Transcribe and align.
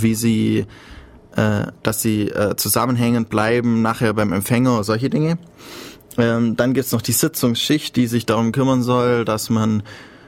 wie 0.00 0.14
sie, 0.14 0.66
äh, 1.36 1.66
dass 1.82 2.02
sie 2.02 2.28
äh, 2.28 2.56
zusammenhängend 2.56 3.28
bleiben, 3.28 3.82
nachher 3.82 4.14
beim 4.14 4.32
Empfänger, 4.32 4.84
solche 4.84 5.10
Dinge. 5.10 5.38
Ähm, 6.18 6.56
dann 6.56 6.74
gibt's 6.74 6.92
noch 6.92 7.02
die 7.02 7.12
Sitzungsschicht, 7.12 7.96
die 7.96 8.06
sich 8.06 8.26
darum 8.26 8.52
kümmern 8.52 8.82
soll, 8.82 9.24
dass 9.24 9.50
man 9.50 9.82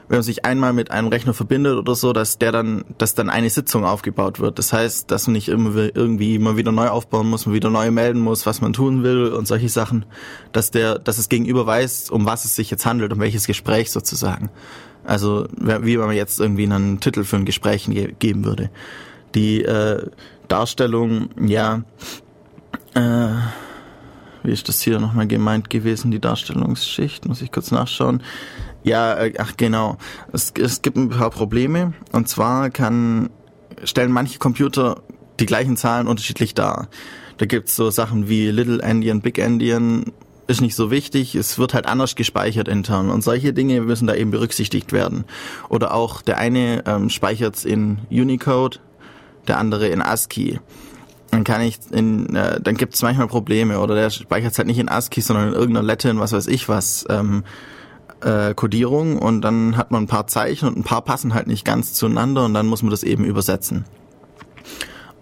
wenn 0.07 0.17
man 0.17 0.23
sich 0.23 0.45
einmal 0.45 0.73
mit 0.73 0.91
einem 0.91 1.07
Rechner 1.07 1.33
verbindet 1.33 1.77
oder 1.77 1.95
so, 1.95 2.13
dass 2.13 2.37
der 2.37 2.51
dann, 2.51 2.85
dass 2.97 3.15
dann 3.15 3.29
eine 3.29 3.49
Sitzung 3.49 3.85
aufgebaut 3.85 4.39
wird. 4.39 4.59
Das 4.59 4.71
heißt, 4.71 5.09
dass 5.09 5.27
man 5.27 5.33
nicht 5.33 5.47
immer 5.47 5.75
irgendwie 5.95 6.35
immer 6.35 6.57
wieder 6.57 6.71
neu 6.71 6.89
aufbauen 6.89 7.27
muss, 7.27 7.45
man 7.45 7.55
wieder 7.55 7.69
neu 7.69 7.89
melden 7.91 8.19
muss, 8.21 8.45
was 8.45 8.61
man 8.61 8.73
tun 8.73 9.03
will 9.03 9.27
und 9.29 9.47
solche 9.47 9.69
Sachen, 9.69 10.05
dass 10.51 10.71
der, 10.71 10.99
dass 10.99 11.17
es 11.17 11.29
gegenüber 11.29 11.65
weiß, 11.65 12.09
um 12.11 12.25
was 12.25 12.45
es 12.45 12.55
sich 12.55 12.69
jetzt 12.69 12.85
handelt, 12.85 13.13
um 13.13 13.19
welches 13.19 13.47
Gespräch 13.47 13.91
sozusagen. 13.91 14.49
Also 15.03 15.47
wie 15.57 15.97
wenn 15.97 16.07
man 16.07 16.15
jetzt 16.15 16.39
irgendwie 16.39 16.63
einen 16.63 16.99
Titel 16.99 17.23
für 17.23 17.37
ein 17.37 17.45
Gespräch 17.45 17.85
ge 17.85 18.13
geben 18.17 18.43
würde. 18.45 18.69
Die 19.35 19.63
äh, 19.63 20.09
Darstellung, 20.47 21.29
ja, 21.39 21.83
äh, 22.93 23.29
wie 24.43 24.51
ist 24.51 24.69
das 24.69 24.81
hier 24.81 24.99
nochmal 24.99 25.27
gemeint 25.27 25.69
gewesen, 25.69 26.11
die 26.11 26.19
Darstellungsschicht, 26.19 27.27
muss 27.27 27.41
ich 27.41 27.51
kurz 27.51 27.71
nachschauen. 27.71 28.23
Ja, 28.83 29.15
äh, 29.15 29.33
ach 29.39 29.57
genau. 29.57 29.97
Es, 30.31 30.53
es 30.57 30.81
gibt 30.81 30.97
ein 30.97 31.09
paar 31.09 31.31
Probleme. 31.31 31.93
Und 32.11 32.29
zwar 32.29 32.69
kann, 32.69 33.29
stellen 33.83 34.11
manche 34.11 34.39
Computer 34.39 35.01
die 35.39 35.45
gleichen 35.45 35.75
Zahlen 35.75 36.07
unterschiedlich 36.07 36.53
dar. 36.53 36.87
Da 37.37 37.45
gibt's 37.45 37.75
so 37.75 37.89
Sachen 37.89 38.29
wie 38.29 38.49
Little 38.51 38.81
Endian, 38.81 39.21
Big 39.21 39.39
Endian, 39.39 40.13
ist 40.47 40.61
nicht 40.61 40.75
so 40.75 40.91
wichtig, 40.91 41.35
es 41.35 41.57
wird 41.57 41.73
halt 41.73 41.87
anders 41.87 42.15
gespeichert 42.15 42.67
intern 42.67 43.09
und 43.09 43.23
solche 43.23 43.51
Dinge 43.51 43.81
müssen 43.81 44.07
da 44.07 44.13
eben 44.13 44.31
berücksichtigt 44.31 44.93
werden. 44.93 45.25
Oder 45.69 45.93
auch 45.93 46.21
der 46.21 46.37
eine 46.37 46.83
ähm, 46.85 47.09
speichert 47.09 47.65
in 47.65 47.99
Unicode, 48.11 48.79
der 49.45 49.57
andere 49.57 49.87
in 49.87 50.01
ASCII. 50.01 50.59
Dann 51.31 51.43
kann 51.43 51.61
ich 51.61 51.79
in, 51.91 52.35
äh, 52.35 52.59
dann 52.61 52.75
gibt's 52.75 53.01
manchmal 53.01 53.27
Probleme 53.27 53.79
oder 53.79 53.95
der 53.95 54.09
speichert 54.09 54.57
halt 54.57 54.67
nicht 54.67 54.79
in 54.79 54.89
ASCII, 54.89 55.21
sondern 55.21 55.49
in 55.49 55.53
irgendeiner 55.53 55.85
Latin, 55.85 56.19
was 56.19 56.31
weiß 56.31 56.47
ich 56.47 56.69
was. 56.69 57.05
Ähm, 57.09 57.43
äh, 58.21 58.53
Codierung 58.55 59.17
und 59.19 59.41
dann 59.41 59.77
hat 59.77 59.91
man 59.91 60.03
ein 60.03 60.07
paar 60.07 60.27
Zeichen 60.27 60.67
und 60.67 60.77
ein 60.77 60.83
paar 60.83 61.01
passen 61.03 61.33
halt 61.33 61.47
nicht 61.47 61.65
ganz 61.65 61.93
zueinander 61.93 62.45
und 62.45 62.53
dann 62.53 62.65
muss 62.65 62.81
man 62.81 62.91
das 62.91 63.03
eben 63.03 63.25
übersetzen. 63.25 63.85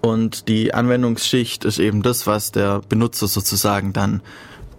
Und 0.02 0.48
die 0.48 0.74
Anwendungsschicht 0.74 1.66
ist 1.66 1.80
eben 1.80 2.02
das, 2.02 2.28
was 2.28 2.52
der 2.52 2.82
Benutzer 2.88 3.28
sozusagen 3.28 3.94
dann 3.94 4.22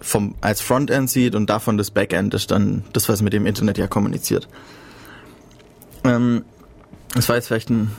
vom, 0.00 0.34
als 0.42 0.60
Frontend 0.60 1.08
sieht 1.08 1.34
und 1.34 1.48
davon 1.48 1.78
das 1.78 1.90
Backend 1.90 2.34
ist 2.34 2.50
dann 2.50 2.84
das, 2.92 3.08
was 3.08 3.22
mit 3.22 3.32
dem 3.32 3.46
Internet 3.46 3.78
ja 3.78 3.86
kommuniziert. 3.86 4.48
Ähm, 6.04 6.44
das 7.14 7.28
war 7.28 7.36
jetzt 7.36 7.46
vielleicht 7.46 7.70
ein 7.70 7.90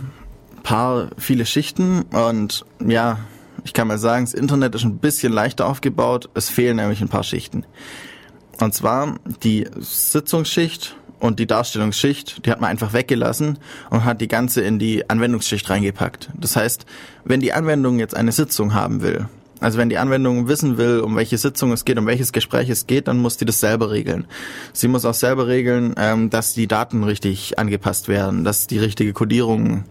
paar, 0.66 1.12
viele 1.18 1.46
Schichten 1.46 2.02
und 2.12 2.66
ja, 2.86 3.20
ich 3.64 3.74
kann 3.74 3.88
mal 3.88 4.00
sagen, 4.00 4.26
das 4.26 4.34
Internet 4.34 4.76
ist 4.76 4.84
ein 4.84 4.98
bisschen 4.98 5.32
leichter 5.32 5.68
aufgebaut. 5.68 6.30
Es 6.34 6.50
fehlen 6.50 6.78
nämlich 6.78 7.02
ein 7.02 7.08
paar 7.08 7.24
Schichten. 7.24 7.66
Und 8.60 8.74
zwar 8.74 9.16
die 9.44 9.68
Sitzungsschicht 9.80 10.96
und 11.20 11.40
die 11.40 11.48
Darstellungsschicht, 11.48 12.46
die 12.46 12.52
hat 12.52 12.62
man 12.62 12.72
einfach 12.72 12.94
weggelassen 12.94 13.60
und 13.92 14.06
hat 14.06 14.22
die 14.22 14.28
ganze 14.28 14.62
in 14.62 14.80
die 14.80 15.08
Anwendungsschicht 15.10 15.70
reingepackt. 15.70 16.30
Das 16.36 16.56
heißt, 16.56 16.86
wenn 17.24 17.40
die 17.40 17.54
Anwendung 17.54 18.00
jetzt 18.00 18.16
eine 18.16 18.32
Sitzung 18.32 18.74
haben 18.74 19.02
will, 19.02 19.28
also 19.60 19.78
wenn 19.78 19.90
die 19.90 19.98
Anwendung 19.98 20.48
wissen 20.48 20.78
will, 20.78 21.00
um 21.00 21.16
welche 21.16 21.38
Sitzung 21.38 21.72
es 21.72 21.86
geht, 21.86 21.98
um 21.98 22.08
welches 22.08 22.34
Gespräch 22.34 22.70
es 22.70 22.88
geht, 22.88 23.08
dann 23.08 23.18
muss 23.18 23.38
die 23.38 23.46
das 23.46 23.60
selber 23.60 23.92
regeln. 23.92 24.26
Sie 24.74 24.88
muss 24.88 25.06
auch 25.06 25.14
selber 25.14 25.48
regeln, 25.48 25.94
ähm, 25.98 26.30
dass 26.30 26.54
die 26.54 26.68
Daten 26.68 27.04
richtig 27.04 27.58
angepasst 27.60 28.08
werden, 28.08 28.44
dass 28.44 28.68
die 28.68 28.80
richtige 28.80 29.14
Codierung 29.14 29.86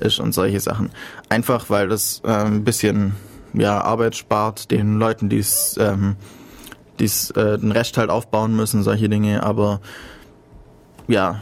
ist 0.00 0.20
und 0.20 0.32
solche 0.32 0.60
Sachen. 0.60 0.90
Einfach 1.28 1.70
weil 1.70 1.88
das 1.88 2.20
äh, 2.24 2.30
ein 2.30 2.64
bisschen 2.64 3.14
ja, 3.54 3.80
Arbeit 3.80 4.16
spart 4.16 4.70
den 4.70 4.98
Leuten, 4.98 5.28
die 5.28 5.38
es 5.38 5.76
ähm, 5.80 6.16
äh, 7.00 7.58
den 7.58 7.72
Rest 7.72 7.96
halt 7.96 8.10
aufbauen 8.10 8.54
müssen, 8.54 8.82
solche 8.82 9.08
Dinge, 9.08 9.42
aber 9.42 9.80
ja, 11.06 11.40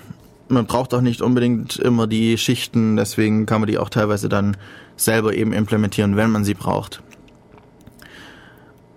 man 0.48 0.66
braucht 0.66 0.94
auch 0.94 1.00
nicht 1.00 1.22
unbedingt 1.22 1.76
immer 1.76 2.06
die 2.06 2.38
Schichten, 2.38 2.96
deswegen 2.96 3.46
kann 3.46 3.60
man 3.60 3.68
die 3.68 3.78
auch 3.78 3.88
teilweise 3.88 4.28
dann 4.28 4.56
selber 4.96 5.34
eben 5.34 5.52
implementieren, 5.52 6.16
wenn 6.16 6.30
man 6.30 6.44
sie 6.44 6.54
braucht. 6.54 7.02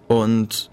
Und 0.07 0.69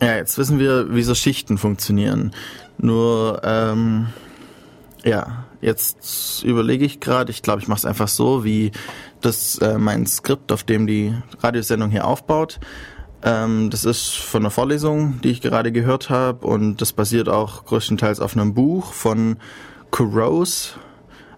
ja, 0.00 0.16
jetzt 0.16 0.36
wissen 0.38 0.58
wir, 0.58 0.94
wie 0.94 1.02
so 1.02 1.14
Schichten 1.14 1.58
funktionieren. 1.58 2.32
Nur, 2.78 3.40
ähm, 3.44 4.08
ja, 5.04 5.41
jetzt 5.62 6.42
überlege 6.44 6.84
ich 6.84 7.00
gerade, 7.00 7.30
ich 7.30 7.40
glaube, 7.40 7.62
ich 7.62 7.68
mache 7.68 7.78
es 7.78 7.84
einfach 7.86 8.08
so, 8.08 8.44
wie 8.44 8.72
das 9.22 9.56
äh, 9.58 9.78
mein 9.78 10.06
Skript, 10.06 10.52
auf 10.52 10.64
dem 10.64 10.86
die 10.86 11.14
Radiosendung 11.40 11.90
hier 11.90 12.06
aufbaut. 12.06 12.60
Ähm, 13.22 13.70
das 13.70 13.84
ist 13.84 14.16
von 14.16 14.42
einer 14.42 14.50
Vorlesung, 14.50 15.20
die 15.22 15.30
ich 15.30 15.40
gerade 15.40 15.72
gehört 15.72 16.10
habe 16.10 16.46
und 16.46 16.80
das 16.80 16.92
basiert 16.92 17.28
auch 17.28 17.64
größtenteils 17.64 18.20
auf 18.20 18.36
einem 18.36 18.52
Buch 18.52 18.92
von 18.92 19.36
Kurose. 19.90 20.72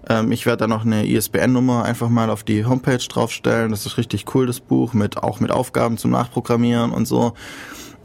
Ähm, 0.09 0.33
ich 0.33 0.47
werde 0.47 0.61
da 0.61 0.67
noch 0.67 0.85
eine 0.85 1.07
ISBN-Nummer 1.07 1.85
einfach 1.85 2.09
mal 2.09 2.31
auf 2.31 2.43
die 2.43 2.65
Homepage 2.65 2.97
draufstellen. 2.97 3.71
Das 3.71 3.85
ist 3.85 3.99
richtig 3.99 4.35
cool, 4.35 4.47
das 4.47 4.61
Buch, 4.61 4.95
mit 4.95 5.19
auch 5.19 5.41
mit 5.41 5.51
Aufgaben 5.51 5.99
zum 5.99 6.11
Nachprogrammieren 6.11 6.91
und 6.91 7.07
so. 7.07 7.35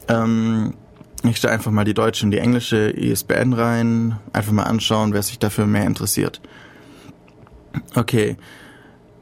Ähm, 0.08 0.74
ich 1.24 1.36
stelle 1.36 1.52
einfach 1.52 1.70
mal 1.70 1.84
die 1.84 1.94
deutsche 1.94 2.24
und 2.24 2.30
die 2.30 2.38
englische 2.38 2.90
ISBN 2.90 3.52
rein, 3.52 4.18
einfach 4.32 4.52
mal 4.52 4.64
anschauen, 4.64 5.12
wer 5.12 5.22
sich 5.22 5.38
dafür 5.38 5.66
mehr 5.66 5.86
interessiert. 5.86 6.40
Okay. 7.94 8.36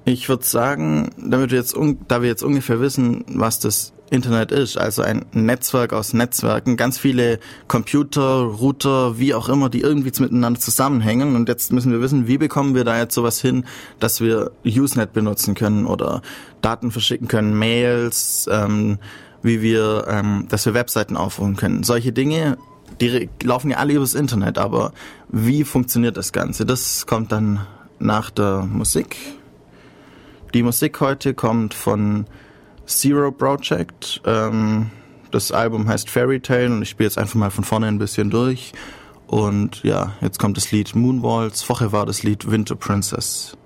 Ich 0.05 0.29
würde 0.31 0.45
sagen, 0.45 1.11
damit 1.19 1.51
wir 1.51 1.59
jetzt, 1.59 1.77
da 2.09 2.23
wir 2.23 2.29
jetzt 2.29 2.43
ungefähr 2.43 2.81
wissen, 2.81 3.27
was 3.29 3.59
das 3.59 3.93
Internet 4.11 4.53
ist, 4.53 4.79
also 4.79 5.03
ein 5.03 5.27
Netzwerk 5.33 5.93
aus 5.93 6.15
Netzwerken, 6.15 6.79
ganz 6.79 6.99
viele 6.99 7.39
Computer, 7.67 8.41
Router, 8.41 9.19
wie 9.19 9.35
auch 9.35 9.51
immer, 9.51 9.69
die 9.69 9.83
irgendwie 9.83 10.11
miteinander 10.19 10.59
zusammenhängen. 10.59 11.37
Und 11.37 11.49
jetzt 11.49 11.73
müssen 11.73 11.93
wir 11.93 12.01
wissen, 12.01 12.27
wie 12.27 12.39
bekommen 12.39 12.75
wir 12.75 12.85
da 12.85 12.99
jetzt 12.99 13.15
sowas 13.15 13.41
hin, 13.41 13.67
dass 14.01 14.23
wir 14.23 14.53
Usenet 14.65 15.13
benutzen 15.13 15.55
können 15.55 15.85
oder 15.85 16.23
Daten 16.63 16.91
verschicken 16.91 17.29
können, 17.29 17.59
Mails, 17.59 18.49
ähm, 18.51 18.99
wie 19.43 19.63
wir, 19.63 20.07
ähm, 20.09 20.47
dass 20.49 20.67
wir 20.67 20.75
Webseiten 20.75 21.17
aufrufen 21.17 21.57
können. 21.57 21.83
Solche 21.83 22.13
Dinge, 22.13 22.59
die 23.01 23.29
laufen 23.43 23.71
ja 23.71 23.79
alle 23.79 23.95
übers 23.95 24.15
Internet, 24.15 24.59
aber 24.59 24.93
wie 25.29 25.65
funktioniert 25.65 26.17
das 26.17 26.33
Ganze? 26.33 26.67
Das 26.67 27.07
kommt 27.07 27.33
dann 27.33 27.67
nach 27.99 28.31
der 28.31 28.63
Musik. 28.63 29.17
Die 30.55 30.63
Musik 30.63 31.01
heute 31.01 31.35
kommt 31.35 31.75
von 31.75 32.27
Zero 32.87 33.31
Project. 33.31 34.23
Ähm, 34.25 34.91
das 35.31 35.53
Album 35.53 35.87
heißt 35.87 36.09
Fairy 36.09 36.41
Tale 36.41 36.73
und 36.73 36.83
ich 36.83 36.91
spiele 36.91 37.09
jetzt 37.09 37.19
einfach 37.19 37.35
mal 37.35 37.51
von 37.51 37.65
vorne 37.65 37.87
ein 37.87 37.99
bisschen 37.99 38.31
durch. 38.31 38.73
Und 39.27 39.83
ja, 39.83 40.15
jetzt 40.23 40.39
kommt 40.39 40.57
das 40.57 40.73
Lied 40.73 40.97
Moonwalls. 40.97 41.63
Vorher 41.63 41.93
war 41.93 42.07
das 42.07 42.23
Lied 42.23 42.51
Winter 42.51 42.77
Princess. 42.77 43.57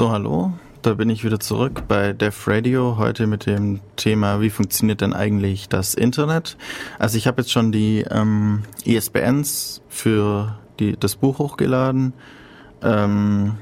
So, 0.00 0.10
hallo. 0.10 0.54
Da 0.80 0.94
bin 0.94 1.10
ich 1.10 1.24
wieder 1.24 1.40
zurück 1.40 1.82
bei 1.86 2.14
Def 2.14 2.48
Radio, 2.48 2.96
heute 2.96 3.26
mit 3.26 3.44
dem 3.44 3.80
Thema, 3.96 4.40
wie 4.40 4.48
funktioniert 4.48 5.02
denn 5.02 5.12
eigentlich 5.12 5.68
das 5.68 5.92
Internet? 5.92 6.56
Also 6.98 7.18
ich 7.18 7.26
habe 7.26 7.42
jetzt 7.42 7.52
schon 7.52 7.70
die 7.70 8.06
ähm, 8.10 8.62
ISBNs 8.86 9.82
für 9.90 10.58
die, 10.78 10.96
das 10.98 11.16
Buch 11.16 11.38
hochgeladen. 11.38 12.14
Ähm, 12.82 13.58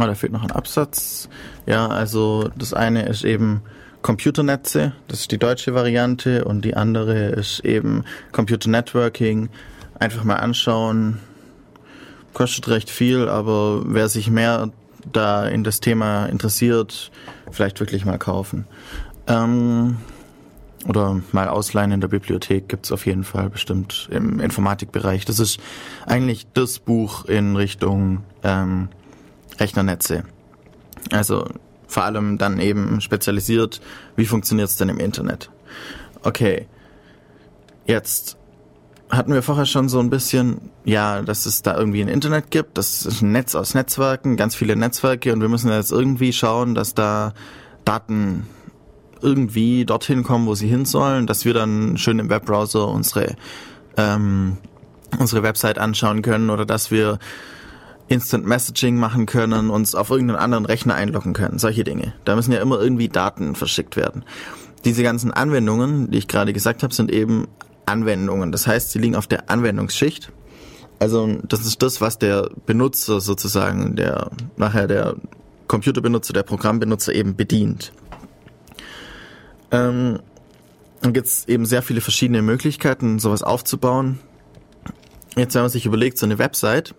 oh, 0.00 0.04
da 0.04 0.16
fehlt 0.16 0.32
noch 0.32 0.42
ein 0.42 0.50
Absatz. 0.50 1.28
Ja, 1.64 1.86
also 1.86 2.50
das 2.58 2.74
eine 2.74 3.06
ist 3.06 3.22
eben 3.24 3.62
Computernetze, 4.02 4.94
das 5.06 5.20
ist 5.20 5.30
die 5.30 5.38
deutsche 5.38 5.74
Variante 5.74 6.44
und 6.44 6.64
die 6.64 6.74
andere 6.74 7.26
ist 7.26 7.60
eben 7.60 8.02
Computer 8.32 8.68
Networking. 8.68 9.48
Einfach 9.96 10.24
mal 10.24 10.38
anschauen. 10.38 11.20
Kostet 12.32 12.66
recht 12.66 12.90
viel, 12.90 13.28
aber 13.28 13.82
wer 13.84 14.08
sich 14.08 14.28
mehr 14.28 14.72
da 15.10 15.46
in 15.46 15.64
das 15.64 15.80
Thema 15.80 16.26
interessiert, 16.26 17.10
vielleicht 17.50 17.80
wirklich 17.80 18.04
mal 18.04 18.18
kaufen. 18.18 18.66
Ähm, 19.26 19.96
oder 20.88 21.20
mal 21.30 21.48
ausleihen 21.48 21.92
in 21.92 22.00
der 22.00 22.08
Bibliothek 22.08 22.68
gibt's 22.68 22.90
auf 22.90 23.06
jeden 23.06 23.24
Fall 23.24 23.50
bestimmt 23.50 24.08
im 24.10 24.40
Informatikbereich. 24.40 25.24
Das 25.24 25.38
ist 25.38 25.60
eigentlich 26.06 26.46
das 26.54 26.78
Buch 26.78 27.24
in 27.26 27.54
Richtung 27.56 28.24
ähm, 28.42 28.88
Rechnernetze. 29.58 30.24
Also 31.12 31.46
vor 31.86 32.04
allem 32.04 32.38
dann 32.38 32.58
eben 32.58 33.00
spezialisiert, 33.00 33.80
wie 34.16 34.26
funktioniert's 34.26 34.76
denn 34.76 34.88
im 34.88 34.98
Internet. 34.98 35.50
Okay, 36.22 36.66
jetzt 37.86 38.36
hatten 39.12 39.34
wir 39.34 39.42
vorher 39.42 39.66
schon 39.66 39.90
so 39.90 40.00
ein 40.00 40.08
bisschen, 40.08 40.70
ja, 40.84 41.20
dass 41.20 41.44
es 41.44 41.60
da 41.60 41.76
irgendwie 41.76 42.00
ein 42.00 42.08
Internet 42.08 42.50
gibt, 42.50 42.78
das 42.78 43.04
ist 43.04 43.20
ein 43.20 43.30
Netz 43.30 43.54
aus 43.54 43.74
Netzwerken, 43.74 44.38
ganz 44.38 44.54
viele 44.54 44.74
Netzwerke 44.74 45.34
und 45.34 45.42
wir 45.42 45.50
müssen 45.50 45.70
jetzt 45.70 45.92
irgendwie 45.92 46.32
schauen, 46.32 46.74
dass 46.74 46.94
da 46.94 47.34
Daten 47.84 48.46
irgendwie 49.20 49.84
dorthin 49.84 50.22
kommen, 50.22 50.46
wo 50.46 50.54
sie 50.54 50.66
hin 50.66 50.86
sollen, 50.86 51.26
dass 51.26 51.44
wir 51.44 51.52
dann 51.52 51.98
schön 51.98 52.18
im 52.18 52.30
Webbrowser 52.30 52.88
unsere 52.88 53.36
ähm, 53.98 54.56
unsere 55.18 55.42
Website 55.42 55.78
anschauen 55.78 56.22
können 56.22 56.48
oder 56.48 56.64
dass 56.64 56.90
wir 56.90 57.18
Instant 58.08 58.46
Messaging 58.46 58.96
machen 58.96 59.26
können, 59.26 59.68
uns 59.68 59.94
auf 59.94 60.08
irgendeinen 60.08 60.38
anderen 60.38 60.64
Rechner 60.64 60.94
einloggen 60.94 61.34
können, 61.34 61.58
solche 61.58 61.84
Dinge. 61.84 62.14
Da 62.24 62.34
müssen 62.34 62.52
ja 62.52 62.60
immer 62.60 62.80
irgendwie 62.80 63.08
Daten 63.08 63.54
verschickt 63.54 63.96
werden. 63.96 64.24
Diese 64.86 65.02
ganzen 65.02 65.32
Anwendungen, 65.32 66.10
die 66.10 66.18
ich 66.18 66.28
gerade 66.28 66.54
gesagt 66.54 66.82
habe, 66.82 66.94
sind 66.94 67.12
eben 67.12 67.46
Anwendungen. 67.86 68.52
Das 68.52 68.66
heißt, 68.66 68.92
sie 68.92 68.98
liegen 68.98 69.16
auf 69.16 69.26
der 69.26 69.50
Anwendungsschicht. 69.50 70.30
Also 70.98 71.38
das 71.48 71.66
ist 71.66 71.82
das, 71.82 72.00
was 72.00 72.18
der 72.18 72.48
Benutzer 72.66 73.20
sozusagen, 73.20 73.96
der 73.96 74.30
nachher 74.56 74.86
der 74.86 75.16
Computerbenutzer, 75.66 76.32
der 76.32 76.44
Programmbenutzer 76.44 77.14
eben 77.14 77.34
bedient. 77.34 77.92
Ähm, 79.70 80.20
dann 81.00 81.12
gibt 81.12 81.26
es 81.26 81.48
eben 81.48 81.66
sehr 81.66 81.82
viele 81.82 82.00
verschiedene 82.00 82.42
Möglichkeiten, 82.42 83.18
sowas 83.18 83.42
aufzubauen. 83.42 84.20
Jetzt, 85.34 85.54
wenn 85.54 85.62
man 85.62 85.70
sich 85.70 85.86
überlegt, 85.86 86.18
so 86.18 86.26
eine 86.26 86.38
Website 86.38 86.94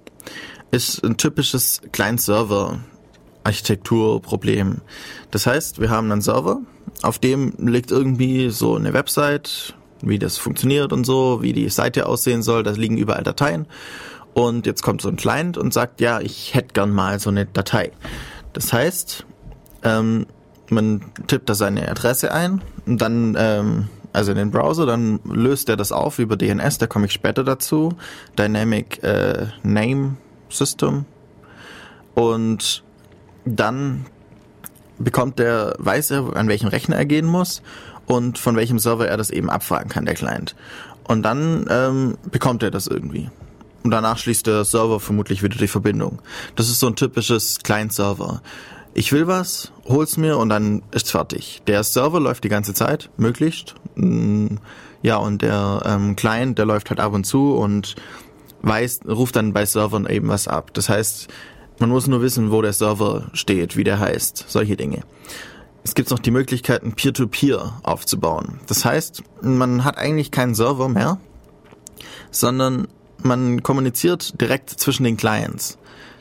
ist 0.71 1.03
ein 1.03 1.17
typisches 1.17 1.81
Client-Server-Architekturproblem. 1.91 4.81
Das 5.29 5.45
heißt, 5.45 5.79
wir 5.79 5.91
haben 5.91 6.11
einen 6.11 6.21
Server, 6.21 6.61
auf 7.03 7.19
dem 7.19 7.53
liegt 7.59 7.91
irgendwie 7.91 8.49
so 8.49 8.75
eine 8.75 8.93
Website, 8.93 9.75
wie 10.03 10.19
das 10.19 10.37
funktioniert 10.37 10.93
und 10.93 11.05
so, 11.05 11.41
wie 11.41 11.53
die 11.53 11.69
Seite 11.69 12.05
aussehen 12.05 12.43
soll. 12.43 12.63
Da 12.63 12.71
liegen 12.71 12.97
überall 12.97 13.23
Dateien. 13.23 13.65
Und 14.33 14.65
jetzt 14.65 14.81
kommt 14.81 15.01
so 15.01 15.09
ein 15.09 15.15
Client 15.15 15.57
und 15.57 15.73
sagt, 15.73 16.01
ja, 16.01 16.19
ich 16.19 16.53
hätte 16.53 16.73
gern 16.73 16.91
mal 16.91 17.19
so 17.19 17.29
eine 17.29 17.45
Datei. 17.45 17.91
Das 18.53 18.73
heißt, 18.73 19.25
ähm, 19.83 20.25
man 20.69 21.01
tippt 21.27 21.49
da 21.49 21.55
seine 21.55 21.87
Adresse 21.87 22.33
ein 22.33 22.61
und 22.85 23.01
dann, 23.01 23.35
ähm, 23.37 23.89
also 24.11 24.31
in 24.31 24.37
den 24.37 24.51
Browser, 24.51 24.85
dann 24.85 25.19
löst 25.23 25.69
er 25.69 25.77
das 25.77 25.91
auf 25.91 26.19
über 26.19 26.35
DNS, 26.35 26.77
da 26.77 26.87
komme 26.87 27.05
ich 27.05 27.13
später 27.13 27.43
dazu. 27.43 27.93
Dynamic 28.37 29.03
äh, 29.03 29.47
Name 29.63 30.17
System. 30.49 31.05
Und 32.15 32.83
dann 33.45 34.05
bekommt 34.97 35.39
der, 35.39 35.75
weiß 35.79 36.11
er, 36.11 36.35
an 36.35 36.47
welchen 36.47 36.67
Rechner 36.67 36.95
er 36.95 37.05
gehen 37.05 37.25
muss 37.25 37.61
und 38.13 38.37
von 38.37 38.55
welchem 38.55 38.79
Server 38.79 39.07
er 39.07 39.17
das 39.17 39.29
eben 39.29 39.49
abfragen 39.49 39.89
kann, 39.89 40.05
der 40.05 40.15
Client. 40.15 40.55
Und 41.03 41.23
dann 41.23 41.65
ähm, 41.69 42.17
bekommt 42.31 42.63
er 42.63 42.71
das 42.71 42.87
irgendwie. 42.87 43.29
Und 43.83 43.91
danach 43.91 44.17
schließt 44.17 44.47
der 44.47 44.63
Server 44.63 44.99
vermutlich 44.99 45.43
wieder 45.43 45.57
die 45.57 45.67
Verbindung. 45.67 46.21
Das 46.55 46.69
ist 46.69 46.79
so 46.79 46.87
ein 46.87 46.95
typisches 46.95 47.59
Client-Server. 47.63 48.41
Ich 48.93 49.11
will 49.11 49.27
was, 49.27 49.71
hol's 49.85 50.17
mir 50.17 50.37
und 50.37 50.49
dann 50.49 50.83
ist's 50.91 51.11
fertig. 51.11 51.61
Der 51.67 51.83
Server 51.83 52.19
läuft 52.19 52.43
die 52.43 52.49
ganze 52.49 52.73
Zeit, 52.73 53.09
möglichst. 53.17 53.75
Mm, 53.95 54.55
ja, 55.01 55.17
und 55.17 55.41
der 55.41 55.81
ähm, 55.85 56.15
Client, 56.15 56.57
der 56.57 56.65
läuft 56.65 56.89
halt 56.89 56.99
ab 56.99 57.13
und 57.13 57.25
zu 57.25 57.55
und 57.55 57.95
weiß, 58.61 59.01
ruft 59.07 59.35
dann 59.35 59.51
bei 59.51 59.65
Servern 59.65 60.05
eben 60.05 60.29
was 60.29 60.47
ab. 60.47 60.73
Das 60.73 60.87
heißt, 60.87 61.27
man 61.79 61.89
muss 61.89 62.07
nur 62.07 62.21
wissen, 62.21 62.51
wo 62.51 62.61
der 62.61 62.71
Server 62.71 63.29
steht, 63.33 63.75
wie 63.75 63.83
der 63.83 63.99
heißt, 63.99 64.45
solche 64.47 64.77
Dinge 64.77 65.01
es 65.83 65.95
gibt 65.95 66.09
noch 66.11 66.19
die 66.19 66.31
Möglichkeiten, 66.31 66.93
Peer-to-Peer 66.93 67.79
aufzubauen. 67.83 68.59
Das 68.67 68.85
heißt, 68.85 69.23
man 69.41 69.83
hat 69.83 69.97
eigentlich 69.97 70.31
keinen 70.31 70.55
Server 70.55 70.87
mehr, 70.89 71.19
sondern 72.31 72.87
man 73.21 73.63
kommuniziert 73.63 74.39
direkt 74.39 74.69
zwischen 74.69 75.03
den 75.03 75.17
Clients. 75.17 75.77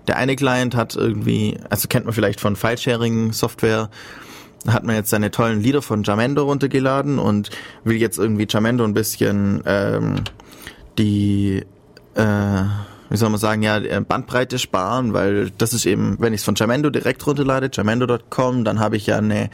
Der 0.09 0.17
eine 0.17 0.35
Client 0.35 0.75
hat 0.75 0.97
irgendwie, 0.97 1.59
also 1.71 1.87
kennt 1.89 2.07
man 2.07 2.15
vielleicht 2.15 2.41
von 2.41 2.57
File-Sharing-Software, 2.57 3.89
hat 4.67 4.85
man 4.85 4.97
jetzt 4.97 5.11
seine 5.11 5.31
tollen 5.31 5.61
Lieder 5.61 5.83
von 5.83 6.03
Jamendo 6.03 6.45
runtergeladen 6.45 7.19
und 7.19 7.51
will 7.85 7.97
jetzt 7.97 8.19
irgendwie 8.19 8.47
Jamendo 8.49 8.85
ein 8.85 8.95
bisschen 8.95 9.63
ähm, 9.65 10.17
die 10.99 11.65
äh, 12.15 12.65
wie 13.13 13.19
soll 13.19 13.29
man 13.29 13.39
sagen, 13.39 13.63
ja, 13.63 13.79
Bandbreite 14.01 14.59
sparen, 14.59 15.13
weil 15.13 15.51
das 15.51 15.75
ist 15.75 15.85
eben, 15.85 16.17
wenn 16.19 16.33
ich 16.33 16.41
es 16.41 16.45
von 16.47 16.55
Jamendo 16.55 16.89
direkt 16.89 17.27
runterlade, 17.27 17.69
jamendo.com, 17.71 18.65
dann 18.65 18.81
habe 18.81 18.97
ich 18.97 19.07
ja 19.07 19.19
eine 19.19 19.51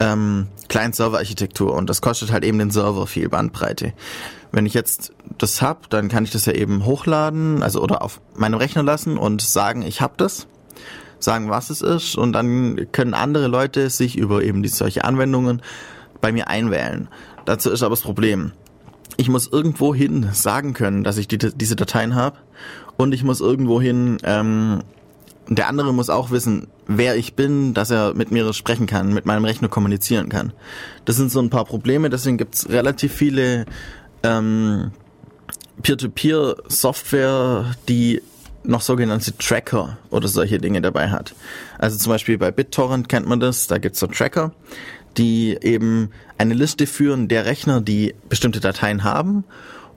ähm, 0.00 0.48
Client-Server-Architektur 0.68 1.72
und 1.72 1.88
das 1.88 2.00
kostet 2.00 2.32
halt 2.32 2.42
eben 2.42 2.58
den 2.58 2.72
Server 2.72 3.06
viel 3.06 3.28
Bandbreite. 3.28 3.92
Wenn 4.50 4.66
ich 4.66 4.74
jetzt 4.74 5.12
das 5.38 5.62
hab, 5.62 5.88
dann 5.88 6.08
kann 6.08 6.24
ich 6.24 6.32
das 6.32 6.46
ja 6.46 6.52
eben 6.52 6.84
hochladen, 6.84 7.62
also 7.62 7.80
oder 7.80 8.02
auf 8.02 8.20
meinem 8.34 8.58
Rechner 8.58 8.82
lassen 8.82 9.18
und 9.18 9.40
sagen, 9.40 9.82
ich 9.82 10.00
hab 10.00 10.18
das, 10.18 10.48
sagen, 11.20 11.48
was 11.48 11.70
es 11.70 11.82
ist 11.82 12.16
und 12.16 12.32
dann 12.32 12.88
können 12.90 13.14
andere 13.14 13.46
Leute 13.46 13.88
sich 13.88 14.18
über 14.18 14.42
eben 14.42 14.64
die 14.64 14.68
solche 14.68 15.04
Anwendungen 15.04 15.62
bei 16.20 16.32
mir 16.32 16.48
einwählen. 16.48 17.06
Dazu 17.44 17.70
ist 17.70 17.84
aber 17.84 17.94
das 17.94 18.02
Problem. 18.02 18.50
Ich 19.16 19.28
muss 19.28 19.46
irgendwohin 19.46 20.30
sagen 20.32 20.74
können, 20.74 21.04
dass 21.04 21.16
ich 21.16 21.28
die, 21.28 21.38
diese 21.38 21.76
Dateien 21.76 22.16
habe 22.16 22.38
und 22.96 23.12
ich 23.12 23.24
muss 23.24 23.40
irgendwohin, 23.40 24.18
ähm, 24.24 24.82
der 25.48 25.68
andere 25.68 25.92
muss 25.92 26.10
auch 26.10 26.30
wissen, 26.30 26.68
wer 26.86 27.16
ich 27.16 27.34
bin, 27.34 27.74
dass 27.74 27.90
er 27.90 28.14
mit 28.14 28.30
mir 28.30 28.52
sprechen 28.52 28.86
kann, 28.86 29.12
mit 29.12 29.26
meinem 29.26 29.44
Rechner 29.44 29.68
kommunizieren 29.68 30.28
kann. 30.28 30.52
Das 31.04 31.16
sind 31.16 31.30
so 31.30 31.40
ein 31.40 31.50
paar 31.50 31.64
Probleme, 31.64 32.10
deswegen 32.10 32.38
gibt's 32.38 32.68
relativ 32.68 33.12
viele 33.12 33.66
ähm, 34.22 34.90
Peer-to-Peer-Software, 35.82 37.76
die 37.88 38.22
noch 38.64 38.80
sogenannte 38.80 39.36
Tracker 39.36 39.98
oder 40.10 40.26
solche 40.26 40.58
Dinge 40.58 40.80
dabei 40.80 41.10
hat. 41.10 41.34
Also 41.78 41.96
zum 41.98 42.10
Beispiel 42.10 42.38
bei 42.38 42.50
BitTorrent 42.50 43.08
kennt 43.08 43.26
man 43.26 43.38
das, 43.38 43.68
da 43.68 43.78
gibt's 43.78 44.00
so 44.00 44.08
Tracker, 44.08 44.52
die 45.16 45.56
eben 45.60 46.10
eine 46.38 46.54
Liste 46.54 46.86
führen 46.86 47.28
der 47.28 47.46
Rechner, 47.46 47.80
die 47.80 48.14
bestimmte 48.28 48.60
Dateien 48.60 49.04
haben 49.04 49.44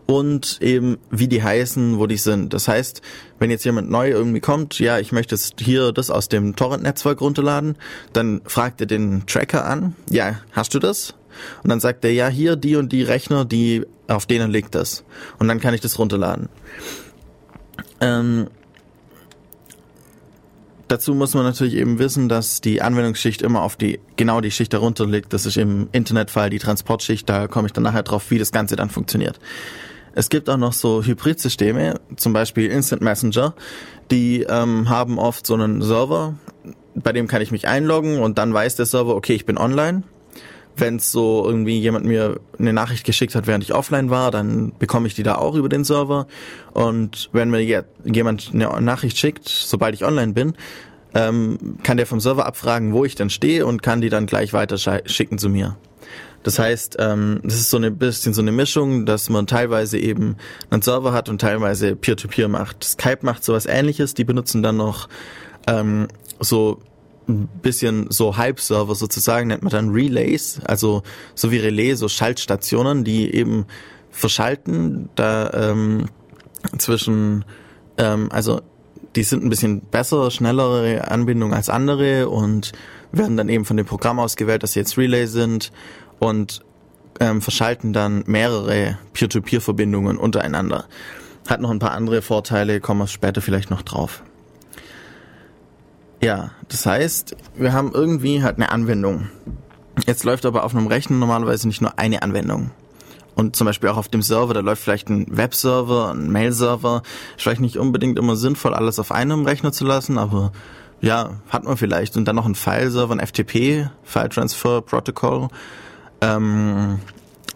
und 0.10 0.58
eben 0.60 0.98
wie 1.12 1.28
die 1.28 1.44
heißen, 1.44 2.00
wo 2.00 2.08
die 2.08 2.18
sind. 2.18 2.56
Das 2.56 2.68
heißt, 2.68 3.04
wenn 3.38 3.51
jetzt 3.51 3.63
jemand 3.63 3.92
neu 3.92 4.10
irgendwie 4.10 4.39
kommt, 4.39 4.80
ja, 4.80 4.98
ich 4.98 5.12
möchte 5.12 5.38
hier 5.60 5.92
das 5.92 6.10
aus 6.10 6.30
dem 6.30 6.56
Torrent-Netzwerk 6.56 7.22
runterladen, 7.22 7.75
dann 8.12 8.42
fragt 8.46 8.82
er 8.82 8.88
den 8.88 9.28
Tracker 9.28 9.68
an, 9.68 9.96
ja, 10.10 10.39
hast 10.51 10.74
du 10.74 10.80
das? 10.80 11.13
Und 11.62 11.70
dann 11.70 11.80
sagt 11.80 12.04
er, 12.06 12.12
ja, 12.12 12.28
hier 12.28 12.56
die 12.56 12.75
und 12.75 12.92
die 12.92 13.04
Rechner, 13.04 13.46
die 13.46 13.86
auf 14.08 14.25
denen 14.25 14.50
liegt 14.50 14.74
das. 14.74 15.04
Und 15.38 15.48
dann 15.48 15.60
kann 15.60 15.75
ich 15.75 15.82
das 15.82 16.00
runterladen. 16.00 16.50
Ähm, 18.01 18.48
dazu 20.88 21.13
muss 21.13 21.36
man 21.36 21.44
natürlich 21.44 21.75
eben 21.75 22.00
wissen, 22.00 22.30
dass 22.30 22.62
die 22.62 22.82
Anwendungsschicht 22.82 23.44
immer 23.44 23.62
auf 23.62 23.75
die 23.75 24.00
genau 24.16 24.42
die 24.42 24.50
Schicht 24.50 24.74
darunter 24.74 25.06
liegt. 25.06 25.34
Das 25.34 25.46
ist 25.46 25.58
im 25.58 25.88
Internetfall 25.92 26.50
die 26.50 26.58
Transportschicht. 26.58 27.30
Da 27.30 27.48
komme 27.48 27.68
ich 27.68 27.74
dann 27.74 27.84
nachher 27.84 28.01
drauf, 28.01 28.32
wie 28.32 28.39
das 28.39 28.51
Ganze 28.51 28.75
dann 28.75 28.89
funktioniert. 28.89 29.39
Es 30.19 30.27
gibt 30.27 30.49
auch 30.49 30.57
noch 30.57 30.73
so 30.73 31.01
Hybridsysteme, 31.01 32.01
zum 32.17 32.33
Beispiel 32.33 32.69
Instant 32.69 33.01
Messenger, 33.01 33.53
die 34.11 34.41
ähm, 34.41 34.89
haben 34.89 35.17
oft 35.17 35.47
so 35.47 35.53
einen 35.53 35.81
Server, 35.81 36.35
bei 36.93 37.13
dem 37.13 37.29
kann 37.29 37.41
ich 37.41 37.51
mich 37.51 37.69
einloggen 37.69 38.19
und 38.19 38.38
dann 38.38 38.53
weiß 38.53 38.75
der 38.75 38.85
Server, 38.85 39.15
okay, 39.15 39.31
ich 39.35 39.45
bin 39.45 39.57
online. 39.57 40.03
Wenn 40.75 40.97
es 40.97 41.13
so 41.13 41.45
irgendwie 41.45 41.79
jemand 41.79 42.05
mir 42.05 42.41
eine 42.57 42.73
Nachricht 42.73 43.05
geschickt 43.05 43.33
hat, 43.33 43.47
während 43.47 43.63
ich 43.63 43.73
offline 43.73 44.09
war, 44.09 44.29
dann 44.29 44.73
bekomme 44.77 45.07
ich 45.07 45.15
die 45.15 45.23
da 45.23 45.35
auch 45.35 45.55
über 45.55 45.69
den 45.69 45.85
Server. 45.85 46.27
Und 46.73 47.29
wenn 47.31 47.49
mir 47.49 47.85
jemand 48.03 48.51
eine 48.53 48.81
Nachricht 48.81 49.17
schickt, 49.17 49.47
sobald 49.47 49.95
ich 49.95 50.03
online 50.03 50.33
bin, 50.33 50.53
ähm, 51.15 51.77
kann 51.83 51.95
der 51.95 52.05
vom 52.05 52.19
Server 52.19 52.45
abfragen, 52.45 52.91
wo 52.91 53.05
ich 53.05 53.15
denn 53.15 53.29
stehe 53.29 53.65
und 53.65 53.81
kann 53.81 54.01
die 54.01 54.09
dann 54.09 54.25
gleich 54.25 54.51
weiter 54.51 54.77
schicken 55.05 55.38
zu 55.38 55.47
mir. 55.47 55.77
Das 56.43 56.58
heißt, 56.58 56.98
ähm, 57.00 57.41
das 57.43 57.55
ist 57.55 57.69
so 57.69 57.77
ein 57.77 57.98
bisschen 57.98 58.34
so 58.34 58.41
eine 58.41 58.51
Mischung, 58.51 59.05
dass 59.05 59.29
man 59.29 59.46
teilweise 59.46 59.98
eben 59.98 60.38
einen 60.69 60.81
Server 60.81 61.12
hat 61.12 61.29
und 61.29 61.41
teilweise 61.41 61.96
Peer-to-Peer 61.96 62.48
-Peer 62.48 62.50
macht. 62.50 62.84
Skype 62.84 63.19
macht 63.22 63.43
sowas 63.43 63.65
ähnliches, 63.65 64.13
die 64.13 64.24
benutzen 64.24 64.63
dann 64.63 64.77
noch 64.77 65.10
ähm, 65.67 66.08
so 66.39 66.79
ein 67.27 67.48
bisschen 67.62 68.08
so 68.10 68.38
Hype-Server 68.38 68.96
sozusagen, 68.96 69.48
nennt 69.48 69.63
man 69.63 69.72
dann 69.72 69.89
Relays, 69.89 70.60
also 70.65 71.03
so 71.36 71.51
wie 71.51 71.58
Relais, 71.58 71.96
so 71.96 72.08
Schaltstationen, 72.08 73.03
die 73.03 73.34
eben 73.34 73.65
verschalten, 74.10 75.10
da 75.15 75.51
ähm, 75.53 76.05
zwischen, 76.77 77.46
ähm, 77.98 78.29
also 78.31 78.62
die 79.15 79.24
sind 79.24 79.43
ein 79.43 79.50
bisschen 79.50 79.81
besser, 79.81 80.31
schnellere 80.31 81.10
Anbindung 81.10 81.53
als 81.53 81.69
andere 81.69 82.29
und 82.29 82.72
werden 83.12 83.38
dann 83.38 83.50
eben 83.50 83.65
von 83.65 83.77
dem 83.77 83.86
Programm 83.86 84.19
ausgewählt, 84.19 84.63
dass 84.63 84.74
sie 84.74 84.79
jetzt 84.79 84.98
Relay 84.98 85.25
sind 85.25 85.72
und 86.19 86.63
ähm, 87.19 87.41
verschalten 87.41 87.93
dann 87.93 88.23
mehrere 88.27 88.97
Peer-to-Peer-Verbindungen 89.13 90.17
untereinander. 90.17 90.85
Hat 91.47 91.61
noch 91.61 91.71
ein 91.71 91.79
paar 91.79 91.91
andere 91.91 92.21
Vorteile, 92.21 92.79
kommen 92.79 93.01
wir 93.01 93.07
später 93.07 93.41
vielleicht 93.41 93.69
noch 93.71 93.81
drauf. 93.81 94.23
Ja, 96.21 96.51
das 96.67 96.85
heißt, 96.85 97.35
wir 97.55 97.73
haben 97.73 97.91
irgendwie 97.93 98.43
halt 98.43 98.57
eine 98.57 98.71
Anwendung. 98.71 99.29
Jetzt 100.05 100.23
läuft 100.23 100.45
aber 100.45 100.63
auf 100.63 100.75
einem 100.75 100.88
Rechner 100.88 101.17
normalerweise 101.17 101.67
nicht 101.67 101.81
nur 101.81 101.97
eine 101.97 102.21
Anwendung. 102.21 102.71
Und 103.35 103.55
zum 103.55 103.65
Beispiel 103.65 103.89
auch 103.89 103.97
auf 103.97 104.09
dem 104.09 104.21
Server, 104.21 104.53
da 104.53 104.59
läuft 104.59 104.83
vielleicht 104.83 105.09
ein 105.09 105.25
Webserver, 105.29 106.11
ein 106.11 106.29
Mail-Server. 106.29 107.03
Ist 107.38 107.43
vielleicht 107.43 107.61
nicht 107.61 107.77
unbedingt 107.77 108.19
immer 108.19 108.35
sinnvoll, 108.35 108.73
alles 108.73 108.99
auf 108.99 109.13
einem 109.13 109.45
Rechner 109.45 109.71
zu 109.71 109.85
lassen, 109.85 110.17
aber 110.17 110.51
ja, 110.99 111.31
hat 111.49 111.63
man 111.63 111.77
vielleicht. 111.77 112.17
Und 112.17 112.25
dann 112.25 112.35
noch 112.35 112.45
ein 112.45 112.55
File-Server, 112.55 113.13
ein 113.13 113.25
FTP, 113.25 113.89
File 114.03 114.29
Transfer 114.29 114.81
Protocol. 114.81 115.47
Ähm, 116.21 116.99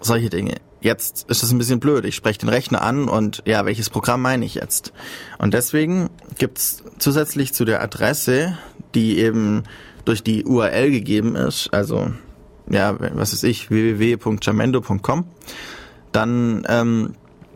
solche 0.01 0.29
Dinge. 0.29 0.55
Jetzt 0.81 1.29
ist 1.29 1.41
das 1.43 1.51
ein 1.51 1.57
bisschen 1.57 1.79
blöd. 1.79 2.03
Ich 2.03 2.15
spreche 2.15 2.39
den 2.39 2.49
Rechner 2.49 2.81
an 2.81 3.07
und 3.07 3.41
ja, 3.45 3.65
welches 3.65 3.89
Programm 3.89 4.21
meine 4.21 4.45
ich 4.45 4.55
jetzt? 4.55 4.91
Und 5.37 5.53
deswegen 5.53 6.09
gibt's 6.37 6.83
zusätzlich 6.99 7.53
zu 7.53 7.63
der 7.63 7.81
Adresse, 7.81 8.57
die 8.93 9.17
eben 9.19 9.63
durch 10.03 10.23
die 10.23 10.43
URL 10.43 10.91
gegeben 10.91 11.35
ist, 11.35 11.73
also 11.73 12.11
ja, 12.69 12.95
was 12.99 13.33
ist 13.33 13.43
ich, 13.43 13.69
www.jamendo.com, 13.69 15.25
dann 16.11 16.63
ähm, 16.67 17.15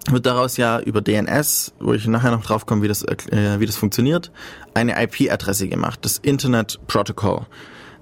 wird 0.10 0.26
daraus 0.26 0.58
ja 0.58 0.80
über 0.80 1.02
DNS, 1.02 1.74
wo 1.80 1.94
ich 1.94 2.08
nachher 2.08 2.32
noch 2.32 2.44
drauf 2.44 2.66
komme, 2.66 2.82
wie 2.82 2.88
das, 2.88 3.04
äh, 3.04 3.60
wie 3.60 3.66
das 3.66 3.76
funktioniert, 3.76 4.32
eine 4.74 5.02
IP-Adresse 5.04 5.68
gemacht, 5.68 6.00
das 6.04 6.18
Internet 6.18 6.80
Protocol. 6.88 7.46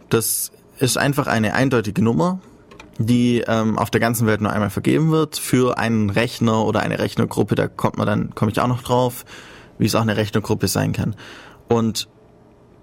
Das 0.09 0.51
ist 0.79 0.97
einfach 0.97 1.27
eine 1.27 1.53
eindeutige 1.53 2.03
Nummer, 2.03 2.39
die 2.98 3.44
ähm, 3.48 3.78
auf 3.78 3.90
der 3.90 4.00
ganzen 4.02 4.28
Welt 4.28 4.42
nur 4.42 4.52
einmal 4.52 4.70
vergeben 4.70 5.12
wird 5.12 5.38
für 5.38 5.78
einen 5.78 6.10
Rechner 6.10 6.66
oder 6.66 6.80
eine 6.82 7.00
Rechnergruppe. 7.00 7.56
Da 7.56 7.68
kommt 7.68 7.98
man 7.98 8.08
dann, 8.08 8.36
komme 8.36 8.52
ich 8.52 8.60
auch 8.60 8.68
noch 8.68 8.84
drauf, 8.84 9.25
wie 9.78 9.86
es 9.86 9.96
auch 9.96 10.02
eine 10.02 10.18
Rechnergruppe 10.18 10.68
sein 10.68 10.94
kann. 10.94 11.16
Und 11.68 12.08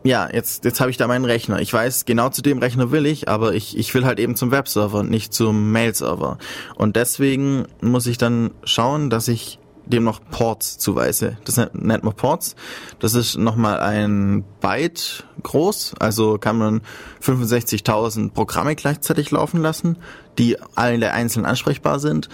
ja, 0.04 0.28
jetzt, 0.32 0.64
jetzt 0.64 0.80
habe 0.80 0.90
ich 0.90 0.96
da 0.96 1.06
meinen 1.06 1.24
Rechner. 1.24 1.60
Ich 1.60 1.72
weiß, 1.72 2.04
genau 2.04 2.28
zu 2.28 2.42
dem 2.42 2.58
Rechner 2.58 2.90
will 2.90 3.06
ich, 3.06 3.28
aber 3.28 3.54
ich, 3.54 3.78
ich 3.78 3.94
will 3.94 4.04
halt 4.04 4.18
eben 4.18 4.34
zum 4.34 4.50
Webserver 4.50 4.98
und 4.98 5.10
nicht 5.10 5.32
zum 5.32 5.70
Mail-Server. 5.70 6.38
Und 6.74 6.96
deswegen 6.96 7.66
muss 7.80 8.06
ich 8.06 8.18
dann 8.18 8.50
schauen, 8.64 9.10
dass 9.10 9.28
ich 9.28 9.60
dem 9.86 10.04
noch 10.04 10.20
Ports 10.30 10.78
zuweise. 10.78 11.38
Das 11.44 11.56
nennt 11.56 12.04
man 12.04 12.14
Ports. 12.14 12.54
Das 12.98 13.14
ist 13.14 13.36
nochmal 13.36 13.80
ein 13.80 14.44
Byte 14.60 15.24
groß, 15.42 15.94
also 15.98 16.38
kann 16.38 16.58
man 16.58 16.82
65.000 17.22 18.32
Programme 18.32 18.76
gleichzeitig 18.76 19.30
laufen 19.30 19.60
lassen, 19.60 19.98
die 20.38 20.56
alle 20.74 21.12
einzeln 21.12 21.44
ansprechbar 21.44 21.98
sind. 21.98 22.28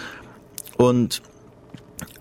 Und 0.77 1.21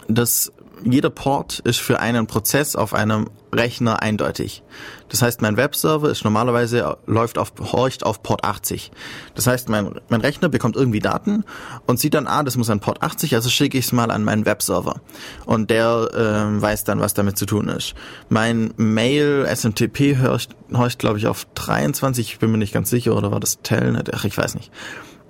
das 0.09 0.53
jeder 0.85 1.11
Port 1.11 1.59
ist 1.61 1.81
für 1.81 2.01
einen 2.01 2.27
Prozess 2.27 2.77
auf 2.77 2.95
einem 2.95 3.29
Rechner 3.53 4.03
eindeutig. 4.03 4.63
Das 5.09 5.23
heißt, 5.23 5.41
mein 5.43 5.57
Webserver 5.57 6.11
ist 6.11 6.25
normalerweise 6.25 6.99
läuft 7.07 7.39
auf 7.39 7.53
horcht 7.73 8.05
auf 8.05 8.23
Port 8.23 8.45
80. 8.45 8.91
Das 9.35 9.47
heißt, 9.47 9.69
mein, 9.69 10.01
mein 10.09 10.21
Rechner 10.21 10.49
bekommt 10.49 10.77
irgendwie 10.77 11.01
Daten 11.01 11.45
und 11.87 11.99
sieht 11.99 12.15
dann, 12.15 12.27
ah, 12.27 12.43
das 12.43 12.57
muss 12.57 12.71
an 12.71 12.81
Port 12.81 13.03
80, 13.03 13.35
also 13.35 13.49
schicke 13.49 13.79
ich 13.79 13.87
es 13.87 13.93
mal 13.93 14.11
an 14.11 14.25
meinen 14.25 14.45
Webserver 14.45 15.01
und 15.47 15.71
der 15.71 16.09
äh, 16.13 16.63
weiß 16.63 16.85
dann, 16.85 17.01
was 17.01 17.15
damit 17.15 17.39
zu 17.39 17.47
tun 17.47 17.69
ist. 17.69 17.95
Mein 18.29 18.73
Mail 18.77 19.47
SMTP 19.47 20.21
horcht, 20.23 20.55
horcht 20.73 20.99
glaube 20.99 21.19
ich 21.19 21.27
auf 21.27 21.47
23, 21.55 22.33
ich 22.33 22.39
bin 22.39 22.51
mir 22.51 22.59
nicht 22.59 22.75
ganz 22.75 22.91
sicher, 22.91 23.17
oder 23.17 23.33
war 23.33 23.41
das 23.41 23.63
Telnet? 23.63 24.13
Ach, 24.15 24.25
ich 24.25 24.37
weiß 24.37 24.55
nicht. 24.55 24.71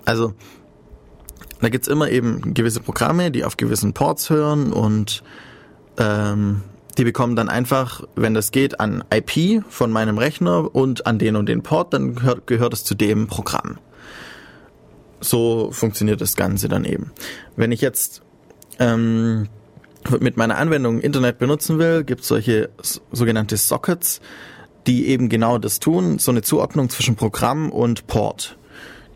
Also 0.05 0.33
da 1.61 1.69
gibt's 1.69 1.87
immer 1.87 2.09
eben 2.09 2.53
gewisse 2.53 2.79
Programme, 2.79 3.31
die 3.31 3.43
auf 3.43 3.57
gewissen 3.57 3.93
Ports 3.93 4.29
hören 4.29 4.71
und 4.71 5.23
ähm, 5.97 6.61
die 6.97 7.03
bekommen 7.03 7.35
dann 7.35 7.49
einfach, 7.49 8.03
wenn 8.15 8.33
das 8.33 8.51
geht, 8.51 8.79
an 8.79 9.03
IP 9.13 9.63
von 9.69 9.91
meinem 9.91 10.17
Rechner 10.17 10.73
und 10.73 11.05
an 11.05 11.19
den 11.19 11.35
und 11.35 11.47
den 11.47 11.63
Port, 11.63 11.93
dann 11.93 12.15
gehört, 12.15 12.47
gehört 12.47 12.73
es 12.73 12.83
zu 12.83 12.95
dem 12.95 13.27
Programm. 13.27 13.77
So 15.21 15.71
funktioniert 15.71 16.21
das 16.21 16.35
Ganze 16.35 16.69
dann 16.69 16.85
eben. 16.85 17.11
Wenn 17.55 17.71
ich 17.71 17.81
jetzt 17.81 18.21
ähm, 18.79 19.47
mit 20.19 20.37
meiner 20.37 20.57
Anwendung 20.57 20.99
Internet 20.99 21.39
benutzen 21.39 21.77
will, 21.77 22.03
gibt 22.03 22.21
es 22.21 22.27
solche 22.27 22.69
sogenannte 23.11 23.57
Sockets, 23.57 24.21
die 24.87 25.07
eben 25.07 25.29
genau 25.29 25.57
das 25.57 25.79
tun, 25.79 26.19
so 26.19 26.31
eine 26.31 26.41
Zuordnung 26.41 26.89
zwischen 26.89 27.15
Programm 27.15 27.69
und 27.71 28.07
Port 28.07 28.57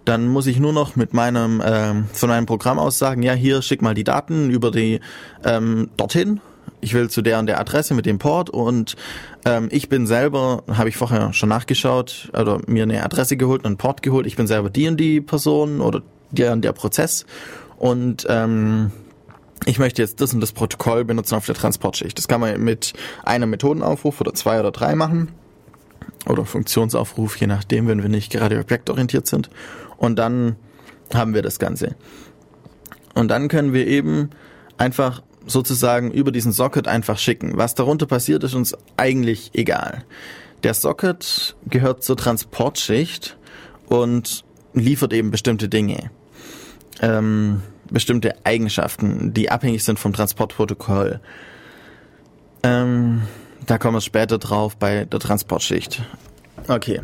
dann 0.05 0.27
muss 0.27 0.47
ich 0.47 0.59
nur 0.59 0.73
noch 0.73 0.95
mit 0.95 1.13
meinem 1.13 1.61
ähm, 1.65 2.05
von 2.11 2.29
meinem 2.29 2.45
Programm 2.45 2.79
aus 2.79 2.99
sagen, 2.99 3.23
ja, 3.23 3.33
hier 3.33 3.61
schick 3.61 3.81
mal 3.81 3.93
die 3.93 4.03
Daten 4.03 4.49
über 4.49 4.71
die 4.71 4.99
ähm, 5.43 5.89
dorthin. 5.97 6.41
Ich 6.83 6.93
will 6.93 7.09
zu 7.09 7.21
der 7.21 7.39
und 7.39 7.45
der 7.47 7.61
Adresse 7.61 7.93
mit 7.93 8.05
dem 8.05 8.19
Port 8.19 8.49
und 8.49 8.97
ähm, 9.45 9.69
ich 9.71 9.87
bin 9.87 10.05
selber, 10.05 10.63
habe 10.67 10.89
ich 10.89 10.97
vorher 10.97 11.31
schon 11.31 11.47
nachgeschaut 11.47 12.29
oder 12.33 12.59
mir 12.67 12.83
eine 12.83 13.03
Adresse 13.03 13.37
geholt 13.37 13.65
einen 13.65 13.77
Port 13.77 14.01
geholt. 14.01 14.27
Ich 14.27 14.35
bin 14.35 14.47
selber 14.47 14.69
die 14.69 14.89
und 14.89 14.97
die 14.97 15.21
Person 15.21 15.79
oder 15.79 16.01
der 16.31 16.51
und 16.51 16.61
der 16.61 16.73
Prozess 16.73 17.25
und 17.77 18.27
ähm, 18.29 18.91
ich 19.65 19.79
möchte 19.79 20.01
jetzt 20.01 20.19
das 20.19 20.33
und 20.33 20.41
das 20.41 20.51
Protokoll 20.51 21.05
benutzen 21.05 21.35
auf 21.35 21.45
der 21.45 21.55
Transportschicht. 21.55 22.17
Das 22.17 22.27
kann 22.27 22.41
man 22.41 22.61
mit 22.61 22.91
einem 23.23 23.49
Methodenaufruf 23.49 24.19
oder 24.19 24.33
zwei 24.33 24.59
oder 24.59 24.71
drei 24.71 24.93
machen 24.93 25.29
oder 26.27 26.43
Funktionsaufruf, 26.43 27.37
je 27.37 27.47
nachdem, 27.47 27.87
wenn 27.87 28.01
wir 28.01 28.09
nicht 28.09 28.29
gerade 28.29 28.59
objektorientiert 28.59 29.25
sind. 29.25 29.49
Und 29.95 30.17
dann 30.19 30.57
haben 31.13 31.33
wir 31.33 31.43
das 31.43 31.59
Ganze. 31.59 31.95
Und 33.13 33.29
dann 33.29 33.47
können 33.47 33.71
wir 33.71 33.87
eben 33.87 34.31
einfach 34.77 35.21
sozusagen 35.45 36.11
über 36.11 36.31
diesen 36.31 36.51
Socket 36.51 36.87
einfach 36.87 37.17
schicken. 37.17 37.57
Was 37.57 37.75
darunter 37.75 38.05
passiert, 38.05 38.43
ist 38.43 38.53
uns 38.53 38.75
eigentlich 38.97 39.51
egal. 39.53 40.03
Der 40.63 40.73
Socket 40.73 41.55
gehört 41.65 42.03
zur 42.03 42.17
Transportschicht 42.17 43.37
und 43.87 44.45
liefert 44.73 45.13
eben 45.13 45.31
bestimmte 45.31 45.67
Dinge. 45.67 46.11
Ähm, 47.01 47.61
bestimmte 47.89 48.45
Eigenschaften, 48.45 49.33
die 49.33 49.51
abhängig 49.51 49.83
sind 49.83 49.99
vom 49.99 50.13
Transportprotokoll. 50.13 51.19
Ähm, 52.63 53.23
da 53.65 53.77
kommen 53.77 53.97
wir 53.97 54.01
später 54.01 54.37
drauf 54.37 54.77
bei 54.77 55.05
der 55.05 55.19
Transportschicht. 55.19 56.01
Okay. 56.67 57.01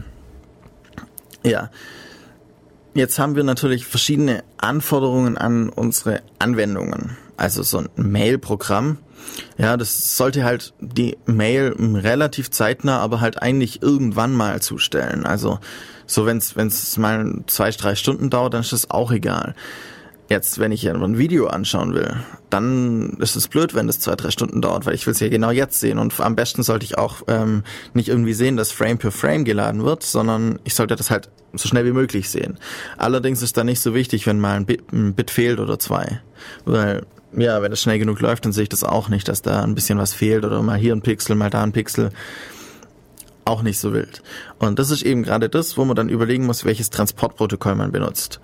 Ja. 1.44 1.70
Jetzt 2.94 3.20
haben 3.20 3.36
wir 3.36 3.44
natürlich 3.44 3.86
verschiedene 3.86 4.44
Anforderungen 4.58 5.38
an 5.38 5.70
unsere 5.70 6.22
Anwendungen. 6.40 7.18
Also 7.40 7.64
so 7.64 7.78
ein 7.78 7.90
Mail-Programm. 7.96 8.98
Ja, 9.58 9.78
das 9.78 10.18
sollte 10.18 10.44
halt 10.44 10.74
die 10.82 11.18
Mail 11.26 11.74
relativ 11.80 12.52
zeitnah, 12.52 13.00
aber 13.00 13.22
halt 13.22 13.42
eigentlich 13.42 13.82
irgendwann 13.82 14.34
mal 14.34 14.62
zustellen. 14.62 15.26
Also 15.26 15.60
so 16.06 16.26
wenn 16.26 16.38
es 16.38 16.98
mal 16.98 17.44
zwei, 17.48 17.72
drei 17.72 17.96
Stunden 17.96 18.30
dauert, 18.30 18.54
dann 18.54 18.62
ist 18.62 18.74
das 18.74 18.92
auch 18.92 19.12
egal. 19.12 19.56
Jetzt, 20.28 20.60
wenn 20.60 20.74
ich 20.74 20.88
ein 20.88 21.18
Video 21.18 21.48
anschauen 21.48 21.94
will, 21.94 22.18
dann 22.50 23.18
ist 23.20 23.38
es 23.38 23.48
blöd, 23.48 23.74
wenn 23.74 23.88
es 23.88 24.00
zwei, 24.00 24.16
drei 24.16 24.32
Stunden 24.32 24.62
dauert, 24.62 24.86
weil 24.86 24.94
ich 24.94 25.08
will 25.08 25.14
es 25.14 25.20
ja 25.22 25.30
genau 25.30 25.50
jetzt 25.50 25.80
sehen. 25.80 25.98
Und 25.98 26.20
am 26.20 26.36
besten 26.36 26.62
sollte 26.62 26.84
ich 26.84 26.98
auch 26.98 27.22
ähm, 27.28 27.64
nicht 27.94 28.10
irgendwie 28.10 28.34
sehen, 28.34 28.58
dass 28.58 28.72
Frame 28.72 28.98
per 28.98 29.12
Frame 29.12 29.46
geladen 29.46 29.86
wird, 29.86 30.04
sondern 30.04 30.60
ich 30.66 30.76
sollte 30.76 30.96
das 30.98 31.10
halt 31.10 31.30
so 31.54 31.68
schnell 31.68 31.86
wie 31.86 31.94
möglich 31.94 32.30
sehen. 32.30 32.60
Allerdings 32.98 33.42
ist 33.42 33.58
da 33.58 33.64
nicht 33.64 33.80
so 33.80 33.96
wichtig, 33.96 34.28
wenn 34.28 34.40
mal 34.40 34.58
ein 34.58 34.66
Bit, 34.66 34.92
ein 34.92 35.14
Bit 35.16 35.32
fehlt 35.32 35.60
oder 35.60 35.80
zwei. 35.80 36.22
Weil, 36.66 37.06
ja, 37.34 37.62
wenn 37.62 37.72
es 37.72 37.82
schnell 37.82 38.00
genug 38.00 38.20
läuft, 38.20 38.46
dann 38.46 38.54
sehe 38.54 38.64
ich 38.64 38.70
das 38.70 38.84
auch 38.84 39.10
nicht, 39.10 39.28
dass 39.28 39.42
da 39.42 39.64
ein 39.64 39.76
bisschen 39.76 40.00
was 40.00 40.14
fehlt 40.14 40.46
oder 40.46 40.62
mal 40.62 40.78
hier 40.78 40.96
ein 40.96 41.02
Pixel, 41.02 41.36
mal 41.36 41.50
da 41.50 41.64
ein 41.64 41.72
Pixel 41.72 42.12
auch 43.46 43.62
nicht 43.64 43.80
so 43.80 43.94
wild. 43.94 44.22
Und 44.60 44.80
das 44.80 44.92
ist 44.92 45.02
eben 45.02 45.24
gerade 45.24 45.50
das, 45.50 45.78
wo 45.78 45.86
man 45.86 45.96
dann 45.96 46.10
überlegen 46.10 46.46
muss, 46.46 46.66
welches 46.66 46.90
Transportprotokoll 46.92 47.76
man 47.76 47.92
benutzt. 47.92 48.40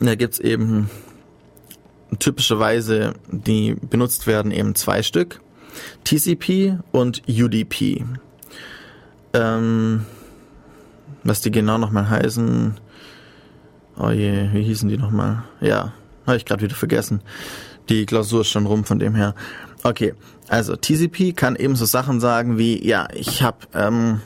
Da 0.00 0.14
gibt's 0.14 0.38
eben 0.38 0.90
typischerweise, 2.18 3.14
die 3.30 3.74
benutzt 3.74 4.26
werden, 4.26 4.50
eben 4.50 4.74
zwei 4.74 5.02
Stück. 5.02 5.40
TCP 6.04 6.78
und 6.90 7.22
UDP. 7.28 8.04
Ähm, 9.32 10.04
was 11.24 11.40
die 11.40 11.50
genau 11.50 11.78
nochmal 11.78 12.10
heißen. 12.10 12.74
Oh 13.98 14.10
je, 14.10 14.52
wie 14.52 14.62
hießen 14.62 14.88
die 14.88 14.98
nochmal? 14.98 15.44
Ja, 15.60 15.92
habe 16.26 16.36
ich 16.36 16.44
gerade 16.44 16.62
wieder 16.62 16.74
vergessen. 16.74 17.20
Die 17.88 18.06
Klausur 18.06 18.42
ist 18.42 18.48
schon 18.48 18.66
rum 18.66 18.84
von 18.84 18.98
dem 18.98 19.14
her. 19.14 19.34
Okay, 19.82 20.14
also 20.48 20.76
TCP 20.76 21.32
kann 21.34 21.56
eben 21.56 21.76
so 21.76 21.84
Sachen 21.84 22.20
sagen 22.20 22.58
wie, 22.58 22.86
ja, 22.86 23.08
ich 23.14 23.42
habe 23.42 23.58
ähm, 23.74 24.20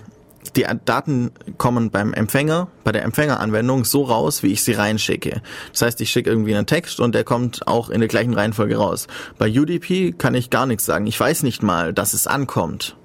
die 0.56 0.66
Daten 0.84 1.32
kommen 1.58 1.90
beim 1.90 2.12
Empfänger, 2.12 2.68
bei 2.84 2.92
der 2.92 3.02
Empfängeranwendung 3.04 3.84
so 3.84 4.02
raus, 4.02 4.42
wie 4.42 4.52
ich 4.52 4.62
sie 4.62 4.72
reinschicke. 4.72 5.42
Das 5.72 5.82
heißt, 5.82 6.00
ich 6.00 6.10
schicke 6.10 6.30
irgendwie 6.30 6.54
einen 6.54 6.66
Text 6.66 7.00
und 7.00 7.14
der 7.14 7.24
kommt 7.24 7.66
auch 7.66 7.90
in 7.90 8.00
der 8.00 8.08
gleichen 8.08 8.34
Reihenfolge 8.34 8.76
raus. 8.76 9.06
Bei 9.38 9.48
UDP 9.48 10.12
kann 10.12 10.34
ich 10.34 10.50
gar 10.50 10.66
nichts 10.66 10.86
sagen. 10.86 11.06
Ich 11.06 11.18
weiß 11.18 11.42
nicht 11.42 11.62
mal, 11.62 11.92
dass 11.92 12.14
es 12.14 12.26
ankommt. 12.26 12.96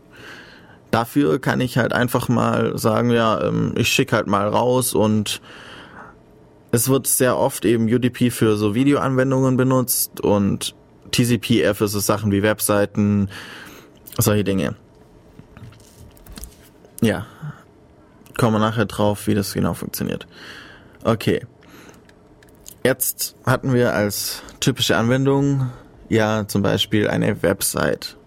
Dafür 0.91 1.39
kann 1.39 1.61
ich 1.61 1.77
halt 1.77 1.93
einfach 1.93 2.27
mal 2.27 2.77
sagen, 2.77 3.11
ja, 3.11 3.41
ähm, 3.41 3.73
ich 3.77 3.89
schicke 3.89 4.15
halt 4.15 4.27
mal 4.27 4.47
raus 4.47 4.93
und 4.93 5.41
es 6.71 6.89
wird 6.89 7.07
sehr 7.07 7.37
oft 7.37 7.65
eben 7.65 7.85
UDP 7.85 8.29
für 8.29 8.55
so 8.55 8.75
Videoanwendungen 8.75 9.57
benutzt 9.57 10.21
und 10.21 10.75
TCP 11.11 11.61
eher 11.61 11.75
für 11.75 11.87
so 11.87 11.99
Sachen 11.99 12.31
wie 12.31 12.43
Webseiten, 12.43 13.29
solche 14.17 14.43
Dinge. 14.43 14.75
Ja, 17.01 17.25
kommen 18.37 18.55
wir 18.55 18.59
nachher 18.59 18.85
drauf, 18.85 19.27
wie 19.27 19.33
das 19.33 19.53
genau 19.53 19.73
funktioniert. 19.73 20.27
Okay. 21.03 21.45
Jetzt 22.83 23.35
hatten 23.45 23.73
wir 23.73 23.93
als 23.93 24.41
typische 24.59 24.97
Anwendung 24.97 25.69
ja 26.09 26.47
zum 26.47 26.61
Beispiel 26.61 27.07
eine 27.07 27.43
Website. 27.43 28.17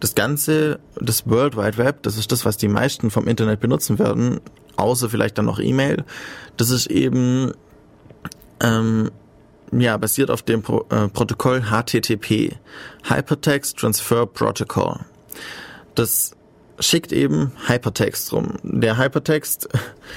Das 0.00 0.14
Ganze, 0.14 0.78
das 1.00 1.26
World 1.28 1.56
Wide 1.56 1.78
Web, 1.78 2.02
das 2.02 2.16
ist 2.16 2.32
das, 2.32 2.44
was 2.44 2.56
die 2.56 2.68
meisten 2.68 3.10
vom 3.10 3.26
Internet 3.26 3.60
benutzen 3.60 3.98
werden, 3.98 4.40
außer 4.76 5.08
vielleicht 5.08 5.38
dann 5.38 5.46
noch 5.46 5.58
E-Mail. 5.58 6.04
Das 6.56 6.70
ist 6.70 6.86
eben 6.86 7.52
ähm, 8.60 9.10
ja 9.72 9.96
basiert 9.96 10.30
auf 10.30 10.42
dem 10.42 10.62
Pro 10.62 10.86
äh, 10.90 11.08
Protokoll 11.08 11.64
HTTP, 11.70 12.56
Hypertext 13.04 13.78
Transfer 13.78 14.26
Protocol. 14.26 15.00
Das 15.94 16.32
schickt 16.78 17.12
eben 17.12 17.52
Hypertext 17.66 18.32
rum. 18.32 18.54
Der 18.62 18.98
Hypertext 18.98 19.68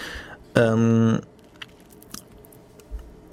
ähm, 0.56 1.22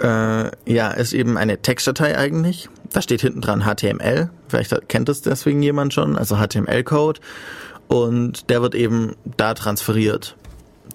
äh, 0.00 0.50
ja 0.70 0.90
ist 0.90 1.12
eben 1.12 1.36
eine 1.36 1.60
Textdatei 1.62 2.16
eigentlich 2.16 2.68
da 2.92 3.02
steht 3.02 3.20
hinten 3.20 3.40
dran 3.42 3.64
HTML, 3.64 4.30
vielleicht 4.48 4.88
kennt 4.88 5.08
es 5.08 5.22
deswegen 5.22 5.62
jemand 5.62 5.92
schon, 5.92 6.16
also 6.16 6.36
HTML-Code 6.36 7.20
und 7.88 8.48
der 8.50 8.62
wird 8.62 8.74
eben 8.74 9.16
da 9.36 9.54
transferiert. 9.54 10.36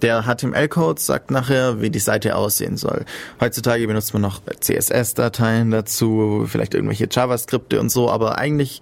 Der 0.02 0.24
HTML-Code 0.24 1.00
sagt 1.00 1.30
nachher, 1.30 1.82
wie 1.82 1.92
die 1.92 2.00
Seite 2.00 2.36
aussehen 2.36 2.78
soll. 2.78 3.06
Heutzutage 3.40 3.86
benutzt 3.86 4.14
man 4.14 4.24
noch 4.24 4.42
CSS-Dateien 4.60 5.70
dazu, 5.70 6.46
vielleicht 6.48 6.74
irgendwelche 6.74 7.08
JavaScripte 7.10 7.80
und 7.80 7.90
so, 7.90 8.10
aber 8.10 8.38
eigentlich 8.38 8.82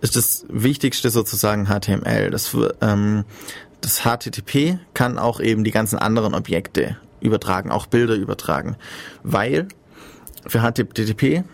ist 0.00 0.16
das 0.16 0.44
Wichtigste 0.48 1.10
sozusagen 1.10 1.66
HTML. 1.66 2.30
Das, 2.30 2.56
ähm, 2.80 3.24
das 3.80 4.02
HTTP 4.02 4.78
kann 4.94 5.18
auch 5.18 5.40
eben 5.40 5.64
die 5.64 5.70
ganzen 5.72 5.98
anderen 5.98 6.34
Objekte 6.34 6.96
übertragen, 7.20 7.70
auch 7.70 7.86
Bilder 7.86 8.14
übertragen, 8.14 8.76
weil 9.22 9.68
für 10.46 10.60
HTTP 10.60 11.44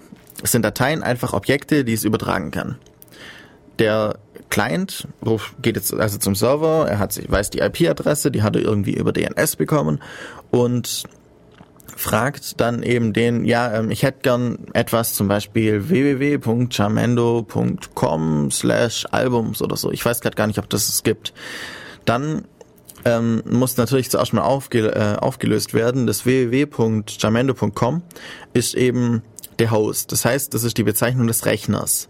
sind 0.42 0.62
Dateien 0.64 1.02
einfach 1.02 1.32
Objekte, 1.32 1.84
die 1.84 1.92
es 1.92 2.04
übertragen 2.04 2.50
kann. 2.50 2.76
Der 3.78 4.18
Client 4.50 5.06
geht 5.62 5.76
jetzt 5.76 5.94
also 5.94 6.18
zum 6.18 6.34
Server, 6.34 6.86
er 6.88 6.98
hat, 6.98 7.16
weiß 7.30 7.50
die 7.50 7.58
IP-Adresse, 7.58 8.30
die 8.30 8.42
hat 8.42 8.56
er 8.56 8.62
irgendwie 8.62 8.94
über 8.94 9.12
DNS 9.12 9.56
bekommen 9.56 10.00
und 10.50 11.02
fragt 11.96 12.58
dann 12.60 12.82
eben 12.82 13.12
den, 13.12 13.44
ja, 13.44 13.74
ähm, 13.74 13.90
ich 13.90 14.04
hätte 14.04 14.20
gern 14.22 14.58
etwas, 14.72 15.12
zum 15.14 15.28
Beispiel 15.28 15.88
www.charmendo.com 15.88 18.50
slash 18.50 19.06
Albums 19.10 19.60
oder 19.62 19.76
so. 19.76 19.90
Ich 19.90 20.04
weiß 20.04 20.20
gerade 20.20 20.36
gar 20.36 20.46
nicht, 20.46 20.60
ob 20.60 20.70
das 20.70 20.88
es 20.88 21.02
gibt. 21.02 21.32
Dann 22.04 22.44
ähm, 23.04 23.42
muss 23.50 23.76
natürlich 23.76 24.10
zuerst 24.10 24.32
mal 24.32 24.42
aufge 24.42 24.94
äh, 24.94 25.16
aufgelöst 25.18 25.74
werden. 25.74 26.06
Das 26.06 26.24
www.jamendo.com 26.24 28.02
ist 28.52 28.74
eben 28.74 29.22
der 29.58 29.72
Host. 29.72 30.12
Das 30.12 30.24
heißt, 30.24 30.54
das 30.54 30.64
ist 30.64 30.78
die 30.78 30.84
Bezeichnung 30.84 31.26
des 31.26 31.44
Rechners. 31.46 32.08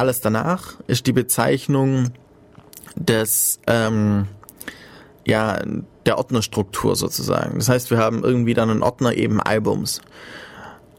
Alles 0.00 0.22
danach 0.22 0.76
ist 0.86 1.06
die 1.06 1.12
Bezeichnung 1.12 2.12
des, 2.96 3.60
ähm, 3.66 4.28
ja, 5.26 5.60
der 6.06 6.16
Ordnerstruktur 6.16 6.96
sozusagen. 6.96 7.58
Das 7.58 7.68
heißt, 7.68 7.90
wir 7.90 7.98
haben 7.98 8.24
irgendwie 8.24 8.54
dann 8.54 8.70
einen 8.70 8.82
Ordner 8.82 9.12
eben 9.12 9.42
Albums. 9.42 10.00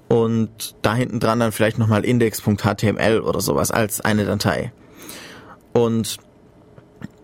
Und 0.08 0.76
da 0.84 0.94
hinten 0.94 1.20
dran 1.20 1.40
dann 1.40 1.52
vielleicht 1.52 1.80
nochmal 1.80 2.06
index.html 2.06 3.22
oder 3.22 3.42
sowas 3.42 3.72
als 3.72 4.02
eine 4.02 4.26
Datei. 4.26 4.72
Und 5.74 6.18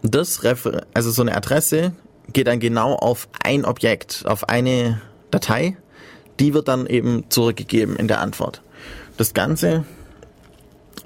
das, 0.02 0.44
Refer 0.44 0.88
also 0.96 1.12
so 1.12 1.22
eine 1.22 1.38
Adresse 1.38 1.94
geht 2.34 2.48
dann 2.48 2.60
genau 2.60 2.96
auf 2.96 3.30
ein 3.44 3.66
Objekt, 3.66 4.24
auf 4.26 4.50
eine 4.50 5.00
Datei 5.30 5.78
die 6.40 6.54
wird 6.54 6.68
dann 6.68 6.88
eben 6.88 7.30
zurückgegeben 7.30 7.96
in 7.96 8.08
der 8.08 8.22
Antwort. 8.22 8.62
Das 9.18 9.34
Ganze 9.34 9.86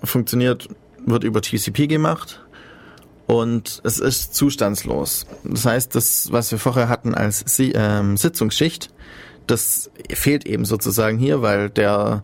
funktioniert, 0.03 0.69
wird 1.05 1.23
über 1.23 1.41
TCP 1.41 1.87
gemacht 1.87 2.43
und 3.27 3.81
es 3.83 3.99
ist 3.99 4.35
zustandslos. 4.35 5.25
Das 5.43 5.65
heißt, 5.65 5.95
das, 5.95 6.31
was 6.31 6.51
wir 6.51 6.59
vorher 6.59 6.89
hatten 6.89 7.15
als 7.15 7.45
ähm, 7.59 8.17
Sitzungsschicht, 8.17 8.91
das 9.47 9.89
fehlt 10.11 10.45
eben 10.45 10.65
sozusagen 10.65 11.17
hier, 11.17 11.41
weil 11.41 11.69
der, 11.69 12.23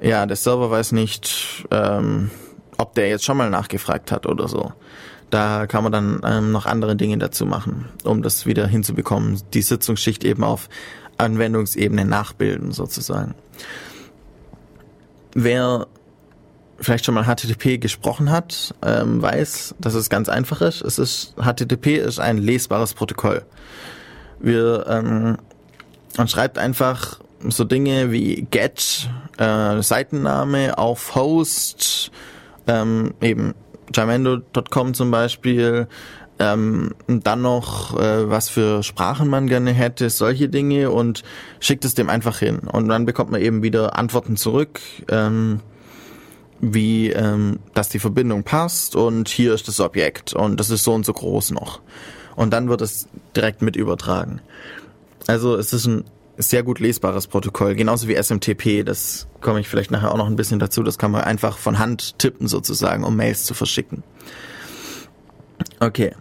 ja, 0.00 0.24
der 0.26 0.36
Server 0.36 0.70
weiß 0.70 0.92
nicht, 0.92 1.66
ähm, 1.70 2.30
ob 2.78 2.94
der 2.94 3.08
jetzt 3.08 3.24
schon 3.24 3.36
mal 3.36 3.50
nachgefragt 3.50 4.10
hat 4.12 4.26
oder 4.26 4.48
so. 4.48 4.72
Da 5.28 5.66
kann 5.66 5.84
man 5.84 5.92
dann 5.92 6.20
ähm, 6.24 6.52
noch 6.52 6.66
andere 6.66 6.96
Dinge 6.96 7.18
dazu 7.18 7.46
machen, 7.46 7.88
um 8.04 8.22
das 8.22 8.46
wieder 8.46 8.66
hinzubekommen, 8.66 9.40
die 9.54 9.62
Sitzungsschicht 9.62 10.24
eben 10.24 10.42
auf 10.42 10.68
Anwendungsebene 11.18 12.04
nachbilden 12.04 12.72
sozusagen. 12.72 13.34
Wer 15.34 15.86
vielleicht 16.80 17.04
schon 17.04 17.14
mal 17.14 17.24
HTTP 17.24 17.78
gesprochen 17.78 18.30
hat, 18.30 18.74
ähm, 18.82 19.20
weiß, 19.20 19.74
dass 19.78 19.94
es 19.94 20.08
ganz 20.10 20.28
einfach 20.28 20.60
ist. 20.60 20.80
Es 20.80 20.98
ist 20.98 21.34
HTTP 21.36 21.98
ist 21.98 22.18
ein 22.20 22.38
lesbares 22.38 22.94
Protokoll. 22.94 23.42
Wir 24.38 24.86
ähm, 24.88 25.36
man 26.16 26.28
schreibt 26.28 26.58
einfach 26.58 27.20
so 27.48 27.64
Dinge 27.64 28.12
wie 28.12 28.46
get 28.50 29.08
äh, 29.38 29.80
Seitenname 29.82 30.76
auf 30.78 31.14
Host 31.14 32.10
ähm, 32.66 33.14
eben 33.20 33.54
jamendo.com 33.94 34.94
zum 34.94 35.10
Beispiel 35.10 35.88
ähm, 36.38 36.94
dann 37.06 37.42
noch, 37.42 37.98
äh, 37.98 38.30
was 38.30 38.48
für 38.48 38.82
Sprachen 38.82 39.28
man 39.28 39.46
gerne 39.46 39.72
hätte, 39.72 40.08
solche 40.08 40.48
Dinge 40.48 40.90
und 40.90 41.22
schickt 41.60 41.84
es 41.84 41.94
dem 41.94 42.08
einfach 42.08 42.38
hin. 42.38 42.60
Und 42.60 42.88
dann 42.88 43.04
bekommt 43.04 43.30
man 43.30 43.42
eben 43.42 43.62
wieder 43.62 43.98
Antworten 43.98 44.36
zurück, 44.36 44.80
ähm, 45.08 45.60
wie, 46.60 47.10
ähm, 47.10 47.60
dass 47.74 47.88
die 47.88 47.98
Verbindung 47.98 48.44
passt 48.44 48.94
und 48.96 49.28
hier 49.28 49.54
ist 49.54 49.68
das 49.68 49.80
Objekt 49.80 50.34
und 50.34 50.58
das 50.58 50.70
ist 50.70 50.84
so 50.84 50.92
und 50.92 51.06
so 51.06 51.12
groß 51.12 51.52
noch. 51.52 51.80
Und 52.36 52.52
dann 52.52 52.68
wird 52.68 52.80
es 52.80 53.08
direkt 53.34 53.62
mit 53.62 53.76
übertragen. 53.76 54.40
Also 55.26 55.56
es 55.56 55.72
ist 55.72 55.86
ein 55.86 56.04
sehr 56.38 56.62
gut 56.62 56.80
lesbares 56.80 57.26
Protokoll, 57.26 57.74
genauso 57.74 58.08
wie 58.08 58.14
SMTP, 58.14 58.82
das 58.82 59.26
komme 59.40 59.60
ich 59.60 59.68
vielleicht 59.68 59.90
nachher 59.90 60.12
auch 60.12 60.16
noch 60.16 60.26
ein 60.26 60.36
bisschen 60.36 60.58
dazu, 60.58 60.82
das 60.82 60.98
kann 60.98 61.10
man 61.10 61.22
einfach 61.22 61.58
von 61.58 61.78
Hand 61.78 62.18
tippen 62.18 62.48
sozusagen, 62.48 63.04
um 63.04 63.16
Mails 63.16 63.44
zu 63.44 63.54
verschicken. 63.54 64.02
Okay. 65.80 66.14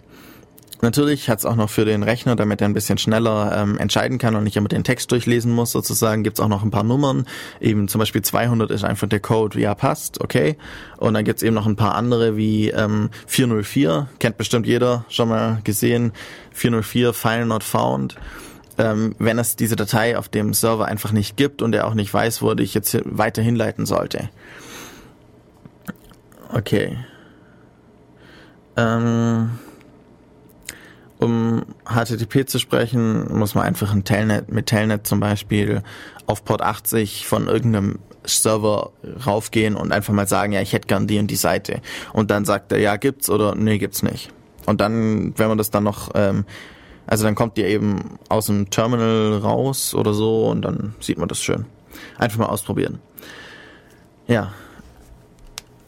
Natürlich 0.82 1.30
hat 1.30 1.40
es 1.40 1.46
auch 1.46 1.56
noch 1.56 1.70
für 1.70 1.84
den 1.84 2.04
Rechner, 2.04 2.36
damit 2.36 2.62
er 2.62 2.70
ein 2.70 2.74
bisschen 2.74 2.98
schneller 2.98 3.52
ähm, 3.56 3.78
entscheiden 3.78 4.18
kann 4.18 4.36
und 4.36 4.46
nicht 4.46 4.56
immer 4.56 4.70
den 4.70 4.86
Text 4.86 5.12
durchlesen 5.12 5.52
muss, 5.52 5.72
sozusagen, 5.72 6.24
gibt 6.24 6.40
es 6.40 6.44
auch 6.44 6.48
noch 6.48 6.64
ein 6.64 6.72
paar 6.72 6.84
Nummern. 6.84 7.26
Eben 7.60 7.90
zum 7.90 8.00
Beispiel 8.00 8.22
200 8.22 8.72
ist 8.72 8.86
einfach 8.86 9.08
der 9.08 9.20
Code, 9.20 9.58
wie 9.58 9.64
er 9.64 9.76
passt, 9.76 10.22
okay. 10.22 10.58
Und 10.98 11.16
dann 11.16 11.26
gibt 11.26 11.40
es 11.40 11.44
eben 11.44 11.56
noch 11.56 11.66
ein 11.66 11.76
paar 11.76 11.96
andere 11.96 12.38
wie 12.38 12.70
ähm, 12.70 13.10
404, 13.28 14.08
kennt 14.20 14.38
bestimmt 14.38 14.66
jeder 14.66 15.06
schon 15.10 15.30
mal 15.30 15.60
gesehen. 15.64 16.14
404 16.54 17.14
File 17.14 17.46
not 17.46 17.64
found. 17.64 18.16
Ähm, 18.78 19.16
wenn 19.20 19.38
es 19.38 19.58
diese 19.58 19.76
Datei 19.76 20.18
auf 20.18 20.30
dem 20.30 20.54
Server 20.54 20.86
einfach 20.86 21.12
nicht 21.12 21.36
gibt 21.36 21.62
und 21.62 21.76
er 21.76 21.88
auch 21.88 21.94
nicht 21.94 22.14
weiß, 22.14 22.42
wo 22.42 22.54
ich 22.54 22.74
jetzt 22.74 22.98
weiter 23.04 23.42
hinleiten 23.42 23.86
sollte. 23.86 24.30
Okay. 26.54 26.98
Ähm 28.78 29.50
um 31.20 31.66
HTTP 31.86 32.48
zu 32.48 32.60
sprechen, 32.60 33.38
muss 33.38 33.54
man 33.54 33.66
einfach 33.66 33.94
ein 33.94 34.06
Telnet, 34.06 34.52
mit 34.52 34.68
Telnet 34.68 35.06
zum 35.06 35.20
Beispiel 35.20 35.84
auf 36.26 36.46
Port 36.46 36.62
80 36.62 37.28
von 37.28 37.48
irgendeinem 37.48 38.00
Server 38.24 38.92
raufgehen 39.26 39.76
und 39.76 39.92
einfach 39.92 40.14
mal 40.14 40.28
sagen, 40.28 40.54
ja, 40.54 40.62
ich 40.62 40.74
hätte 40.74 40.88
gern 40.88 41.08
die 41.08 41.20
und 41.20 41.28
die 41.28 41.36
Seite. 41.36 41.82
Und 42.14 42.32
dann 42.32 42.46
sagt 42.46 42.72
er, 42.72 42.80
ja, 42.80 42.96
gibt's 42.96 43.30
oder 43.30 43.56
nee, 43.56 43.78
gibt's 43.78 44.02
nicht. 44.02 44.32
und 44.66 44.82
dann, 44.82 45.34
wenn 45.38 45.50
man 45.50 45.58
das 45.58 45.72
dann 45.72 45.84
noch, 45.84 46.12
ähm, 46.16 46.46
also 47.06 47.26
dann 47.26 47.36
kommt 47.36 47.58
die 47.58 47.64
eben 47.64 48.18
aus 48.30 48.46
dem 48.46 48.70
Terminal 48.70 49.40
raus 49.40 49.94
oder 49.96 50.14
so 50.14 50.48
und 50.48 50.62
dann 50.62 50.96
sieht 51.00 51.18
man 51.18 51.28
das 51.28 51.42
schön. 51.42 51.66
Einfach 52.18 52.38
mal 52.38 52.46
ausprobieren. 52.46 53.00
Ja. 54.28 54.54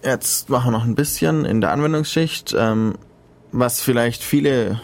Jetzt 0.04 0.50
machen 0.50 0.68
wir 0.68 0.80
noch 0.80 0.84
ein 0.84 0.96
bisschen 0.96 1.46
in 1.46 1.62
der 1.62 1.72
Anwendungsschicht, 1.72 2.56
ähm, 2.58 2.96
was 3.52 3.82
vielleicht 3.82 4.24
viele 4.24 4.82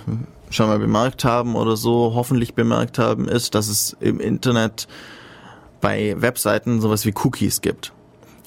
schon 0.50 0.68
mal 0.68 0.80
bemerkt 0.80 1.24
haben 1.24 1.56
oder 1.56 1.76
so, 1.76 2.14
hoffentlich 2.16 2.54
bemerkt 2.54 3.00
haben, 3.00 3.28
ist, 3.28 3.56
dass 3.56 3.68
es 3.68 3.96
im 4.00 4.20
Internet 4.20 4.88
bei 5.82 6.16
Webseiten 6.18 6.82
sowas 6.82 7.06
wie 7.06 7.14
Cookies 7.24 7.62
gibt. 7.62 7.94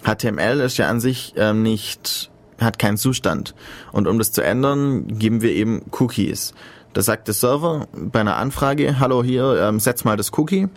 HTML 0.05 0.61
ist 0.61 0.79
ja 0.79 0.89
an 0.89 1.01
sich 1.01 1.35
ähm, 1.37 1.63
nicht, 1.63 2.31
hat 2.59 2.79
keinen 2.79 2.97
Zustand. 2.97 3.55
Und 3.93 4.07
um 4.07 4.19
das 4.19 4.33
zu 4.33 4.43
ändern, 4.43 5.07
geben 5.19 5.43
wir 5.43 5.53
eben 5.53 5.83
Cookies. 5.99 6.55
Da 6.93 7.03
sagt 7.03 7.29
der 7.29 7.35
Server 7.35 7.87
bei 7.93 8.21
einer 8.21 8.37
Anfrage, 8.37 8.99
hallo 8.99 9.23
hier, 9.23 9.61
ähm, 9.63 9.79
setz 9.79 10.05
mal 10.05 10.17
das 10.17 10.37
Cookie, 10.37 10.69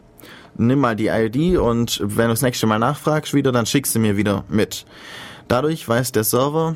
nimm 0.55 0.79
mal 0.79 0.95
die 0.95 1.07
ID 1.07 1.57
und 1.57 1.99
wenn 2.03 2.27
du 2.27 2.33
das 2.33 2.43
nächste 2.43 2.67
Mal 2.67 2.79
nachfragst 2.79 3.33
wieder, 3.33 3.51
dann 3.51 3.65
schickst 3.65 3.95
du 3.95 3.99
mir 3.99 4.17
wieder 4.17 4.43
mit. 4.47 4.85
Dadurch 5.47 5.87
weiß 5.87 6.11
der 6.11 6.23
Server, 6.23 6.75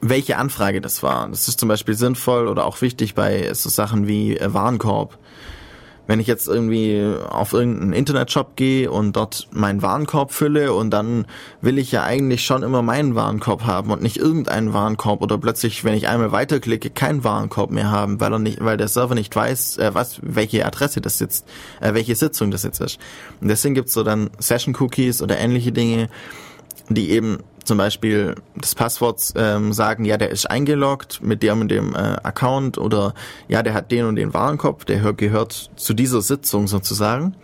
welche 0.00 0.36
Anfrage 0.36 0.80
das 0.80 1.02
war. 1.02 1.28
Das 1.28 1.48
ist 1.48 1.58
zum 1.58 1.68
Beispiel 1.68 1.94
sinnvoll 1.94 2.48
oder 2.48 2.64
auch 2.64 2.80
wichtig 2.80 3.14
bei 3.14 3.52
so 3.54 3.68
Sachen 3.68 4.06
wie 4.06 4.36
äh, 4.36 4.52
Warenkorb 4.52 5.18
wenn 6.08 6.20
ich 6.20 6.26
jetzt 6.26 6.48
irgendwie 6.48 7.06
auf 7.28 7.52
irgendeinen 7.52 7.92
Internetshop 7.92 8.56
gehe 8.56 8.90
und 8.90 9.14
dort 9.14 9.46
meinen 9.52 9.82
Warenkorb 9.82 10.32
fülle 10.32 10.72
und 10.72 10.90
dann 10.90 11.26
will 11.60 11.76
ich 11.78 11.92
ja 11.92 12.02
eigentlich 12.02 12.46
schon 12.46 12.62
immer 12.62 12.80
meinen 12.80 13.14
Warenkorb 13.14 13.66
haben 13.66 13.90
und 13.90 14.02
nicht 14.02 14.16
irgendeinen 14.16 14.72
Warenkorb 14.72 15.20
oder 15.20 15.36
plötzlich, 15.36 15.84
wenn 15.84 15.92
ich 15.92 16.08
einmal 16.08 16.32
weiterklicke, 16.32 16.88
keinen 16.88 17.24
Warenkorb 17.24 17.70
mehr 17.70 17.90
haben, 17.90 18.20
weil 18.22 18.32
er 18.32 18.38
nicht, 18.38 18.64
weil 18.64 18.78
der 18.78 18.88
Server 18.88 19.14
nicht 19.14 19.36
weiß, 19.36 19.76
äh, 19.76 19.90
was, 19.92 20.18
welche 20.22 20.64
Adresse 20.64 21.02
das 21.02 21.20
jetzt, 21.20 21.46
äh, 21.80 21.92
welche 21.92 22.16
Sitzung 22.16 22.50
das 22.50 22.62
jetzt 22.62 22.80
ist. 22.80 22.98
Und 23.42 23.48
deswegen 23.48 23.74
gibt's 23.74 23.92
so 23.92 24.02
dann 24.02 24.30
Session 24.38 24.74
Cookies 24.80 25.20
oder 25.20 25.38
ähnliche 25.38 25.72
Dinge, 25.72 26.08
die 26.88 27.10
eben 27.10 27.40
zum 27.68 27.78
Beispiel 27.78 28.34
das 28.56 28.74
Passwort 28.74 29.32
ähm, 29.36 29.72
sagen, 29.72 30.04
ja, 30.04 30.16
der 30.16 30.30
ist 30.30 30.50
eingeloggt 30.50 31.22
mit 31.22 31.42
dem 31.42 31.60
und 31.60 31.68
dem 31.68 31.94
äh, 31.94 31.98
Account 31.98 32.78
oder 32.78 33.14
ja, 33.46 33.62
der 33.62 33.74
hat 33.74 33.92
den 33.92 34.06
und 34.06 34.16
den 34.16 34.34
Warenkorb, 34.34 34.86
der 34.86 35.12
gehört 35.12 35.70
zu 35.76 35.94
dieser 35.94 36.22
Sitzung 36.22 36.66
sozusagen. 36.66 37.36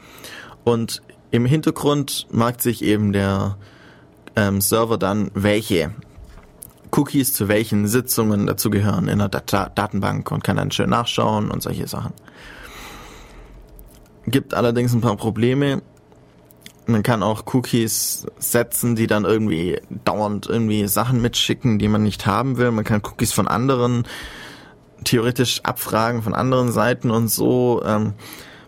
Und 0.65 1.03
im 1.31 1.45
Hintergrund 1.47 2.27
merkt 2.33 2.63
sich 2.63 2.83
eben 2.83 3.13
der 3.13 3.57
ähm, 4.35 4.61
Server 4.61 4.99
dann, 4.99 5.31
welche 5.35 5.93
Cookies 6.91 7.35
zu 7.35 7.49
welchen 7.49 7.87
Sitzungen 7.87 8.47
dazugehören 8.47 9.09
in 9.09 9.19
der 9.19 9.29
Data 9.29 9.69
Datenbank 9.69 10.31
und 10.31 10.43
kann 10.43 10.57
dann 10.57 10.71
schön 10.71 10.91
nachschauen 10.91 11.51
und 11.51 11.63
solche 11.63 11.87
Sachen. 11.87 12.15
Gibt 14.27 14.55
allerdings 14.55 14.95
ein 14.95 15.01
paar 15.03 15.17
Probleme 15.17 15.83
man 16.87 17.03
kann 17.03 17.23
auch 17.23 17.45
Cookies 17.55 18.27
setzen, 18.39 18.97
die 18.97 19.07
dann 19.07 19.25
irgendwie 19.25 19.81
dauernd 20.05 20.47
irgendwie 20.47 20.87
Sachen 20.87 21.21
mitschicken, 21.23 21.79
die 21.79 21.89
man 21.89 22.03
nicht 22.03 22.27
haben 22.27 22.57
will. 22.59 22.71
Man 22.71 22.85
kann 22.85 23.03
Cookies 23.05 23.33
von 23.33 23.49
anderen 23.49 24.05
theoretisch 25.05 25.61
abfragen, 25.63 26.23
von 26.23 26.35
anderen 26.35 26.73
Seiten 26.73 27.11
und 27.11 27.29
so. 27.29 27.83
Ähm, 27.85 28.15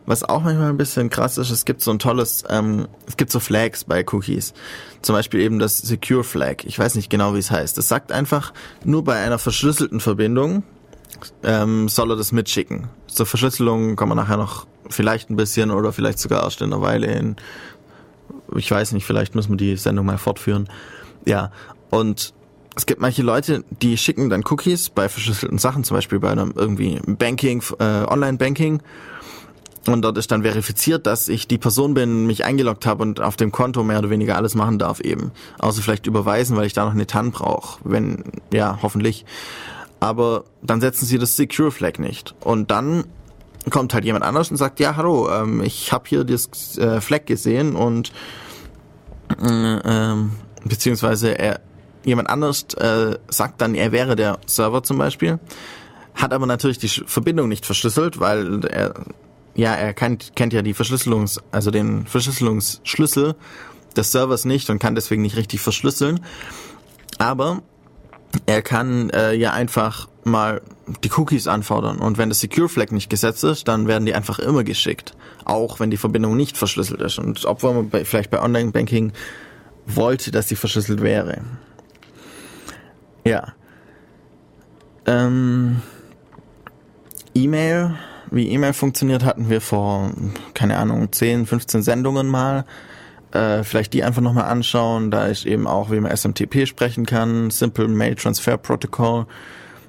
was 0.07 0.23
auch 0.23 0.43
manchmal 0.43 0.71
ein 0.71 0.77
bisschen 0.77 1.11
krass 1.11 1.37
ist, 1.37 1.51
es 1.51 1.65
gibt 1.65 1.83
so 1.83 1.91
ein 1.91 1.99
tolles, 1.99 2.45
ähm, 2.49 2.87
es 3.07 3.17
gibt 3.17 3.33
so 3.33 3.41
Flags 3.41 3.85
bei 3.85 4.05
Cookies. 4.07 4.55
Zum 5.03 5.15
Beispiel 5.15 5.41
eben 5.41 5.59
das 5.59 5.79
Secure 5.79 6.23
Flag. 6.23 6.65
Ich 6.65 6.79
weiß 6.79 6.95
nicht 6.95 7.11
genau, 7.11 7.35
wie 7.35 7.39
es 7.39 7.51
heißt. 7.51 7.77
Das 7.77 7.89
sagt 7.89 8.13
einfach, 8.13 8.53
nur 8.85 9.03
bei 9.03 9.17
einer 9.17 9.39
verschlüsselten 9.39 9.99
Verbindung 9.99 10.63
ähm, 11.43 11.89
soll 11.89 12.13
er 12.13 12.17
das 12.17 12.31
mitschicken. 12.31 12.89
Zur 13.09 13.27
Verschlüsselung 13.27 13.97
kommen 13.97 14.13
wir 14.13 14.17
nachher 14.17 14.37
noch 14.37 14.67
vielleicht 14.89 15.31
ein 15.31 15.37
bisschen 15.37 15.73
oder 15.73 15.93
vielleicht 15.93 16.21
sogar 16.21 16.45
erst 16.45 16.63
in 16.63 16.73
einer 16.73 16.83
Weile 16.83 17.07
in 17.09 17.37
ich 18.55 18.71
weiß 18.71 18.93
nicht, 18.93 19.05
vielleicht 19.05 19.35
müssen 19.35 19.51
wir 19.51 19.57
die 19.57 19.77
Sendung 19.77 20.07
mal 20.07 20.19
fortführen. 20.19 20.69
Ja, 21.25 21.51
und 21.91 22.35
es 22.77 22.87
gibt 22.87 23.01
manche 23.01 23.23
Leute, 23.23 23.65
die 23.83 23.97
schicken 23.97 24.29
dann 24.29 24.43
Cookies 24.49 24.91
bei 24.91 25.09
verschlüsselten 25.09 25.59
Sachen, 25.59 25.83
zum 25.83 25.97
Beispiel 25.97 26.21
bei 26.21 26.31
einem 26.31 26.53
irgendwie 26.55 27.01
Banking, 27.07 27.63
äh, 27.79 28.05
Online-Banking. 28.05 28.83
Und 29.87 30.03
dort 30.03 30.19
ist 30.19 30.31
dann 30.31 30.43
verifiziert, 30.43 31.07
dass 31.07 31.29
ich 31.29 31.47
die 31.49 31.59
Person 31.59 31.95
bin, 31.95 32.27
mich 32.27 32.45
eingeloggt 32.45 32.87
habe 32.87 33.03
und 33.03 33.21
auf 33.21 33.37
dem 33.37 33.53
Konto 33.53 33.85
mehr 33.85 34.01
oder 34.01 34.11
weniger 34.11 34.37
alles 34.37 34.55
machen 34.55 34.79
darf 34.79 35.01
eben. 35.01 35.31
Außer 35.59 35.81
vielleicht 35.81 36.07
überweisen, 36.07 36.57
weil 36.57 36.67
ich 36.67 36.73
da 36.73 36.85
noch 36.85 36.93
eine 36.93 37.07
TAN 37.07 37.31
brauche. 37.31 37.79
Wenn, 37.85 38.25
ja, 38.53 38.81
hoffentlich. 38.83 39.25
Aber 40.01 40.45
dann 40.63 40.81
setzen 40.81 41.07
sie 41.07 41.19
das 41.19 41.37
Secure 41.37 41.71
Flag 41.71 41.99
nicht. 41.99 42.35
Und 42.41 42.71
dann 42.71 43.05
kommt 43.71 43.95
halt 43.95 44.05
jemand 44.05 44.25
anders 44.25 44.51
und 44.51 44.57
sagt, 44.57 44.81
ja, 44.81 44.97
hallo, 44.97 45.29
ähm, 45.31 45.63
ich 45.63 45.93
habe 45.93 46.05
hier 46.09 46.25
das 46.25 46.77
äh, 46.79 47.01
Fleck 47.01 47.27
gesehen 47.27 47.75
und 47.77 48.13
äh, 49.43 49.47
ähm, 49.49 50.33
beziehungsweise 50.65 51.39
er, 51.39 51.61
jemand 52.05 52.31
anders 52.31 52.65
äh, 52.75 53.19
sagt 53.29 53.61
dann, 53.61 53.75
er 53.75 53.93
wäre 53.93 54.17
der 54.17 54.39
Server 54.47 54.83
zum 54.83 54.99
Beispiel, 54.99 55.39
hat 56.15 56.33
aber 56.33 56.47
natürlich 56.47 56.79
die 56.79 56.89
Verbindung 56.89 57.49
nicht 57.49 57.67
verschlüsselt, 57.67 58.21
weil 58.21 58.65
er 58.65 58.95
ja, 59.57 59.75
er 59.75 59.95
kennt, 59.95 60.37
kennt 60.37 60.53
ja 60.53 60.63
die 60.63 60.75
Verschlüsselungs, 60.75 61.41
also 61.51 61.71
den 61.71 62.07
Verschlüsselungsschlüssel 62.07 63.35
des 63.97 64.13
Servers 64.13 64.45
nicht 64.45 64.69
und 64.69 64.79
kann 64.79 64.95
deswegen 64.95 65.23
nicht 65.23 65.37
richtig 65.37 65.61
verschlüsseln. 65.61 66.21
Aber 67.19 67.63
er 68.47 68.63
kann 68.63 69.11
äh, 69.11 69.35
ja 69.35 69.53
einfach 69.53 70.09
mal 70.25 70.61
die 71.03 71.11
Cookies 71.17 71.47
anfordern. 71.47 71.99
Und 71.99 72.19
wenn 72.19 72.29
das 72.29 72.41
Secure 72.41 72.69
Flag 72.69 72.91
nicht 72.91 73.09
gesetzt 73.09 73.45
ist, 73.45 73.69
dann 73.69 73.87
werden 73.87 74.07
die 74.07 74.15
einfach 74.15 74.39
immer 74.39 74.65
geschickt. 74.65 75.15
Auch 75.45 75.81
wenn 75.81 75.91
die 75.91 75.97
Verbindung 75.97 76.37
nicht 76.37 76.57
verschlüsselt 76.57 77.01
ist. 77.01 77.19
Und 77.19 77.45
obwohl 77.45 77.75
man 77.75 77.91
bei, 77.91 78.05
vielleicht 78.05 78.31
bei 78.31 78.43
Online-Banking 78.43 79.13
wollte, 79.87 80.31
dass 80.31 80.49
sie 80.49 80.57
verschlüsselt 80.57 81.01
wäre. 81.01 81.43
Ja. 83.25 83.55
Ähm, 85.07 85.83
E-Mail, 87.35 87.95
wie 88.31 88.49
E-Mail 88.49 88.73
funktioniert, 88.73 89.25
hatten 89.25 89.49
wir 89.49 89.61
vor, 89.61 90.11
keine 90.55 90.79
Ahnung, 90.79 91.13
10, 91.13 91.47
15 91.47 91.83
Sendungen 91.83 92.27
mal. 92.27 92.65
Äh, 93.33 93.65
vielleicht 93.65 93.93
die 93.93 94.05
einfach 94.05 94.23
nochmal 94.23 94.45
anschauen. 94.45 95.11
Da 95.11 95.27
ist 95.27 95.47
eben 95.47 95.67
auch, 95.67 95.91
wie 95.91 96.01
man 96.01 96.15
SMTP 96.15 96.67
sprechen 96.67 97.07
kann, 97.07 97.51
Simple 97.51 97.89
Mail 97.89 98.15
Transfer 98.15 98.57
Protocol 98.57 99.27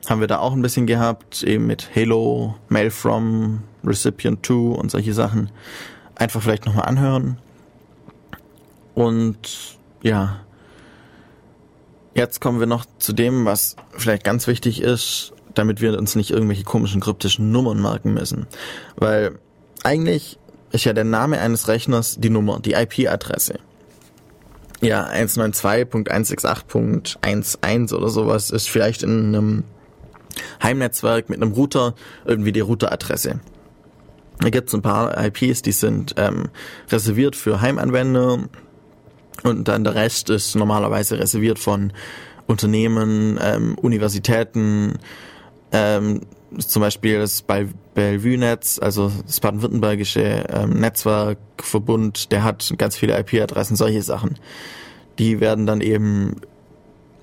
haben 0.08 0.22
wir 0.22 0.28
da 0.28 0.40
auch 0.40 0.54
ein 0.54 0.62
bisschen 0.62 0.88
gehabt, 0.88 1.44
eben 1.44 1.68
mit 1.68 1.90
Hello, 1.94 2.56
Mail 2.70 2.92
from, 2.92 3.64
Recipient 3.84 4.42
to 4.44 4.72
und 4.72 4.90
solche 4.90 5.14
Sachen. 5.14 5.52
Einfach 6.16 6.42
vielleicht 6.42 6.66
nochmal 6.66 6.86
anhören. 6.86 7.38
Und 8.96 9.78
ja, 10.02 10.40
jetzt 12.16 12.42
kommen 12.42 12.60
wir 12.60 12.68
noch 12.68 12.86
zu 13.00 13.14
dem, 13.14 13.46
was 13.46 13.76
vielleicht 13.92 14.24
ganz 14.24 14.48
wichtig 14.48 14.82
ist, 14.82 15.34
damit 15.54 15.82
wir 15.82 15.98
uns 15.98 16.16
nicht 16.16 16.32
irgendwelche 16.32 16.64
komischen 16.64 17.02
kryptischen 17.02 17.52
Nummern 17.52 17.82
merken 17.82 18.14
müssen. 18.14 18.48
Weil 18.96 19.40
eigentlich 19.84 20.40
ist 20.72 20.86
ja 20.86 20.94
der 20.94 21.04
Name 21.04 21.40
eines 21.40 21.68
Rechners 21.68 22.18
die 22.20 22.30
Nummer, 22.30 22.60
die 22.60 22.74
IP-Adresse. 22.74 23.56
Ja, 24.82 25.10
192.168.11 25.10 27.96
oder 27.96 28.10
sowas 28.10 28.52
ist 28.52 28.70
vielleicht 28.70 29.02
in 29.02 29.36
einem 29.36 29.64
Heimnetzwerk 30.62 31.30
mit 31.30 31.42
einem 31.42 31.54
Router 31.54 31.96
irgendwie 32.26 32.52
die 32.52 32.60
Routeradresse. 32.60 33.40
Da 34.40 34.50
gibt 34.50 34.68
es 34.70 34.76
ein 34.76 34.84
paar 34.84 35.18
IPs, 35.26 35.64
die 35.64 35.72
sind 35.72 36.14
ähm, 36.18 36.50
reserviert 36.92 37.36
für 37.36 37.62
Heimanwender 37.62 38.48
und 39.44 39.68
dann 39.68 39.84
der 39.84 39.96
Rest 39.96 40.30
ist 40.30 40.56
normalerweise 40.56 41.18
reserviert 41.18 41.58
von 41.58 41.92
Unternehmen, 42.46 43.40
ähm, 43.42 43.76
Universitäten, 43.80 45.00
ähm, 45.72 46.22
zum 46.58 46.82
Beispiel 46.82 47.20
das 47.20 47.44
Bellevue-Netz, 47.94 48.80
also 48.80 49.12
das 49.26 49.40
baden-württembergische 49.40 50.46
ähm, 50.50 50.80
Netzwerkverbund, 50.80 52.32
der 52.32 52.44
hat 52.44 52.74
ganz 52.78 52.96
viele 52.96 53.18
IP-Adressen, 53.20 53.76
solche 53.76 54.02
Sachen. 54.02 54.40
Die 55.20 55.40
werden 55.40 55.66
dann 55.66 55.82
eben 55.82 56.38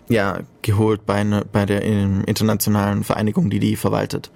ja, 0.08 0.40
geholt 0.62 1.06
bei, 1.06 1.24
ne, 1.24 1.44
bei 1.50 1.64
der 1.64 1.82
internationalen 1.82 3.04
Vereinigung, 3.04 3.50
die 3.50 3.60
die 3.60 3.76
verwaltet. 3.76 4.30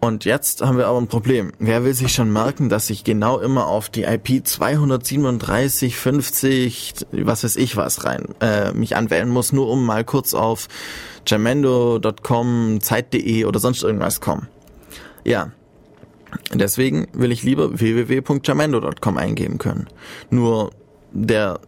Und 0.00 0.24
jetzt 0.24 0.62
haben 0.62 0.78
wir 0.78 0.86
aber 0.86 0.98
ein 0.98 1.08
Problem. 1.08 1.52
Wer 1.58 1.84
will 1.84 1.92
sich 1.92 2.14
schon 2.14 2.32
merken, 2.32 2.70
dass 2.70 2.88
ich 2.88 3.04
genau 3.04 3.38
immer 3.38 3.66
auf 3.66 3.90
die 3.90 4.04
IP 4.04 4.42
23750, 4.44 6.94
was 7.12 7.44
weiß 7.44 7.56
ich 7.56 7.76
was 7.76 8.04
rein, 8.04 8.28
äh, 8.40 8.72
mich 8.72 8.96
anwählen 8.96 9.28
muss, 9.28 9.52
nur 9.52 9.68
um 9.68 9.84
mal 9.84 10.02
kurz 10.04 10.32
auf 10.32 10.68
jamendo.com, 11.26 12.78
Zeit.de 12.80 13.44
oder 13.44 13.60
sonst 13.60 13.82
irgendwas 13.82 14.22
kommen. 14.22 14.48
Ja. 15.24 15.52
Deswegen 16.54 17.08
will 17.12 17.32
ich 17.32 17.42
lieber 17.42 17.78
www.jamendo.com 17.78 19.18
eingeben 19.18 19.58
können. 19.58 19.88
Nur 20.30 20.70
der 21.12 21.60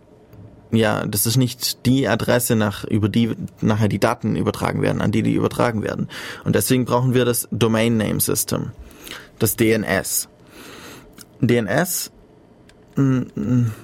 ja, 0.72 1.06
das 1.06 1.26
ist 1.26 1.37
nicht 1.37 1.85
die 1.87 2.08
Adresse, 2.08 2.56
nach, 2.56 2.85
über 2.85 3.08
die 3.08 3.37
nachher 3.61 3.88
die 3.88 4.00
Daten 4.00 4.37
übertragen 4.37 4.80
werden, 4.80 5.02
an 5.02 5.12
die 5.12 5.22
die 5.22 5.35
übertragen 5.35 5.82
werden. 5.82 6.08
Und 6.44 6.56
deswegen 6.56 6.87
brauchen 6.87 7.12
wir 7.12 7.24
das 7.24 7.46
Domain 7.50 7.98
Name 7.98 8.20
System, 8.20 8.72
das 9.38 9.56
DNS. 9.56 10.28
DNS 11.40 12.11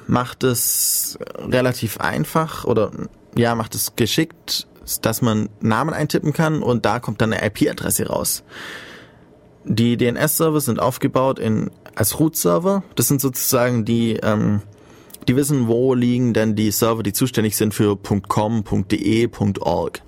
macht 0.06 0.44
es 0.44 1.18
relativ 1.38 1.98
einfach 1.98 2.64
oder 2.64 2.90
ja, 3.36 3.54
macht 3.54 3.74
es 3.74 3.94
geschickt, 3.96 4.66
dass 5.02 5.22
man 5.22 5.50
Namen 5.60 5.92
eintippen 5.92 6.32
kann 6.32 6.62
und 6.62 6.86
da 6.86 7.00
kommt 7.00 7.20
dann 7.20 7.32
eine 7.32 7.46
IP-Adresse 7.46 8.06
raus. 8.06 8.42
Die 9.64 9.98
DNS-Server 9.98 10.60
sind 10.60 10.80
aufgebaut 10.80 11.38
in 11.38 11.70
als 11.94 12.18
Root-Server. 12.18 12.82
Das 12.94 13.08
sind 13.08 13.20
sozusagen 13.20 13.84
die 13.84 14.14
ähm, 14.22 14.62
die 15.28 15.36
wissen, 15.36 15.68
wo 15.68 15.94
liegen 15.94 16.32
denn 16.32 16.56
die 16.56 16.70
Server, 16.70 17.02
die 17.02 17.12
zuständig 17.12 17.56
sind 17.56 17.74
für 17.74 17.96
.com, 17.96 18.64
.de, 18.90 19.28
.org. 19.60 20.02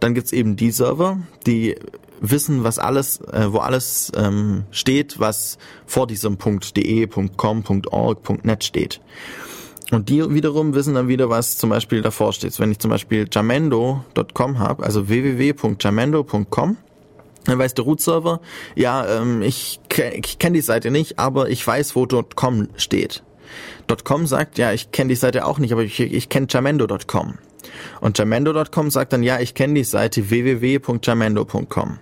Dann 0.00 0.14
gibt's 0.14 0.32
eben 0.32 0.56
die 0.56 0.70
Server, 0.70 1.18
die 1.46 1.76
wissen, 2.20 2.62
was 2.62 2.78
alles, 2.78 3.20
äh, 3.32 3.52
wo 3.52 3.58
alles 3.58 4.12
ähm, 4.16 4.64
steht, 4.70 5.18
was 5.18 5.58
vor 5.84 6.06
diesem 6.06 6.38
.de, 6.38 7.08
.com, 7.36 7.64
.org, 7.90 8.44
.net 8.44 8.64
steht. 8.64 9.00
Und 9.90 10.08
die 10.08 10.32
wiederum 10.32 10.74
wissen 10.74 10.94
dann 10.94 11.08
wieder, 11.08 11.28
was 11.28 11.58
zum 11.58 11.68
Beispiel 11.68 12.00
davor 12.00 12.32
steht. 12.32 12.58
Wenn 12.58 12.70
ich 12.70 12.78
zum 12.78 12.90
Beispiel 12.90 13.26
jamendo.com 13.30 14.58
habe, 14.58 14.84
also 14.84 15.08
www.jamendo.com, 15.08 16.76
dann 17.44 17.58
weiß 17.58 17.74
der 17.74 17.84
Root-Server, 17.84 18.40
ja, 18.76 19.20
ähm, 19.20 19.42
ich, 19.42 19.80
ich 19.90 20.38
kenne 20.38 20.54
die 20.54 20.62
Seite 20.62 20.92
nicht, 20.92 21.18
aber 21.18 21.50
ich 21.50 21.66
weiß, 21.66 21.96
wo 21.96 22.06
.com 22.06 22.68
steht. 22.76 23.24
.com 23.88 24.26
sagt, 24.26 24.58
ja, 24.58 24.72
ich 24.72 24.92
kenne 24.92 25.08
die 25.08 25.16
Seite 25.16 25.44
auch 25.44 25.58
nicht, 25.58 25.72
aber 25.72 25.82
ich, 25.82 25.98
ich 26.00 26.28
kenne 26.28 26.46
Jamendo.com. 26.48 27.38
Und 28.00 28.18
Jamendo.com 28.18 28.90
sagt 28.90 29.12
dann, 29.12 29.22
ja, 29.22 29.40
ich 29.40 29.54
kenne 29.54 29.74
die 29.74 29.84
Seite 29.84 30.30
www.jamendo.com. 30.30 31.98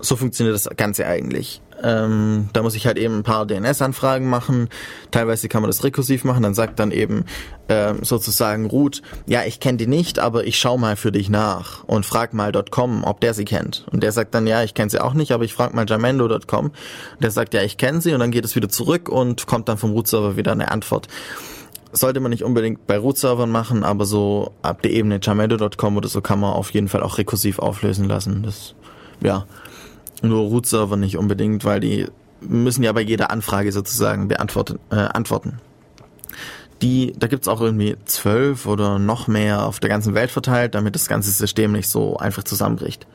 So 0.00 0.16
funktioniert 0.16 0.54
das 0.54 0.68
Ganze 0.76 1.06
eigentlich. 1.06 1.60
Ähm, 1.82 2.48
da 2.52 2.62
muss 2.62 2.74
ich 2.74 2.86
halt 2.86 2.98
eben 2.98 3.18
ein 3.18 3.22
paar 3.22 3.46
DNS-Anfragen 3.46 4.28
machen. 4.28 4.68
Teilweise 5.10 5.48
kann 5.48 5.62
man 5.62 5.70
das 5.70 5.84
rekursiv 5.84 6.24
machen. 6.24 6.42
Dann 6.42 6.54
sagt 6.54 6.78
dann 6.78 6.90
eben 6.90 7.24
äh, 7.68 7.94
sozusagen 8.02 8.66
Root, 8.66 9.02
ja, 9.26 9.44
ich 9.44 9.60
kenne 9.60 9.78
die 9.78 9.86
nicht, 9.86 10.18
aber 10.18 10.44
ich 10.44 10.58
schau 10.58 10.78
mal 10.78 10.96
für 10.96 11.12
dich 11.12 11.28
nach 11.28 11.84
und 11.84 12.04
frag 12.06 12.34
mal 12.34 12.52
.com, 12.70 13.04
ob 13.04 13.20
der 13.20 13.34
sie 13.34 13.44
kennt. 13.44 13.86
Und 13.92 14.02
der 14.02 14.12
sagt 14.12 14.34
dann, 14.34 14.46
ja, 14.46 14.62
ich 14.62 14.74
kenne 14.74 14.90
sie 14.90 15.00
auch 15.00 15.14
nicht, 15.14 15.32
aber 15.32 15.44
ich 15.44 15.54
frag 15.54 15.74
mal 15.74 15.86
jamendo.com. 15.88 16.72
Der 17.20 17.30
sagt, 17.30 17.54
ja, 17.54 17.62
ich 17.62 17.76
kenne 17.76 18.00
sie 18.00 18.12
und 18.12 18.20
dann 18.20 18.30
geht 18.30 18.44
es 18.44 18.56
wieder 18.56 18.68
zurück 18.68 19.08
und 19.08 19.46
kommt 19.46 19.68
dann 19.68 19.78
vom 19.78 19.92
Root-Server 19.92 20.36
wieder 20.36 20.52
eine 20.52 20.70
Antwort. 20.70 21.08
Sollte 21.92 22.20
man 22.20 22.30
nicht 22.30 22.44
unbedingt 22.44 22.86
bei 22.86 22.98
Root-Servern 22.98 23.50
machen, 23.50 23.82
aber 23.84 24.04
so 24.04 24.52
ab 24.62 24.82
der 24.82 24.90
Ebene 24.90 25.20
jamendo.com 25.22 25.96
oder 25.96 26.08
so 26.08 26.20
kann 26.20 26.40
man 26.40 26.52
auf 26.52 26.70
jeden 26.70 26.88
Fall 26.88 27.02
auch 27.02 27.18
rekursiv 27.18 27.58
auflösen 27.58 28.08
lassen. 28.08 28.42
Das, 28.42 28.74
ja, 29.22 29.46
nur 30.22 30.42
Root-Server 30.48 30.96
nicht 30.96 31.16
unbedingt, 31.16 31.64
weil 31.64 31.80
die 31.80 32.06
müssen 32.40 32.82
ja 32.82 32.92
bei 32.92 33.00
jeder 33.00 33.30
Anfrage 33.30 33.72
sozusagen 33.72 34.28
beantworten, 34.28 34.78
äh, 34.90 34.96
antworten. 34.96 35.60
Die, 36.82 37.12
da 37.16 37.26
gibt's 37.26 37.48
auch 37.48 37.60
irgendwie 37.60 37.96
zwölf 38.04 38.66
oder 38.66 38.98
noch 38.98 39.26
mehr 39.26 39.64
auf 39.64 39.80
der 39.80 39.90
ganzen 39.90 40.14
Welt 40.14 40.30
verteilt, 40.30 40.74
damit 40.74 40.94
das 40.94 41.08
ganze 41.08 41.30
System 41.30 41.72
nicht 41.72 41.88
so 41.88 42.16
einfach 42.18 42.44
zusammenbricht. 42.44 43.06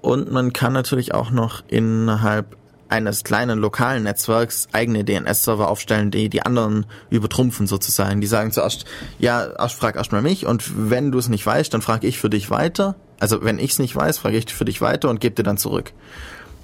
Und 0.00 0.32
man 0.32 0.52
kann 0.52 0.72
natürlich 0.72 1.12
auch 1.14 1.30
noch 1.30 1.62
innerhalb 1.68 2.56
eines 2.88 3.24
kleinen 3.24 3.58
lokalen 3.58 4.04
Netzwerks 4.04 4.68
eigene 4.72 5.04
DNS-Server 5.04 5.68
aufstellen, 5.68 6.10
die 6.10 6.28
die 6.28 6.42
anderen 6.42 6.86
übertrumpfen 7.10 7.66
sozusagen. 7.66 8.20
Die 8.20 8.26
sagen 8.26 8.52
zuerst, 8.52 8.84
ja, 9.18 9.48
frag 9.68 9.96
erst 9.96 10.12
mal 10.12 10.22
mich 10.22 10.46
und 10.46 10.90
wenn 10.90 11.10
du 11.10 11.18
es 11.18 11.28
nicht 11.28 11.44
weißt, 11.44 11.72
dann 11.74 11.82
frage 11.82 12.06
ich 12.06 12.18
für 12.18 12.30
dich 12.30 12.50
weiter 12.50 12.96
also 13.20 13.44
wenn 13.44 13.58
ich 13.58 13.72
es 13.72 13.78
nicht 13.78 13.94
weiß, 13.94 14.18
frage 14.18 14.36
ich 14.36 14.52
für 14.52 14.64
dich 14.64 14.80
weiter 14.80 15.08
und 15.08 15.20
gebe 15.20 15.34
dir 15.34 15.42
dann 15.42 15.58
zurück. 15.58 15.92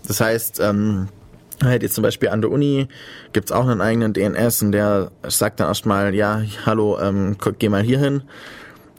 Das 0.06 0.20
heißt, 0.20 0.60
ähm, 0.60 1.08
halt 1.62 1.82
jetzt 1.82 1.94
zum 1.94 2.02
Beispiel 2.02 2.28
an 2.30 2.40
der 2.40 2.50
Uni 2.50 2.88
gibt's 3.32 3.52
auch 3.52 3.66
einen 3.66 3.80
eigenen 3.80 4.12
DNS 4.12 4.62
und 4.62 4.72
der 4.72 5.10
sagt 5.28 5.60
dann 5.60 5.68
erstmal, 5.68 6.14
ja, 6.14 6.42
hallo, 6.64 6.98
ähm, 7.00 7.36
geh 7.58 7.68
mal 7.68 7.82
hier 7.82 7.98
hin. 7.98 8.22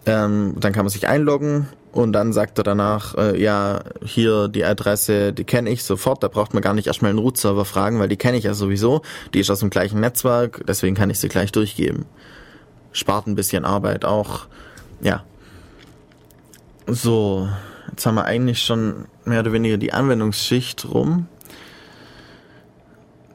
Ähm, 0.06 0.56
dann 0.60 0.74
kann 0.74 0.86
man 0.86 0.90
sich 0.90 1.08
einloggen 1.08 1.68
und 1.92 2.14
dann 2.14 2.34
sagt 2.34 2.58
er 2.58 2.64
danach, 2.64 3.16
äh, 3.16 3.42
ja, 3.42 3.82
hier 4.04 4.48
die 4.48 4.64
Adresse, 4.64 5.34
die 5.34 5.44
kenne 5.44 5.70
ich 5.70 5.84
sofort, 5.84 6.24
da 6.24 6.28
braucht 6.28 6.54
man 6.54 6.64
gar 6.64 6.74
nicht 6.74 6.88
erstmal 6.88 7.10
einen 7.10 7.20
Root-Server 7.20 7.66
fragen, 7.66 8.00
weil 8.00 8.10
die 8.10 8.18
kenne 8.18 8.38
ich 8.38 8.46
ja 8.46 8.54
sowieso, 8.54 9.02
die 9.34 9.40
ist 9.40 9.50
aus 9.50 9.60
dem 9.60 9.70
gleichen 9.70 10.00
Netzwerk, 10.00 10.64
deswegen 10.68 10.96
kann 10.96 11.10
ich 11.10 11.20
sie 11.20 11.28
gleich 11.28 11.52
durchgeben. 11.52 12.06
Spart 12.94 13.28
ein 13.28 13.36
bisschen 13.36 13.66
Arbeit 13.66 14.06
auch, 14.06 14.48
ja, 15.02 15.24
so, 16.88 17.48
jetzt 17.90 18.06
haben 18.06 18.16
wir 18.16 18.26
eigentlich 18.26 18.62
schon 18.62 19.06
mehr 19.26 19.42
oder 19.42 19.54
weniger 19.54 19.78
die 19.78 19.94
Anwendungsschicht 19.94 20.86
rum. 20.90 21.28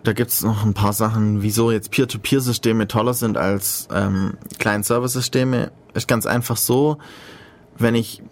Da 0.03 0.13
gibt's 0.13 0.43
noch 0.43 0.65
ein 0.65 0.75
paar 0.75 0.93
Sachen, 0.93 1.43
wieso 1.43 1.73
jetzt 1.73 1.91
Peer-to-Peer-Systeme 1.91 2.87
toller 2.87 3.13
sind 3.13 3.37
als 3.37 3.89
ähm, 3.93 4.35
Client-Server-Systeme. 4.59 5.73
Ist 5.95 6.07
ganz 6.07 6.27
einfach 6.27 6.57
so, 6.57 6.99
wenn 7.77 7.97
ich 7.97 8.23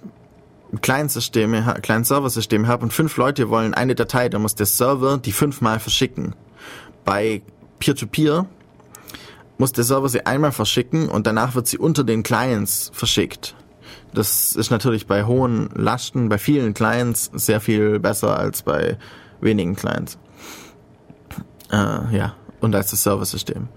Client-Systeme, 0.81 1.81
Client-Server-Systeme 1.83 2.69
habe 2.69 2.85
und 2.85 2.93
fünf 2.93 3.17
Leute 3.17 3.51
wollen 3.51 3.75
eine 3.75 3.95
Datei, 3.95 4.29
dann 4.29 4.43
muss 4.43 4.55
der 4.55 4.67
Server 4.67 5.19
die 5.19 5.33
fünfmal 5.33 5.81
verschicken. 5.81 6.37
Bei 7.05 7.43
Peer-to-Peer 7.81 8.47
muss 9.59 9.73
der 9.73 9.85
Server 9.85 10.09
sie 10.09 10.27
einmal 10.27 10.53
verschicken 10.53 11.09
und 11.09 11.27
danach 11.27 11.55
wird 11.55 11.67
sie 11.67 11.79
unter 11.79 12.05
den 12.05 12.23
Clients 12.23 12.91
verschickt. 12.95 13.55
Das 14.15 14.55
ist 14.55 14.71
natürlich 14.71 15.07
bei 15.07 15.25
hohen 15.25 15.69
Lasten, 15.75 16.29
bei 16.29 16.39
vielen 16.39 16.73
Clients 16.73 17.31
sehr 17.35 17.61
viel 17.61 17.99
besser 17.99 18.39
als 18.39 18.63
bei 18.63 18.97
wenigen 19.41 19.75
Clients. 19.75 20.19
Äh, 21.71 22.17
ja, 22.17 22.35
und 22.61 22.75
als 22.75 22.93
das 22.93 23.03
Serversystem. 23.03 23.69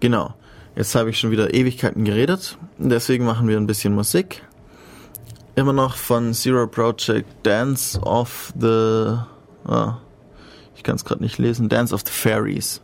Genau. 0.00 0.34
Jetzt 0.76 0.94
habe 0.94 1.10
ich 1.10 1.18
schon 1.18 1.30
wieder 1.30 1.54
Ewigkeiten 1.54 2.04
geredet. 2.04 2.58
Deswegen 2.78 3.24
machen 3.24 3.48
wir 3.48 3.56
ein 3.56 3.66
bisschen 3.66 3.94
Musik. 3.94 4.42
Immer 5.54 5.72
noch 5.72 5.96
von 5.96 6.34
Zero 6.34 6.66
Project 6.66 7.28
Dance 7.44 7.98
of 8.00 8.52
the... 8.58 9.16
Oh, 9.66 9.92
ich 10.76 10.82
kann 10.82 10.96
es 10.96 11.04
gerade 11.04 11.22
nicht 11.22 11.38
lesen. 11.38 11.68
Dance 11.68 11.94
of 11.94 12.02
the 12.04 12.12
Fairies. 12.12 12.82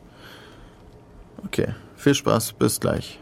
Okay, 1.45 1.75
viel 1.97 2.15
Spaß, 2.15 2.55
bis 2.55 2.81
gleich. 2.81 3.20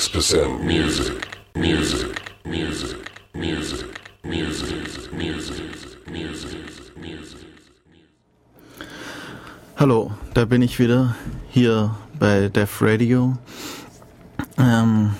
106% 0.00 0.62
music, 0.62 1.28
music, 1.54 2.08
music, 2.46 2.96
music, 3.34 3.86
music, 4.24 5.12
music, 5.12 6.08
music, 6.10 6.96
music. 6.96 7.46
Hallo, 9.76 10.10
da 10.32 10.46
bin 10.46 10.62
ich 10.62 10.78
wieder 10.78 11.14
hier 11.50 11.94
bei 12.18 12.48
Def 12.48 12.80
Radio. 12.80 13.36
Ähm, 14.56 15.10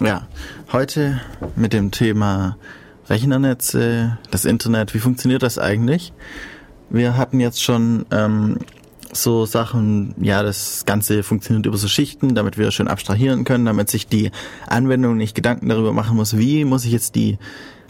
ja, 0.00 0.28
heute 0.70 1.20
mit 1.56 1.72
dem 1.72 1.90
Thema 1.90 2.56
Rechnernetze, 3.08 4.18
das 4.30 4.44
Internet, 4.44 4.94
wie 4.94 5.00
funktioniert 5.00 5.42
das 5.42 5.58
eigentlich? 5.58 6.12
Wir 6.90 7.16
hatten 7.16 7.40
jetzt 7.40 7.60
schon 7.60 8.06
ähm, 8.12 8.58
so 9.12 9.44
Sachen, 9.44 10.14
ja, 10.20 10.42
das 10.42 10.84
Ganze 10.86 11.22
funktioniert 11.22 11.66
über 11.66 11.76
so 11.76 11.86
Schichten, 11.86 12.34
damit 12.34 12.58
wir 12.58 12.70
schön 12.70 12.88
abstrahieren 12.88 13.44
können, 13.44 13.66
damit 13.66 13.90
sich 13.90 14.06
die 14.06 14.30
Anwendung 14.66 15.16
nicht 15.16 15.34
Gedanken 15.34 15.68
darüber 15.68 15.92
machen 15.92 16.16
muss, 16.16 16.38
wie 16.38 16.64
muss 16.64 16.84
ich 16.84 16.92
jetzt 16.92 17.14
die 17.14 17.38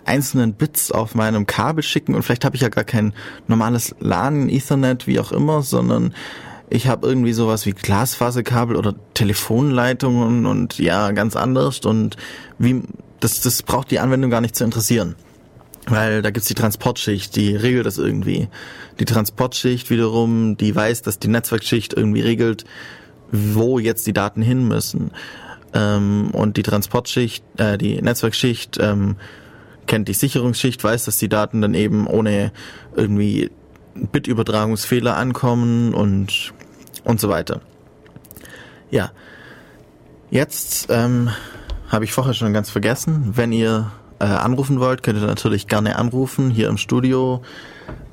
einzelnen 0.05 0.55
Bits 0.55 0.91
auf 0.91 1.14
meinem 1.14 1.47
Kabel 1.47 1.85
schicken 1.85 2.14
und 2.14 2.23
vielleicht 2.23 2.45
habe 2.45 2.57
ich 2.57 2.62
ja 2.62 2.68
gar 2.68 2.85
kein 2.85 3.14
normales 3.47 3.95
LAN, 4.01 4.49
Ethernet, 4.49 5.07
wie 5.07 5.20
auch 5.20 5.31
immer, 5.31 5.62
sondern 5.62 6.12
ich 6.70 6.89
habe 6.89 7.07
irgendwie 7.07 7.33
sowas 7.33 7.66
wie 7.66 7.73
Glasfaserkabel 7.73 8.77
oder 8.77 8.95
Telefonleitungen 9.14 10.47
und 10.47 10.79
ja, 10.79 11.12
ganz 11.12 11.37
anders 11.37 11.81
und 11.81 12.16
wie 12.59 12.83
das, 13.20 13.41
das 13.41 13.62
braucht 13.62 13.91
die 13.91 14.01
Anwendung 14.01 14.31
gar 14.31 14.41
nicht 14.41 14.57
zu 14.57 14.64
interessieren. 14.64 15.14
Weil 15.87 16.23
da 16.23 16.31
gibt's 16.31 16.49
die 16.49 16.55
Transportschicht, 16.55 17.35
die 17.37 17.55
regelt 17.55 17.87
das 17.87 17.99
irgendwie. 17.99 18.49
Die 18.99 19.05
Transportschicht 19.05 19.90
wiederum, 19.90 20.57
die 20.57 20.74
weiß, 20.74 21.03
dass 21.03 21.18
die 21.18 21.28
Netzwerkschicht 21.28 21.95
irgendwie 21.95 22.20
regelt, 22.20 22.64
wo 23.30 23.78
jetzt 23.78 24.07
die 24.07 24.12
Daten 24.12 24.43
hin 24.43 24.68
müssen. 24.68 25.11
Ähm, 25.74 26.30
und 26.32 26.57
die 26.57 26.62
Transportschicht, 26.62 27.45
äh, 27.57 27.78
die 27.78 28.01
Netzwerkschicht 28.03 28.78
ähm, 28.80 29.16
kennt 29.86 30.09
die 30.09 30.14
Sicherungsschicht, 30.14 30.82
weiß, 30.82 31.07
dass 31.07 31.18
die 31.18 31.28
Daten 31.28 31.62
dann 31.62 31.74
eben 31.74 32.07
ohne 32.07 32.53
irgendwie 32.95 33.51
Bitübertragungsfehler 33.95 35.16
ankommen 35.16 35.95
und 35.95 36.53
und 37.05 37.20
so 37.20 37.28
weiter. 37.28 37.61
Ja, 38.90 39.11
jetzt 40.30 40.88
ähm, 40.90 41.30
habe 41.88 42.05
ich 42.05 42.12
vorher 42.12 42.34
schon 42.34 42.53
ganz 42.53 42.70
vergessen, 42.70 43.32
wenn 43.34 43.53
ihr 43.53 43.90
äh, 44.18 44.24
anrufen 44.24 44.80
wollt, 44.80 45.03
könnt 45.03 45.18
ihr 45.18 45.26
natürlich 45.26 45.66
gerne 45.66 45.97
anrufen 45.97 46.51
hier 46.51 46.68
im 46.68 46.76
Studio. 46.76 47.43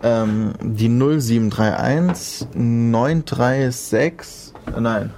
Ähm, 0.02 0.54
die 0.62 0.88
0731 0.88 2.48
936, 2.54 4.54
äh, 4.76 4.80
nein, 4.80 5.12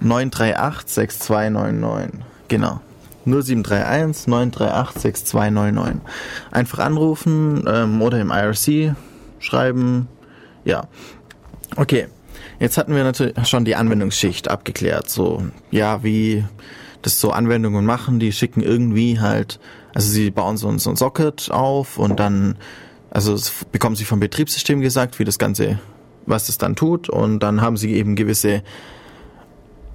938 0.00 0.88
6299. 0.88 2.20
Genau. 2.48 2.80
0731 3.26 4.26
938 4.26 5.02
6299. 5.02 6.00
Einfach 6.50 6.78
anrufen 6.78 7.64
ähm, 7.66 8.00
oder 8.00 8.20
im 8.20 8.30
IRC 8.30 8.94
schreiben. 9.38 10.08
Ja. 10.64 10.88
Okay. 11.76 12.08
Jetzt 12.60 12.76
hatten 12.76 12.94
wir 12.94 13.04
natürlich 13.04 13.46
schon 13.46 13.64
die 13.64 13.76
Anwendungsschicht 13.76 14.50
abgeklärt. 14.50 15.08
So, 15.08 15.44
ja, 15.70 16.02
wie 16.02 16.44
das 17.02 17.20
so 17.20 17.30
Anwendungen 17.30 17.84
machen, 17.84 18.18
die 18.18 18.32
schicken 18.32 18.62
irgendwie 18.62 19.20
halt, 19.20 19.60
also 19.98 20.12
sie 20.12 20.30
bauen 20.30 20.56
so, 20.56 20.78
so 20.78 20.90
ein 20.90 20.96
Socket 20.96 21.50
auf 21.50 21.98
und 21.98 22.20
dann, 22.20 22.54
also 23.10 23.36
bekommen 23.72 23.96
sie 23.96 24.04
vom 24.04 24.20
Betriebssystem 24.20 24.80
gesagt, 24.80 25.18
wie 25.18 25.24
das 25.24 25.40
Ganze, 25.40 25.80
was 26.24 26.48
es 26.48 26.56
dann 26.56 26.76
tut 26.76 27.08
und 27.08 27.40
dann 27.40 27.62
haben 27.62 27.76
sie 27.76 27.94
eben 27.94 28.14
gewisse 28.14 28.62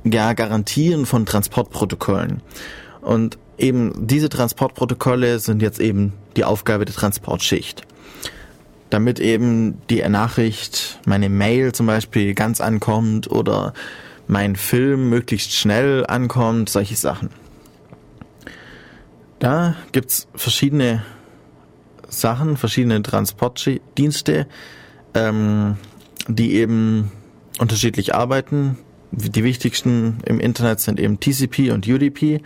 ja, 0.04 0.34
Garantien 0.34 1.06
von 1.06 1.26
Transportprotokollen. 1.26 2.42
Und 3.00 3.38
eben 3.58 3.94
diese 3.96 4.28
Transportprotokolle 4.28 5.40
sind 5.40 5.62
jetzt 5.62 5.80
eben 5.80 6.12
die 6.36 6.44
Aufgabe 6.44 6.84
der 6.84 6.96
Transportschicht. 6.96 7.84
Damit 8.90 9.22
eben 9.22 9.82
die 9.90 10.02
Nachricht, 10.10 11.00
meine 11.06 11.30
Mail 11.30 11.72
zum 11.72 11.86
Beispiel 11.86 12.34
ganz 12.34 12.60
ankommt 12.60 13.32
oder 13.32 13.74
mein 14.28 14.58
Film 14.58 15.08
möglichst 15.08 15.54
schnell 15.54 16.06
ankommt, 16.06 16.68
solche 16.68 16.98
Sachen. 16.98 17.30
Da 19.44 19.76
gibt's 19.92 20.30
verschiedene 20.36 21.04
Sachen, 22.08 22.56
verschiedene 22.56 23.04
Transportdienste, 23.04 24.48
ähm, 25.14 25.76
die 26.30 26.54
eben 26.54 27.12
unterschiedlich 27.60 28.16
arbeiten. 28.16 28.78
Die 29.12 29.44
wichtigsten 29.44 30.20
im 30.26 30.40
Internet 30.40 30.80
sind 30.80 30.98
eben 30.98 31.20
TCP 31.20 31.72
und 31.72 31.86
UDP. 31.86 32.42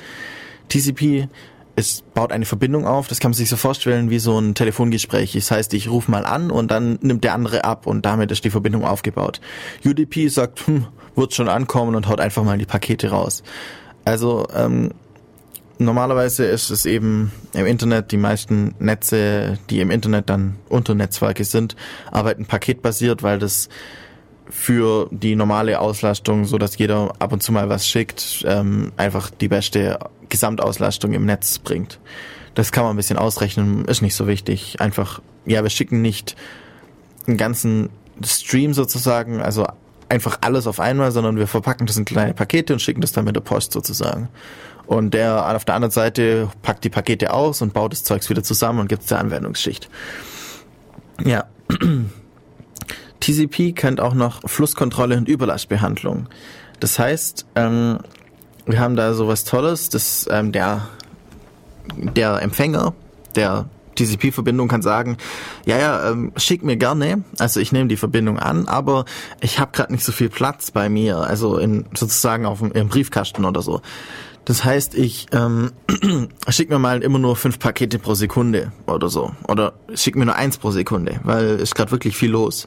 TCP 0.69 1.29
es 1.75 2.01
baut 2.15 2.31
eine 2.31 2.45
Verbindung 2.45 2.87
auf, 2.87 3.07
das 3.07 3.19
kann 3.19 3.29
man 3.29 3.35
sich 3.35 3.49
so 3.49 3.57
vorstellen 3.57 4.09
wie 4.09 4.17
so 4.17 4.39
ein 4.39 4.55
Telefongespräch. 4.55 5.33
Das 5.33 5.51
heißt, 5.51 5.75
ich 5.75 5.91
rufe 5.91 6.09
mal 6.09 6.25
an 6.25 6.49
und 6.49 6.71
dann 6.71 6.97
nimmt 7.03 7.23
der 7.23 7.35
andere 7.35 7.63
ab 7.63 7.85
und 7.85 8.07
damit 8.07 8.31
ist 8.31 8.43
die 8.43 8.49
Verbindung 8.49 8.83
aufgebaut. 8.83 9.39
UDP 9.85 10.29
sagt, 10.29 10.65
hm, 10.65 10.87
wird 11.15 11.35
schon 11.35 11.47
ankommen 11.47 11.93
und 11.93 12.07
haut 12.07 12.19
einfach 12.19 12.43
mal 12.43 12.57
die 12.57 12.65
Pakete 12.65 13.11
raus. 13.11 13.43
Also 14.03 14.47
ähm, 14.55 14.93
normalerweise 15.79 16.45
ist 16.45 16.69
es 16.69 16.85
eben 16.85 17.31
im 17.53 17.65
Internet, 17.65 18.11
die 18.11 18.17
meisten 18.17 18.75
Netze, 18.79 19.57
die 19.69 19.79
im 19.79 19.91
Internet 19.91 20.29
dann 20.29 20.55
unter 20.69 20.95
Netzwerke 20.95 21.43
sind, 21.43 21.75
arbeiten 22.11 22.45
paketbasiert, 22.45 23.23
weil 23.23 23.39
das 23.39 23.69
für 24.49 25.07
die 25.11 25.35
normale 25.35 25.79
Auslastung, 25.79 26.45
so 26.45 26.57
dass 26.57 26.77
jeder 26.77 27.13
ab 27.19 27.33
und 27.33 27.43
zu 27.43 27.51
mal 27.51 27.69
was 27.69 27.87
schickt, 27.87 28.45
ähm, 28.47 28.91
einfach 28.97 29.29
die 29.29 29.47
beste 29.47 29.99
Gesamtauslastung 30.29 31.13
im 31.13 31.25
Netz 31.25 31.59
bringt. 31.59 31.99
Das 32.55 32.71
kann 32.71 32.83
man 32.83 32.93
ein 32.93 32.97
bisschen 32.97 33.17
ausrechnen, 33.17 33.85
ist 33.85 34.01
nicht 34.01 34.15
so 34.15 34.25
wichtig. 34.25 34.79
Einfach, 34.79 35.21
ja, 35.45 35.63
wir 35.63 35.69
schicken 35.69 36.01
nicht 36.01 36.35
einen 37.27 37.37
ganzen 37.37 37.89
Stream 38.23 38.73
sozusagen, 38.73 39.41
also 39.41 39.67
einfach 40.09 40.39
alles 40.41 40.65
auf 40.65 40.79
einmal, 40.79 41.11
sondern 41.11 41.37
wir 41.37 41.47
verpacken 41.47 41.85
das 41.85 41.97
in 41.97 42.05
kleine 42.05 42.33
Pakete 42.33 42.73
und 42.73 42.79
schicken 42.79 43.01
das 43.01 43.11
dann 43.11 43.25
mit 43.25 43.35
der 43.35 43.41
Post 43.41 43.73
sozusagen. 43.73 44.29
Und 44.87 45.13
der 45.13 45.53
auf 45.55 45.65
der 45.65 45.75
anderen 45.75 45.91
Seite 45.91 46.49
packt 46.61 46.83
die 46.83 46.89
Pakete 46.89 47.33
aus 47.33 47.61
und 47.61 47.73
baut 47.73 47.91
das 47.91 48.03
Zeugs 48.03 48.29
wieder 48.29 48.41
zusammen 48.41 48.79
und 48.79 48.87
gibt 48.87 49.03
es 49.03 49.09
der 49.09 49.19
Anwendungsschicht. 49.19 49.89
Ja. 51.23 51.45
TCP 53.19 53.73
kennt 53.73 53.99
auch 53.99 54.13
noch 54.13 54.47
Flusskontrolle 54.47 55.17
und 55.17 55.27
Überlastbehandlung. 55.27 56.27
Das 56.79 56.99
heißt, 56.99 57.45
ähm, 57.55 57.99
wir 58.65 58.79
haben 58.79 58.95
da 58.95 59.13
sowas 59.13 59.43
Tolles, 59.43 59.89
dass 59.89 60.27
ähm, 60.31 60.51
der, 60.51 60.87
der 61.95 62.41
Empfänger, 62.41 62.93
der 63.35 63.65
TCP-Verbindung 63.95 64.67
kann 64.67 64.81
sagen, 64.81 65.17
ja, 65.65 65.77
ja, 65.77 66.11
ähm, 66.11 66.31
schick 66.37 66.63
mir 66.63 66.77
gerne, 66.77 67.23
also 67.39 67.59
ich 67.59 67.71
nehme 67.71 67.87
die 67.87 67.97
Verbindung 67.97 68.37
an, 68.39 68.67
aber 68.67 69.05
ich 69.41 69.59
habe 69.59 69.71
gerade 69.71 69.91
nicht 69.91 70.03
so 70.03 70.11
viel 70.11 70.29
Platz 70.29 70.71
bei 70.71 70.87
mir, 70.87 71.17
also 71.17 71.57
in 71.57 71.85
sozusagen 71.95 72.45
auf 72.45 72.59
dem 72.59 72.71
im 72.71 72.89
Briefkasten 72.89 73.43
oder 73.43 73.61
so. 73.61 73.81
Das 74.47 74.63
heißt, 74.63 74.95
ich 74.95 75.25
ähm, 75.33 75.73
schick 76.47 76.69
mir 76.69 76.79
mal 76.79 77.03
immer 77.03 77.19
nur 77.19 77.35
fünf 77.35 77.59
Pakete 77.59 77.99
pro 77.99 78.13
Sekunde 78.13 78.71
oder 78.85 79.09
so. 79.09 79.33
Oder 79.49 79.73
schick 79.93 80.15
mir 80.15 80.23
nur 80.23 80.35
eins 80.35 80.57
pro 80.57 80.71
Sekunde, 80.71 81.19
weil 81.23 81.57
ist 81.59 81.75
gerade 81.75 81.91
wirklich 81.91 82.15
viel 82.15 82.31
los. 82.31 82.65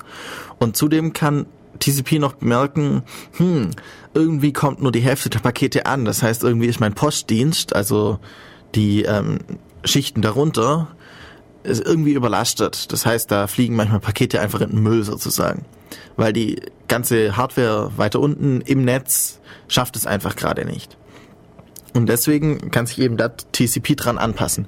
Und 0.59 0.77
zudem 0.77 1.15
kann 1.15 1.47
TCP 1.79 2.19
noch 2.19 2.35
bemerken, 2.35 3.03
hm, 3.39 3.71
irgendwie 4.13 4.53
kommt 4.53 4.83
nur 4.83 4.93
die 4.93 5.01
Hälfte 5.01 5.31
der 5.31 5.39
Pakete 5.39 5.87
an. 5.87 6.05
Das 6.05 6.23
heißt, 6.23 6.45
irgendwie 6.45 6.67
ist 6.67 6.81
mein 6.81 6.93
Postdienst, 6.93 7.75
also 7.75 8.19
die 8.75 9.05
ähm, 9.05 9.39
Schichten 9.83 10.21
darunter, 10.21 10.89
ist 11.63 11.83
irgendwie 11.83 12.13
überlastet. 12.13 12.93
Das 12.93 13.07
heißt, 13.07 13.31
da 13.31 13.47
fliegen 13.47 13.75
manchmal 13.75 14.01
Pakete 14.01 14.43
einfach 14.43 14.61
in 14.61 14.69
den 14.69 14.83
Müll 14.83 15.03
sozusagen. 15.03 15.65
Weil 16.19 16.35
die 16.35 16.61
ganze 16.89 17.39
Hardware 17.39 17.93
weiter 17.97 18.21
unten 18.21 18.61
im 18.61 18.85
Netz 18.85 19.41
schafft 19.67 19.97
es 19.97 20.07
einfach 20.07 20.37
gerade 20.37 20.67
nicht. 20.67 20.99
Und 21.95 22.09
deswegen 22.09 22.71
kann 22.71 22.87
sich 22.87 23.01
eben 23.01 23.17
da 23.17 23.29
TCP 23.29 23.97
dran 23.97 24.19
anpassen. 24.19 24.67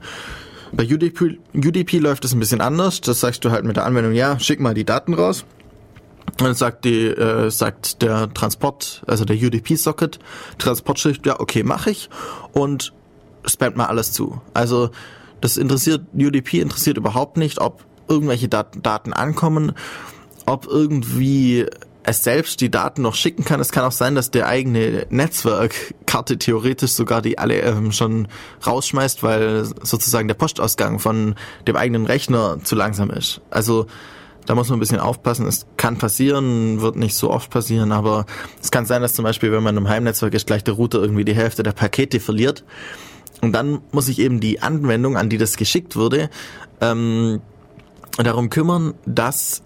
Bei 0.72 0.84
UDP, 0.84 1.38
UDP 1.54 1.98
läuft 1.98 2.24
es 2.24 2.32
ein 2.32 2.40
bisschen 2.40 2.60
anders. 2.60 3.00
Das 3.00 3.20
sagst 3.20 3.44
du 3.44 3.50
halt 3.50 3.64
mit 3.64 3.76
der 3.76 3.84
Anwendung, 3.84 4.14
ja, 4.14 4.38
schick 4.38 4.58
mal 4.58 4.74
die 4.74 4.84
Daten 4.84 5.14
raus. 5.14 5.44
Und 6.38 6.42
dann 6.42 6.54
sagt 6.54 6.84
die, 6.84 7.06
äh, 7.06 7.50
sagt 7.50 8.00
der 8.00 8.32
Transport, 8.32 9.02
also 9.06 9.24
der 9.24 9.36
UDP-Socket, 9.36 10.18
Transportschicht, 10.58 11.26
ja, 11.26 11.38
okay, 11.40 11.62
mache 11.62 11.90
ich 11.90 12.08
und 12.52 12.92
spamt 13.44 13.76
mal 13.76 13.86
alles 13.86 14.12
zu. 14.12 14.40
Also 14.54 14.90
das 15.40 15.56
interessiert, 15.56 16.02
UDP 16.14 16.60
interessiert 16.60 16.96
überhaupt 16.96 17.36
nicht, 17.36 17.60
ob 17.60 17.84
irgendwelche 18.08 18.48
Dat 18.48 18.78
Daten 18.82 19.12
ankommen, 19.12 19.72
ob 20.46 20.66
irgendwie 20.66 21.66
es 22.04 22.24
selbst 22.24 22.60
die 22.60 22.70
Daten 22.70 23.02
noch 23.02 23.14
schicken 23.14 23.44
kann. 23.44 23.60
Es 23.60 23.70
kann 23.70 23.84
auch 23.84 23.92
sein, 23.92 24.14
dass 24.14 24.30
der 24.30 24.46
eigene 24.48 25.06
Netzwerkkarte 25.10 26.38
theoretisch 26.38 26.92
sogar 26.92 27.22
die 27.22 27.38
alle 27.38 27.60
ähm, 27.60 27.92
schon 27.92 28.28
rausschmeißt, 28.66 29.22
weil 29.22 29.64
sozusagen 29.64 30.28
der 30.28 30.34
Postausgang 30.34 30.98
von 30.98 31.36
dem 31.66 31.76
eigenen 31.76 32.06
Rechner 32.06 32.58
zu 32.64 32.74
langsam 32.74 33.10
ist. 33.10 33.40
Also 33.50 33.86
da 34.46 34.56
muss 34.56 34.68
man 34.68 34.78
ein 34.78 34.80
bisschen 34.80 34.98
aufpassen. 34.98 35.46
Es 35.46 35.66
kann 35.76 35.98
passieren, 35.98 36.80
wird 36.80 36.96
nicht 36.96 37.14
so 37.14 37.30
oft 37.30 37.50
passieren, 37.50 37.92
aber 37.92 38.26
es 38.60 38.72
kann 38.72 38.86
sein, 38.86 39.02
dass 39.02 39.14
zum 39.14 39.22
Beispiel, 39.24 39.52
wenn 39.52 39.62
man 39.62 39.76
im 39.76 39.88
Heimnetzwerk 39.88 40.34
ist, 40.34 40.46
gleich 40.46 40.64
der 40.64 40.74
Router 40.74 41.00
irgendwie 41.00 41.24
die 41.24 41.34
Hälfte 41.34 41.62
der 41.62 41.72
Pakete 41.72 42.18
verliert. 42.18 42.64
Und 43.40 43.52
dann 43.52 43.80
muss 43.92 44.06
sich 44.06 44.18
eben 44.18 44.40
die 44.40 44.60
Anwendung, 44.60 45.16
an 45.16 45.28
die 45.28 45.38
das 45.38 45.56
geschickt 45.56 45.96
wurde, 45.96 46.30
ähm, 46.80 47.40
darum 48.18 48.50
kümmern, 48.50 48.94
dass 49.06 49.62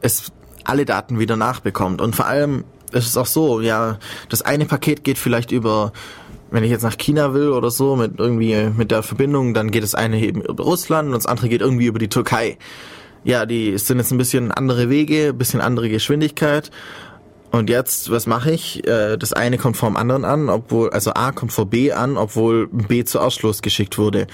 es 0.00 0.32
alle 0.64 0.84
Daten 0.84 1.18
wieder 1.18 1.36
nachbekommt. 1.36 2.00
Und 2.00 2.16
vor 2.16 2.26
allem 2.26 2.64
ist 2.92 3.06
es 3.06 3.16
auch 3.16 3.26
so, 3.26 3.60
ja, 3.60 3.98
das 4.28 4.42
eine 4.42 4.66
Paket 4.66 5.04
geht 5.04 5.18
vielleicht 5.18 5.52
über, 5.52 5.92
wenn 6.50 6.64
ich 6.64 6.70
jetzt 6.70 6.82
nach 6.82 6.96
China 6.96 7.34
will 7.34 7.50
oder 7.50 7.70
so, 7.70 7.96
mit 7.96 8.18
irgendwie 8.18 8.70
mit 8.76 8.90
der 8.90 9.02
Verbindung, 9.02 9.54
dann 9.54 9.70
geht 9.70 9.82
das 9.82 9.94
eine 9.94 10.20
eben 10.20 10.42
über 10.42 10.64
Russland 10.64 11.08
und 11.08 11.14
das 11.14 11.26
andere 11.26 11.48
geht 11.48 11.60
irgendwie 11.60 11.86
über 11.86 11.98
die 11.98 12.08
Türkei. 12.08 12.58
Ja, 13.24 13.46
die 13.46 13.78
sind 13.78 13.98
jetzt 13.98 14.12
ein 14.12 14.18
bisschen 14.18 14.52
andere 14.52 14.90
Wege, 14.90 15.28
ein 15.28 15.38
bisschen 15.38 15.60
andere 15.60 15.88
Geschwindigkeit. 15.88 16.70
Und 17.50 17.70
jetzt, 17.70 18.10
was 18.10 18.26
mache 18.26 18.50
ich? 18.50 18.86
Äh, 18.86 19.16
das 19.16 19.32
eine 19.32 19.58
kommt 19.58 19.76
vom 19.76 19.96
anderen 19.96 20.24
an, 20.24 20.48
obwohl, 20.48 20.90
also 20.90 21.12
A 21.14 21.30
kommt 21.32 21.52
vor 21.52 21.66
B 21.66 21.92
an, 21.92 22.16
obwohl 22.16 22.66
B 22.66 23.04
zuerst 23.04 23.42
losgeschickt 23.42 23.96
wurde. 23.96 24.26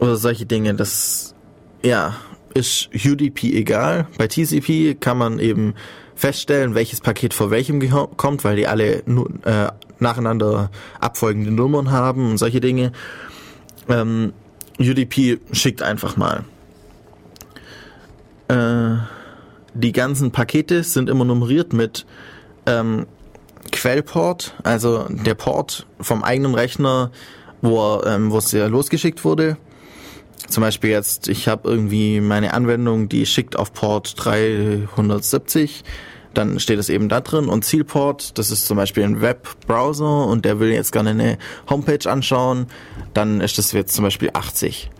Oder 0.00 0.16
solche 0.16 0.46
Dinge, 0.46 0.74
das, 0.74 1.34
ja, 1.82 2.14
ist 2.54 2.90
UDP 2.94 3.52
egal. 3.56 4.06
Bei 4.18 4.26
TCP 4.26 4.94
kann 4.98 5.18
man 5.18 5.38
eben 5.38 5.74
feststellen, 6.14 6.74
welches 6.74 7.00
Paket 7.00 7.34
vor 7.34 7.50
welchem 7.50 7.80
kommt, 8.16 8.44
weil 8.44 8.56
die 8.56 8.66
alle 8.66 9.02
äh, 9.44 9.68
nacheinander 9.98 10.70
abfolgende 11.00 11.50
Nummern 11.50 11.90
haben 11.90 12.30
und 12.30 12.38
solche 12.38 12.60
Dinge. 12.60 12.92
Ähm, 13.88 14.32
UDP 14.78 15.38
schickt 15.52 15.82
einfach 15.82 16.16
mal. 16.16 16.44
Äh, 18.48 18.98
die 19.74 19.92
ganzen 19.92 20.30
Pakete 20.30 20.82
sind 20.82 21.08
immer 21.08 21.24
nummeriert 21.24 21.72
mit 21.72 22.06
ähm, 22.66 23.06
Quellport, 23.72 24.54
also 24.64 25.06
der 25.08 25.34
Port 25.34 25.86
vom 26.00 26.24
eigenen 26.24 26.54
Rechner, 26.54 27.12
wo, 27.62 28.02
ähm, 28.04 28.32
es 28.32 28.52
ja 28.52 28.66
losgeschickt 28.66 29.24
wurde 29.24 29.56
zum 30.48 30.62
Beispiel 30.62 30.90
jetzt, 30.90 31.28
ich 31.28 31.48
habe 31.48 31.68
irgendwie 31.68 32.20
meine 32.20 32.54
Anwendung, 32.54 33.08
die 33.08 33.26
schickt 33.26 33.56
auf 33.56 33.72
Port 33.72 34.14
370, 34.16 35.84
dann 36.34 36.60
steht 36.60 36.78
es 36.78 36.88
eben 36.88 37.08
da 37.08 37.20
drin 37.20 37.48
und 37.48 37.64
Zielport, 37.64 38.38
das 38.38 38.50
ist 38.50 38.66
zum 38.66 38.76
Beispiel 38.76 39.02
ein 39.02 39.20
Webbrowser 39.20 40.26
und 40.26 40.44
der 40.44 40.60
will 40.60 40.70
jetzt 40.70 40.92
gerne 40.92 41.10
eine 41.10 41.38
Homepage 41.68 42.08
anschauen, 42.10 42.66
dann 43.14 43.40
ist 43.40 43.58
das 43.58 43.72
jetzt 43.72 43.94
zum 43.94 44.04
Beispiel 44.04 44.30
80. 44.32 44.90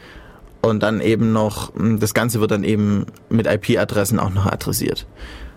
Und 0.63 0.83
dann 0.83 1.01
eben 1.01 1.33
noch, 1.33 1.73
das 1.77 2.13
Ganze 2.13 2.41
wird 2.41 2.51
dann 2.51 2.65
eben 2.65 3.07
mit 3.31 3.47
IP-Adressen 3.47 4.19
auch 4.19 4.31
noch 4.31 4.47
adressiert. 4.47 5.07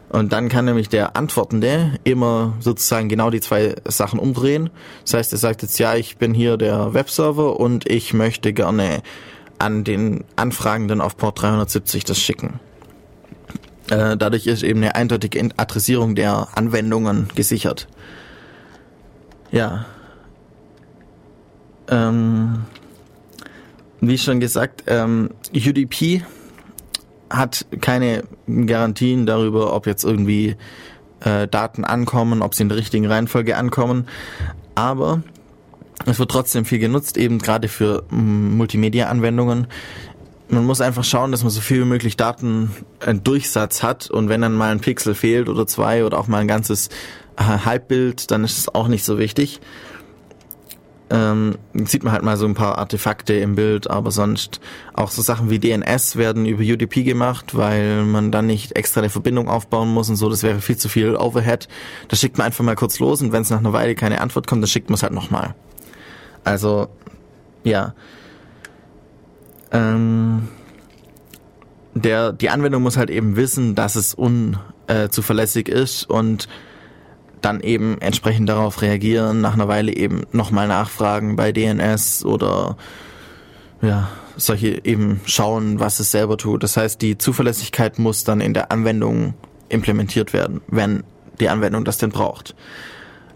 Und 0.09 0.31
dann 0.31 0.47
kann 0.47 0.65
nämlich 0.65 0.89
der 0.89 1.17
Antwortende 1.17 1.93
immer 2.03 2.53
sozusagen 2.59 3.09
genau 3.09 3.31
die 3.31 3.41
zwei 3.41 3.75
Sachen 3.86 4.19
umdrehen. 4.19 4.69
Das 5.03 5.15
heißt, 5.15 5.31
er 5.34 5.39
sagt 5.39 5.63
jetzt, 5.63 5.79
ja, 5.79 5.95
ich 5.95 6.17
bin 6.17 6.36
hier 6.36 6.55
der 6.55 6.93
Webserver 6.93 7.59
und 7.59 7.89
ich 7.89 8.13
möchte 8.13 8.53
gerne 8.53 9.01
an 9.64 9.84
den 9.86 10.26
Anfragenden 10.36 10.99
auf 10.99 11.16
Port 11.16 11.41
370 11.41 12.03
das 12.03 12.20
schicken. 12.20 12.59
Äh, 13.89 14.18
dadurch 14.18 14.45
ist 14.45 14.61
eben 14.61 14.80
eine 14.80 14.95
eindeutige 14.95 15.49
Adressierung 15.57 16.16
der 16.16 16.49
Anwendungen 16.55 17.30
gesichert. 17.34 17.88
Ja. 19.51 19.86
Ähm, 21.88 22.64
wie 24.01 24.18
schon 24.18 24.39
gesagt, 24.39 24.84
ähm, 24.88 25.30
UDP 25.53 26.24
hat 27.30 27.66
keine 27.80 28.24
Garantien 28.47 29.26
darüber, 29.26 29.74
ob 29.74 29.88
jetzt 29.88 30.03
irgendwie 30.03 30.57
äh, 31.22 31.47
Daten 31.47 31.86
ankommen, 31.86 32.41
ob 32.41 32.53
sie 32.53 32.64
in 32.64 32.70
der 32.70 32.78
richtigen 32.78 33.05
Reihenfolge 33.05 33.55
ankommen. 33.55 34.07
Aber 34.76 35.24
es 36.05 36.19
wird 36.19 36.31
trotzdem 36.31 36.65
viel 36.65 36.79
genutzt, 36.79 37.17
eben 37.17 37.39
gerade 37.39 37.67
für 37.67 38.03
mm, 38.09 38.57
Multimedia-Anwendungen. 38.57 39.67
Man 40.49 40.65
muss 40.65 40.81
einfach 40.81 41.03
schauen, 41.03 41.31
dass 41.31 41.43
man 41.43 41.49
so 41.49 41.61
viel 41.61 41.81
wie 41.81 41.85
möglich 41.85 42.17
Datendurchsatz 42.17 43.79
äh, 43.79 43.83
hat 43.83 44.11
und 44.11 44.29
wenn 44.29 44.41
dann 44.41 44.53
mal 44.53 44.71
ein 44.71 44.81
Pixel 44.81 45.15
fehlt 45.15 45.49
oder 45.49 45.65
zwei 45.65 46.05
oder 46.05 46.19
auch 46.19 46.27
mal 46.27 46.39
ein 46.39 46.47
ganzes 46.47 46.89
äh, 47.37 47.43
Halbbild, 47.43 48.29
dann 48.31 48.43
ist 48.43 48.57
es 48.57 48.73
auch 48.73 48.87
nicht 48.87 49.05
so 49.05 49.17
wichtig. 49.17 49.61
Ähm, 51.09 51.57
sieht 51.73 52.03
man 52.03 52.13
halt 52.13 52.23
mal 52.23 52.37
so 52.37 52.45
ein 52.45 52.55
paar 52.55 52.77
Artefakte 52.77 53.33
im 53.35 53.55
Bild, 53.55 53.89
aber 53.89 54.09
sonst 54.09 54.59
auch 54.93 55.11
so 55.11 55.21
Sachen 55.21 55.49
wie 55.49 55.59
DNS 55.59 56.15
werden 56.15 56.45
über 56.45 56.63
UDP 56.63 57.03
gemacht, 57.03 57.55
weil 57.55 58.03
man 58.03 58.31
dann 58.31 58.47
nicht 58.47 58.75
extra 58.75 59.01
eine 59.01 59.09
Verbindung 59.09 59.47
aufbauen 59.47 59.89
muss 59.89 60.09
und 60.09 60.15
so, 60.15 60.29
das 60.29 60.43
wäre 60.43 60.59
viel 60.59 60.77
zu 60.77 60.89
viel 60.89 61.15
Overhead. 61.15 61.67
Da 62.07 62.15
schickt 62.15 62.37
man 62.37 62.47
einfach 62.47 62.63
mal 62.63 62.75
kurz 62.75 62.99
los 62.99 63.21
und 63.21 63.31
wenn 63.31 63.43
es 63.43 63.49
nach 63.49 63.59
einer 63.59 63.73
Weile 63.73 63.95
keine 63.95 64.21
Antwort 64.21 64.47
kommt, 64.47 64.63
dann 64.63 64.69
schickt 64.69 64.89
man 64.89 64.95
es 64.95 65.03
halt 65.03 65.13
nochmal. 65.13 65.53
Also, 66.43 66.87
ja. 67.63 67.93
Ähm, 69.71 70.47
der, 71.93 72.33
die 72.33 72.49
Anwendung 72.49 72.83
muss 72.83 72.97
halt 72.97 73.09
eben 73.09 73.35
wissen, 73.35 73.75
dass 73.75 73.95
es 73.95 74.13
unzuverlässig 74.13 75.69
äh, 75.69 75.81
ist 75.81 76.09
und 76.09 76.47
dann 77.41 77.59
eben 77.59 77.99
entsprechend 77.99 78.49
darauf 78.49 78.81
reagieren, 78.81 79.41
nach 79.41 79.53
einer 79.53 79.67
Weile 79.67 79.95
eben 79.95 80.23
nochmal 80.31 80.67
nachfragen 80.67 81.35
bei 81.35 81.51
DNS 81.51 82.23
oder 82.25 82.77
ja, 83.81 84.09
solche 84.37 84.85
eben 84.85 85.19
schauen, 85.25 85.79
was 85.79 85.99
es 85.99 86.11
selber 86.11 86.37
tut. 86.37 86.63
Das 86.63 86.77
heißt, 86.77 87.01
die 87.01 87.17
Zuverlässigkeit 87.17 87.99
muss 87.99 88.23
dann 88.23 88.39
in 88.39 88.53
der 88.53 88.71
Anwendung 88.71 89.33
implementiert 89.69 90.33
werden, 90.33 90.61
wenn 90.67 91.03
die 91.39 91.49
Anwendung 91.49 91.83
das 91.83 91.97
denn 91.97 92.11
braucht. 92.11 92.55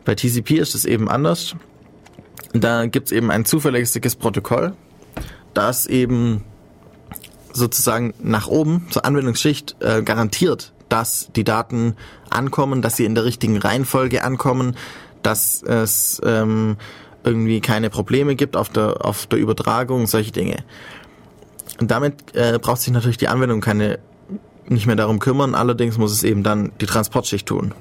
Bei 0.05 0.16
TCP 0.16 0.51
ist 0.51 0.74
es 0.74 0.86
eben 0.86 1.10
anders. 1.10 1.55
Da 2.54 2.86
gibt's 2.86 3.12
eben 3.12 3.32
ein 3.32 3.45
zuverlässiges 3.45 4.16
Protokoll, 4.16 4.74
das 5.54 5.86
eben 5.86 6.43
sozusagen 7.54 8.14
nach 8.22 8.48
oben 8.48 8.88
zur 8.91 9.06
Anwendungsschicht 9.06 9.76
äh, 9.80 10.02
garantiert, 10.04 10.74
dass 10.89 11.30
die 11.36 11.43
Daten 11.43 11.95
ankommen, 12.30 12.82
dass 12.82 12.95
sie 12.95 13.06
in 13.06 13.16
der 13.16 13.26
richtigen 13.26 13.58
Reihenfolge 13.58 14.24
ankommen, 14.24 14.76
dass 15.24 15.64
es 15.64 16.22
ähm, 16.24 16.78
irgendwie 17.24 17.60
keine 17.60 17.89
Probleme 17.89 18.36
gibt 18.36 18.56
auf 18.56 18.70
der, 18.70 19.04
auf 19.04 19.26
der 19.26 19.39
Übertragung, 19.39 20.08
solche 20.08 20.32
Dinge. 20.32 20.64
Und 21.80 21.91
damit 21.91 22.36
äh, 22.36 22.60
braucht 22.62 22.82
sich 22.82 22.93
natürlich 22.93 23.18
die 23.18 23.28
Anwendung 23.28 23.60
keine 23.60 24.00
nicht 24.70 24.86
mehr 24.86 24.95
darum 24.95 25.20
kümmern, 25.20 25.56
allerdings 25.56 25.98
muss 25.98 26.12
es 26.12 26.24
eben 26.24 26.43
dann 26.43 26.72
die 26.82 26.86
Transportschicht 26.86 27.48
tun. 27.48 27.74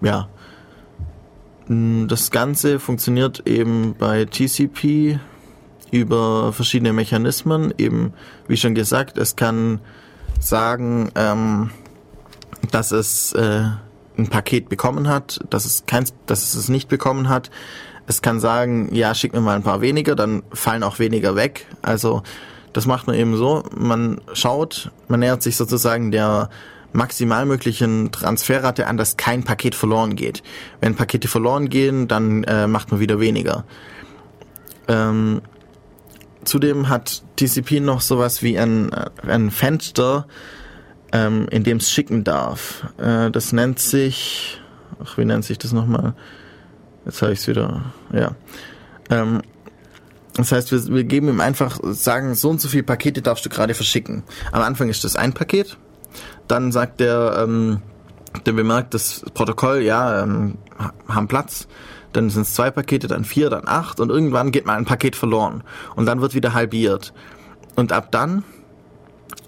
Ja. 0.00 0.28
Das 1.68 2.30
Ganze 2.30 2.80
funktioniert 2.80 3.46
eben 3.46 3.94
bei 3.98 4.24
TCP 4.24 5.20
über 5.90 6.52
verschiedene 6.54 6.94
Mechanismen. 6.94 7.74
Eben, 7.76 8.14
wie 8.46 8.56
schon 8.56 8.74
gesagt, 8.74 9.18
es 9.18 9.36
kann 9.36 9.80
sagen, 10.40 11.10
ähm, 11.14 11.70
dass 12.70 12.90
es 12.90 13.32
äh, 13.32 13.64
ein 14.16 14.28
Paket 14.28 14.70
bekommen 14.70 15.08
hat, 15.08 15.40
dass 15.50 15.66
es 15.66 15.84
keins, 15.84 16.14
dass 16.24 16.42
es 16.42 16.54
es 16.54 16.70
nicht 16.70 16.88
bekommen 16.88 17.28
hat. 17.28 17.50
Es 18.06 18.22
kann 18.22 18.40
sagen, 18.40 18.88
ja, 18.94 19.14
schick 19.14 19.34
mir 19.34 19.42
mal 19.42 19.56
ein 19.56 19.62
paar 19.62 19.82
weniger, 19.82 20.16
dann 20.16 20.42
fallen 20.50 20.82
auch 20.82 20.98
weniger 20.98 21.36
weg. 21.36 21.66
Also 21.82 22.22
das 22.72 22.86
macht 22.86 23.06
man 23.06 23.16
eben 23.16 23.36
so. 23.36 23.64
Man 23.76 24.22
schaut, 24.32 24.90
man 25.08 25.20
nähert 25.20 25.42
sich 25.42 25.56
sozusagen 25.56 26.10
der 26.12 26.48
maximal 26.92 27.46
möglichen 27.46 28.10
Transferrate 28.12 28.86
an, 28.86 28.96
dass 28.96 29.16
kein 29.16 29.44
Paket 29.44 29.74
verloren 29.74 30.16
geht. 30.16 30.42
Wenn 30.80 30.94
Pakete 30.94 31.28
verloren 31.28 31.68
gehen, 31.68 32.08
dann 32.08 32.44
äh, 32.44 32.66
macht 32.66 32.90
man 32.90 33.00
wieder 33.00 33.20
weniger. 33.20 33.64
Ähm, 34.88 35.42
zudem 36.44 36.88
hat 36.88 37.22
TCP 37.36 37.80
noch 37.80 38.00
sowas 38.00 38.42
wie 38.42 38.58
ein, 38.58 38.90
äh, 38.92 39.10
ein 39.26 39.50
Fenster, 39.50 40.26
ähm, 41.12 41.46
in 41.50 41.64
dem 41.64 41.78
es 41.78 41.90
schicken 41.90 42.24
darf. 42.24 42.86
Äh, 42.98 43.30
das 43.30 43.52
nennt 43.52 43.78
sich, 43.78 44.60
ach, 45.02 45.18
wie 45.18 45.24
nennt 45.24 45.44
sich 45.44 45.58
das 45.58 45.72
nochmal? 45.72 46.14
Jetzt 47.04 47.22
habe 47.22 47.32
ich 47.32 47.40
es 47.40 47.48
wieder, 47.48 47.92
ja. 48.12 48.32
Ähm, 49.10 49.42
Das 50.36 50.52
heißt, 50.52 50.70
wir, 50.70 50.86
wir 50.94 51.04
geben 51.04 51.28
ihm 51.28 51.40
einfach, 51.40 51.80
sagen, 51.82 52.34
so 52.34 52.48
und 52.50 52.60
so 52.60 52.68
viele 52.68 52.84
Pakete 52.84 53.22
darfst 53.22 53.44
du 53.44 53.48
gerade 53.48 53.74
verschicken. 53.74 54.22
Am 54.52 54.62
Anfang 54.62 54.88
ist 54.88 55.02
das 55.02 55.16
ein 55.16 55.32
Paket, 55.32 55.76
dann 56.48 56.72
sagt 56.72 57.00
der, 57.00 57.44
ähm, 57.44 57.82
der 58.46 58.52
bemerkt 58.52 58.94
das 58.94 59.24
Protokoll, 59.34 59.82
ja, 59.82 60.22
ähm, 60.22 60.58
haben 61.08 61.28
Platz, 61.28 61.68
dann 62.12 62.30
sind 62.30 62.42
es 62.42 62.54
zwei 62.54 62.70
Pakete, 62.70 63.06
dann 63.06 63.24
vier, 63.24 63.50
dann 63.50 63.66
acht 63.66 64.00
und 64.00 64.10
irgendwann 64.10 64.50
geht 64.50 64.66
mal 64.66 64.76
ein 64.76 64.84
Paket 64.84 65.16
verloren 65.16 65.62
und 65.96 66.06
dann 66.06 66.20
wird 66.20 66.34
wieder 66.34 66.54
halbiert. 66.54 67.12
Und 67.76 67.92
ab 67.92 68.10
dann 68.10 68.44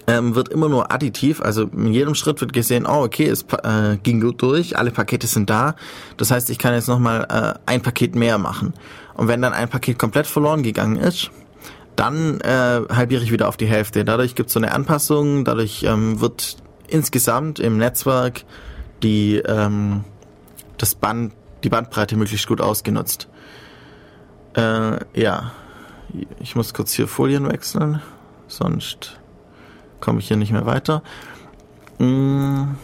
ähm, 0.07 0.35
wird 0.35 0.49
immer 0.49 0.69
nur 0.69 0.91
additiv, 0.91 1.41
also 1.41 1.63
in 1.63 1.93
jedem 1.93 2.15
Schritt 2.15 2.41
wird 2.41 2.53
gesehen, 2.53 2.85
oh 2.87 3.03
okay, 3.03 3.27
es 3.27 3.43
äh, 3.63 3.97
ging 4.01 4.21
gut 4.21 4.41
durch, 4.41 4.77
alle 4.77 4.91
Pakete 4.91 5.27
sind 5.27 5.49
da, 5.49 5.75
das 6.17 6.31
heißt, 6.31 6.49
ich 6.49 6.59
kann 6.59 6.73
jetzt 6.73 6.87
nochmal 6.87 7.27
äh, 7.29 7.59
ein 7.65 7.81
Paket 7.81 8.15
mehr 8.15 8.37
machen. 8.37 8.73
Und 9.15 9.27
wenn 9.27 9.41
dann 9.41 9.53
ein 9.53 9.69
Paket 9.69 9.99
komplett 9.99 10.27
verloren 10.27 10.63
gegangen 10.63 10.95
ist, 10.95 11.31
dann 11.95 12.39
äh, 12.41 12.81
halbiere 12.89 13.23
ich 13.23 13.31
wieder 13.31 13.47
auf 13.47 13.57
die 13.57 13.67
Hälfte. 13.67 14.05
Dadurch 14.05 14.35
gibt 14.35 14.47
es 14.47 14.53
so 14.53 14.59
eine 14.59 14.71
Anpassung, 14.71 15.43
dadurch 15.45 15.83
ähm, 15.83 16.21
wird 16.21 16.57
insgesamt 16.91 17.59
im 17.59 17.77
Netzwerk 17.77 18.43
die, 19.03 19.37
ähm, 19.37 20.03
das 20.77 20.95
Band, 20.95 21.33
die 21.63 21.69
Bandbreite 21.69 22.15
möglichst 22.15 22.47
gut 22.47 22.61
ausgenutzt. 22.61 23.27
Äh, 24.55 24.99
ja, 25.19 25.51
ich 26.39 26.55
muss 26.55 26.73
kurz 26.73 26.93
hier 26.93 27.07
Folien 27.07 27.47
wechseln, 27.49 28.01
sonst 28.47 29.19
komme 29.99 30.19
ich 30.19 30.27
hier 30.27 30.37
nicht 30.37 30.51
mehr 30.51 30.65
weiter. 30.65 31.03
Mm. 31.99 32.75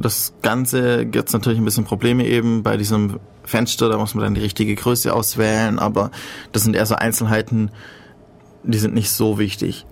Das 0.00 0.32
Ganze 0.42 1.06
gibt 1.06 1.32
natürlich 1.32 1.58
ein 1.58 1.64
bisschen 1.64 1.84
Probleme 1.84 2.24
eben 2.24 2.62
bei 2.62 2.76
diesem 2.76 3.18
Fenster, 3.42 3.88
da 3.88 3.98
muss 3.98 4.14
man 4.14 4.22
dann 4.22 4.34
die 4.34 4.40
richtige 4.40 4.76
Größe 4.76 5.12
auswählen, 5.12 5.80
aber 5.80 6.12
das 6.52 6.62
sind 6.62 6.76
eher 6.76 6.86
so 6.86 6.94
Einzelheiten, 6.94 7.72
die 8.62 8.78
sind 8.78 8.94
nicht 8.94 9.10
so 9.10 9.38
wichtig. 9.38 9.86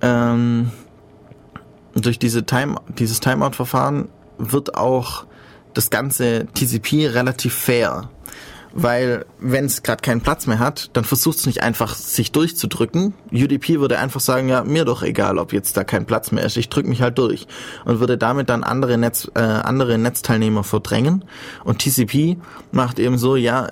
Ähm, 0.00 0.70
durch 1.94 2.18
diese 2.18 2.44
Time, 2.44 2.76
dieses 2.98 3.20
Timeout-Verfahren 3.20 4.08
wird 4.38 4.76
auch 4.76 5.26
das 5.74 5.90
ganze 5.90 6.46
TCP 6.54 7.08
relativ 7.08 7.54
fair 7.54 8.10
weil 8.72 9.24
wenn 9.38 9.64
es 9.64 9.82
gerade 9.82 10.02
keinen 10.02 10.20
Platz 10.20 10.46
mehr 10.46 10.58
hat, 10.58 10.90
dann 10.92 11.04
versucht 11.04 11.38
es 11.38 11.46
nicht 11.46 11.62
einfach 11.62 11.94
sich 11.94 12.32
durchzudrücken. 12.32 13.14
UDP 13.32 13.80
würde 13.80 13.98
einfach 13.98 14.20
sagen, 14.20 14.48
ja, 14.48 14.64
mir 14.64 14.84
doch 14.84 15.02
egal, 15.02 15.38
ob 15.38 15.52
jetzt 15.52 15.76
da 15.76 15.84
kein 15.84 16.06
Platz 16.06 16.32
mehr 16.32 16.44
ist, 16.44 16.56
ich 16.56 16.68
drücke 16.68 16.88
mich 16.88 17.02
halt 17.02 17.18
durch 17.18 17.46
und 17.84 18.00
würde 18.00 18.18
damit 18.18 18.48
dann 18.48 18.64
andere 18.64 18.98
Netz 18.98 19.30
äh, 19.34 19.40
andere 19.40 19.98
Netzteilnehmer 19.98 20.64
verdrängen 20.64 21.24
und 21.64 21.80
TCP 21.80 22.36
macht 22.70 22.98
eben 22.98 23.18
so, 23.18 23.36
ja, 23.36 23.68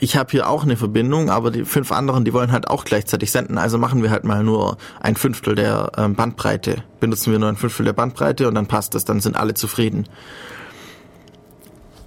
ich 0.00 0.16
habe 0.16 0.30
hier 0.30 0.48
auch 0.48 0.64
eine 0.64 0.76
Verbindung, 0.76 1.30
aber 1.30 1.50
die 1.50 1.64
fünf 1.64 1.92
anderen, 1.92 2.24
die 2.24 2.32
wollen 2.32 2.52
halt 2.52 2.68
auch 2.68 2.84
gleichzeitig 2.84 3.30
senden. 3.30 3.58
Also 3.58 3.76
machen 3.76 4.02
wir 4.02 4.10
halt 4.10 4.24
mal 4.24 4.42
nur 4.42 4.78
ein 4.98 5.14
Fünftel 5.14 5.54
der 5.54 5.92
ähm, 5.96 6.14
Bandbreite. 6.14 6.82
Benutzen 7.00 7.32
wir 7.32 7.38
nur 7.38 7.50
ein 7.50 7.56
Fünftel 7.56 7.84
der 7.84 7.92
Bandbreite 7.92 8.48
und 8.48 8.54
dann 8.54 8.66
passt 8.66 8.94
das, 8.94 9.04
dann 9.04 9.20
sind 9.20 9.36
alle 9.36 9.52
zufrieden. 9.54 10.08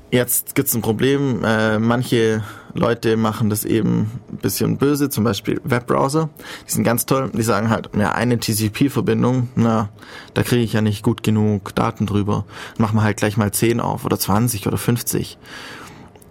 Jetzt 0.09 0.53
gibt's 0.53 0.75
ein 0.75 0.81
Problem. 0.81 1.43
Äh, 1.43 1.79
manche 1.79 2.43
Leute 2.73 3.17
machen 3.17 3.49
das 3.49 3.65
eben 3.65 4.11
ein 4.31 4.37
bisschen 4.37 4.77
böse, 4.77 5.09
zum 5.09 5.23
Beispiel 5.23 5.59
Webbrowser. 5.63 6.29
Die 6.67 6.71
sind 6.71 6.83
ganz 6.83 7.05
toll. 7.05 7.31
Die 7.33 7.41
sagen 7.41 7.69
halt, 7.69 7.89
ja, 7.95 8.11
eine 8.11 8.39
TCP-Verbindung, 8.39 9.49
na, 9.55 9.89
da 10.33 10.43
kriege 10.43 10.63
ich 10.63 10.73
ja 10.73 10.81
nicht 10.81 11.03
gut 11.03 11.23
genug 11.23 11.73
Daten 11.73 12.05
drüber. 12.05 12.45
Machen 12.77 12.97
wir 12.97 13.03
halt 13.03 13.17
gleich 13.17 13.37
mal 13.37 13.51
10 13.51 13.79
auf 13.79 14.05
oder 14.05 14.19
20 14.19 14.67
oder 14.67 14.77
50. 14.77 15.37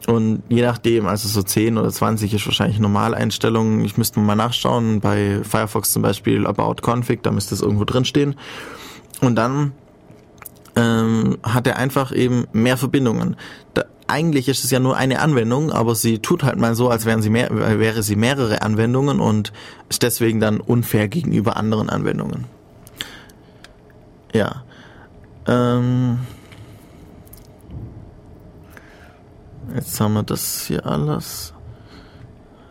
Und 0.06 0.42
je 0.48 0.62
nachdem, 0.62 1.06
also 1.06 1.28
so 1.28 1.42
10 1.42 1.78
oder 1.78 1.90
20 1.90 2.34
ist 2.34 2.46
wahrscheinlich 2.46 2.80
Normaleinstellungen. 2.80 3.84
Ich 3.84 3.96
müsste 3.96 4.20
mal 4.20 4.34
nachschauen, 4.34 5.00
bei 5.00 5.40
Firefox 5.44 5.92
zum 5.92 6.02
Beispiel 6.02 6.46
About 6.46 6.76
Config, 6.82 7.22
da 7.22 7.30
müsste 7.30 7.54
es 7.54 7.60
irgendwo 7.60 7.84
drin 7.84 8.04
stehen. 8.04 8.34
Und 9.20 9.36
dann 9.36 9.72
ähm, 10.74 11.38
hat 11.42 11.66
er 11.66 11.76
einfach 11.76 12.12
eben 12.12 12.46
mehr 12.52 12.76
Verbindungen. 12.76 13.36
Da, 13.74 13.84
eigentlich 14.08 14.48
ist 14.48 14.64
es 14.64 14.70
ja 14.70 14.80
nur 14.80 14.96
eine 14.96 15.20
Anwendung, 15.20 15.70
aber 15.70 15.94
sie 15.94 16.18
tut 16.18 16.42
halt 16.42 16.58
mal 16.58 16.74
so, 16.74 16.90
als 16.90 17.06
wären 17.06 17.22
sie 17.22 17.30
mehr, 17.30 17.50
wäre 17.78 18.02
sie 18.02 18.16
mehrere 18.16 18.62
Anwendungen 18.62 19.20
und 19.20 19.52
ist 19.88 20.02
deswegen 20.02 20.40
dann 20.40 20.60
unfair 20.60 21.08
gegenüber 21.08 21.56
anderen 21.56 21.88
Anwendungen. 21.88 22.44
Ja. 24.34 24.64
Ähm, 25.46 26.18
jetzt 29.74 30.00
haben 30.00 30.14
wir 30.14 30.22
das 30.22 30.66
hier 30.66 30.86
alles. 30.86 31.54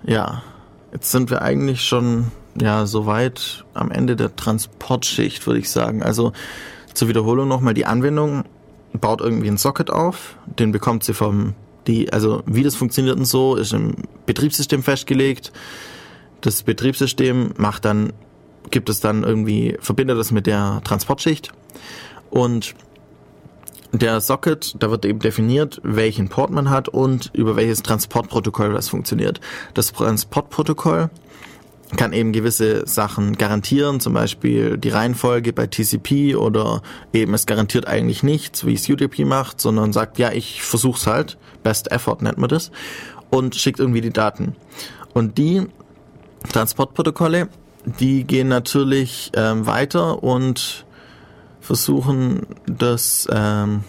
Ja, 0.04 0.44
jetzt 0.92 1.12
sind 1.12 1.30
wir 1.30 1.42
eigentlich 1.42 1.84
schon 1.84 2.32
ja 2.60 2.86
soweit 2.86 3.66
am 3.74 3.92
Ende 3.92 4.16
der 4.16 4.36
Transportschicht, 4.36 5.46
würde 5.46 5.60
ich 5.60 5.70
sagen. 5.70 6.04
Also 6.04 6.34
zur 6.94 7.08
Wiederholung 7.08 7.48
nochmal, 7.48 7.74
die 7.74 7.86
Anwendung 7.86 8.44
baut 8.94 9.22
irgendwie 9.22 9.48
ein 9.48 9.58
Socket 9.58 9.90
auf, 9.90 10.36
den 10.46 10.72
bekommt 10.72 11.04
sie 11.04 11.14
vom, 11.14 11.54
die, 11.88 12.12
also 12.12 12.44
wie 12.46 12.64
das 12.64 12.76
funktioniert 12.76 13.18
und 13.18 13.26
so, 13.26 13.56
ist 13.56 13.74
im 13.74 13.96
Betriebssystem 14.26 14.84
festgelegt. 14.84 15.52
Das 16.42 16.64
Betriebssystem 16.64 17.54
macht 17.58 17.86
dann, 17.86 18.12
gibt 18.70 18.90
es 18.90 19.00
dann 19.00 19.24
irgendwie, 19.24 19.78
verbindet 19.80 20.18
das 20.18 20.32
mit 20.32 20.48
der 20.48 20.82
Transportschicht 20.84 21.52
und 22.30 22.76
der 23.92 24.22
Socket, 24.22 24.76
da 24.80 24.90
wird 24.90 25.06
eben 25.06 25.20
definiert, 25.20 25.82
welchen 25.84 26.30
Port 26.30 26.52
man 26.52 26.70
hat 26.70 26.90
und 26.90 27.32
über 27.34 27.56
welches 27.56 27.84
Transportprotokoll 27.84 28.74
das 28.74 28.90
funktioniert. 28.90 29.42
Das 29.74 29.92
Transportprotokoll 29.92 31.10
kann 31.98 32.14
eben 32.14 32.32
gewisse 32.32 32.88
Sachen 32.88 33.38
garantieren, 33.38 34.00
zum 34.00 34.14
Beispiel 34.14 34.78
die 34.78 34.90
Reihenfolge 34.90 35.52
bei 35.52 35.68
TCP 35.68 36.36
oder 36.36 36.82
eben 37.12 37.34
es 37.34 37.46
garantiert 37.46 37.88
eigentlich 37.88 38.24
nichts, 38.24 38.66
wie 38.66 38.74
es 38.74 38.90
UDP 38.90 39.26
macht, 39.26 39.60
sondern 39.60 39.92
sagt, 39.92 40.18
ja, 40.18 40.32
ich 40.32 40.64
versuch's 40.64 41.06
halt, 41.06 41.38
Best 41.64 41.92
Effort 41.92 42.22
nennt 42.22 42.38
man 42.38 42.50
das, 42.50 42.72
und 43.30 43.56
schickt 43.56 43.80
irgendwie 43.80 44.02
die 44.02 44.12
Daten. 44.12 44.56
Und 45.14 45.38
die 45.38 45.68
Transportprotokolle, 46.52 47.50
die 48.00 48.24
gehen 48.24 48.48
natürlich 48.48 49.32
ähm, 49.36 49.66
weiter 49.66 50.24
und 50.24 50.86
versuchen 51.62 52.46
das 52.66 53.28
ähm, 53.32 53.84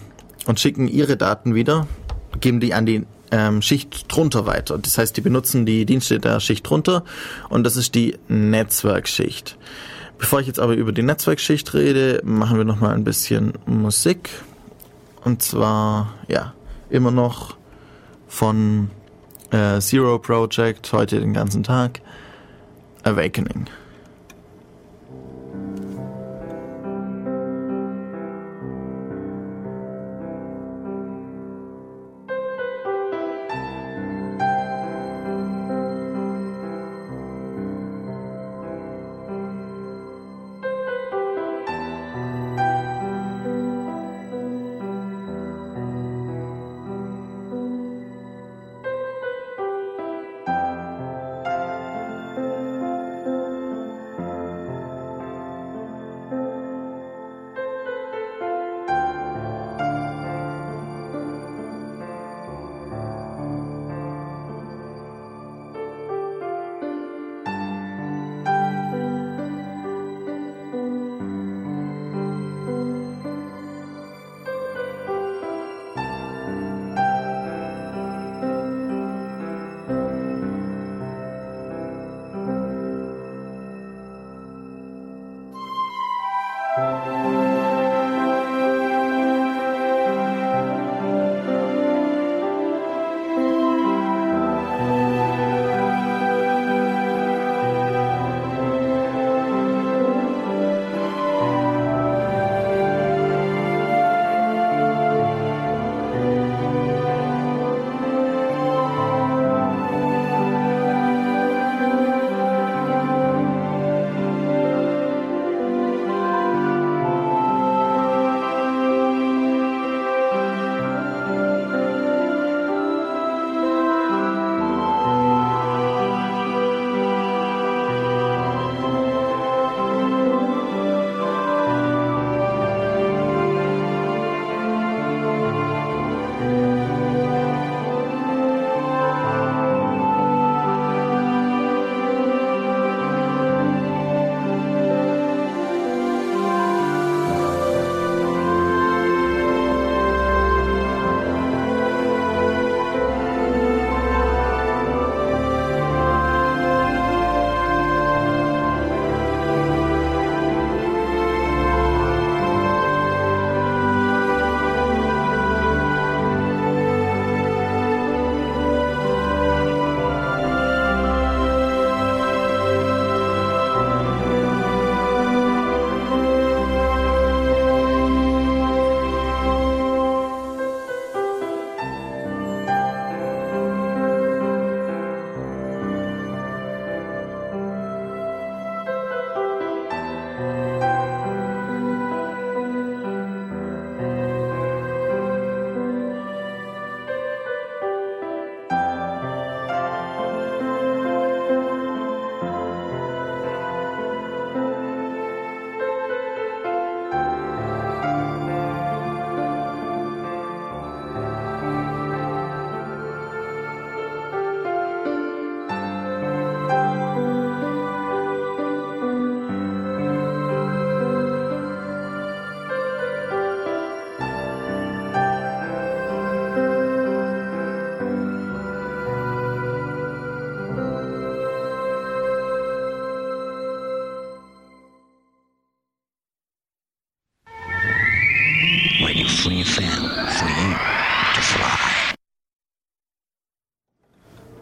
und 0.45 0.59
schicken 0.59 0.87
ihre 0.87 1.17
Daten 1.17 1.55
wieder, 1.55 1.87
geben 2.39 2.59
die 2.59 2.73
an 2.73 2.85
die 2.85 3.05
ähm, 3.31 3.61
Schicht 3.61 4.05
drunter 4.13 4.45
weiter. 4.45 4.77
Das 4.77 4.97
heißt, 4.97 5.17
die 5.17 5.21
benutzen 5.21 5.65
die 5.65 5.85
Dienste 5.85 6.19
der 6.19 6.39
Schicht 6.39 6.69
drunter 6.69 7.03
und 7.49 7.63
das 7.63 7.75
ist 7.75 7.95
die 7.95 8.17
Netzwerkschicht. 8.27 9.57
Bevor 10.17 10.39
ich 10.39 10.47
jetzt 10.47 10.59
aber 10.59 10.73
über 10.75 10.91
die 10.91 11.03
Netzwerkschicht 11.03 11.73
rede, 11.73 12.21
machen 12.23 12.57
wir 12.57 12.63
noch 12.63 12.79
mal 12.79 12.93
ein 12.93 13.03
bisschen 13.03 13.53
Musik. 13.65 14.29
Und 15.23 15.41
zwar, 15.41 16.13
ja, 16.27 16.53
immer 16.89 17.11
noch 17.11 17.57
von 18.27 18.89
äh, 19.51 19.79
Zero 19.79 20.19
Project, 20.19 20.93
heute 20.93 21.19
den 21.19 21.33
ganzen 21.33 21.63
Tag, 21.63 22.01
Awakening. 23.03 23.67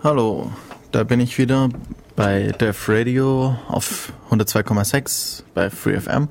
Hallo, 0.03 0.51
da 0.91 1.03
bin 1.03 1.19
ich 1.19 1.37
wieder 1.37 1.69
bei 2.15 2.53
Def 2.59 2.89
Radio 2.89 3.55
auf 3.67 4.11
102,6 4.31 5.43
bei 5.53 5.69
FreeFM. 5.69 6.27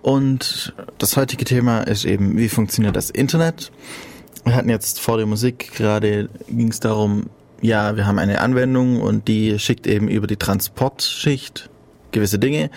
Und 0.00 0.72
das 0.98 1.16
heutige 1.16 1.44
Thema 1.44 1.80
ist 1.80 2.04
eben, 2.04 2.36
wie 2.36 2.48
funktioniert 2.48 2.94
das 2.94 3.10
Internet? 3.10 3.72
Wir 4.44 4.54
hatten 4.54 4.68
jetzt 4.68 5.00
vor 5.00 5.16
der 5.16 5.26
Musik 5.26 5.72
gerade 5.74 6.28
ging 6.48 6.68
es 6.68 6.78
darum, 6.78 7.30
ja, 7.60 7.96
wir 7.96 8.06
haben 8.06 8.20
eine 8.20 8.40
Anwendung 8.40 9.00
und 9.00 9.26
die 9.26 9.58
schickt 9.58 9.88
eben 9.88 10.06
über 10.06 10.28
die 10.28 10.36
Transportschicht 10.36 11.70
gewisse 12.12 12.38
Dinge. 12.38 12.70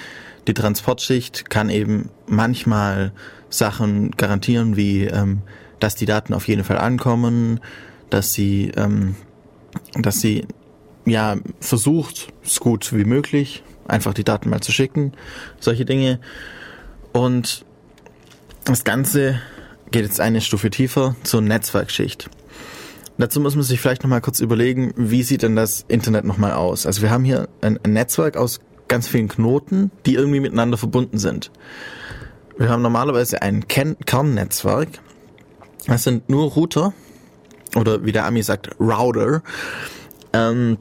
Die 0.47 0.55
Transportschicht 0.55 1.51
kann 1.51 1.70
eben 1.70 2.09
manchmal 2.26 3.11
Sachen 3.51 4.09
garantieren, 4.18 4.78
wie 4.78 5.03
ähm, 5.03 5.43
dass 5.80 5.93
die 5.93 6.07
Daten 6.07 6.34
auf 6.34 6.47
jeden 6.47 6.63
Fall 6.63 6.80
ankommen, 6.80 7.59
dass 8.09 8.34
sie, 8.34 8.72
ähm, 8.76 9.15
dass 9.95 10.21
sie 10.21 10.45
ja 11.05 11.38
versucht, 11.59 12.34
so 12.43 12.61
gut 12.61 12.93
wie 12.93 13.05
möglich, 13.05 13.63
einfach 13.88 14.13
die 14.13 14.23
Daten 14.23 14.49
mal 14.49 14.61
zu 14.61 14.71
schicken, 14.71 15.13
solche 15.59 15.86
Dinge. 15.86 16.19
Und 17.13 17.65
das 18.65 18.84
Ganze 18.84 19.39
geht 19.91 20.03
jetzt 20.03 20.19
eine 20.19 20.41
Stufe 20.41 20.69
tiefer 20.69 21.15
zur 21.23 21.41
Netzwerkschicht. 21.41 22.30
Dazu 23.17 23.39
muss 23.39 23.55
man 23.55 23.63
sich 23.63 23.80
vielleicht 23.80 24.03
nochmal 24.03 24.21
kurz 24.21 24.39
überlegen, 24.41 24.93
wie 24.95 25.23
sieht 25.23 25.41
denn 25.41 25.55
das 25.55 25.86
Internet 25.88 26.25
nochmal 26.25 26.51
aus? 26.51 26.86
Also 26.86 27.01
wir 27.01 27.09
haben 27.09 27.23
hier 27.23 27.47
ein, 27.61 27.80
ein 27.84 27.93
Netzwerk 27.93 28.38
aus 28.38 28.59
ganz 28.88 29.07
vielen 29.07 29.28
Knoten, 29.28 29.91
die 30.05 30.15
irgendwie 30.15 30.39
miteinander 30.39 30.78
verbunden 30.78 31.17
sind. 31.17 31.51
Wir 32.57 32.69
haben 32.69 32.82
normalerweise 32.82 33.41
ein 33.41 33.67
Kernnetzwerk. 33.67 34.89
Das 35.88 36.03
sind 36.03 36.30
nur 36.30 36.51
Router 36.51 36.93
oder 37.76 38.05
wie 38.05 38.11
der 38.11 38.26
Ami 38.26 38.43
sagt, 38.43 38.70
Router, 38.80 39.41
ähm, 40.34 40.78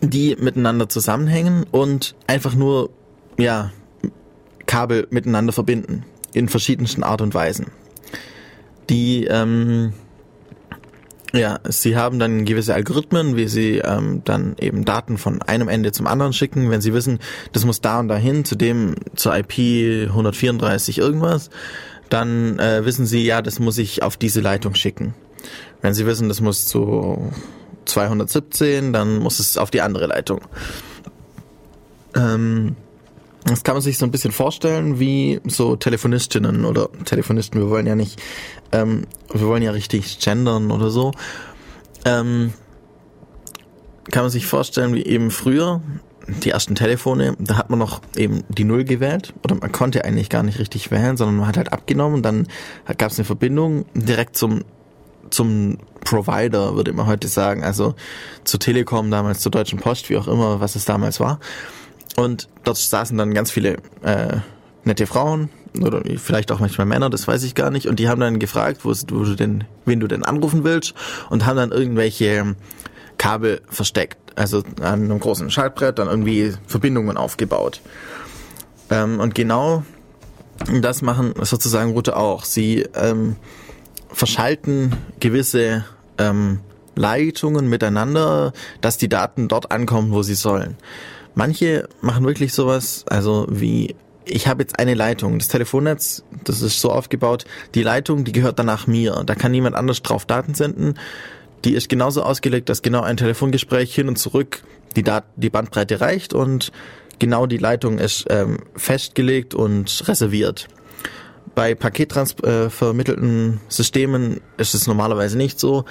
die 0.00 0.36
miteinander 0.38 0.88
zusammenhängen 0.88 1.64
und 1.70 2.14
einfach 2.26 2.54
nur 2.54 2.90
ja 3.38 3.72
Kabel 4.66 5.06
miteinander 5.10 5.52
verbinden 5.52 6.04
in 6.32 6.48
verschiedensten 6.48 7.02
Art 7.02 7.20
und 7.20 7.34
Weisen. 7.34 7.66
Die 8.90 9.24
ähm, 9.24 9.92
ja, 11.34 11.60
sie 11.68 11.96
haben 11.96 12.18
dann 12.18 12.44
gewisse 12.46 12.74
Algorithmen, 12.74 13.36
wie 13.36 13.48
sie 13.48 13.78
ähm, 13.78 14.22
dann 14.24 14.56
eben 14.58 14.84
Daten 14.84 15.18
von 15.18 15.42
einem 15.42 15.68
Ende 15.68 15.92
zum 15.92 16.06
anderen 16.06 16.32
schicken, 16.32 16.70
wenn 16.70 16.80
sie 16.80 16.94
wissen, 16.94 17.18
das 17.52 17.66
muss 17.66 17.82
da 17.82 18.00
und 18.00 18.08
dahin, 18.08 18.44
zu 18.46 18.56
dem 18.56 18.94
zur 19.14 19.36
IP 19.36 20.08
134 20.08 20.98
irgendwas, 20.98 21.50
dann 22.08 22.58
äh, 22.58 22.84
wissen 22.86 23.04
sie, 23.04 23.24
ja, 23.26 23.42
das 23.42 23.58
muss 23.58 23.76
ich 23.76 24.02
auf 24.02 24.16
diese 24.16 24.40
Leitung 24.40 24.74
schicken. 24.74 25.14
Wenn 25.80 25.94
sie 25.94 26.06
wissen, 26.06 26.28
das 26.28 26.40
muss 26.40 26.66
zu 26.66 27.30
217, 27.84 28.92
dann 28.92 29.18
muss 29.18 29.38
es 29.38 29.56
auf 29.56 29.70
die 29.70 29.80
andere 29.80 30.06
Leitung. 30.06 30.40
Ähm, 32.14 32.76
das 33.44 33.64
kann 33.64 33.74
man 33.74 33.82
sich 33.82 33.98
so 33.98 34.04
ein 34.04 34.10
bisschen 34.10 34.32
vorstellen 34.32 34.98
wie 34.98 35.40
so 35.46 35.76
Telefonistinnen 35.76 36.64
oder 36.64 36.88
Telefonisten. 37.04 37.60
Wir 37.60 37.70
wollen 37.70 37.86
ja 37.86 37.94
nicht, 37.94 38.20
ähm, 38.72 39.06
wir 39.32 39.46
wollen 39.46 39.62
ja 39.62 39.70
richtig 39.70 40.18
gendern 40.18 40.70
oder 40.70 40.90
so. 40.90 41.12
Ähm, 42.04 42.52
kann 44.10 44.24
man 44.24 44.30
sich 44.30 44.46
vorstellen 44.46 44.94
wie 44.94 45.04
eben 45.04 45.30
früher 45.30 45.80
die 46.26 46.50
ersten 46.50 46.74
Telefone, 46.74 47.36
da 47.38 47.56
hat 47.56 47.70
man 47.70 47.78
noch 47.78 48.02
eben 48.16 48.44
die 48.48 48.64
Null 48.64 48.84
gewählt 48.84 49.32
oder 49.44 49.54
man 49.54 49.72
konnte 49.72 50.04
eigentlich 50.04 50.28
gar 50.28 50.42
nicht 50.42 50.58
richtig 50.58 50.90
wählen, 50.90 51.16
sondern 51.16 51.38
man 51.38 51.46
hat 51.46 51.56
halt 51.56 51.72
abgenommen, 51.72 52.22
dann 52.22 52.46
gab 52.98 53.10
es 53.10 53.18
eine 53.18 53.24
Verbindung 53.24 53.86
direkt 53.94 54.36
zum 54.36 54.62
zum 55.30 55.78
Provider, 56.00 56.74
würde 56.74 56.92
man 56.92 57.06
heute 57.06 57.28
sagen, 57.28 57.64
also 57.64 57.94
zur 58.44 58.60
Telekom 58.60 59.10
damals, 59.10 59.40
zur 59.40 59.52
Deutschen 59.52 59.78
Post, 59.78 60.08
wie 60.10 60.16
auch 60.16 60.28
immer, 60.28 60.60
was 60.60 60.76
es 60.76 60.84
damals 60.84 61.20
war. 61.20 61.38
Und 62.16 62.48
dort 62.64 62.78
saßen 62.78 63.16
dann 63.16 63.34
ganz 63.34 63.50
viele 63.50 63.76
äh, 64.02 64.38
nette 64.84 65.06
Frauen 65.06 65.50
oder 65.80 66.02
vielleicht 66.16 66.50
auch 66.50 66.60
manchmal 66.60 66.86
Männer, 66.86 67.10
das 67.10 67.28
weiß 67.28 67.42
ich 67.44 67.54
gar 67.54 67.70
nicht. 67.70 67.86
Und 67.86 67.98
die 67.98 68.08
haben 68.08 68.20
dann 68.20 68.38
gefragt, 68.38 68.84
wo, 68.84 68.90
wo 68.90 69.24
du 69.24 69.34
denn, 69.34 69.64
wen 69.84 70.00
du 70.00 70.08
denn 70.08 70.24
anrufen 70.24 70.64
willst 70.64 70.94
und 71.30 71.46
haben 71.46 71.56
dann 71.56 71.70
irgendwelche 71.72 72.56
Kabel 73.18 73.60
versteckt. 73.68 74.18
Also 74.34 74.62
an 74.80 75.04
einem 75.04 75.20
großen 75.20 75.50
Schaltbrett 75.50 75.98
dann 75.98 76.08
irgendwie 76.08 76.54
Verbindungen 76.66 77.16
aufgebaut. 77.16 77.80
Ähm, 78.90 79.20
und 79.20 79.34
genau 79.34 79.82
das 80.80 81.02
machen 81.02 81.34
sozusagen 81.42 81.92
Route 81.92 82.16
auch. 82.16 82.44
Sie 82.44 82.86
ähm, 82.94 83.36
verschalten 84.10 84.96
gewisse 85.20 85.84
ähm, 86.18 86.60
Leitungen 86.94 87.68
miteinander, 87.68 88.52
dass 88.80 88.96
die 88.96 89.08
Daten 89.08 89.48
dort 89.48 89.70
ankommen, 89.70 90.12
wo 90.12 90.22
sie 90.22 90.34
sollen. 90.34 90.76
Manche 91.34 91.88
machen 92.00 92.24
wirklich 92.24 92.52
sowas, 92.52 93.04
also 93.08 93.46
wie 93.48 93.94
ich 94.30 94.46
habe 94.46 94.62
jetzt 94.62 94.78
eine 94.78 94.94
Leitung. 94.94 95.38
Das 95.38 95.48
Telefonnetz, 95.48 96.22
das 96.44 96.60
ist 96.60 96.80
so 96.80 96.90
aufgebaut, 96.90 97.44
die 97.74 97.82
Leitung, 97.82 98.24
die 98.24 98.32
gehört 98.32 98.58
danach 98.58 98.86
mir. 98.86 99.22
Da 99.24 99.34
kann 99.34 99.52
niemand 99.52 99.74
anders 99.74 100.02
drauf 100.02 100.26
Daten 100.26 100.54
senden. 100.54 100.98
Die 101.64 101.74
ist 101.74 101.88
genauso 101.88 102.22
ausgelegt, 102.22 102.68
dass 102.68 102.82
genau 102.82 103.02
ein 103.02 103.16
Telefongespräch 103.16 103.94
hin 103.94 104.08
und 104.08 104.16
zurück 104.16 104.62
die, 104.96 105.02
Dat 105.02 105.24
die 105.36 105.50
Bandbreite 105.50 106.00
reicht 106.00 106.34
und 106.34 106.72
genau 107.18 107.46
die 107.46 107.58
Leitung 107.58 107.98
ist 107.98 108.26
ähm, 108.30 108.58
festgelegt 108.76 109.54
und 109.54 110.04
reserviert. 110.06 110.68
Bei 111.54 111.74
pakettransvermittelten 111.74 113.54
äh, 113.54 113.58
Systemen 113.68 114.40
ist 114.56 114.74
es 114.74 114.86
normalerweise 114.86 115.36
nicht 115.36 115.58
so. 115.58 115.84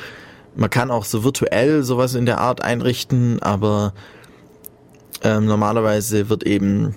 Man 0.55 0.69
kann 0.69 0.91
auch 0.91 1.05
so 1.05 1.23
virtuell 1.23 1.83
sowas 1.83 2.15
in 2.15 2.25
der 2.25 2.39
Art 2.39 2.63
einrichten, 2.63 3.41
aber 3.41 3.93
ähm, 5.23 5.45
normalerweise 5.45 6.29
wird 6.29 6.43
eben 6.43 6.95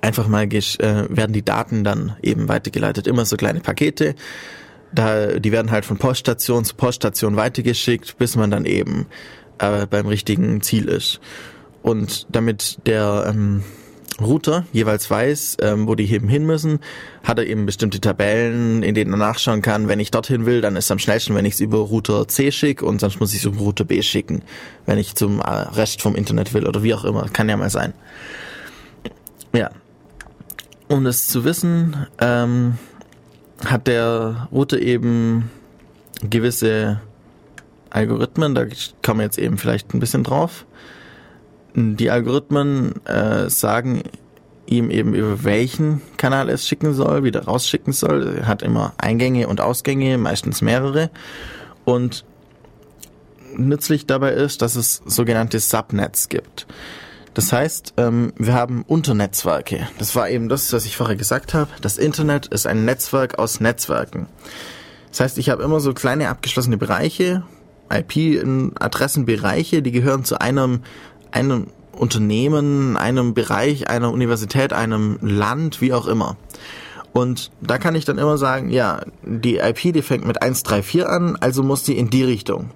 einfach 0.00 0.28
mal 0.28 0.44
äh, 0.44 1.06
werden 1.08 1.32
die 1.32 1.44
Daten 1.44 1.84
dann 1.84 2.16
eben 2.22 2.48
weitergeleitet, 2.48 3.06
immer 3.06 3.24
so 3.24 3.36
kleine 3.36 3.60
Pakete. 3.60 4.14
Da, 4.92 5.38
die 5.38 5.52
werden 5.52 5.70
halt 5.70 5.86
von 5.86 5.96
Poststation 5.96 6.64
zu 6.64 6.74
Poststation 6.74 7.36
weitergeschickt, 7.36 8.18
bis 8.18 8.36
man 8.36 8.50
dann 8.50 8.66
eben 8.66 9.06
äh, 9.58 9.86
beim 9.86 10.06
richtigen 10.06 10.60
Ziel 10.60 10.88
ist. 10.88 11.20
Und 11.82 12.26
damit 12.30 12.78
der 12.86 13.26
ähm, 13.28 13.62
Router 14.20 14.64
jeweils 14.72 15.10
weiß, 15.10 15.56
ähm, 15.60 15.86
wo 15.86 15.94
die 15.94 16.10
eben 16.12 16.28
hin 16.28 16.44
müssen, 16.44 16.80
hat 17.24 17.38
er 17.38 17.46
eben 17.46 17.66
bestimmte 17.66 18.00
Tabellen, 18.00 18.82
in 18.82 18.94
denen 18.94 19.12
er 19.12 19.16
nachschauen 19.16 19.62
kann, 19.62 19.88
wenn 19.88 20.00
ich 20.00 20.10
dorthin 20.10 20.46
will, 20.46 20.60
dann 20.60 20.76
ist 20.76 20.86
es 20.86 20.90
am 20.90 20.98
schnellsten, 20.98 21.34
wenn 21.34 21.44
ich 21.44 21.54
es 21.54 21.60
über 21.60 21.78
Router 21.78 22.28
C 22.28 22.52
schicke 22.52 22.84
und 22.84 23.00
sonst 23.00 23.20
muss 23.20 23.32
ich 23.32 23.38
es 23.38 23.44
über 23.44 23.58
Router 23.58 23.84
B 23.84 24.02
schicken, 24.02 24.42
wenn 24.86 24.98
ich 24.98 25.14
zum 25.14 25.40
äh, 25.40 25.44
Rest 25.44 26.02
vom 26.02 26.14
Internet 26.14 26.52
will 26.54 26.66
oder 26.66 26.82
wie 26.82 26.94
auch 26.94 27.04
immer. 27.04 27.28
Kann 27.28 27.48
ja 27.48 27.56
mal 27.56 27.70
sein. 27.70 27.94
Ja. 29.54 29.70
Um 30.88 31.06
es 31.06 31.28
zu 31.28 31.44
wissen, 31.44 32.06
ähm, 32.18 32.78
hat 33.64 33.86
der 33.86 34.48
Router 34.52 34.80
eben 34.80 35.50
gewisse 36.28 37.00
Algorithmen, 37.90 38.54
da 38.54 38.66
kommen 39.02 39.20
wir 39.20 39.24
jetzt 39.24 39.38
eben 39.38 39.58
vielleicht 39.58 39.94
ein 39.94 40.00
bisschen 40.00 40.24
drauf 40.24 40.66
die 41.74 42.10
Algorithmen 42.10 43.04
äh, 43.06 43.48
sagen 43.48 44.02
ihm 44.66 44.90
eben 44.90 45.14
über 45.14 45.44
welchen 45.44 46.00
Kanal 46.16 46.48
es 46.48 46.66
schicken 46.66 46.94
soll, 46.94 47.24
wieder 47.24 47.44
rausschicken 47.44 47.92
soll. 47.92 48.38
Er 48.38 48.46
hat 48.46 48.62
immer 48.62 48.94
Eingänge 48.96 49.48
und 49.48 49.60
Ausgänge, 49.60 50.18
meistens 50.18 50.62
mehrere. 50.62 51.10
Und 51.84 52.24
nützlich 53.56 54.06
dabei 54.06 54.32
ist, 54.32 54.62
dass 54.62 54.76
es 54.76 55.02
sogenannte 55.04 55.60
Subnets 55.60 56.28
gibt. 56.28 56.66
Das 57.34 57.52
heißt, 57.52 57.94
ähm, 57.96 58.32
wir 58.36 58.54
haben 58.54 58.84
Unternetzwerke. 58.86 59.88
Das 59.98 60.14
war 60.14 60.28
eben 60.28 60.48
das, 60.48 60.72
was 60.72 60.84
ich 60.84 60.96
vorher 60.96 61.16
gesagt 61.16 61.54
habe. 61.54 61.70
Das 61.80 61.96
Internet 61.96 62.46
ist 62.46 62.66
ein 62.66 62.84
Netzwerk 62.84 63.38
aus 63.38 63.60
Netzwerken. 63.60 64.26
Das 65.10 65.20
heißt, 65.20 65.38
ich 65.38 65.50
habe 65.50 65.62
immer 65.62 65.80
so 65.80 65.94
kleine 65.94 66.28
abgeschlossene 66.28 66.76
Bereiche, 66.76 67.42
IP-Adressenbereiche, 67.90 69.82
die 69.82 69.92
gehören 69.92 70.24
zu 70.24 70.40
einem 70.40 70.80
einem 71.32 71.66
Unternehmen, 71.92 72.96
einem 72.96 73.34
Bereich, 73.34 73.88
einer 73.88 74.12
Universität, 74.12 74.72
einem 74.72 75.18
Land, 75.20 75.80
wie 75.80 75.92
auch 75.92 76.06
immer. 76.06 76.36
Und 77.12 77.50
da 77.60 77.78
kann 77.78 77.94
ich 77.94 78.04
dann 78.04 78.18
immer 78.18 78.38
sagen, 78.38 78.70
ja, 78.70 79.02
die 79.22 79.58
IP, 79.58 79.92
die 79.92 80.02
fängt 80.02 80.26
mit 80.26 80.40
134 80.42 81.06
an, 81.06 81.36
also 81.36 81.62
muss 81.62 81.82
die 81.82 81.98
in 81.98 82.08
die 82.08 82.24
Richtung. 82.24 82.70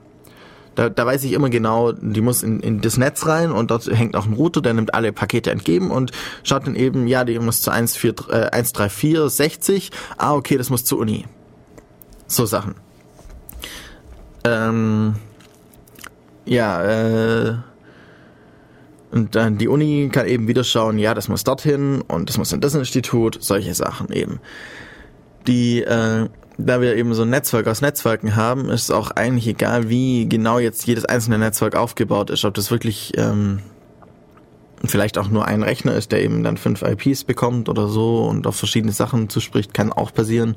Da, 0.75 0.91
da 0.91 1.07
weiß 1.07 1.25
ich 1.25 1.33
immer 1.33 1.49
genau, 1.49 1.93
die 1.93 2.21
muss 2.21 2.43
in, 2.43 2.61
in 2.61 2.83
das 2.83 2.99
Netz 2.99 3.27
rein 3.27 3.51
und 3.51 3.71
dort 3.71 3.87
hängt 3.87 4.15
auch 4.15 4.27
ein 4.27 4.35
Router, 4.35 4.61
der 4.61 4.75
nimmt 4.75 4.93
alle 4.93 5.11
Pakete 5.11 5.51
entgegen 5.51 5.91
und 5.91 6.13
schaut 6.43 6.67
dann 6.67 6.75
eben, 6.75 7.07
ja, 7.07 7.25
die 7.25 7.39
muss 7.39 7.63
zu 7.63 7.71
134, 7.71 8.29
äh, 8.29 8.51
134 8.53 9.35
60. 9.35 9.91
Ah, 10.19 10.35
okay, 10.35 10.59
das 10.59 10.69
muss 10.69 10.85
zur 10.85 10.99
Uni. 10.99 11.25
So 12.27 12.45
Sachen. 12.45 12.75
Ähm, 14.45 15.15
ja, 16.45 16.83
äh, 16.85 17.55
und 19.17 19.35
dann 19.35 19.57
die 19.57 19.67
Uni 19.67 20.11
kann 20.13 20.27
eben 20.27 20.47
wieder 20.47 20.63
schauen, 20.63 20.99
ja, 20.99 21.15
das 21.15 21.31
muss 21.31 21.43
dorthin 21.43 22.03
und 22.03 22.29
das 22.29 22.37
muss 22.37 22.53
in 22.53 22.61
das 22.61 22.75
Institut, 22.75 23.39
solche 23.41 23.75
Sachen 23.75 24.13
eben. 24.13 24.41
Die, 25.47 25.81
äh, 25.81 26.29
da 26.59 26.81
wir 26.83 26.97
eben 26.97 27.15
so 27.15 27.23
ein 27.23 27.31
Netzwerk 27.31 27.67
aus 27.67 27.81
Netzwerken 27.81 28.37
haben, 28.37 28.69
ist 28.69 28.83
es 28.83 28.91
auch 28.91 29.13
eigentlich 29.13 29.47
egal, 29.47 29.89
wie 29.89 30.29
genau 30.29 30.59
jetzt 30.59 30.87
jedes 30.87 31.07
einzelne 31.07 31.39
Netzwerk 31.39 31.77
aufgebaut 31.77 32.29
ist. 32.29 32.45
Ob 32.45 32.53
das 32.53 32.71
wirklich 32.71 33.15
ähm, 33.17 33.61
vielleicht 34.85 35.17
auch 35.17 35.29
nur 35.29 35.47
ein 35.47 35.63
Rechner 35.63 35.95
ist, 35.95 36.13
der 36.13 36.23
eben 36.23 36.45
dann 36.45 36.59
fünf 36.59 36.83
IPs 36.83 37.25
bekommt 37.25 37.71
oder 37.71 37.89
so 37.89 38.27
und 38.27 38.47
auf 38.47 38.57
verschiedene 38.57 38.93
Sachen 38.93 39.31
zuspricht, 39.31 39.73
kann 39.73 39.95
auch 39.95 40.13
passieren. 40.13 40.57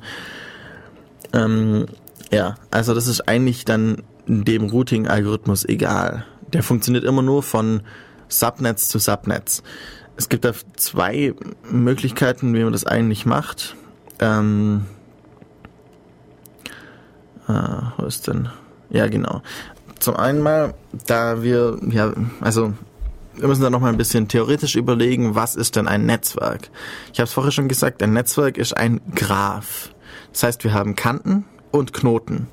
Ähm, 1.32 1.86
ja, 2.30 2.55
also 2.72 2.93
das 2.93 3.07
ist 3.07 3.22
eigentlich 3.22 3.64
dann 3.64 4.03
dem 4.28 4.70
Routing-Algorithmus 4.70 5.64
egal. 5.64 6.26
Der 6.51 6.62
funktioniert 6.62 7.05
immer 7.05 7.22
nur 7.22 7.41
von 7.41 7.84
Subnetz 8.30 8.88
zu 8.88 9.00
Subnetz. 9.00 9.64
Es 10.16 10.30
gibt 10.30 10.46
da 10.46 10.54
zwei 10.76 11.34
Möglichkeiten, 11.70 12.54
wie 12.54 12.64
man 12.64 12.74
das 12.74 12.86
eigentlich 12.86 13.26
macht. 13.26 13.76
Ähm, 14.20 14.86
Ah, 17.50 17.94
wo 17.98 18.06
ist 18.06 18.28
denn? 18.28 18.48
Ja, 18.92 19.08
genau. 19.08 19.42
Zum 20.00 20.16
einen 20.16 20.40
mal, 20.42 20.76
da 21.08 21.42
wir, 21.42 21.80
ja, 21.90 22.14
also 22.42 22.74
wir 23.36 23.48
müssen 23.48 23.64
da 23.64 23.72
nochmal 23.72 23.92
ein 23.92 23.98
bisschen 23.98 24.28
theoretisch 24.28 24.76
überlegen, 24.76 25.34
was 25.34 25.56
ist 25.56 25.76
denn 25.76 25.88
ein 25.88 26.06
Netzwerk? 26.06 26.70
Ich 27.12 27.20
habe 27.20 27.26
es 27.26 27.34
vorher 27.34 27.52
schon 27.52 27.68
gesagt, 27.68 28.04
ein 28.04 28.14
Netzwerk 28.14 28.60
ist 28.60 28.78
ein 28.78 29.02
Graph. 29.16 29.90
Das 30.32 30.44
heißt, 30.44 30.64
wir 30.64 30.74
haben 30.74 30.96
Kanten 30.96 31.46
und 31.72 31.92
Knoten. 31.92 32.48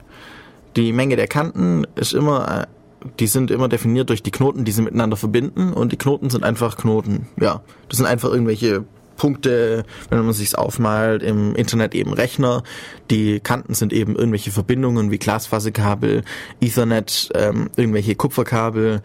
Die 0.77 0.95
Menge 0.95 1.17
der 1.17 1.29
Kanten 1.29 1.85
ist 1.95 2.15
immer, 2.15 2.63
äh, 2.63 2.67
die 3.07 3.27
sind 3.27 3.51
immer 3.51 3.69
definiert 3.69 4.11
durch 4.11 4.23
die 4.23 4.31
Knoten, 4.31 4.65
die 4.65 4.73
sie 4.73 4.83
miteinander 4.83 5.17
verbinden 5.17 5.73
und 5.73 5.93
die 5.93 5.97
Knoten 5.97 6.31
sind 6.31 6.45
einfach 6.45 6.77
Knoten. 6.77 7.29
Ja, 7.41 7.63
das 7.89 7.99
sind 7.99 8.07
einfach 8.07 8.31
irgendwelche 8.31 8.85
Punkte, 9.17 9.85
wenn 10.11 10.25
man 10.25 10.33
sich's 10.33 10.55
aufmalt, 10.55 11.23
im 11.23 11.55
Internet 11.55 11.95
eben 11.95 12.13
Rechner. 12.13 12.63
Die 13.11 13.41
Kanten 13.41 13.75
sind 13.75 13.93
eben 13.93 14.15
irgendwelche 14.15 14.51
Verbindungen 14.51 15.11
wie 15.11 15.19
Glasfaserkabel, 15.19 16.23
Ethernet, 16.61 17.31
ähm, 17.35 17.71
irgendwelche 17.77 18.15
Kupferkabel, 18.15 19.03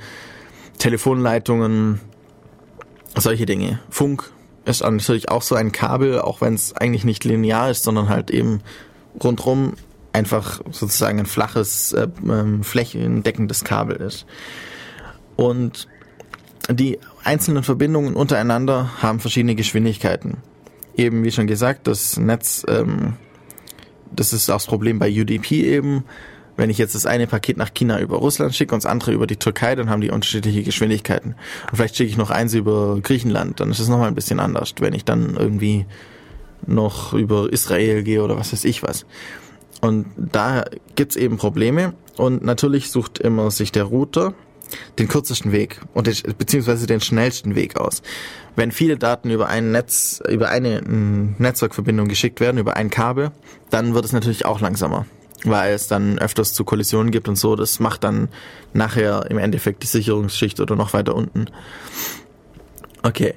Telefonleitungen, 0.78 2.00
solche 3.18 3.46
Dinge. 3.46 3.80
Funk 3.90 4.32
ist 4.66 4.84
natürlich 4.84 5.30
auch 5.30 5.42
so 5.42 5.56
ein 5.56 5.72
Kabel, 5.72 6.20
auch 6.20 6.42
wenn 6.42 6.54
es 6.54 6.76
eigentlich 6.76 7.04
nicht 7.04 7.24
linear 7.24 7.72
ist, 7.72 7.84
sondern 7.84 8.10
halt 8.10 8.30
eben 8.30 8.62
rundrum 9.22 9.74
einfach 10.14 10.62
sozusagen 10.72 11.20
ein 11.20 11.26
flaches, 11.26 11.94
äh, 11.94 12.08
ähm, 12.24 12.64
flächendeckendes 12.64 13.64
Kabel 13.64 13.98
ist. 13.98 14.26
Und 15.36 15.88
die 16.70 17.00
einzelnen 17.24 17.64
Verbindungen 17.64 18.16
untereinander 18.16 18.92
haben 19.02 19.20
verschiedene 19.20 19.56
Geschwindigkeiten. 19.56 20.38
Eben 20.96 21.24
wie 21.24 21.32
schon 21.32 21.48
gesagt, 21.48 21.88
das 21.88 22.18
Netz, 22.18 22.66
ähm, 22.68 23.14
das 24.14 24.34
ist 24.34 24.50
auch 24.50 24.56
das 24.56 24.66
Problem 24.66 25.00
bei 25.00 25.10
UDP 25.10 25.64
eben. 25.64 26.04
Wenn 26.58 26.70
ich 26.70 26.78
jetzt 26.78 26.96
das 26.96 27.06
eine 27.06 27.28
Paket 27.28 27.58
nach 27.58 27.74
China 27.74 28.00
über 28.02 28.18
Russland 28.18 28.54
schicke 28.54 28.76
und 28.76 28.84
das 28.84 28.92
andere 28.92 29.14
über 29.14 29.26
die 29.26 29.38
Türkei, 29.38 29.74
dann 29.76 29.90
haben 29.90 30.02
die 30.02 30.12
unterschiedliche 30.12 30.64
Geschwindigkeiten. 30.64 31.36
Und 31.72 31.78
vielleicht 31.78 31.96
schicke 31.96 32.10
ich 32.10 32.18
noch 32.18 32.30
eins 32.30 32.54
über 32.54 33.00
Griechenland, 33.02 33.60
dann 33.62 33.72
ist 33.72 33.80
es 33.80 33.88
nochmal 33.88 34.10
ein 34.10 34.16
bisschen 34.16 34.40
anders. 34.40 34.76
Wenn 34.80 34.94
ich 34.94 35.06
dann 35.06 35.38
irgendwie 35.38 35.86
noch 36.68 37.14
über 37.14 37.52
Israel 37.52 38.04
gehe 38.04 38.22
oder 38.22 38.38
was 38.38 38.54
weiß 38.54 38.66
ich 38.66 38.84
was. 38.84 39.06
Und 39.82 40.06
da 40.16 40.66
gibt's 40.96 41.16
eben 41.16 41.38
Probleme. 41.38 41.94
Und 42.18 42.44
natürlich 42.44 42.92
sucht 42.92 43.20
immer 43.20 43.52
sich 43.52 43.72
der 43.72 43.84
Router 43.84 44.34
den 45.00 45.08
kürzesten 45.08 45.52
Weg 45.52 45.82
und 45.94 46.08
den, 46.08 46.16
beziehungsweise 46.38 46.88
den 46.88 47.02
schnellsten 47.02 47.56
Weg 47.56 47.78
aus. 47.78 48.02
Wenn 48.56 48.72
viele 48.72 48.98
Daten 48.98 49.30
über 49.30 49.48
ein 49.48 49.72
Netz, 49.72 50.22
über 50.30 50.50
eine 50.50 50.82
Netzwerkverbindung 50.82 52.08
geschickt 52.08 52.40
werden, 52.40 52.58
über 52.58 52.78
ein 52.78 52.90
Kabel, 52.90 53.32
dann 53.70 53.94
wird 53.94 54.06
es 54.06 54.14
natürlich 54.14 54.46
auch 54.46 54.62
langsamer, 54.62 55.06
weil 55.44 55.74
es 55.74 55.88
dann 55.88 56.20
öfters 56.20 56.54
zu 56.54 56.64
Kollisionen 56.64 57.12
gibt 57.12 57.28
und 57.28 57.36
so. 57.36 57.56
Das 57.56 57.80
macht 57.80 58.04
dann 58.04 58.30
nachher 58.74 59.30
im 59.30 59.38
Endeffekt 59.38 59.84
die 59.84 59.88
Sicherungsschicht 59.88 60.60
oder 60.60 60.76
noch 60.76 60.94
weiter 60.94 61.16
unten. 61.16 61.46
Okay. 63.04 63.34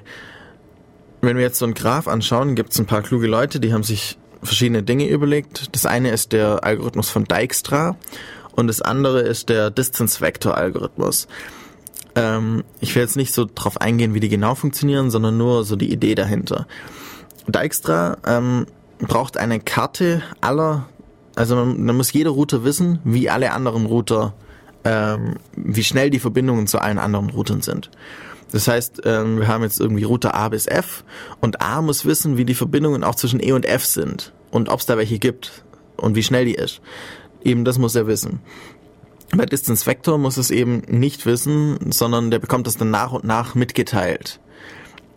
Wenn 1.21 1.37
wir 1.37 1.43
jetzt 1.43 1.57
so 1.57 1.65
einen 1.65 1.73
Graph 1.73 2.07
anschauen, 2.07 2.55
gibt 2.55 2.71
es 2.71 2.79
ein 2.79 2.85
paar 2.85 3.01
kluge 3.01 3.25
Leute, 3.25 3.59
die 3.59 3.73
haben 3.73 3.83
sich 3.83 4.17
verschiedene 4.45 4.83
Dinge 4.83 5.07
überlegt. 5.07 5.75
Das 5.75 5.85
eine 5.85 6.09
ist 6.09 6.31
der 6.31 6.63
Algorithmus 6.63 7.09
von 7.09 7.25
Dijkstra 7.25 7.97
und 8.55 8.67
das 8.67 8.81
andere 8.81 9.21
ist 9.21 9.49
der 9.49 9.71
Distance 9.71 10.21
Vector 10.21 10.55
Algorithmus. 10.57 11.27
Ähm, 12.15 12.63
ich 12.79 12.95
will 12.95 13.03
jetzt 13.03 13.17
nicht 13.17 13.33
so 13.33 13.45
drauf 13.53 13.81
eingehen, 13.81 14.13
wie 14.13 14.19
die 14.19 14.29
genau 14.29 14.55
funktionieren, 14.55 15.11
sondern 15.11 15.37
nur 15.37 15.63
so 15.65 15.75
die 15.75 15.91
Idee 15.91 16.15
dahinter. 16.15 16.67
Dijkstra 17.47 18.17
ähm, 18.25 18.65
braucht 18.99 19.37
eine 19.37 19.59
Karte 19.59 20.23
aller, 20.41 20.87
also 21.35 21.55
man, 21.55 21.83
man 21.83 21.97
muss 21.97 22.13
jeder 22.13 22.31
Router 22.31 22.63
wissen, 22.63 22.99
wie 23.03 23.29
alle 23.29 23.51
anderen 23.51 23.85
Router, 23.85 24.33
ähm, 24.83 25.35
wie 25.55 25.83
schnell 25.83 26.09
die 26.09 26.19
Verbindungen 26.19 26.67
zu 26.67 26.79
allen 26.79 26.97
anderen 26.97 27.29
Routern 27.29 27.61
sind. 27.61 27.91
Das 28.51 28.67
heißt, 28.67 29.01
ähm, 29.05 29.39
wir 29.39 29.47
haben 29.47 29.63
jetzt 29.63 29.79
irgendwie 29.79 30.03
Router 30.03 30.35
A 30.35 30.49
bis 30.49 30.67
F 30.67 31.03
und 31.41 31.61
A 31.61 31.81
muss 31.81 32.05
wissen, 32.05 32.37
wie 32.37 32.45
die 32.45 32.53
Verbindungen 32.53 33.03
auch 33.03 33.15
zwischen 33.15 33.41
E 33.41 33.51
und 33.51 33.65
F 33.65 33.85
sind 33.85 34.33
und 34.51 34.69
ob 34.69 34.79
es 34.79 34.85
da 34.85 34.97
welche 34.97 35.19
gibt 35.19 35.63
und 35.97 36.15
wie 36.15 36.23
schnell 36.23 36.45
die 36.45 36.55
ist. 36.55 36.81
Eben 37.43 37.65
das 37.65 37.77
muss 37.77 37.95
er 37.95 38.07
wissen. 38.07 38.39
Bei 39.35 39.45
Distance 39.45 39.85
Vector 39.85 40.17
muss 40.17 40.37
es 40.37 40.51
eben 40.51 40.83
nicht 40.87 41.25
wissen, 41.25 41.91
sondern 41.91 42.31
der 42.31 42.39
bekommt 42.39 42.67
es 42.67 42.77
dann 42.77 42.91
nach 42.91 43.11
und 43.11 43.23
nach 43.23 43.55
mitgeteilt 43.55 44.39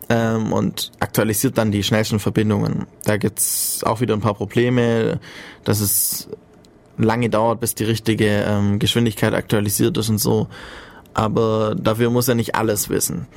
ähm, 0.09 0.51
und 0.51 0.91
aktualisiert 0.99 1.57
dann 1.57 1.71
die 1.71 1.83
schnellsten 1.83 2.19
Verbindungen. 2.19 2.87
Da 3.05 3.17
gibt's 3.17 3.83
auch 3.83 4.01
wieder 4.01 4.15
ein 4.15 4.21
paar 4.21 4.33
Probleme, 4.33 5.19
dass 5.63 5.79
es 5.79 6.27
lange 6.97 7.29
dauert, 7.29 7.61
bis 7.61 7.75
die 7.75 7.85
richtige 7.85 8.43
ähm, 8.45 8.79
Geschwindigkeit 8.79 9.33
aktualisiert 9.33 9.97
ist 9.97 10.09
und 10.09 10.17
so. 10.17 10.47
Aber 11.13 11.75
dafür 11.75 12.09
muss 12.09 12.27
er 12.27 12.35
nicht 12.35 12.55
alles 12.55 12.89
wissen. 12.89 13.27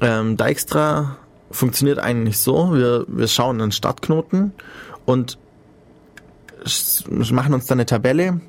Ähm, 0.00 0.36
Dijkstra 0.36 1.16
funktioniert 1.50 1.98
eigentlich 1.98 2.38
so, 2.38 2.74
wir, 2.74 3.04
wir 3.08 3.28
schauen 3.28 3.60
einen 3.60 3.72
Startknoten 3.72 4.52
und 5.04 5.38
machen 7.30 7.54
uns 7.54 7.66
dann 7.66 7.78
eine 7.78 7.86
Tabelle 7.86 8.40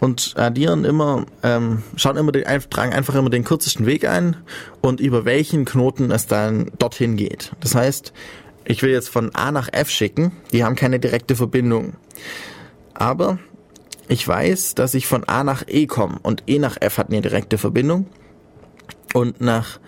und 0.00 0.34
addieren 0.36 0.84
immer, 0.84 1.26
ähm, 1.42 1.82
schauen 1.96 2.16
immer 2.16 2.32
den, 2.32 2.44
tragen 2.70 2.92
einfach 2.92 3.14
immer 3.14 3.28
den 3.28 3.44
kürzesten 3.44 3.84
Weg 3.86 4.08
ein 4.08 4.36
und 4.80 5.00
über 5.00 5.24
welchen 5.24 5.64
Knoten 5.64 6.10
es 6.10 6.26
dann 6.26 6.70
dorthin 6.78 7.16
geht. 7.16 7.52
Das 7.60 7.74
heißt, 7.74 8.12
ich 8.64 8.82
will 8.82 8.90
jetzt 8.90 9.10
von 9.10 9.34
A 9.34 9.52
nach 9.52 9.68
F 9.72 9.90
schicken, 9.90 10.32
die 10.52 10.64
haben 10.64 10.74
keine 10.74 10.98
direkte 10.98 11.36
Verbindung. 11.36 11.94
Aber 12.94 13.38
ich 14.08 14.26
weiß, 14.26 14.74
dass 14.74 14.94
ich 14.94 15.06
von 15.06 15.24
A 15.24 15.44
nach 15.44 15.64
E 15.66 15.86
komme 15.86 16.18
und 16.22 16.44
E 16.46 16.58
nach 16.58 16.76
F 16.80 16.98
hat 16.98 17.08
eine 17.08 17.20
direkte 17.20 17.58
Verbindung 17.58 18.06
und 19.14 19.40
nach 19.40 19.78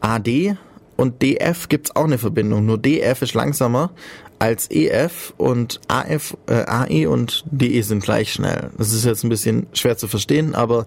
AD 0.00 0.56
und 0.96 1.22
DF 1.22 1.68
gibt's 1.68 1.94
auch 1.94 2.04
eine 2.04 2.18
Verbindung. 2.18 2.64
Nur 2.64 2.78
DF 2.78 3.22
ist 3.22 3.34
langsamer 3.34 3.90
als 4.38 4.70
EF 4.70 5.34
und 5.36 5.80
AF, 5.88 6.36
äh, 6.46 6.64
AE 6.66 7.06
und 7.06 7.44
DE 7.50 7.82
sind 7.82 8.02
gleich 8.02 8.32
schnell. 8.32 8.70
Das 8.76 8.92
ist 8.92 9.04
jetzt 9.04 9.24
ein 9.24 9.28
bisschen 9.28 9.66
schwer 9.72 9.96
zu 9.96 10.08
verstehen, 10.08 10.54
aber 10.54 10.86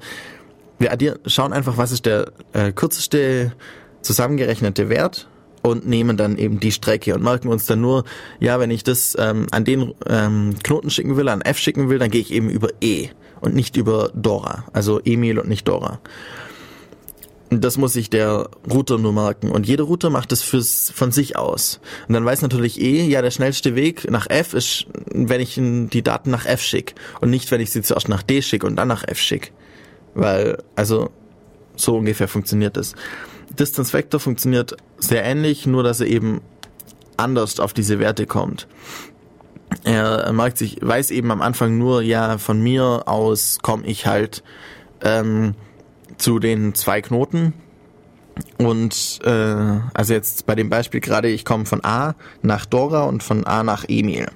wir 0.77 0.91
addieren, 0.91 1.19
schauen 1.25 1.53
einfach, 1.53 1.77
was 1.77 1.91
ist 1.91 2.05
der 2.05 2.31
äh, 2.53 2.71
kürzeste 2.71 3.53
zusammengerechnete 4.01 4.89
Wert 4.89 5.28
und 5.61 5.87
nehmen 5.87 6.17
dann 6.17 6.37
eben 6.37 6.59
die 6.59 6.71
Strecke 6.71 7.13
und 7.13 7.23
merken 7.23 7.49
uns 7.49 7.65
dann 7.65 7.81
nur, 7.81 8.03
ja, 8.39 8.59
wenn 8.59 8.71
ich 8.71 8.83
das 8.83 9.15
ähm, 9.19 9.47
an 9.51 9.65
den 9.65 9.93
ähm, 10.07 10.55
Knoten 10.63 10.89
schicken 10.89 11.17
will, 11.17 11.29
an 11.29 11.41
F 11.41 11.57
schicken 11.57 11.89
will, 11.89 11.99
dann 11.99 12.11
gehe 12.11 12.21
ich 12.21 12.31
eben 12.31 12.49
über 12.49 12.69
E 12.81 13.09
und 13.41 13.55
nicht 13.55 13.77
über 13.77 14.11
Dora, 14.13 14.65
also 14.73 14.99
Emil 15.03 15.39
und 15.39 15.47
nicht 15.47 15.67
Dora. 15.67 15.99
Das 17.51 17.77
muss 17.77 17.93
sich 17.93 18.11
der 18.11 18.47
Router 18.69 18.99
nur 18.99 19.11
merken. 19.11 19.49
Und 19.49 19.67
jeder 19.67 19.85
Router 19.85 20.11
macht 20.11 20.31
das 20.31 20.43
fürs, 20.43 20.91
von 20.93 21.11
sich 21.11 21.35
aus. 21.35 21.79
Und 22.07 22.13
dann 22.13 22.23
weiß 22.23 22.43
natürlich 22.43 22.79
eh, 22.79 23.03
ja, 23.07 23.23
der 23.23 23.31
schnellste 23.31 23.73
Weg 23.73 24.09
nach 24.11 24.29
F 24.29 24.53
ist, 24.53 24.85
wenn 25.11 25.41
ich 25.41 25.55
die 25.59 26.03
Daten 26.03 26.29
nach 26.29 26.45
F 26.45 26.61
schicke. 26.61 26.93
Und 27.21 27.31
nicht, 27.31 27.49
wenn 27.49 27.59
ich 27.59 27.71
sie 27.71 27.81
zuerst 27.81 28.07
nach 28.07 28.21
D 28.21 28.43
schicke 28.43 28.67
und 28.67 28.75
dann 28.75 28.87
nach 28.87 29.03
F 29.07 29.17
schicke. 29.17 29.49
Weil, 30.13 30.61
also, 30.75 31.09
so 31.75 31.97
ungefähr 31.97 32.27
funktioniert 32.27 32.77
das. 32.77 32.93
Distance 33.57 33.93
Vector 33.93 34.19
funktioniert 34.19 34.77
sehr 34.97 35.23
ähnlich, 35.23 35.65
nur 35.65 35.83
dass 35.83 35.99
er 35.99 36.07
eben 36.07 36.41
anders 37.17 37.59
auf 37.59 37.73
diese 37.73 37.99
Werte 37.99 38.25
kommt. 38.25 38.67
Er 39.83 40.31
merkt 40.33 40.57
sich, 40.57 40.77
weiß 40.81 41.11
eben 41.11 41.31
am 41.31 41.41
Anfang 41.41 41.77
nur, 41.77 42.01
ja, 42.01 42.37
von 42.37 42.61
mir 42.61 43.03
aus 43.05 43.59
komme 43.61 43.85
ich 43.85 44.07
halt, 44.07 44.43
ähm, 45.01 45.55
zu 46.17 46.39
den 46.39 46.73
zwei 46.75 47.01
Knoten. 47.01 47.53
Und 48.57 49.19
äh, 49.23 49.79
also 49.93 50.13
jetzt 50.13 50.45
bei 50.45 50.55
dem 50.55 50.69
Beispiel 50.69 51.01
gerade, 51.01 51.29
ich 51.29 51.45
komme 51.45 51.65
von 51.65 51.83
A 51.83 52.15
nach 52.41 52.65
Dora 52.65 53.03
und 53.03 53.21
von 53.23 53.45
A 53.45 53.63
nach 53.63 53.85
Emil. 53.87 54.27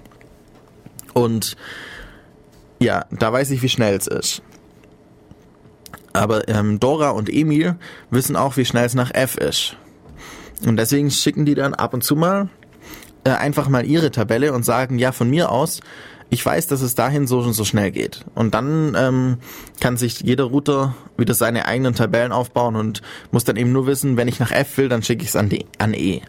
Und 1.14 1.56
ja, 2.80 3.06
da 3.12 3.32
weiß 3.32 3.52
ich, 3.52 3.62
wie 3.62 3.70
schnell 3.70 3.96
es 3.96 4.08
ist. 4.08 4.42
Aber 6.14 6.48
ähm, 6.48 6.80
Dora 6.80 7.10
und 7.10 7.30
Emil 7.30 7.76
wissen 8.12 8.36
auch, 8.36 8.58
wie 8.58 8.66
schnell 8.66 8.86
es 8.86 8.94
nach 8.94 9.12
F 9.14 9.36
ist. 9.38 9.76
Und 10.66 10.78
deswegen 10.78 11.12
schicken 11.12 11.46
die 11.46 11.56
dann 11.56 11.74
ab 11.74 11.94
und 11.94 12.04
zu 12.04 12.16
mal 12.16 12.50
äh, 13.24 13.32
einfach 13.32 13.68
mal 13.68 13.86
ihre 13.86 14.12
Tabelle 14.12 14.54
und 14.54 14.64
sagen, 14.64 15.00
ja, 15.00 15.12
von 15.12 15.30
mir 15.30 15.52
aus, 15.52 15.82
ich 16.30 16.46
weiß, 16.46 16.68
dass 16.68 16.82
es 16.82 16.96
dahin 16.96 17.28
so 17.28 17.40
und 17.40 17.54
so 17.54 17.64
schnell 17.64 17.92
geht. 17.92 18.26
Und 18.34 18.54
dann 18.54 18.96
ähm, 18.98 19.38
kann 19.80 19.98
sich 19.98 20.22
jeder 20.22 20.46
Router 20.46 20.96
wieder 21.18 21.34
seine 21.34 21.66
eigenen 21.66 21.94
Tabellen 21.94 22.32
aufbauen 22.32 22.76
und 22.76 23.02
muss 23.32 23.44
dann 23.44 23.56
eben 23.56 23.72
nur 23.72 23.86
wissen, 23.86 24.18
wenn 24.18 24.28
ich 24.28 24.40
nach 24.40 24.52
F 24.52 24.78
will, 24.78 24.90
dann 24.90 25.04
schicke 25.04 25.24
ich 25.24 25.30
es 25.30 25.36
an, 25.36 25.50
an 25.78 25.94
E. 25.94 26.22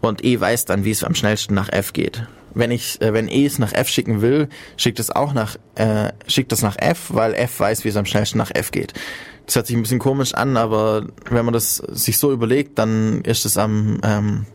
Und 0.00 0.24
E 0.24 0.38
weiß 0.40 0.66
dann, 0.66 0.84
wie 0.84 0.90
es 0.90 1.04
am 1.04 1.14
schnellsten 1.14 1.54
nach 1.54 1.70
F 1.70 1.92
geht. 1.92 2.26
Wenn 2.58 2.72
ich, 2.72 3.00
äh, 3.00 3.12
wenn 3.12 3.28
E 3.28 3.46
es 3.46 3.60
nach 3.60 3.72
F 3.72 3.88
schicken 3.88 4.20
will, 4.20 4.48
schickt 4.76 4.98
es 4.98 5.10
auch 5.14 5.32
nach, 5.32 5.54
äh, 5.76 6.10
schickt 6.26 6.50
es 6.50 6.60
nach 6.60 6.76
F, 6.76 7.10
weil 7.10 7.34
F 7.34 7.60
weiß, 7.60 7.84
wie 7.84 7.88
es 7.88 7.96
am 7.96 8.04
schnellsten 8.04 8.36
nach 8.36 8.50
F 8.52 8.72
geht. 8.72 8.94
Das 9.46 9.54
hört 9.54 9.68
sich 9.68 9.76
ein 9.76 9.82
bisschen 9.82 10.00
komisch 10.00 10.34
an, 10.34 10.56
aber 10.56 11.06
wenn 11.30 11.44
man 11.44 11.54
das 11.54 11.76
sich 11.76 12.18
so 12.18 12.32
überlegt, 12.32 12.76
dann 12.80 13.20
ist 13.20 13.46
es 13.46 13.56
am, 13.56 14.00
ähm, 14.02 14.46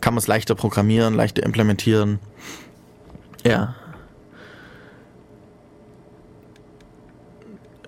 kann 0.00 0.14
man 0.14 0.18
es 0.18 0.26
leichter 0.26 0.56
programmieren, 0.56 1.14
leichter 1.14 1.44
implementieren. 1.44 2.18
Ja. 3.46 3.76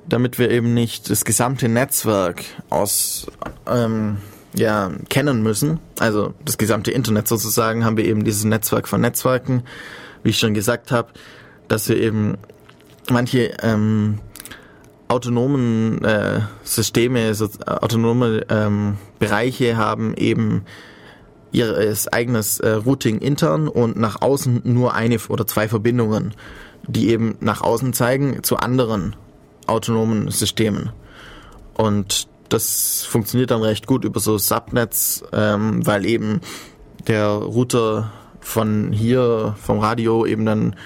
Damit 0.08 0.38
wir 0.38 0.52
eben 0.52 0.74
nicht 0.74 1.10
das 1.10 1.24
gesamte 1.24 1.68
Netzwerk 1.68 2.44
aus 2.68 3.26
ähm, 3.66 4.18
ja, 4.54 4.90
kennen 5.08 5.42
müssen, 5.42 5.80
also 5.98 6.34
das 6.44 6.58
gesamte 6.58 6.90
Internet 6.90 7.28
sozusagen, 7.28 7.84
haben 7.84 7.96
wir 7.96 8.04
eben 8.04 8.24
dieses 8.24 8.44
Netzwerk 8.44 8.88
von 8.88 9.00
Netzwerken, 9.00 9.62
wie 10.22 10.30
ich 10.30 10.38
schon 10.38 10.54
gesagt 10.54 10.90
habe, 10.90 11.08
dass 11.68 11.88
wir 11.88 11.96
eben 11.96 12.36
manche 13.08 13.52
ähm, 13.62 14.18
autonomen 15.08 16.04
äh, 16.04 16.40
Systeme, 16.62 17.34
so, 17.34 17.48
autonome 17.66 18.46
ähm, 18.48 18.96
Bereiche 19.18 19.76
haben 19.76 20.14
eben 20.14 20.64
ihr 21.52 21.94
eigenes 22.12 22.60
äh, 22.60 22.70
Routing 22.70 23.18
intern 23.18 23.66
und 23.66 23.96
nach 23.96 24.22
außen 24.22 24.62
nur 24.64 24.94
eine 24.94 25.18
oder 25.28 25.46
zwei 25.46 25.68
Verbindungen, 25.68 26.34
die 26.86 27.08
eben 27.08 27.36
nach 27.40 27.60
außen 27.60 27.92
zeigen 27.92 28.42
zu 28.42 28.56
anderen 28.56 29.16
autonomen 29.66 30.30
Systemen. 30.30 30.90
Und 31.74 32.28
das 32.52 33.04
funktioniert 33.04 33.50
dann 33.50 33.62
recht 33.62 33.86
gut 33.86 34.04
über 34.04 34.20
so 34.20 34.38
Subnets, 34.38 35.22
ähm, 35.32 35.86
weil 35.86 36.04
eben 36.04 36.40
der 37.06 37.28
Router 37.28 38.12
von 38.40 38.92
hier 38.92 39.54
vom 39.60 39.78
Radio 39.78 40.26
eben 40.26 40.44
dann 40.44 40.76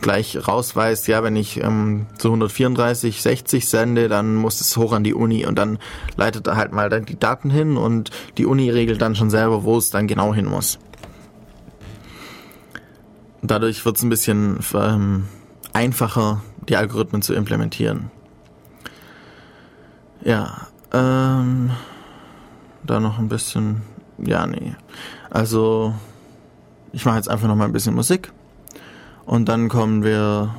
gleich 0.00 0.46
rausweist, 0.46 1.08
ja, 1.08 1.22
wenn 1.22 1.36
ich 1.36 1.58
ähm, 1.58 2.06
zu 2.18 2.28
134, 2.28 3.20
60 3.20 3.68
sende, 3.68 4.08
dann 4.08 4.34
muss 4.34 4.60
es 4.60 4.76
hoch 4.76 4.92
an 4.92 5.02
die 5.02 5.14
Uni 5.14 5.44
und 5.46 5.58
dann 5.58 5.78
leitet 6.16 6.46
er 6.46 6.56
halt 6.56 6.72
mal 6.72 6.88
dann 6.88 7.04
die 7.04 7.18
Daten 7.18 7.50
hin 7.50 7.76
und 7.76 8.10
die 8.36 8.46
Uni 8.46 8.70
regelt 8.70 9.02
dann 9.02 9.16
schon 9.16 9.30
selber, 9.30 9.64
wo 9.64 9.76
es 9.76 9.90
dann 9.90 10.06
genau 10.06 10.34
hin 10.34 10.46
muss. 10.46 10.78
Dadurch 13.42 13.84
wird 13.84 13.96
es 13.96 14.02
ein 14.02 14.08
bisschen 14.08 14.58
ähm, 14.74 15.24
einfacher, 15.72 16.42
die 16.68 16.76
Algorithmen 16.76 17.22
zu 17.22 17.34
implementieren. 17.34 18.10
Ja, 20.22 20.67
ähm, 20.92 21.70
da 22.84 23.00
noch 23.00 23.18
ein 23.18 23.28
bisschen, 23.28 23.82
ja, 24.18 24.46
nee. 24.46 24.74
Also, 25.30 25.94
ich 26.92 27.04
mache 27.04 27.16
jetzt 27.16 27.28
einfach 27.28 27.48
noch 27.48 27.56
mal 27.56 27.66
ein 27.66 27.72
bisschen 27.72 27.94
Musik. 27.94 28.32
Und 29.26 29.48
dann 29.48 29.68
kommen 29.68 30.04
wir 30.04 30.54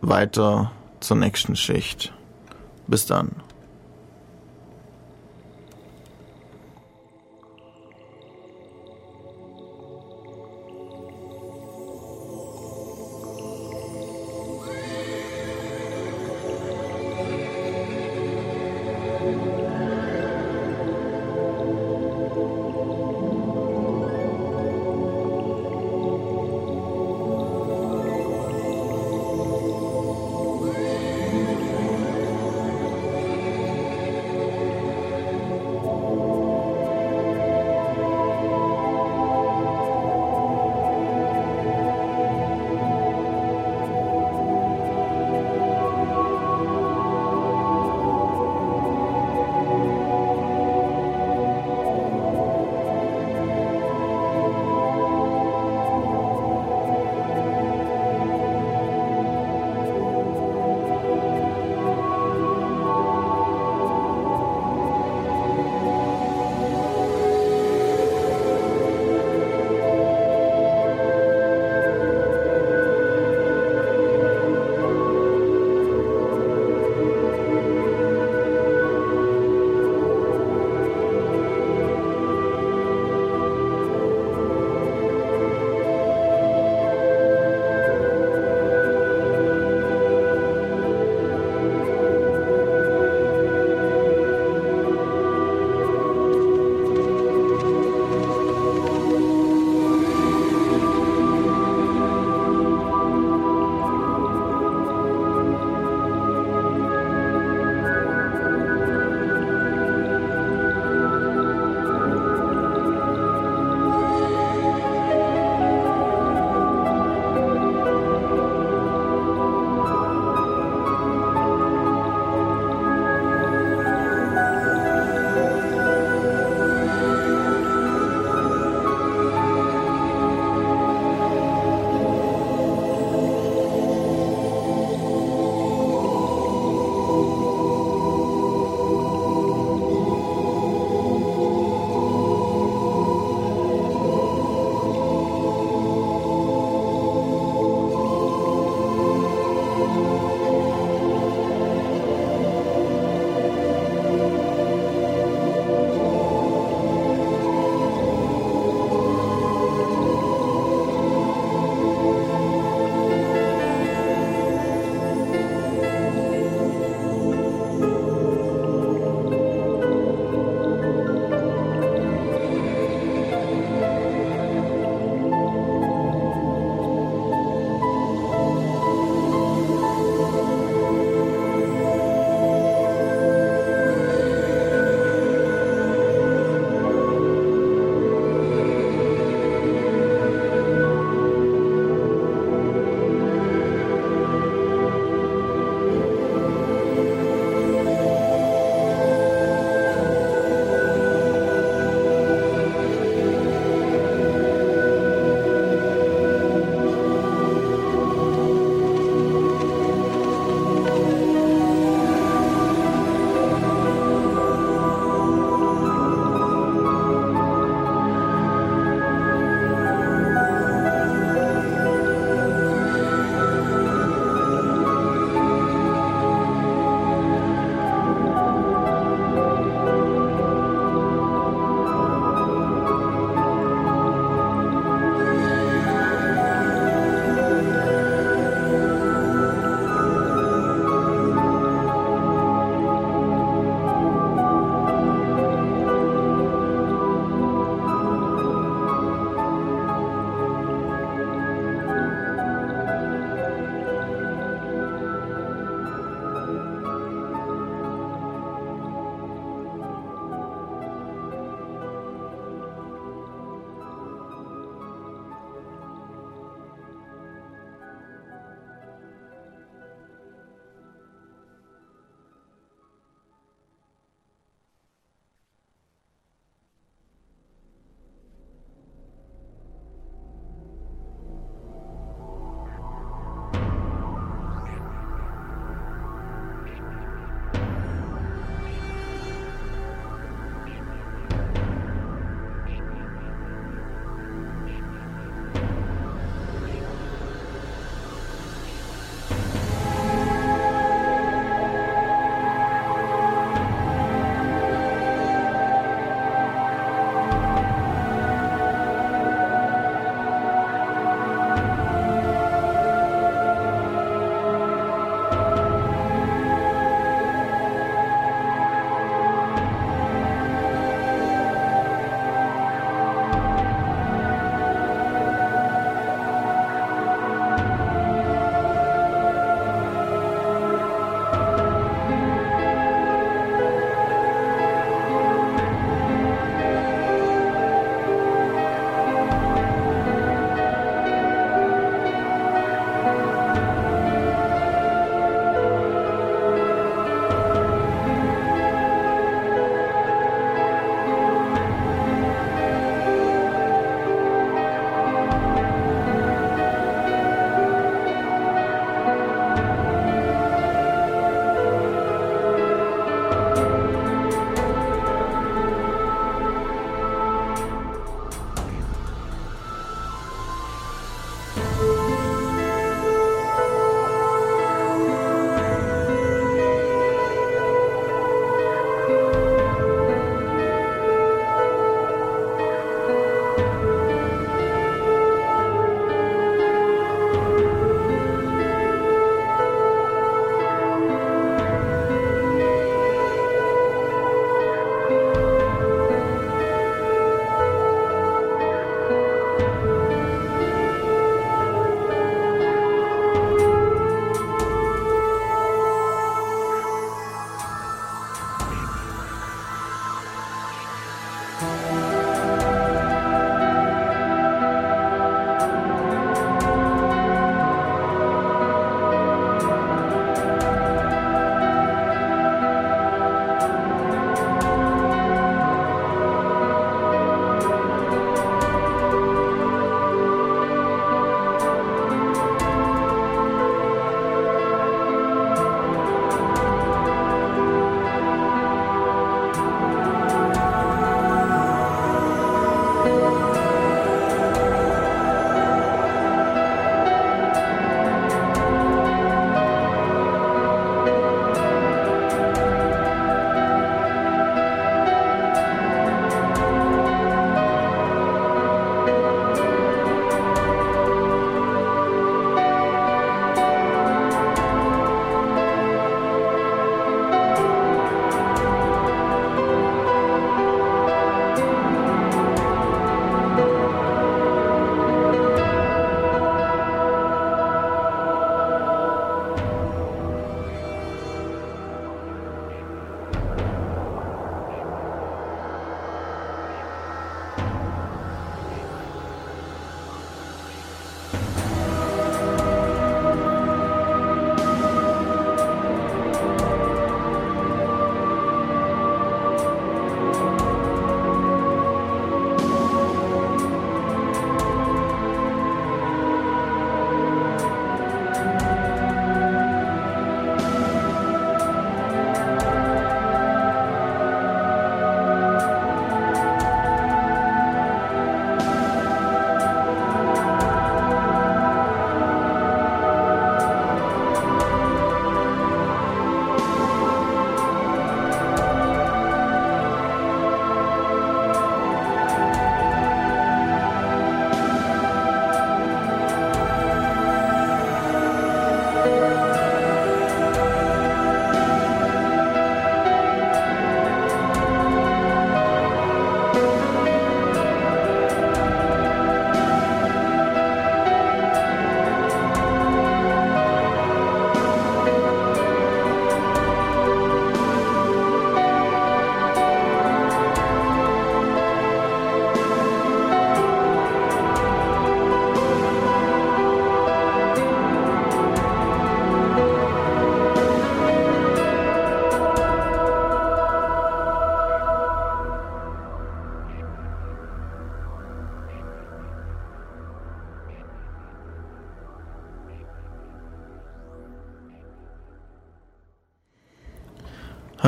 weiter 0.00 0.72
zur 1.00 1.16
nächsten 1.16 1.54
Schicht. 1.54 2.12
Bis 2.86 3.06
dann. 3.06 3.30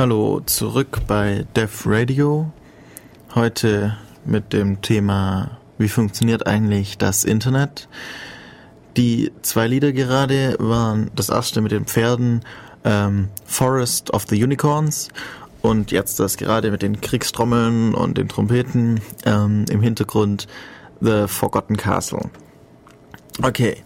Hallo, 0.05 0.39
zurück 0.45 1.01
bei 1.07 1.47
Def 1.55 1.87
Radio. 1.87 2.51
Heute 3.33 3.97
mit 4.23 4.53
dem 4.53 4.79
Thema, 4.83 5.57
wie 5.79 5.89
funktioniert 5.89 6.45
eigentlich 6.45 6.99
das 6.99 7.23
Internet? 7.23 7.89
Die 8.97 9.31
zwei 9.41 9.65
Lieder 9.65 9.93
gerade 9.93 10.57
waren 10.59 11.09
das 11.15 11.29
erste 11.29 11.59
mit 11.61 11.71
den 11.71 11.85
Pferden, 11.85 12.41
ähm, 12.83 13.29
Forest 13.45 14.13
of 14.13 14.27
the 14.29 14.43
Unicorns 14.43 15.09
und 15.63 15.89
jetzt 15.89 16.19
das 16.19 16.37
gerade 16.37 16.69
mit 16.69 16.83
den 16.83 17.01
Kriegstrommeln 17.01 17.95
und 17.95 18.19
den 18.19 18.29
Trompeten 18.29 19.01
ähm, 19.25 19.65
im 19.71 19.81
Hintergrund 19.81 20.45
The 21.01 21.23
Forgotten 21.25 21.77
Castle. 21.77 22.29
Okay. 23.41 23.77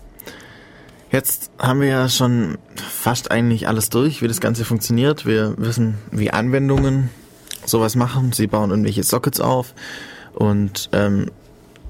Jetzt 1.11 1.49
haben 1.57 1.79
wir 1.79 1.87
ja 1.87 2.09
schon 2.09 2.57
fast 2.99 3.31
eigentlich 3.31 3.67
alles 3.67 3.89
durch, 3.89 4.21
wie 4.21 4.27
das 4.27 4.41
Ganze 4.41 4.65
funktioniert. 4.65 5.25
Wir 5.25 5.53
wissen, 5.57 5.97
wie 6.11 6.31
Anwendungen 6.31 7.09
sowas 7.65 7.95
machen. 7.95 8.33
Sie 8.33 8.47
bauen 8.47 8.71
irgendwelche 8.71 9.03
Sockets 9.03 9.39
auf 9.39 9.73
und 10.33 10.89
ähm, 10.91 11.31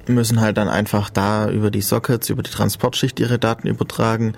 müssen 0.07 0.39
halt 0.39 0.57
dann 0.57 0.69
einfach 0.69 1.09
da 1.09 1.49
über 1.49 1.71
die 1.71 1.81
Sockets, 1.81 2.29
über 2.29 2.43
die 2.43 2.51
Transportschicht 2.51 3.19
ihre 3.19 3.39
Daten 3.39 3.67
übertragen. 3.67 4.33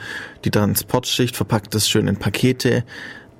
Die 0.45 0.51
Transportschicht 0.51 1.35
verpackt 1.35 1.75
das 1.75 1.89
schön 1.89 2.07
in 2.07 2.15
Pakete 2.15 2.85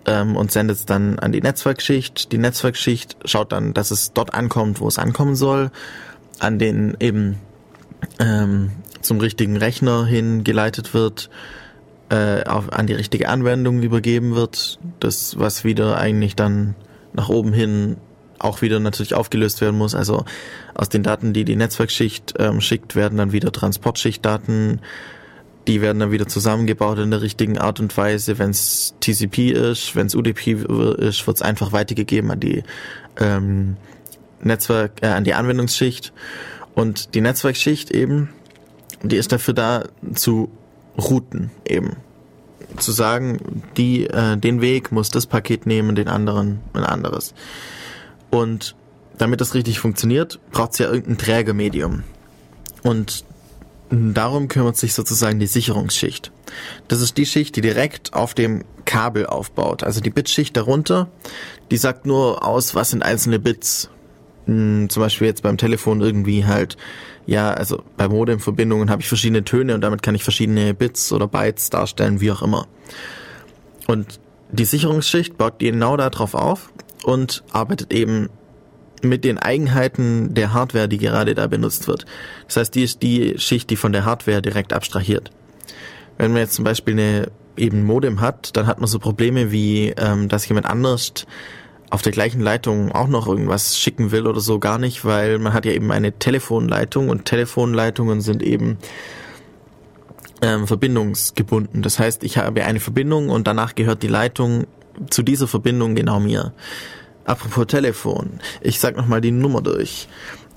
ähm, 0.05 0.35
und 0.35 0.51
sendet 0.51 0.77
es 0.77 0.85
dann 0.85 1.17
an 1.17 1.31
die 1.31 1.41
Netzwerkschicht. 1.41 2.33
Die 2.33 2.37
Netzwerkschicht 2.37 3.15
schaut 3.23 3.53
dann, 3.53 3.73
dass 3.73 3.91
es 3.91 4.11
dort 4.11 4.33
ankommt, 4.33 4.81
wo 4.81 4.89
es 4.89 4.99
ankommen 4.99 5.37
soll, 5.37 5.71
an 6.39 6.59
den 6.59 6.97
eben 6.99 7.37
ähm, 8.19 8.71
zum 9.01 9.19
richtigen 9.19 9.55
Rechner 9.55 10.05
hingeleitet 10.05 10.93
wird, 10.93 11.29
äh, 12.11 12.43
auf, 12.43 12.71
an 12.73 12.87
die 12.87 12.93
richtige 12.93 13.29
Anwendung 13.29 13.81
übergeben 13.81 14.35
wird, 14.35 14.79
das 14.99 15.39
was 15.39 15.63
wieder 15.63 15.97
eigentlich 15.97 16.35
dann 16.35 16.75
nach 17.13 17.29
oben 17.29 17.53
hin 17.53 17.97
auch 18.37 18.61
wieder 18.61 18.79
natürlich 18.79 19.13
aufgelöst 19.13 19.61
werden 19.61 19.77
muss. 19.77 19.95
Also 19.95 20.25
aus 20.73 20.89
den 20.89 21.03
Daten, 21.03 21.31
die 21.31 21.45
die 21.45 21.55
Netzwerkschicht 21.55 22.33
ähm, 22.37 22.59
schickt, 22.59 22.95
werden 22.95 23.17
dann 23.17 23.31
wieder 23.31 23.51
Transportschichtdaten. 23.51 24.81
Die 25.67 25.79
werden 25.81 25.99
dann 25.99 26.11
wieder 26.11 26.27
zusammengebaut 26.27 26.97
in 26.97 27.11
der 27.11 27.21
richtigen 27.21 27.59
Art 27.59 27.79
und 27.79 27.95
Weise. 27.95 28.39
Wenn 28.39 28.49
es 28.49 28.95
TCP 28.99 29.51
ist, 29.51 29.95
wenn 29.95 30.07
es 30.07 30.15
UDP 30.15 30.53
ist, 30.53 31.27
wird 31.27 31.37
es 31.37 31.41
einfach 31.41 31.71
weitergegeben 31.71 32.31
an 32.31 32.39
die 32.39 32.63
ähm, 33.19 33.77
Netzwerk, 34.41 34.93
äh, 35.01 35.07
an 35.07 35.23
die 35.23 35.35
Anwendungsschicht. 35.35 36.11
Und 36.73 37.13
die 37.13 37.21
Netzwerkschicht 37.21 37.91
eben, 37.91 38.29
die 39.03 39.17
ist 39.17 39.31
dafür 39.31 39.53
da 39.53 39.83
zu 40.15 40.49
routen 40.97 41.51
eben. 41.65 41.97
Zu 42.77 42.91
sagen, 42.91 43.63
die, 43.75 44.07
äh, 44.07 44.37
den 44.37 44.61
Weg 44.61 44.91
muss 44.91 45.09
das 45.09 45.25
Paket 45.25 45.65
nehmen, 45.65 45.95
den 45.95 46.07
anderen 46.07 46.61
ein 46.73 46.85
anderes. 46.85 47.33
Und 48.29 48.75
damit 49.17 49.41
das 49.41 49.53
richtig 49.53 49.79
funktioniert, 49.79 50.39
braucht 50.51 50.73
es 50.73 50.79
ja 50.79 50.87
irgendein 50.87 51.17
Trägermedium. 51.17 52.03
Und 52.81 53.25
darum 53.91 54.47
kümmert 54.47 54.77
sich 54.77 54.93
sozusagen 54.93 55.39
die 55.39 55.47
Sicherungsschicht. 55.47 56.31
Das 56.87 57.01
ist 57.01 57.17
die 57.17 57.25
Schicht, 57.25 57.55
die 57.55 57.61
direkt 57.61 58.13
auf 58.13 58.33
dem 58.33 58.63
Kabel 58.85 59.25
aufbaut. 59.25 59.83
Also 59.83 60.01
die 60.01 60.09
Bitschicht 60.09 60.55
darunter, 60.55 61.09
die 61.69 61.77
sagt 61.77 62.05
nur 62.05 62.45
aus, 62.45 62.73
was 62.73 62.91
sind 62.91 63.03
einzelne 63.03 63.39
Bits. 63.39 63.89
Hm, 64.45 64.89
zum 64.89 65.01
Beispiel 65.01 65.27
jetzt 65.27 65.43
beim 65.43 65.57
Telefon 65.57 66.01
irgendwie 66.01 66.45
halt, 66.45 66.77
ja, 67.25 67.51
also 67.51 67.83
bei 67.97 68.07
Modemverbindungen 68.07 68.89
habe 68.89 69.01
ich 69.01 69.07
verschiedene 69.07 69.43
Töne 69.43 69.75
und 69.75 69.81
damit 69.81 70.01
kann 70.01 70.15
ich 70.15 70.23
verschiedene 70.23 70.73
Bits 70.73 71.11
oder 71.13 71.27
Bytes 71.27 71.69
darstellen, 71.69 72.21
wie 72.21 72.31
auch 72.31 72.41
immer. 72.41 72.67
Und 73.87 74.19
die 74.51 74.65
Sicherungsschicht 74.65 75.37
baut 75.37 75.59
genau 75.59 75.97
darauf 75.97 76.33
auf 76.33 76.71
und 77.03 77.43
arbeitet 77.51 77.93
eben 77.93 78.29
mit 79.01 79.23
den 79.23 79.37
Eigenheiten 79.37 80.33
der 80.33 80.53
Hardware, 80.53 80.87
die 80.87 80.97
gerade 80.97 81.33
da 81.35 81.47
benutzt 81.47 81.87
wird. 81.87 82.05
Das 82.47 82.57
heißt, 82.57 82.75
die 82.75 82.83
ist 82.83 83.01
die 83.01 83.35
Schicht, 83.37 83.69
die 83.69 83.75
von 83.75 83.93
der 83.93 84.05
Hardware 84.05 84.41
direkt 84.41 84.73
abstrahiert. 84.73 85.31
Wenn 86.17 86.31
man 86.31 86.41
jetzt 86.41 86.53
zum 86.53 86.65
Beispiel 86.65 86.93
eine 86.93 87.31
eben 87.57 87.83
Modem 87.83 88.21
hat, 88.21 88.55
dann 88.55 88.67
hat 88.67 88.79
man 88.79 88.87
so 88.87 88.99
Probleme 88.99 89.51
wie, 89.51 89.93
ähm, 89.97 90.29
dass 90.29 90.47
jemand 90.47 90.67
anders 90.67 91.25
auf 91.91 92.01
der 92.01 92.13
gleichen 92.13 92.41
Leitung 92.41 92.91
auch 92.91 93.07
noch 93.07 93.27
irgendwas 93.27 93.77
schicken 93.77 94.11
will 94.11 94.25
oder 94.25 94.39
so 94.39 94.59
gar 94.59 94.79
nicht, 94.79 95.05
weil 95.05 95.39
man 95.39 95.53
hat 95.53 95.65
ja 95.65 95.73
eben 95.73 95.91
eine 95.91 96.13
Telefonleitung 96.13 97.09
und 97.09 97.25
Telefonleitungen 97.25 98.21
sind 98.21 98.41
eben 98.41 98.77
ähm, 100.41 100.67
verbindungsgebunden. 100.67 101.81
Das 101.81 101.99
heißt, 101.99 102.23
ich 102.23 102.37
habe 102.37 102.63
eine 102.63 102.79
Verbindung 102.79 103.29
und 103.29 103.45
danach 103.45 103.75
gehört 103.75 104.03
die 104.03 104.07
Leitung 104.07 104.67
zu 105.09 105.21
dieser 105.21 105.47
Verbindung 105.47 105.93
genau 105.93 106.21
mir. 106.21 106.53
Apropos 107.25 107.67
Telefon, 107.67 108.39
ich 108.61 108.79
sag 108.79 108.95
nochmal 108.95 109.19
die 109.19 109.31
Nummer 109.31 109.61
durch. 109.61 110.07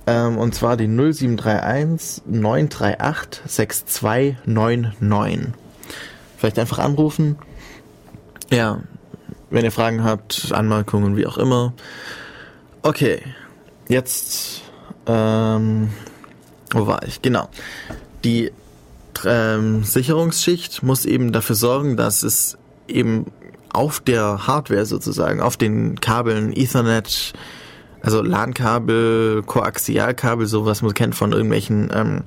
Ähm, 0.07 0.39
und 0.39 0.55
zwar 0.55 0.77
die 0.77 0.87
0731 0.87 2.23
938 2.27 3.43
6299. 3.47 5.49
Vielleicht 6.37 6.61
einfach 6.61 6.79
anrufen. 6.79 7.37
Ja, 8.51 8.83
wenn 9.55 9.65
ihr 9.65 9.71
Fragen 9.71 10.03
habt, 10.03 10.51
Anmerkungen, 10.53 11.17
wie 11.17 11.27
auch 11.27 11.39
immer. 11.39 11.73
Okay, 12.83 13.23
jetzt, 13.87 14.63
ähm, 15.07 15.91
wo 16.73 16.89
war 16.89 17.05
ich? 17.07 17.23
Genau. 17.23 17.49
Die 18.25 18.51
ähm, 19.25 19.85
Sicherungsschicht 19.85 20.83
muss 20.83 21.05
eben 21.05 21.33
dafür 21.33 21.55
sorgen, 21.55 21.97
dass 21.97 22.25
es 22.25 22.59
eben 22.89 23.27
auf 23.73 24.01
der 24.01 24.49
Hardware 24.49 24.87
sozusagen, 24.87 25.41
auf 25.41 25.57
den 25.57 26.01
Kabeln 26.01 26.53
Ethernet, 26.53 27.33
also 28.03 28.23
LAN-Kabel, 28.23 29.45
Koaxialkabel, 29.47 30.47
so 30.47 30.67
was 30.67 30.83
man 30.83 30.95
kennt 30.95 31.15
von 31.15 31.31
irgendwelchen 31.31 31.91
ähm, 31.95 32.25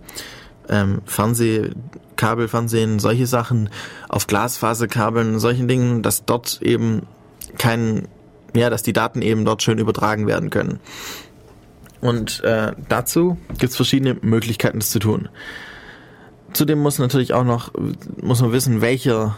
ähm, 0.70 1.02
Fernsehkabel, 1.06 2.48
Fernsehen, 2.48 2.99
solche 2.99 3.28
Sachen, 3.28 3.70
auf 4.08 4.28
Glasfaserkabeln, 4.28 5.40
solchen 5.40 5.68
Dingen, 5.68 6.04
dass 6.04 6.24
dort 6.24 6.62
eben 6.62 7.06
kein, 7.58 8.08
ja, 8.56 8.70
dass 8.70 8.84
die 8.84 8.94
Daten 8.94 9.22
eben 9.22 9.46
dort 9.46 9.64
schön 9.64 9.78
übertragen 9.78 10.28
werden 10.28 10.50
können. 10.50 10.80
Und 12.02 12.44
äh, 12.44 12.74
dazu 12.90 13.38
gibt 13.50 13.72
es 13.72 13.76
verschiedene 13.76 14.16
Möglichkeiten, 14.22 14.80
das 14.80 14.92
zu 14.92 15.00
tun. 15.00 15.30
Zudem 16.54 16.80
muss 16.80 17.00
natürlich 17.00 17.34
auch 17.34 17.44
noch, 17.44 17.72
muss 18.22 18.42
man 18.42 18.52
wissen, 18.52 18.82
welcher 18.82 19.36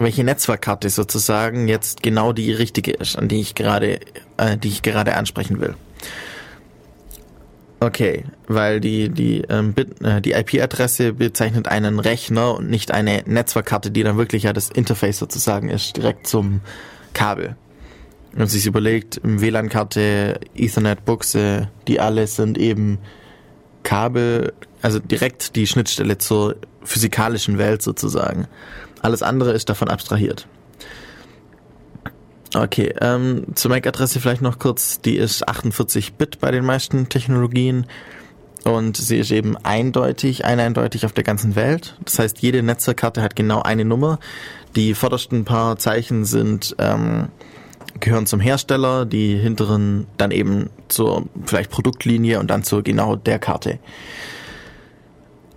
welche 0.00 0.24
Netzwerkkarte 0.24 0.88
sozusagen 0.88 1.68
jetzt 1.68 2.02
genau 2.02 2.32
die 2.32 2.52
richtige 2.52 2.92
ist, 2.92 3.18
an 3.18 3.28
die 3.28 3.40
ich 3.40 3.54
gerade, 3.54 4.00
äh, 4.38 4.56
die 4.56 4.68
ich 4.68 4.82
gerade 4.82 5.14
ansprechen 5.14 5.60
will. 5.60 5.74
Okay, 7.80 8.24
weil 8.46 8.80
die 8.80 9.10
die 9.10 9.42
ähm, 9.48 9.74
äh, 10.02 10.20
die 10.20 10.32
IP-Adresse 10.32 11.14
bezeichnet 11.14 11.68
einen 11.68 11.98
Rechner 11.98 12.54
und 12.56 12.68
nicht 12.68 12.90
eine 12.90 13.22
Netzwerkkarte, 13.26 13.90
die 13.90 14.02
dann 14.02 14.16
wirklich 14.16 14.44
ja 14.44 14.52
das 14.52 14.70
Interface 14.70 15.18
sozusagen 15.18 15.68
ist, 15.68 15.96
direkt 15.96 16.26
zum 16.26 16.60
Kabel. 17.14 17.56
Wenn 18.30 18.40
man 18.40 18.48
sich 18.48 18.66
überlegt, 18.66 19.20
WLAN-Karte, 19.22 20.40
Ethernet-Buchse, 20.54 21.68
die 21.88 22.00
alle 22.00 22.26
sind 22.26 22.58
eben 22.58 22.98
Kabel, 23.82 24.52
also 24.82 24.98
direkt 24.98 25.56
die 25.56 25.66
Schnittstelle 25.66 26.18
zur 26.18 26.56
physikalischen 26.84 27.58
Welt 27.58 27.82
sozusagen. 27.82 28.46
Alles 29.02 29.22
andere 29.22 29.52
ist 29.52 29.68
davon 29.68 29.88
abstrahiert. 29.88 30.46
Okay, 32.54 32.92
ähm, 33.00 33.44
zur 33.54 33.70
MAC-Adresse 33.70 34.20
vielleicht 34.20 34.42
noch 34.42 34.58
kurz. 34.58 35.00
Die 35.00 35.16
ist 35.16 35.48
48-Bit 35.48 36.40
bei 36.40 36.50
den 36.50 36.64
meisten 36.64 37.08
Technologien 37.08 37.86
und 38.64 38.96
sie 38.96 39.18
ist 39.18 39.30
eben 39.30 39.56
eindeutig, 39.56 40.44
eindeutig 40.44 41.06
auf 41.06 41.12
der 41.12 41.22
ganzen 41.24 41.54
Welt. 41.54 41.96
Das 42.04 42.18
heißt, 42.18 42.40
jede 42.40 42.62
Netzwerkkarte 42.62 43.22
hat 43.22 43.36
genau 43.36 43.62
eine 43.62 43.84
Nummer. 43.84 44.18
Die 44.76 44.94
vordersten 44.94 45.44
paar 45.44 45.78
Zeichen 45.78 46.24
sind 46.24 46.76
ähm, 46.78 47.28
gehören 47.98 48.26
zum 48.26 48.40
Hersteller, 48.40 49.04
die 49.04 49.36
hinteren 49.36 50.06
dann 50.16 50.30
eben 50.30 50.70
zur 50.88 51.24
vielleicht 51.44 51.70
Produktlinie 51.70 52.38
und 52.38 52.48
dann 52.48 52.62
zur 52.62 52.82
genau 52.82 53.16
der 53.16 53.38
Karte. 53.38 53.78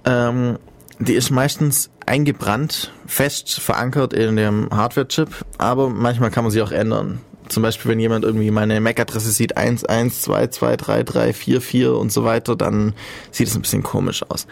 Ähm, 0.06 0.58
die 1.00 1.14
ist 1.14 1.32
meistens 1.32 1.90
eingebrannt, 2.06 2.92
fest 3.06 3.60
verankert 3.60 4.14
in 4.14 4.36
dem 4.36 4.70
Hardware-Chip, 4.72 5.30
aber 5.58 5.90
manchmal 5.90 6.32
kann 6.32 6.44
man 6.44 6.52
sie 6.52 6.62
auch 6.62 6.72
ändern. 6.72 7.22
Zum 7.50 7.64
Beispiel, 7.64 7.92
wenn 7.92 8.00
jemand 8.00 8.26
irgendwie 8.26 8.52
meine 8.52 8.80
MAC-Adresse 8.80 9.32
sieht, 9.32 9.58
11223344 9.58 11.90
und 11.90 12.12
so 12.12 12.24
weiter, 12.24 12.56
dann 12.56 12.94
sieht 13.32 13.48
es 13.48 13.56
ein 13.56 13.62
bisschen 13.62 13.84
komisch 13.84 14.24
aus. 14.30 14.48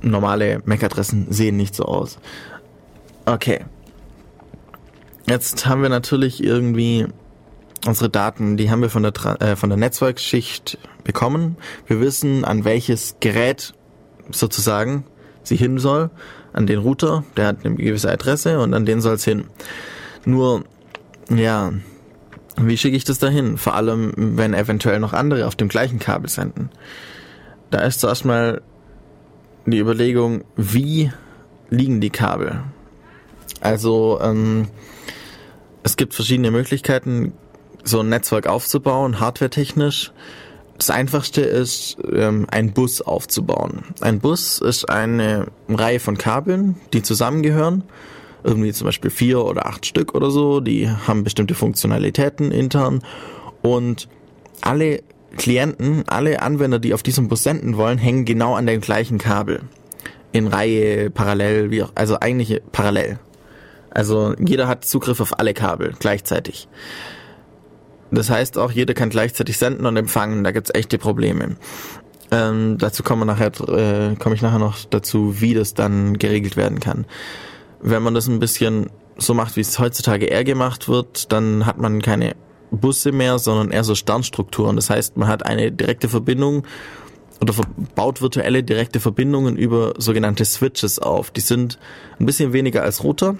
Normale 0.00 0.62
MAC-Adressen 0.64 1.26
sehen 1.30 1.56
nicht 1.56 1.74
so 1.74 1.84
aus. 1.84 2.18
Okay. 3.26 3.64
Jetzt 5.26 5.66
haben 5.66 5.82
wir 5.82 5.88
natürlich 5.88 6.42
irgendwie 6.42 7.06
unsere 7.86 8.10
Daten, 8.10 8.56
die 8.56 8.70
haben 8.70 8.82
wir 8.82 8.90
von 8.90 9.02
der, 9.02 9.12
äh, 9.40 9.56
von 9.56 9.70
der 9.70 9.78
Netzwerkschicht 9.78 10.78
bekommen. 11.02 11.56
Wir 11.86 12.00
wissen, 12.00 12.44
an 12.44 12.64
welches 12.64 13.16
Gerät 13.20 13.74
sozusagen 14.30 15.04
sie 15.42 15.56
hin 15.56 15.78
soll, 15.78 16.10
an 16.52 16.66
den 16.66 16.78
Router, 16.78 17.24
der 17.36 17.48
hat 17.48 17.64
eine 17.64 17.74
gewisse 17.74 18.10
Adresse 18.10 18.60
und 18.60 18.74
an 18.74 18.86
den 18.86 19.00
soll 19.00 19.14
es 19.14 19.24
hin. 19.24 19.44
Nur 20.24 20.64
Ja, 21.30 21.72
wie 22.56 22.76
schicke 22.76 22.96
ich 22.96 23.04
das 23.04 23.18
dahin? 23.18 23.56
Vor 23.56 23.74
allem, 23.74 24.12
wenn 24.16 24.54
eventuell 24.54 25.00
noch 25.00 25.12
andere 25.12 25.46
auf 25.46 25.56
dem 25.56 25.68
gleichen 25.68 25.98
Kabel 25.98 26.28
senden. 26.28 26.70
Da 27.70 27.80
ist 27.80 28.00
zuerst 28.00 28.24
mal 28.24 28.62
die 29.66 29.78
Überlegung, 29.78 30.44
wie 30.56 31.10
liegen 31.70 32.00
die 32.00 32.10
Kabel? 32.10 32.62
Also 33.64 34.20
ähm, 34.22 34.68
es 35.82 35.96
gibt 35.96 36.14
verschiedene 36.14 36.50
Möglichkeiten, 36.50 37.32
so 37.82 38.00
ein 38.00 38.10
Netzwerk 38.10 38.46
aufzubauen, 38.46 39.20
hardwaretechnisch. 39.20 40.12
Das 40.76 40.90
einfachste 40.90 41.40
ist, 41.40 41.96
ähm, 42.12 42.46
ein 42.50 42.72
Bus 42.72 43.00
aufzubauen. 43.00 43.84
Ein 44.00 44.20
Bus 44.20 44.58
ist 44.58 44.90
eine 44.90 45.46
Reihe 45.68 45.98
von 45.98 46.18
Kabeln, 46.18 46.76
die 46.92 47.02
zusammengehören. 47.02 47.84
Irgendwie 48.42 48.72
zum 48.72 48.84
Beispiel 48.84 49.10
vier 49.10 49.42
oder 49.42 49.64
acht 49.64 49.86
Stück 49.86 50.14
oder 50.14 50.30
so. 50.30 50.60
Die 50.60 50.90
haben 50.90 51.24
bestimmte 51.24 51.54
Funktionalitäten 51.54 52.52
intern. 52.52 53.02
Und 53.62 54.08
alle 54.60 55.02
Klienten, 55.38 56.04
alle 56.06 56.42
Anwender, 56.42 56.78
die 56.78 56.92
auf 56.92 57.02
diesem 57.02 57.28
Bus 57.28 57.42
senden 57.42 57.78
wollen, 57.78 57.96
hängen 57.96 58.26
genau 58.26 58.56
an 58.56 58.66
dem 58.66 58.82
gleichen 58.82 59.16
Kabel. 59.16 59.62
In 60.32 60.48
Reihe, 60.48 61.08
parallel, 61.08 61.70
wie 61.70 61.82
auch, 61.82 61.92
also 61.94 62.20
eigentlich 62.20 62.60
parallel. 62.70 63.18
Also 63.94 64.34
jeder 64.38 64.68
hat 64.68 64.84
Zugriff 64.84 65.20
auf 65.20 65.38
alle 65.38 65.54
Kabel 65.54 65.94
gleichzeitig. 65.98 66.68
Das 68.10 68.28
heißt 68.30 68.58
auch, 68.58 68.70
jeder 68.70 68.94
kann 68.94 69.08
gleichzeitig 69.08 69.56
senden 69.56 69.86
und 69.86 69.96
empfangen. 69.96 70.44
Da 70.44 70.50
gibt's 70.50 70.70
echte 70.74 70.98
Probleme. 70.98 71.56
Ähm, 72.30 72.76
dazu 72.78 73.02
komme 73.02 73.26
nachher, 73.26 73.52
äh, 73.68 74.16
komme 74.16 74.34
ich 74.34 74.42
nachher 74.42 74.58
noch 74.58 74.84
dazu, 74.84 75.40
wie 75.40 75.54
das 75.54 75.74
dann 75.74 76.18
geregelt 76.18 76.56
werden 76.56 76.80
kann. 76.80 77.06
Wenn 77.80 78.02
man 78.02 78.14
das 78.14 78.28
ein 78.28 78.40
bisschen 78.40 78.90
so 79.16 79.34
macht, 79.34 79.56
wie 79.56 79.60
es 79.60 79.78
heutzutage 79.78 80.26
eher 80.26 80.44
gemacht 80.44 80.88
wird, 80.88 81.32
dann 81.32 81.66
hat 81.66 81.78
man 81.78 82.02
keine 82.02 82.34
Busse 82.70 83.12
mehr, 83.12 83.38
sondern 83.38 83.70
eher 83.70 83.84
so 83.84 83.94
Sternstrukturen. 83.94 84.76
Das 84.76 84.90
heißt, 84.90 85.16
man 85.16 85.28
hat 85.28 85.46
eine 85.46 85.70
direkte 85.70 86.08
Verbindung 86.08 86.66
oder 87.40 87.54
baut 87.94 88.22
virtuelle 88.22 88.62
direkte 88.62 89.00
Verbindungen 89.00 89.56
über 89.56 89.94
sogenannte 89.98 90.44
Switches 90.44 90.98
auf. 90.98 91.30
Die 91.30 91.40
sind 91.40 91.78
ein 92.18 92.26
bisschen 92.26 92.52
weniger 92.52 92.82
als 92.82 93.04
Router, 93.04 93.36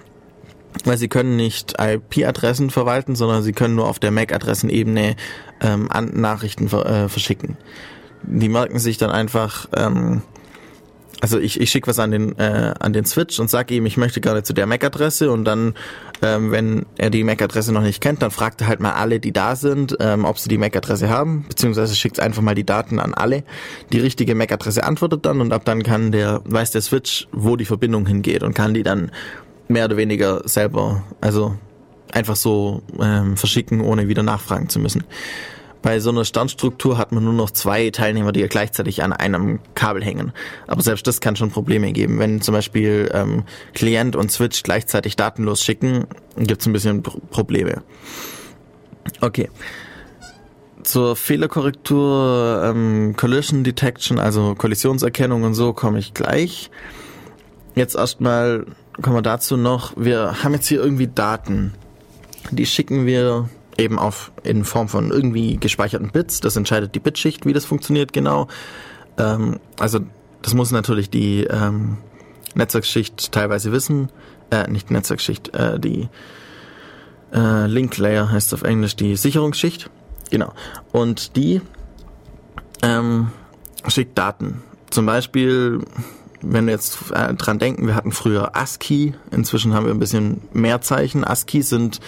weil 0.83 0.97
sie 0.97 1.07
können 1.07 1.35
nicht 1.35 1.75
IP-Adressen 1.79 2.69
verwalten, 2.69 3.15
sondern 3.15 3.43
sie 3.43 3.53
können 3.53 3.75
nur 3.75 3.87
auf 3.87 3.99
der 3.99 4.11
MAC-Adressenebene 4.11 5.15
ähm, 5.61 5.89
Nachrichten 6.13 6.67
äh, 6.67 7.09
verschicken. 7.09 7.57
Die 8.23 8.49
merken 8.49 8.79
sich 8.79 8.97
dann 8.97 9.11
einfach, 9.11 9.67
ähm, 9.75 10.21
also 11.21 11.39
ich, 11.39 11.59
ich 11.59 11.69
schicke 11.69 11.87
was 11.87 11.99
an 11.99 12.11
den 12.11 12.37
äh, 12.37 12.73
an 12.79 12.93
den 12.93 13.05
Switch 13.05 13.39
und 13.39 13.49
sage 13.49 13.73
ihm, 13.73 13.85
ich 13.85 13.97
möchte 13.97 14.19
gerne 14.19 14.43
zu 14.43 14.53
der 14.53 14.65
MAC-Adresse 14.65 15.31
und 15.31 15.45
dann, 15.45 15.75
ähm, 16.21 16.51
wenn 16.51 16.85
er 16.97 17.09
die 17.09 17.23
MAC-Adresse 17.23 17.71
noch 17.71 17.81
nicht 17.81 18.01
kennt, 18.01 18.21
dann 18.21 18.31
fragt 18.31 18.61
er 18.61 18.67
halt 18.67 18.79
mal 18.79 18.93
alle, 18.93 19.19
die 19.19 19.31
da 19.31 19.55
sind, 19.55 19.95
ähm, 19.99 20.25
ob 20.25 20.39
sie 20.39 20.49
die 20.49 20.57
MAC-Adresse 20.57 21.09
haben, 21.09 21.45
beziehungsweise 21.47 21.95
schickt 21.95 22.19
einfach 22.19 22.41
mal 22.41 22.55
die 22.55 22.65
Daten 22.65 22.99
an 22.99 23.13
alle. 23.13 23.43
Die 23.93 23.99
richtige 23.99 24.35
MAC-Adresse 24.35 24.83
antwortet 24.83 25.25
dann 25.25 25.39
und 25.39 25.53
ab 25.53 25.63
dann 25.65 25.83
kann 25.83 26.11
der 26.11 26.41
weiß 26.45 26.71
der 26.71 26.81
Switch, 26.81 27.27
wo 27.31 27.55
die 27.55 27.65
Verbindung 27.65 28.05
hingeht 28.05 28.43
und 28.43 28.53
kann 28.53 28.73
die 28.73 28.83
dann 28.83 29.11
mehr 29.67 29.85
oder 29.85 29.97
weniger 29.97 30.47
selber, 30.47 31.03
also 31.21 31.55
einfach 32.11 32.35
so 32.35 32.81
ähm, 32.99 33.37
verschicken, 33.37 33.81
ohne 33.81 34.07
wieder 34.07 34.23
nachfragen 34.23 34.69
zu 34.69 34.79
müssen. 34.79 35.03
Bei 35.81 35.99
so 35.99 36.09
einer 36.09 36.25
Standstruktur 36.25 36.97
hat 36.97 37.11
man 37.11 37.23
nur 37.23 37.33
noch 37.33 37.51
zwei 37.51 37.91
Teilnehmer, 37.91 38.31
die 38.31 38.41
gleichzeitig 38.47 39.03
an 39.03 39.13
einem 39.13 39.59
Kabel 39.75 40.03
hängen. 40.03 40.31
Aber 40.65 40.81
selbst 40.81 41.05
das 41.05 41.21
kann 41.21 41.35
schon 41.35 41.51
Probleme 41.51 41.91
geben. 41.91 42.17
Wenn 42.17 42.41
zum 42.41 42.55
Beispiel 42.55 43.11
ähm, 43.13 43.43
Klient 43.75 44.15
und 44.15 44.31
Switch 44.31 44.63
gleichzeitig 44.63 45.15
datenlos 45.15 45.61
schicken, 45.61 46.07
gibt 46.37 46.61
es 46.61 46.65
ein 46.65 46.73
bisschen 46.73 47.03
Probleme. 47.03 47.83
Okay. 49.21 49.49
Zur 50.81 51.15
Fehlerkorrektur, 51.15 52.63
ähm, 52.65 53.13
Collision 53.15 53.63
Detection, 53.63 54.17
also 54.17 54.55
Kollisionserkennung 54.55 55.43
und 55.43 55.53
so, 55.53 55.73
komme 55.73 55.99
ich 55.99 56.15
gleich. 56.15 56.71
Jetzt 57.75 57.95
erstmal 57.95 58.65
kommen 59.01 59.15
wir 59.15 59.21
dazu 59.21 59.57
noch, 59.57 59.93
wir 59.97 60.43
haben 60.43 60.53
jetzt 60.53 60.67
hier 60.67 60.81
irgendwie 60.81 61.07
Daten. 61.07 61.73
Die 62.51 62.65
schicken 62.65 63.05
wir 63.05 63.49
eben 63.77 63.99
auf 63.99 64.31
in 64.43 64.63
Form 64.63 64.87
von 64.87 65.11
irgendwie 65.11 65.57
gespeicherten 65.57 66.11
Bits. 66.11 66.39
Das 66.39 66.55
entscheidet 66.55 66.95
die 66.95 66.99
Bitschicht, 66.99 67.45
wie 67.45 67.53
das 67.53 67.65
funktioniert 67.65 68.13
genau. 68.13 68.47
Ähm, 69.17 69.59
also 69.79 69.99
das 70.41 70.53
muss 70.53 70.71
natürlich 70.71 71.09
die 71.09 71.43
ähm, 71.43 71.97
Netzwerkschicht 72.53 73.31
teilweise 73.31 73.71
wissen. 73.71 74.09
Äh, 74.51 74.69
nicht 74.69 74.91
Netzwerkschicht, 74.91 75.53
äh, 75.55 75.79
die 75.79 76.07
äh, 77.33 77.65
Link 77.67 77.97
Layer 77.97 78.31
heißt 78.31 78.53
auf 78.53 78.63
Englisch 78.63 78.95
die 78.95 79.15
Sicherungsschicht. 79.15 79.89
Genau. 80.29 80.53
Und 80.91 81.35
die 81.35 81.61
ähm, 82.81 83.31
schickt 83.87 84.17
Daten. 84.17 84.63
Zum 84.89 85.05
Beispiel 85.05 85.81
wenn 86.47 86.65
wir 86.65 86.73
jetzt 86.73 87.11
äh, 87.11 87.33
dran 87.33 87.59
denken, 87.59 87.87
wir 87.87 87.95
hatten 87.95 88.11
früher 88.11 88.55
ASCII, 88.55 89.13
inzwischen 89.31 89.73
haben 89.73 89.85
wir 89.85 89.93
ein 89.93 89.99
bisschen 89.99 90.41
mehr 90.53 90.81
Zeichen. 90.81 91.23
ASCII 91.23 91.61
sind 91.61 91.99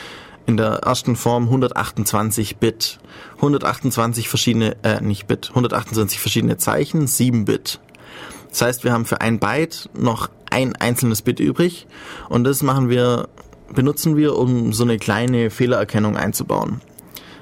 in 0.46 0.58
der 0.58 0.80
ersten 0.84 1.16
Form 1.16 1.44
128 1.46 2.58
Bit. 2.58 3.00
128 3.36 4.30
verschiedene, 4.30 4.78
äh, 4.84 5.02
nicht 5.02 5.28
Bit, 5.28 5.50
128 5.50 6.20
verschiedene 6.20 6.58
Zeichen, 6.58 7.06
7 7.06 7.46
Bit. 7.46 7.80
Das 8.50 8.62
heißt, 8.62 8.84
wir 8.84 8.94
haben 8.94 9.06
für 9.06 9.22
ein 9.22 9.40
Byte 9.40 9.90
noch 9.98 10.30
ein 10.50 10.76
einzelnes 10.76 11.22
Bit 11.22 11.40
übrig 11.40 11.86
und 12.30 12.46
das 12.46 12.64
machen 12.64 12.90
wir, 12.90 13.28
benutzen 13.74 14.16
wir, 14.16 14.38
um 14.38 14.72
so 14.72 14.84
eine 14.84 14.98
kleine 14.98 15.50
Fehlererkennung 15.50 16.16
einzubauen. 16.16 16.82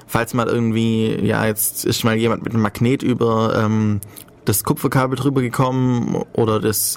Falls 0.08 0.34
mal 0.34 0.48
irgendwie, 0.48 1.16
ja, 1.24 1.46
jetzt 1.46 1.84
ist 1.84 2.04
mal 2.04 2.16
jemand 2.16 2.44
mit 2.44 2.52
einem 2.52 2.62
Magnet 2.62 3.02
über 3.02 3.54
ähm, 3.56 4.00
das 4.48 4.64
Kupferkabel 4.64 5.16
drüber 5.16 5.42
gekommen 5.42 6.24
oder 6.32 6.60
das 6.60 6.96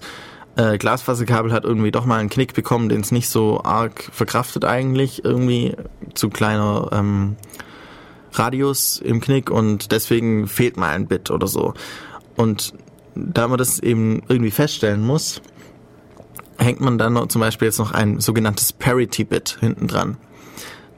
äh, 0.56 0.78
Glasfaserkabel 0.78 1.52
hat 1.52 1.64
irgendwie 1.64 1.92
doch 1.92 2.06
mal 2.06 2.20
einen 2.20 2.30
Knick 2.30 2.54
bekommen, 2.54 2.90
den 2.90 3.02
es 3.02 3.12
nicht 3.12 3.30
so 3.30 3.62
arg 3.64 4.10
verkraftet 4.12 4.66
eigentlich, 4.66 5.24
irgendwie 5.24 5.76
zu 6.14 6.30
kleiner 6.30 6.90
ähm, 6.92 7.36
Radius 8.34 9.00
im 9.00 9.22
Knick 9.22 9.50
und 9.50 9.92
deswegen 9.92 10.48
fehlt 10.48 10.78
mal 10.78 10.90
ein 10.90 11.08
Bit 11.08 11.32
oder 11.32 11.48
so. 11.48 11.74
Und 12.36 12.74
da 13.16 13.48
man 13.48 13.58
das 13.58 13.80
eben 13.80 14.22
irgendwie 14.28 14.52
feststellen 14.52 15.06
muss, 15.06 15.42
hängt 16.58 16.82
man 16.82 16.98
dann 16.98 17.14
noch 17.14 17.28
zum 17.28 17.42
Beispiel 17.42 17.68
jetzt 17.68 17.80
noch 17.80 17.92
ein 17.92 18.20
sogenanntes 18.20 18.74
Parity-Bit 18.74 19.58
hinten 19.60 19.88
dran. 19.88 20.18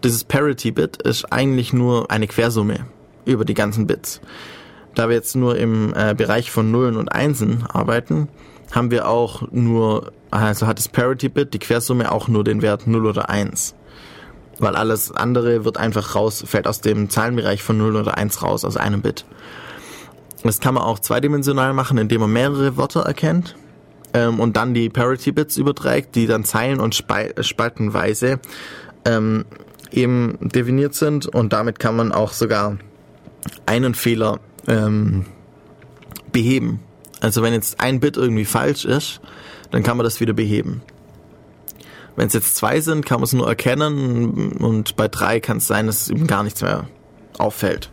Dieses 0.03 0.23
Parity-Bit 0.23 1.01
ist 1.03 1.31
eigentlich 1.31 1.73
nur 1.73 2.09
eine 2.09 2.27
Quersumme 2.27 2.87
über 3.25 3.45
die 3.45 3.53
ganzen 3.53 3.85
Bits. 3.85 4.21
Da 4.95 5.07
wir 5.07 5.15
jetzt 5.15 5.35
nur 5.35 5.57
im 5.57 5.93
äh, 5.95 6.13
Bereich 6.13 6.51
von 6.51 6.71
Nullen 6.71 6.97
und 6.97 7.09
Einsen 7.09 7.63
arbeiten, 7.71 8.27
haben 8.71 8.91
wir 8.91 9.07
auch 9.07 9.43
nur, 9.51 10.11
also 10.31 10.67
hat 10.67 10.77
das 10.77 10.89
Parity-Bit, 10.89 11.53
die 11.53 11.59
Quersumme, 11.59 12.11
auch 12.11 12.27
nur 12.27 12.43
den 12.43 12.61
Wert 12.61 12.87
0 12.87 13.05
oder 13.05 13.29
1. 13.29 13.75
Weil 14.59 14.75
alles 14.75 15.11
andere 15.11 15.65
wird 15.65 15.77
einfach 15.77 16.15
raus, 16.15 16.43
fällt 16.45 16.67
aus 16.67 16.81
dem 16.81 17.09
Zahlenbereich 17.09 17.63
von 17.63 17.77
0 17.77 17.95
oder 17.95 18.17
1 18.17 18.43
raus, 18.43 18.65
aus 18.65 18.77
einem 18.77 19.01
Bit. 19.01 19.25
Das 20.43 20.59
kann 20.59 20.73
man 20.73 20.83
auch 20.83 20.99
zweidimensional 20.99 21.73
machen, 21.73 21.97
indem 21.97 22.21
man 22.21 22.33
mehrere 22.33 22.77
Wörter 22.77 23.01
erkennt 23.01 23.55
ähm, 24.13 24.39
und 24.39 24.57
dann 24.57 24.73
die 24.73 24.89
Parity-Bits 24.89 25.57
überträgt, 25.57 26.15
die 26.15 26.27
dann 26.27 26.43
zeilen- 26.43 26.79
und 26.79 26.95
spaltenweise 26.95 28.39
ähm, 29.05 29.45
eben 29.91 30.37
definiert 30.41 30.95
sind 30.95 31.27
und 31.27 31.53
damit 31.53 31.79
kann 31.79 31.95
man 31.95 32.11
auch 32.11 32.33
sogar 32.33 32.77
einen 33.65 33.93
Fehler 33.95 34.39
ähm, 34.67 35.25
beheben. 36.31 36.79
Also 37.19 37.41
wenn 37.41 37.53
jetzt 37.53 37.79
ein 37.79 37.99
Bit 37.99 38.17
irgendwie 38.17 38.45
falsch 38.45 38.85
ist, 38.85 39.21
dann 39.69 39.83
kann 39.83 39.97
man 39.97 40.03
das 40.03 40.19
wieder 40.19 40.33
beheben. 40.33 40.81
Wenn 42.15 42.27
es 42.27 42.33
jetzt 42.33 42.55
zwei 42.55 42.81
sind, 42.81 43.05
kann 43.05 43.19
man 43.19 43.23
es 43.23 43.33
nur 43.33 43.47
erkennen 43.47 44.53
und 44.53 44.95
bei 44.95 45.07
drei 45.07 45.39
kann 45.39 45.57
es 45.57 45.67
sein, 45.67 45.87
dass 45.87 46.09
eben 46.09 46.27
gar 46.27 46.43
nichts 46.43 46.61
mehr 46.61 46.87
auffällt. 47.37 47.89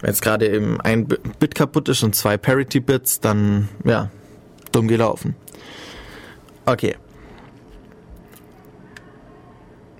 Wenn 0.00 0.10
jetzt 0.10 0.20
gerade 0.20 0.46
eben 0.48 0.80
ein 0.80 1.06
Bit 1.06 1.54
kaputt 1.54 1.88
ist 1.88 2.02
und 2.02 2.14
zwei 2.14 2.36
Parity-Bits, 2.36 3.20
dann 3.20 3.68
ja, 3.84 4.10
dumm 4.72 4.88
gelaufen. 4.88 5.34
Okay. 6.66 6.96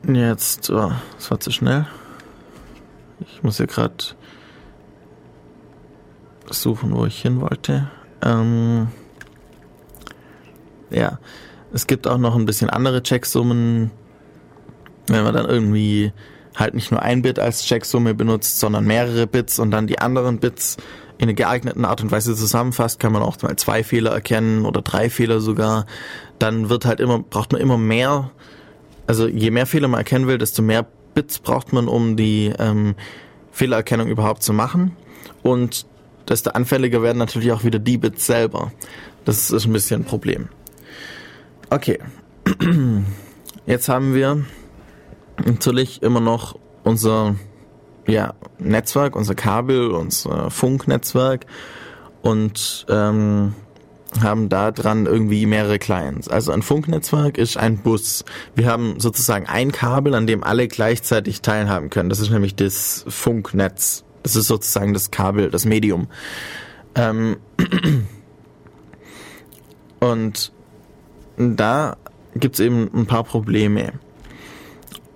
Jetzt, 0.07 0.69
oh, 0.71 0.93
das 1.17 1.31
war 1.31 1.41
zu 1.41 1.51
schnell. 1.51 1.87
Ich 3.21 3.43
muss 3.43 3.57
hier 3.57 3.67
gerade 3.67 3.95
suchen, 6.61 6.95
wo 6.95 7.07
ich 7.07 7.21
hin 7.21 7.41
wollte. 7.41 7.91
Ähm, 8.23 8.89
ja, 10.91 11.19
es 11.73 11.87
gibt 11.87 12.07
auch 12.07 12.19
noch 12.19 12.37
ein 12.37 12.47
bisschen 12.47 12.71
andere 12.71 13.03
Checksummen, 13.03 13.91
wenn 15.09 15.25
man 15.25 15.35
dann 15.35 15.47
irgendwie 15.47 16.13
halt 16.55 16.75
nicht 16.75 16.91
nur 16.91 17.03
ein 17.03 17.23
Bit 17.23 17.39
als 17.39 17.65
Checksumme 17.65 18.15
benutzt, 18.15 18.61
sondern 18.61 18.85
mehrere 18.85 19.27
Bits 19.27 19.59
und 19.59 19.71
dann 19.71 19.87
die 19.87 19.99
anderen 19.99 20.39
Bits 20.39 20.77
in 21.19 21.25
einer 21.25 21.35
geeigneten 21.35 21.85
Art 21.85 22.03
und 22.03 22.11
Weise 22.11 22.35
zusammenfasst, 22.35 23.01
kann 23.01 23.13
man 23.13 23.23
auch 23.23 23.41
mal 23.43 23.57
zwei 23.57 23.85
Fehler 23.85 24.13
erkennen 24.13 24.65
oder 24.65 24.83
drei 24.83 25.11
Fehler 25.11 25.41
sogar. 25.41 25.87
Dann 26.39 26.69
wird 26.69 26.87
halt 26.87 27.01
immer, 27.01 27.19
braucht 27.21 27.53
man 27.53 27.61
immer 27.61 27.79
mehr, 27.79 28.31
also 29.07 29.27
je 29.27 29.51
mehr 29.51 29.67
Fehler 29.67 29.89
man 29.89 29.99
erkennen 29.99 30.27
will, 30.27 30.39
desto 30.39 30.63
mehr 30.63 30.87
Bits 31.15 31.39
braucht 31.39 31.73
man, 31.73 31.89
um 31.89 32.17
die 32.17 32.53
ähm, 32.59 32.95
Fehlererkennung 33.53 34.09
überhaupt 34.09 34.43
zu 34.43 34.53
machen. 34.53 34.97
Und 35.43 35.87
desto 36.29 36.51
anfälliger 36.51 37.03
werden 37.03 37.19
natürlich 37.19 37.53
auch 37.53 37.65
wieder 37.65 37.79
die 37.79 37.99
Bits 37.99 38.27
selber. 38.27 38.73
Das 39.25 39.51
ist 39.51 39.67
ein 39.67 39.73
bisschen 39.73 40.03
ein 40.03 40.05
Problem. 40.05 40.49
Okay. 41.71 41.99
Jetzt 43.67 43.89
haben 43.89 44.15
wir 44.15 44.45
natürlich 45.45 46.03
immer 46.03 46.21
noch 46.21 46.59
unser 46.83 47.37
ja, 48.07 48.35
Netzwerk, 48.59 49.17
unser 49.17 49.35
Kabel, 49.35 49.91
unser 49.91 50.51
Funknetzwerk 50.51 51.47
und 52.21 52.87
ähm, 52.89 53.55
haben 54.23 54.49
da 54.49 54.71
dran 54.71 55.07
irgendwie 55.07 55.47
mehrere 55.47 55.79
Clients. 55.79 56.29
Also 56.29 56.53
ein 56.53 56.63
Funknetzwerk 56.63 57.39
ist 57.39 57.57
ein 57.57 57.79
Bus. 57.79 58.25
Wir 58.55 58.67
haben 58.67 59.01
sozusagen 59.01 59.47
ein 59.47 59.73
Kabel, 59.73 60.15
an 60.15 60.27
dem 60.27 60.45
alle 60.45 60.69
gleichzeitig 60.69 61.43
teilhaben 61.43 61.91
können. 61.91 62.09
Das 62.09 62.21
ist 62.21 62.31
nämlich 62.31 62.55
das 62.55 63.05
Funknetz. 63.09 64.04
Das 64.25 64.35
ist 64.35 64.49
sozusagen 64.49 64.93
das 64.93 65.13
Kabel, 65.13 65.51
das 65.51 65.65
Medium. 65.65 66.09
Ähm 66.97 67.37
und 70.01 70.53
da 71.37 71.97
gibt's 72.35 72.59
eben 72.59 72.91
ein 72.93 73.07
paar 73.07 73.23
Probleme 73.23 73.93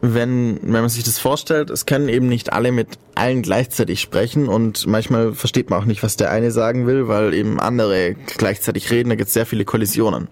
wenn, 0.00 0.60
wenn 0.62 0.70
man 0.70 0.88
sich 0.88 1.04
das 1.04 1.18
vorstellt, 1.18 1.70
es 1.70 1.86
können 1.86 2.08
eben 2.08 2.28
nicht 2.28 2.52
alle 2.52 2.70
mit 2.70 2.98
allen 3.14 3.42
gleichzeitig 3.42 4.00
sprechen 4.00 4.48
und 4.48 4.86
manchmal 4.86 5.34
versteht 5.34 5.70
man 5.70 5.80
auch 5.80 5.86
nicht, 5.86 6.02
was 6.02 6.16
der 6.16 6.30
eine 6.30 6.50
sagen 6.52 6.86
will, 6.86 7.08
weil 7.08 7.34
eben 7.34 7.58
andere 7.58 8.14
gleichzeitig 8.36 8.90
reden, 8.90 9.08
da 9.08 9.16
gibt 9.16 9.28
es 9.28 9.34
sehr 9.34 9.46
viele 9.46 9.64
Kollisionen. 9.64 10.28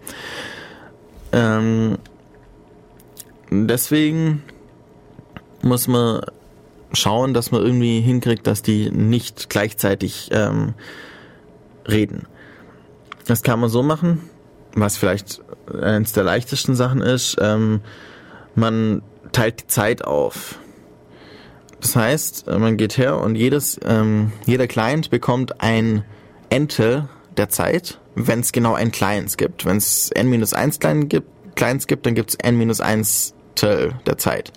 Ähm, 1.32 1.98
deswegen 3.50 4.44
muss 5.62 5.88
man 5.88 6.20
schauen, 6.92 7.34
dass 7.34 7.50
man 7.50 7.62
irgendwie 7.62 8.00
hinkriegt, 8.00 8.46
dass 8.46 8.62
die 8.62 8.90
nicht 8.90 9.48
gleichzeitig 9.50 10.30
ähm, 10.32 10.74
reden. 11.88 12.26
Das 13.26 13.42
kann 13.42 13.60
man 13.60 13.68
so 13.68 13.82
machen, 13.82 14.28
was 14.74 14.96
vielleicht 14.96 15.42
eines 15.72 16.12
der 16.12 16.24
leichtesten 16.24 16.74
Sachen 16.74 17.02
ist. 17.02 17.36
Ähm, 17.40 17.80
man 18.54 19.02
teilt 19.32 19.62
die 19.62 19.66
Zeit 19.66 20.04
auf. 20.04 20.58
Das 21.80 21.96
heißt, 21.96 22.48
äh, 22.48 22.58
man 22.58 22.76
geht 22.76 22.96
her 22.96 23.18
und 23.18 23.34
jedes, 23.34 23.78
ähm, 23.84 24.32
jeder 24.46 24.66
Client 24.66 25.10
bekommt 25.10 25.60
ein 25.60 26.04
Entel 26.48 27.08
der 27.36 27.48
Zeit, 27.48 28.00
wenn 28.14 28.40
es 28.40 28.52
genau 28.52 28.74
ein 28.74 28.92
Clients 28.92 29.36
gibt. 29.36 29.64
Wenn 29.64 29.76
es 29.76 30.10
n-1 30.14 30.80
Client 30.80 31.10
gibt, 31.10 31.56
Clients 31.56 31.86
gibt, 31.86 32.06
dann 32.06 32.14
gibt 32.14 32.30
es 32.30 32.36
n-1 32.36 33.34
der 33.62 34.18
Zeit. 34.18 34.52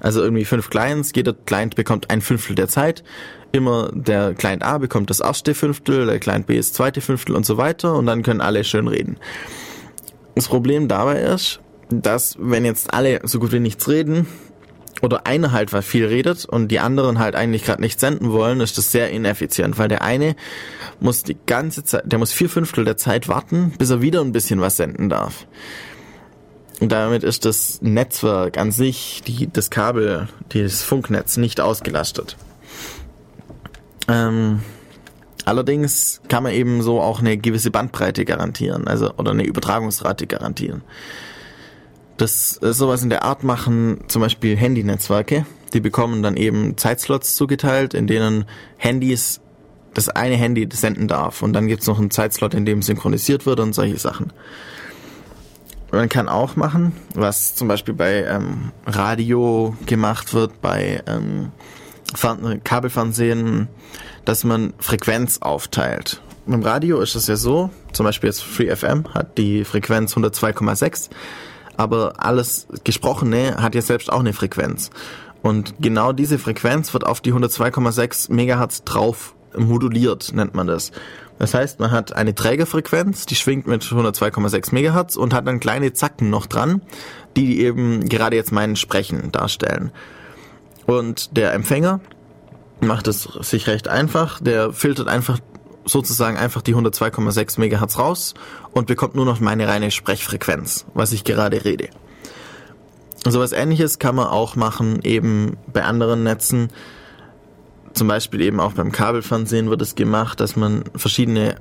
Also 0.00 0.22
irgendwie 0.22 0.44
fünf 0.44 0.70
Clients, 0.70 1.12
jeder 1.14 1.34
Client 1.34 1.76
bekommt 1.76 2.10
ein 2.10 2.20
Fünftel 2.20 2.54
der 2.54 2.68
Zeit. 2.68 3.04
Immer 3.52 3.90
der 3.92 4.34
Client 4.34 4.62
A 4.62 4.78
bekommt 4.78 5.10
das 5.10 5.20
erste 5.20 5.54
Fünftel, 5.54 6.06
der 6.06 6.18
Client 6.18 6.46
B 6.46 6.56
das 6.56 6.72
zweite 6.72 7.00
Fünftel 7.00 7.36
und 7.36 7.44
so 7.44 7.56
weiter 7.56 7.94
und 7.94 8.06
dann 8.06 8.22
können 8.22 8.40
alle 8.40 8.64
schön 8.64 8.88
reden. 8.88 9.16
Das 10.34 10.48
Problem 10.48 10.88
dabei 10.88 11.20
ist, 11.20 11.60
dass 11.90 12.36
wenn 12.40 12.64
jetzt 12.64 12.94
alle 12.94 13.20
so 13.24 13.38
gut 13.40 13.52
wie 13.52 13.58
nichts 13.58 13.88
reden 13.88 14.26
oder 15.02 15.26
einer 15.26 15.52
halt 15.52 15.72
was 15.72 15.84
viel 15.84 16.06
redet 16.06 16.44
und 16.44 16.68
die 16.68 16.78
anderen 16.78 17.18
halt 17.18 17.34
eigentlich 17.34 17.64
gerade 17.64 17.80
nicht 17.80 17.98
senden 17.98 18.30
wollen, 18.32 18.60
ist 18.60 18.78
das 18.78 18.92
sehr 18.92 19.10
ineffizient, 19.10 19.78
weil 19.78 19.88
der 19.88 20.02
eine 20.02 20.36
muss 21.00 21.22
die 21.22 21.36
ganze 21.46 21.84
Zeit, 21.84 22.02
der 22.04 22.18
muss 22.18 22.32
vier 22.32 22.48
Fünftel 22.48 22.84
der 22.84 22.96
Zeit 22.96 23.28
warten, 23.28 23.72
bis 23.78 23.90
er 23.90 24.02
wieder 24.02 24.20
ein 24.20 24.32
bisschen 24.32 24.60
was 24.60 24.76
senden 24.76 25.08
darf. 25.08 25.46
Und 26.80 26.92
damit 26.92 27.22
ist 27.22 27.44
das 27.44 27.82
Netzwerk 27.82 28.56
an 28.56 28.72
sich, 28.72 29.22
die, 29.26 29.48
das 29.52 29.70
Kabel, 29.70 30.28
das 30.48 30.82
Funknetz 30.82 31.36
nicht 31.36 31.60
ausgelastet. 31.60 32.36
Ähm, 34.08 34.60
allerdings 35.44 36.22
kann 36.28 36.42
man 36.42 36.52
eben 36.52 36.82
so 36.82 37.00
auch 37.00 37.20
eine 37.20 37.36
gewisse 37.36 37.70
Bandbreite 37.70 38.24
garantieren, 38.24 38.88
also 38.88 39.12
oder 39.16 39.32
eine 39.32 39.44
Übertragungsrate 39.44 40.26
garantieren. 40.26 40.82
Das 42.16 42.60
äh, 42.62 42.72
sowas 42.72 43.02
in 43.02 43.10
der 43.10 43.24
Art 43.24 43.44
machen 43.44 44.04
zum 44.08 44.22
Beispiel 44.22 44.56
Handynetzwerke. 44.56 45.44
Die 45.74 45.80
bekommen 45.80 46.22
dann 46.22 46.36
eben 46.36 46.76
Zeitslots 46.76 47.36
zugeteilt, 47.36 47.94
in 47.94 48.06
denen 48.06 48.46
Handys 48.78 49.40
das 49.94 50.08
eine 50.08 50.36
Handy 50.36 50.68
senden 50.72 51.08
darf. 51.08 51.42
Und 51.42 51.52
dann 51.52 51.66
gibt's 51.66 51.86
noch 51.86 51.98
einen 51.98 52.10
Zeitslot, 52.10 52.54
in 52.54 52.64
dem 52.64 52.82
synchronisiert 52.82 53.46
wird 53.46 53.60
und 53.60 53.74
solche 53.74 53.98
Sachen. 53.98 54.32
Man 55.92 56.08
kann 56.08 56.28
auch 56.28 56.56
machen, 56.56 56.92
was 57.14 57.54
zum 57.54 57.68
Beispiel 57.68 57.94
bei 57.94 58.24
ähm, 58.24 58.70
Radio 58.86 59.76
gemacht 59.86 60.34
wird, 60.34 60.60
bei 60.60 61.02
ähm, 61.06 61.50
Kabelfernsehen, 62.64 63.68
dass 64.24 64.44
man 64.44 64.72
Frequenz 64.78 65.38
aufteilt. 65.38 66.22
Beim 66.46 66.62
Radio 66.62 67.00
ist 67.00 67.14
es 67.14 67.26
ja 67.26 67.36
so, 67.36 67.70
zum 67.92 68.04
Beispiel 68.04 68.28
jetzt 68.28 68.42
FreeFM 68.42 69.14
hat 69.14 69.38
die 69.38 69.64
Frequenz 69.64 70.16
102,6 70.16 71.10
aber 71.80 72.12
alles 72.18 72.66
Gesprochene 72.84 73.56
hat 73.56 73.74
ja 73.74 73.80
selbst 73.80 74.12
auch 74.12 74.20
eine 74.20 74.34
Frequenz. 74.34 74.90
Und 75.40 75.76
genau 75.80 76.12
diese 76.12 76.38
Frequenz 76.38 76.92
wird 76.92 77.06
auf 77.06 77.22
die 77.22 77.32
102,6 77.32 78.30
Megahertz 78.30 78.84
drauf 78.84 79.34
moduliert, 79.56 80.34
nennt 80.34 80.54
man 80.54 80.66
das. 80.66 80.92
Das 81.40 81.54
heißt, 81.54 81.80
man 81.80 81.90
hat 81.90 82.14
eine 82.14 82.34
Trägerfrequenz, 82.34 83.24
die 83.24 83.34
schwingt 83.34 83.66
mit 83.66 83.82
102,6 83.82 84.74
Megahertz 84.74 85.16
und 85.16 85.32
hat 85.32 85.46
dann 85.46 85.58
kleine 85.58 85.94
Zacken 85.94 86.28
noch 86.28 86.44
dran, 86.44 86.82
die 87.34 87.62
eben 87.62 88.10
gerade 88.10 88.36
jetzt 88.36 88.52
mein 88.52 88.76
Sprechen 88.76 89.32
darstellen. 89.32 89.90
Und 90.84 91.38
der 91.38 91.54
Empfänger 91.54 92.00
macht 92.80 93.08
es 93.08 93.22
sich 93.22 93.68
recht 93.68 93.88
einfach, 93.88 94.38
der 94.38 94.74
filtert 94.74 95.08
einfach 95.08 95.38
sozusagen 95.86 96.36
einfach 96.36 96.60
die 96.60 96.74
102,6 96.74 97.58
Megahertz 97.58 97.98
raus 97.98 98.34
und 98.72 98.86
bekommt 98.86 99.14
nur 99.14 99.24
noch 99.24 99.40
meine 99.40 99.66
reine 99.66 99.90
Sprechfrequenz, 99.90 100.84
was 100.92 101.12
ich 101.12 101.24
gerade 101.24 101.64
rede. 101.64 101.88
So 103.26 103.40
was 103.40 103.52
ähnliches 103.52 103.98
kann 103.98 104.14
man 104.14 104.26
auch 104.26 104.56
machen 104.56 105.00
eben 105.04 105.56
bei 105.72 105.84
anderen 105.84 106.22
Netzen. 106.22 106.68
Zum 107.92 108.08
Beispiel 108.08 108.40
eben 108.40 108.60
auch 108.60 108.72
beim 108.72 108.92
Kabelfernsehen 108.92 109.68
wird 109.70 109.82
es 109.82 109.94
gemacht, 109.94 110.40
dass 110.40 110.56
man 110.56 110.84
verschiedene 110.94 111.56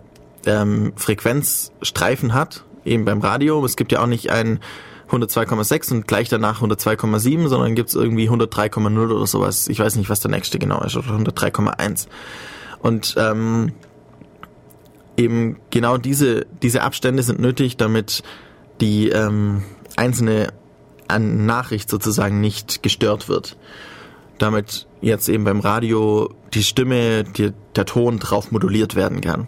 ähm, 0.45 0.93
Frequenzstreifen 0.95 2.33
hat, 2.33 2.65
eben 2.85 3.05
beim 3.05 3.21
Radio. 3.21 3.63
Es 3.65 3.75
gibt 3.75 3.91
ja 3.91 4.01
auch 4.01 4.07
nicht 4.07 4.29
ein 4.31 4.59
102,6 5.09 5.91
und 5.91 6.07
gleich 6.07 6.29
danach 6.29 6.61
102,7, 6.61 7.47
sondern 7.47 7.75
gibt 7.75 7.89
es 7.89 7.95
irgendwie 7.95 8.29
103,0 8.29 9.11
oder 9.11 9.25
sowas. 9.25 9.67
Ich 9.67 9.79
weiß 9.79 9.95
nicht, 9.95 10.09
was 10.09 10.19
der 10.19 10.31
nächste 10.31 10.59
genau 10.59 10.81
ist, 10.83 10.95
oder 10.95 11.09
103,1. 11.09 12.07
Und 12.81 13.15
ähm, 13.17 13.71
eben 15.17 15.57
genau 15.71 15.97
diese, 15.97 16.45
diese 16.61 16.83
Abstände 16.83 17.23
sind 17.23 17.39
nötig, 17.39 17.77
damit 17.77 18.23
die 18.81 19.09
ähm, 19.09 19.63
einzelne 19.95 20.53
Nachricht 21.17 21.89
sozusagen 21.89 22.39
nicht 22.39 22.83
gestört 22.83 23.27
wird. 23.27 23.57
Damit 24.39 24.87
jetzt 25.01 25.29
eben 25.29 25.43
beim 25.43 25.59
Radio 25.59 26.33
die 26.53 26.63
Stimme, 26.63 27.23
die, 27.23 27.53
der 27.75 27.85
Ton 27.85 28.19
drauf 28.19 28.51
moduliert 28.51 28.95
werden 28.95 29.21
kann. 29.21 29.47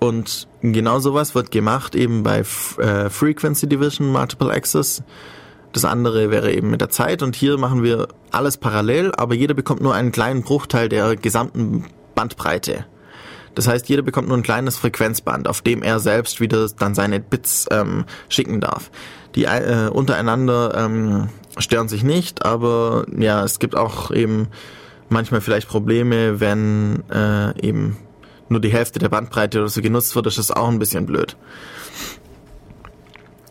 Und 0.00 0.46
genau 0.60 1.00
sowas 1.00 1.34
wird 1.34 1.50
gemacht 1.50 1.94
eben 1.94 2.22
bei 2.22 2.40
äh, 2.40 3.10
Frequency 3.10 3.68
Division 3.68 4.12
Multiple 4.12 4.50
Access. 4.52 5.02
Das 5.72 5.84
andere 5.84 6.30
wäre 6.30 6.52
eben 6.52 6.70
mit 6.70 6.80
der 6.80 6.88
Zeit 6.88 7.22
und 7.22 7.36
hier 7.36 7.58
machen 7.58 7.82
wir 7.82 8.08
alles 8.30 8.56
parallel, 8.56 9.12
aber 9.16 9.34
jeder 9.34 9.54
bekommt 9.54 9.80
nur 9.80 9.94
einen 9.94 10.12
kleinen 10.12 10.42
Bruchteil 10.42 10.88
der 10.88 11.16
gesamten 11.16 11.86
Bandbreite. 12.14 12.86
Das 13.54 13.66
heißt, 13.66 13.88
jeder 13.88 14.02
bekommt 14.02 14.28
nur 14.28 14.36
ein 14.36 14.44
kleines 14.44 14.76
Frequenzband, 14.76 15.48
auf 15.48 15.62
dem 15.62 15.82
er 15.82 15.98
selbst 15.98 16.40
wieder 16.40 16.68
dann 16.78 16.94
seine 16.94 17.18
Bits 17.18 17.66
ähm, 17.70 18.04
schicken 18.28 18.60
darf. 18.60 18.90
Die 19.34 19.44
äh, 19.44 19.88
untereinander 19.92 20.74
ähm, 20.76 21.28
stören 21.58 21.88
sich 21.88 22.02
nicht, 22.02 22.44
aber 22.44 23.06
ja, 23.16 23.44
es 23.44 23.58
gibt 23.58 23.76
auch 23.76 24.10
eben 24.10 24.48
manchmal 25.08 25.40
vielleicht 25.40 25.68
Probleme, 25.68 26.40
wenn 26.40 27.02
äh, 27.10 27.58
eben 27.66 27.96
nur 28.48 28.60
die 28.60 28.72
Hälfte 28.72 28.98
der 28.98 29.08
Bandbreite 29.08 29.58
oder 29.58 29.68
so 29.68 29.82
genutzt 29.82 30.14
wird, 30.14 30.26
ist 30.26 30.38
das 30.38 30.50
auch 30.50 30.68
ein 30.68 30.78
bisschen 30.78 31.06
blöd. 31.06 31.36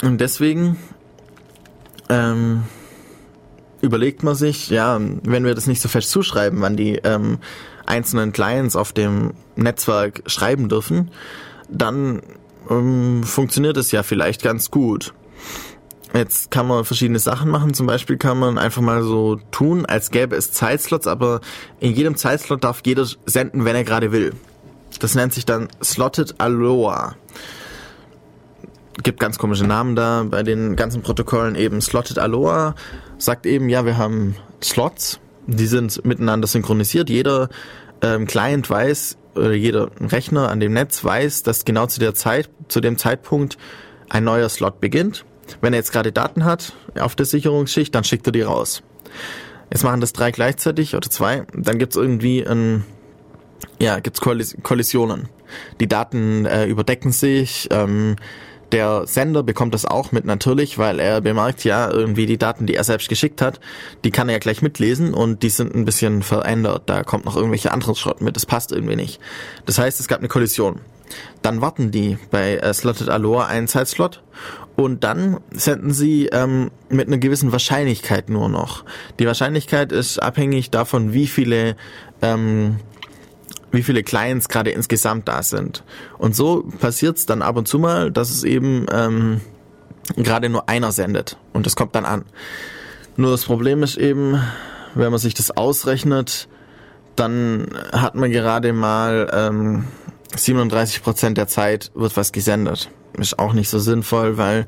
Und 0.01 0.21
deswegen 0.21 0.77
ähm, 2.09 2.63
überlegt 3.81 4.23
man 4.23 4.35
sich, 4.35 4.69
ja, 4.69 4.99
wenn 4.99 5.45
wir 5.45 5.55
das 5.55 5.67
nicht 5.67 5.81
so 5.81 5.89
fest 5.89 6.09
zuschreiben, 6.11 6.61
wann 6.61 6.77
die 6.77 6.95
ähm, 7.03 7.39
einzelnen 7.85 8.31
Clients 8.31 8.75
auf 8.75 8.93
dem 8.93 9.33
Netzwerk 9.55 10.23
schreiben 10.25 10.69
dürfen, 10.69 11.11
dann 11.69 12.21
ähm, 12.69 13.23
funktioniert 13.23 13.77
es 13.77 13.91
ja 13.91 14.03
vielleicht 14.03 14.43
ganz 14.43 14.71
gut. 14.71 15.13
Jetzt 16.17 16.49
kann 16.49 16.67
man 16.67 16.83
verschiedene 16.83 17.19
Sachen 17.19 17.49
machen. 17.49 17.73
Zum 17.73 17.85
Beispiel 17.85 18.17
kann 18.17 18.39
man 18.39 18.57
einfach 18.57 18.81
mal 18.81 19.03
so 19.03 19.39
tun, 19.51 19.85
als 19.85 20.09
gäbe 20.09 20.35
es 20.35 20.51
Zeitslots, 20.51 21.05
aber 21.05 21.41
in 21.79 21.93
jedem 21.93 22.15
Zeitslot 22.15 22.63
darf 22.63 22.81
jeder 22.85 23.05
senden, 23.25 23.65
wenn 23.65 23.75
er 23.75 23.83
gerade 23.83 24.11
will. 24.11 24.33
Das 24.99 25.13
nennt 25.13 25.33
sich 25.33 25.45
dann 25.45 25.67
Slotted 25.83 26.35
Aloha. 26.39 27.15
gibt 29.03 29.19
ganz 29.19 29.37
komische 29.37 29.65
Namen 29.65 29.95
da 29.95 30.25
bei 30.27 30.41
den 30.41 30.75
ganzen 30.75 31.03
Protokollen 31.03 31.55
eben 31.55 31.81
Slotted 31.81 32.17
Aloha 32.17 32.73
sagt 33.19 33.45
eben, 33.45 33.69
ja, 33.69 33.85
wir 33.85 33.97
haben 33.97 34.35
Slots, 34.63 35.19
die 35.45 35.67
sind 35.67 36.03
miteinander 36.03 36.47
synchronisiert. 36.47 37.09
Jeder 37.09 37.49
ähm, 38.01 38.25
Client 38.25 38.69
weiß, 38.69 39.17
oder 39.35 39.53
jeder 39.53 39.91
Rechner 40.01 40.49
an 40.49 40.59
dem 40.59 40.73
Netz 40.73 41.03
weiß, 41.03 41.43
dass 41.43 41.63
genau 41.63 41.85
zu 41.85 41.99
der 41.99 42.15
Zeit, 42.15 42.49
zu 42.69 42.81
dem 42.81 42.97
Zeitpunkt 42.97 43.57
ein 44.09 44.23
neuer 44.23 44.49
Slot 44.49 44.79
beginnt. 44.79 45.25
Wenn 45.61 45.73
er 45.73 45.77
jetzt 45.77 45.91
gerade 45.91 46.11
Daten 46.11 46.45
hat 46.45 46.73
auf 46.99 47.15
der 47.15 47.25
Sicherungsschicht, 47.25 47.93
dann 47.93 48.03
schickt 48.03 48.27
er 48.27 48.31
die 48.31 48.41
raus. 48.41 48.83
Jetzt 49.71 49.83
machen 49.83 50.01
das 50.01 50.13
drei 50.13 50.31
gleichzeitig 50.31 50.95
oder 50.95 51.09
zwei, 51.09 51.43
dann 51.53 51.77
gibt's 51.77 51.95
irgendwie 51.95 52.45
ein, 52.45 52.85
ja, 53.79 53.99
gibt's 53.99 54.21
Kollisionen. 54.21 55.29
Die 55.79 55.87
Daten 55.87 56.45
äh, 56.45 56.65
überdecken 56.65 57.11
sich, 57.11 57.67
ähm, 57.71 58.15
der 58.71 59.07
Sender 59.07 59.43
bekommt 59.43 59.73
das 59.73 59.85
auch 59.85 60.11
mit 60.11 60.25
natürlich, 60.25 60.77
weil 60.77 60.99
er 60.99 61.21
bemerkt, 61.21 61.63
ja, 61.63 61.89
irgendwie 61.89 62.25
die 62.25 62.37
Daten, 62.37 62.65
die 62.65 62.75
er 62.75 62.83
selbst 62.83 63.07
geschickt 63.07 63.41
hat, 63.41 63.59
die 64.03 64.11
kann 64.11 64.27
er 64.27 64.33
ja 64.33 64.39
gleich 64.39 64.61
mitlesen 64.61 65.13
und 65.13 65.41
die 65.43 65.49
sind 65.49 65.73
ein 65.73 65.85
bisschen 65.85 66.21
verändert. 66.21 66.83
Da 66.87 67.03
kommt 67.03 67.25
noch 67.25 67.37
irgendwelche 67.37 67.71
anderen 67.71 67.95
Schrott 67.95 68.21
mit, 68.21 68.35
das 68.35 68.45
passt 68.45 68.71
irgendwie 68.71 68.97
nicht. 68.97 69.21
Das 69.65 69.79
heißt, 69.79 69.99
es 69.99 70.07
gab 70.07 70.19
eine 70.19 70.27
Kollision. 70.27 70.81
Dann 71.41 71.61
warten 71.61 71.91
die 71.91 72.17
bei 72.29 72.57
äh, 72.57 72.73
Slotted 72.73 73.09
Aloha 73.09 73.45
einen 73.45 73.69
Zeitslot 73.69 74.21
und 74.77 75.03
dann 75.03 75.39
senden 75.51 75.91
sie 75.91 76.27
ähm, 76.27 76.69
mit 76.89 77.07
einer 77.07 77.17
gewissen 77.17 77.51
Wahrscheinlichkeit 77.51 78.29
nur 78.29 78.47
noch. 78.47 78.85
Die 79.19 79.25
Wahrscheinlichkeit 79.25 79.91
ist 79.91 80.19
abhängig 80.19 80.69
davon, 80.69 81.13
wie 81.13 81.25
viele 81.25 81.75
ähm, 82.21 82.77
wie 83.71 83.81
viele 83.81 84.03
Clients 84.03 84.47
gerade 84.47 84.69
insgesamt 84.69 85.27
da 85.27 85.43
sind. 85.43 85.83
Und 86.19 86.35
so 86.35 86.63
passiert 86.79 87.17
es 87.17 87.25
dann 87.25 87.41
ab 87.41 87.57
und 87.57 87.67
zu 87.67 87.79
mal, 87.79 88.11
dass 88.11 88.29
es 88.29 88.43
eben 88.43 88.85
ähm, 88.91 89.41
gerade 90.15 90.47
nur 90.47 90.69
einer 90.69 90.91
sendet 90.91 91.37
und 91.53 91.65
das 91.65 91.75
kommt 91.75 91.95
dann 91.95 92.05
an. 92.05 92.23
Nur 93.17 93.31
das 93.31 93.45
Problem 93.45 93.81
ist 93.81 93.97
eben, 93.97 94.39
wenn 94.93 95.09
man 95.09 95.19
sich 95.19 95.33
das 95.33 95.49
ausrechnet, 95.49 96.47
dann 97.15 97.67
hat 97.91 98.13
man 98.13 98.31
gerade 98.31 98.73
mal 98.73 99.27
ähm, 99.33 99.85
37 100.35 101.03
Prozent 101.03 101.37
der 101.37 101.47
Zeit 101.47 101.91
wird 101.95 102.17
was 102.17 102.31
gesendet. 102.31 102.89
Ist 103.17 103.39
auch 103.39 103.53
nicht 103.53 103.69
so 103.69 103.79
sinnvoll, 103.79 104.37
weil 104.37 104.65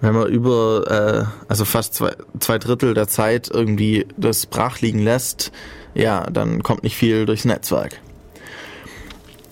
wenn 0.00 0.14
man 0.14 0.28
über, 0.28 1.28
äh, 1.28 1.48
also 1.48 1.64
fast 1.64 1.94
zwei, 1.94 2.14
zwei 2.38 2.58
Drittel 2.58 2.94
der 2.94 3.08
Zeit 3.08 3.48
irgendwie 3.52 4.06
das 4.16 4.46
brach 4.46 4.80
liegen 4.80 4.98
lässt, 4.98 5.52
ja, 5.94 6.28
dann 6.30 6.62
kommt 6.62 6.82
nicht 6.82 6.96
viel 6.96 7.24
durchs 7.24 7.46
Netzwerk. 7.46 7.98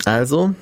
Also, 0.05 0.55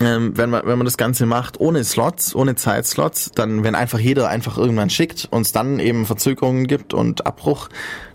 ähm, 0.00 0.36
wenn, 0.36 0.48
man, 0.48 0.62
wenn 0.64 0.78
man 0.78 0.86
das 0.86 0.96
Ganze 0.96 1.26
macht 1.26 1.60
ohne 1.60 1.84
Slots, 1.84 2.34
ohne 2.34 2.56
Zeitslots, 2.56 3.30
dann 3.34 3.62
wenn 3.62 3.74
einfach 3.74 3.98
jeder 3.98 4.28
einfach 4.28 4.56
irgendwann 4.56 4.88
schickt 4.88 5.28
und 5.30 5.42
es 5.42 5.52
dann 5.52 5.78
eben 5.78 6.06
Verzögerungen 6.06 6.66
gibt 6.66 6.94
und 6.94 7.26
Abbruch, 7.26 7.68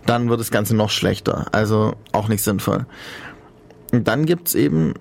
dann 0.04 0.28
wird 0.28 0.40
das 0.40 0.50
Ganze 0.50 0.74
noch 0.74 0.90
schlechter. 0.90 1.46
Also 1.52 1.94
auch 2.12 2.28
nicht 2.28 2.42
sinnvoll. 2.42 2.86
Und 3.92 4.08
dann 4.08 4.26
gibt's 4.26 4.54
eben 4.54 4.94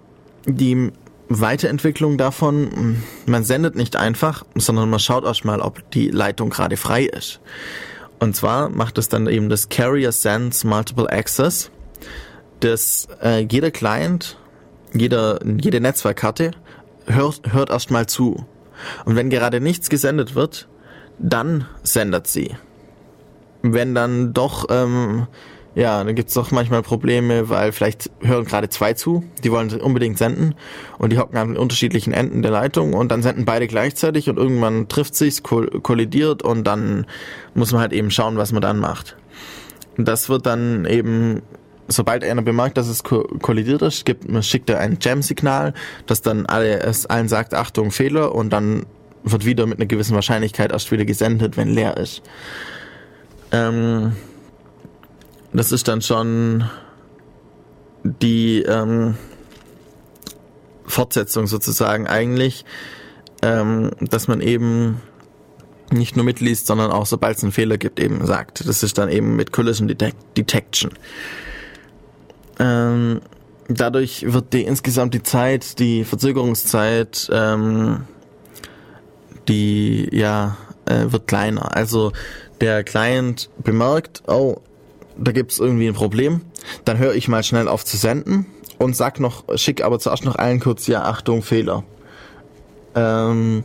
die 0.48 0.92
Weiterentwicklung 1.30 2.18
davon, 2.18 3.04
man 3.26 3.44
sendet 3.44 3.76
nicht 3.76 3.96
einfach, 3.96 4.46
sondern 4.56 4.90
man 4.90 5.00
schaut 5.00 5.26
erstmal, 5.26 5.62
ob 5.62 5.92
die 5.92 6.10
Leitung 6.10 6.50
gerade 6.50 6.78
frei 6.78 7.04
ist. 7.04 7.42
Und 8.20 8.36
zwar 8.36 8.70
macht 8.70 8.98
es 8.98 9.10
dann 9.10 9.28
eben 9.28 9.50
das 9.50 9.70
Carrier 9.70 10.12
Sense 10.12 10.66
Multiple 10.66 11.12
Access, 11.12 11.70
dass 12.62 13.08
äh, 13.22 13.46
jeder 13.50 13.72
Client 13.72 14.38
jeder, 14.94 15.40
jede 15.46 15.80
Netzwerkkarte 15.80 16.52
hört, 17.06 17.42
hört 17.52 17.70
erstmal 17.70 18.08
zu. 18.08 18.46
Und 19.06 19.16
wenn 19.16 19.30
gerade 19.30 19.60
nichts 19.60 19.90
gesendet 19.90 20.36
wird, 20.36 20.68
dann 21.20 21.66
sendet 21.84 22.28
sie. 22.28 22.56
Wenn 23.64 23.96
dann 23.96 24.34
doch, 24.34 24.68
ähm, 24.70 25.28
ja, 25.78 26.04
dann 26.04 26.16
gibt's 26.16 26.34
doch 26.34 26.50
manchmal 26.50 26.82
Probleme, 26.82 27.50
weil 27.50 27.72
vielleicht 27.72 28.10
hören 28.22 28.46
gerade 28.46 28.68
zwei 28.68 28.94
zu, 28.94 29.24
die 29.44 29.52
wollen 29.52 29.72
unbedingt 29.80 30.18
senden 30.18 30.56
und 30.98 31.14
die 31.14 31.20
hocken 31.20 31.38
an 31.38 31.56
unterschiedlichen 31.56 32.14
Enden 32.14 32.42
der 32.42 32.50
Leitung 32.50 32.96
und 32.96 33.12
dann 33.12 33.22
senden 33.22 33.46
beide 33.46 33.68
gleichzeitig 33.68 34.28
und 34.28 34.38
irgendwann 34.38 34.88
trifft 34.88 35.14
sich's, 35.14 35.44
kollidiert 35.44 36.42
und 36.42 36.64
dann 36.64 37.06
muss 37.54 37.74
man 37.74 37.82
halt 37.82 37.94
eben 37.94 38.10
schauen, 38.10 38.38
was 38.38 38.52
man 38.52 38.64
dann 38.64 38.80
macht. 38.80 39.18
Das 39.98 40.30
wird 40.30 40.48
dann 40.48 40.86
eben 40.86 41.44
sobald 41.88 42.24
einer 42.24 42.42
bemerkt, 42.42 42.78
dass 42.78 42.88
es 42.88 43.04
kollidiert 43.04 43.84
ist, 43.84 44.04
gibt, 44.04 44.28
man 44.28 44.42
schickt 44.42 44.72
er 44.72 44.80
ein 44.80 44.98
Jam-Signal, 45.00 45.76
das 46.08 46.24
dann 46.24 46.48
alle, 46.48 46.80
es 46.80 47.06
allen 47.06 47.28
sagt, 47.28 47.54
Achtung, 47.54 47.92
Fehler, 47.92 48.34
und 48.34 48.52
dann 48.52 48.88
wird 49.24 49.46
wieder 49.46 49.68
mit 49.68 49.78
einer 49.78 49.86
gewissen 49.86 50.16
Wahrscheinlichkeit 50.16 50.72
erst 50.72 50.92
wieder 50.92 51.06
gesendet, 51.06 51.56
wenn 51.56 51.70
leer 51.70 51.98
ist. 51.98 52.24
Ähm, 53.52 54.14
das 55.54 55.72
ist 55.72 55.88
dann 55.88 56.02
schon 56.02 56.70
die 58.04 58.62
ähm, 58.64 59.16
Fortsetzung 60.86 61.48
sozusagen 61.48 62.08
eigentlich, 62.08 62.66
ähm, 63.42 63.92
dass 64.00 64.28
man 64.28 64.42
eben 64.42 65.02
nicht 65.92 66.16
nur 66.16 66.26
mitliest, 66.26 66.68
sondern 66.68 66.92
auch 66.92 67.06
sobald 67.06 67.38
es 67.38 67.44
einen 67.44 67.52
Fehler 67.52 67.78
gibt, 67.78 68.00
eben 68.00 68.26
sagt. 68.26 68.68
Das 68.68 68.84
ist 68.84 68.98
dann 68.98 69.10
eben 69.10 69.36
mit 69.36 69.52
Collision 69.52 69.88
Detect 69.88 70.18
Detection. 70.36 70.92
Ähm, 72.60 73.22
dadurch 73.68 74.32
wird 74.32 74.54
die 74.54 74.64
insgesamt 74.64 75.14
die 75.14 75.24
Zeit, 75.24 75.80
die 75.80 76.04
Verzögerungszeit, 76.04 77.30
ähm, 77.32 78.06
die 79.48 80.10
ja 80.12 80.58
äh, 80.86 81.12
wird 81.12 81.28
kleiner. 81.28 81.76
Also 81.76 82.12
der 82.60 82.84
Client 82.84 83.50
bemerkt, 83.64 84.24
oh, 84.28 84.58
da 85.20 85.32
gibt's 85.32 85.60
irgendwie 85.60 85.88
ein 85.88 85.94
Problem, 85.94 86.42
dann 86.86 86.98
höre 86.98 87.14
ich 87.14 87.28
mal 87.28 87.44
schnell 87.44 87.68
auf 87.68 87.86
zu 87.86 87.98
senden 87.98 88.46
und 88.78 88.96
sag 88.96 89.20
noch, 89.20 89.44
schick 89.56 89.84
aber 89.84 90.00
zuerst 90.00 90.26
noch 90.26 90.36
allen 90.36 90.60
kurz, 90.60 90.88
ja, 90.88 91.04
Achtung, 91.04 91.42
Fehler. 91.42 91.84
Ähm, 92.96 93.64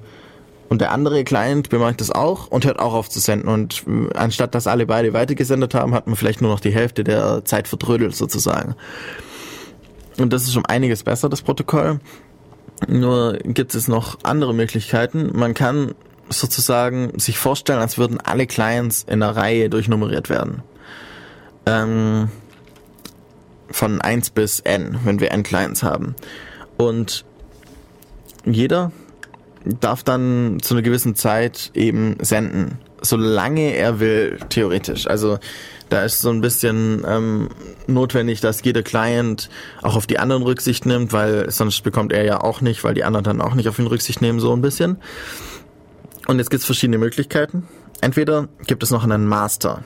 und 0.68 0.80
der 0.80 0.90
andere 0.90 1.22
Client 1.24 1.68
bemerkt 1.68 2.00
es 2.00 2.10
auch 2.10 2.46
und 2.46 2.64
hört 2.64 2.78
auch 2.78 2.94
auf 2.94 3.10
zu 3.10 3.20
senden. 3.20 3.48
Und 3.48 3.84
äh, 3.86 4.16
anstatt 4.16 4.54
dass 4.54 4.66
alle 4.66 4.86
beide 4.86 5.12
weitergesendet 5.12 5.74
haben, 5.74 5.92
hat 5.92 6.06
man 6.06 6.16
vielleicht 6.16 6.40
nur 6.40 6.50
noch 6.50 6.60
die 6.60 6.70
Hälfte 6.70 7.04
der 7.04 7.44
Zeit 7.44 7.68
verdrödelt 7.68 8.16
sozusagen. 8.16 8.74
Und 10.18 10.32
das 10.32 10.44
ist 10.44 10.54
schon 10.54 10.66
einiges 10.66 11.02
besser, 11.02 11.28
das 11.28 11.42
Protokoll. 11.42 12.00
Nur 12.88 13.34
gibt 13.44 13.74
es 13.74 13.86
noch 13.86 14.18
andere 14.22 14.54
Möglichkeiten. 14.54 15.30
Man 15.34 15.54
kann 15.54 15.94
sozusagen 16.30 17.18
sich 17.18 17.38
vorstellen, 17.38 17.78
als 17.78 17.98
würden 17.98 18.18
alle 18.18 18.46
Clients 18.46 19.04
in 19.06 19.22
einer 19.22 19.36
Reihe 19.36 19.68
durchnummeriert 19.68 20.30
werden. 20.30 20.62
Ähm, 21.66 22.28
von 23.70 24.00
1 24.00 24.30
bis 24.30 24.60
n, 24.60 24.98
wenn 25.04 25.20
wir 25.20 25.30
n 25.30 25.42
Clients 25.42 25.82
haben. 25.82 26.14
Und 26.76 27.24
jeder 28.44 28.92
darf 29.64 30.02
dann 30.02 30.58
zu 30.60 30.74
einer 30.74 30.82
gewissen 30.82 31.14
Zeit 31.14 31.70
eben 31.74 32.16
senden, 32.20 32.78
solange 33.00 33.74
er 33.74 34.00
will, 34.00 34.38
theoretisch. 34.48 35.06
Also 35.06 35.38
da 35.88 36.02
ist 36.02 36.20
so 36.20 36.30
ein 36.30 36.40
bisschen 36.40 37.04
ähm, 37.06 37.48
notwendig, 37.86 38.40
dass 38.40 38.62
jeder 38.64 38.82
Client 38.82 39.50
auch 39.82 39.94
auf 39.94 40.06
die 40.06 40.18
anderen 40.18 40.42
Rücksicht 40.42 40.86
nimmt, 40.86 41.12
weil 41.12 41.50
sonst 41.50 41.82
bekommt 41.82 42.12
er 42.12 42.24
ja 42.24 42.40
auch 42.40 42.60
nicht, 42.60 42.82
weil 42.82 42.94
die 42.94 43.04
anderen 43.04 43.24
dann 43.24 43.40
auch 43.40 43.54
nicht 43.54 43.68
auf 43.68 43.78
ihn 43.78 43.86
Rücksicht 43.86 44.22
nehmen, 44.22 44.40
so 44.40 44.54
ein 44.54 44.62
bisschen. 44.62 44.98
Und 46.26 46.38
jetzt 46.38 46.50
gibt 46.50 46.60
es 46.60 46.66
verschiedene 46.66 46.98
Möglichkeiten. 46.98 47.68
Entweder 48.00 48.48
gibt 48.66 48.82
es 48.82 48.90
noch 48.90 49.04
einen 49.04 49.26
Master. 49.26 49.84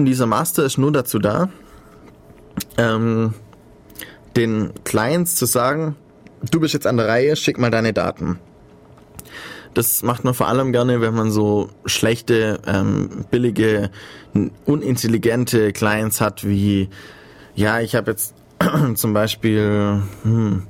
Und 0.00 0.06
dieser 0.06 0.24
Master 0.24 0.64
ist 0.64 0.78
nur 0.78 0.92
dazu 0.92 1.18
da, 1.18 1.50
ähm, 2.78 3.34
den 4.34 4.72
Clients 4.82 5.36
zu 5.36 5.44
sagen, 5.44 5.94
du 6.50 6.58
bist 6.58 6.72
jetzt 6.72 6.86
an 6.86 6.96
der 6.96 7.06
Reihe, 7.06 7.36
schick 7.36 7.58
mal 7.58 7.70
deine 7.70 7.92
Daten. 7.92 8.38
Das 9.74 10.02
macht 10.02 10.24
man 10.24 10.32
vor 10.32 10.48
allem 10.48 10.72
gerne, 10.72 11.02
wenn 11.02 11.12
man 11.12 11.30
so 11.30 11.68
schlechte, 11.84 12.60
ähm, 12.66 13.26
billige, 13.30 13.90
unintelligente 14.64 15.70
Clients 15.74 16.22
hat, 16.22 16.48
wie, 16.48 16.88
ja, 17.54 17.80
ich 17.80 17.94
habe 17.94 18.12
jetzt 18.12 18.32
zum 18.94 19.12
Beispiel, 19.12 20.02
hm, 20.22 20.62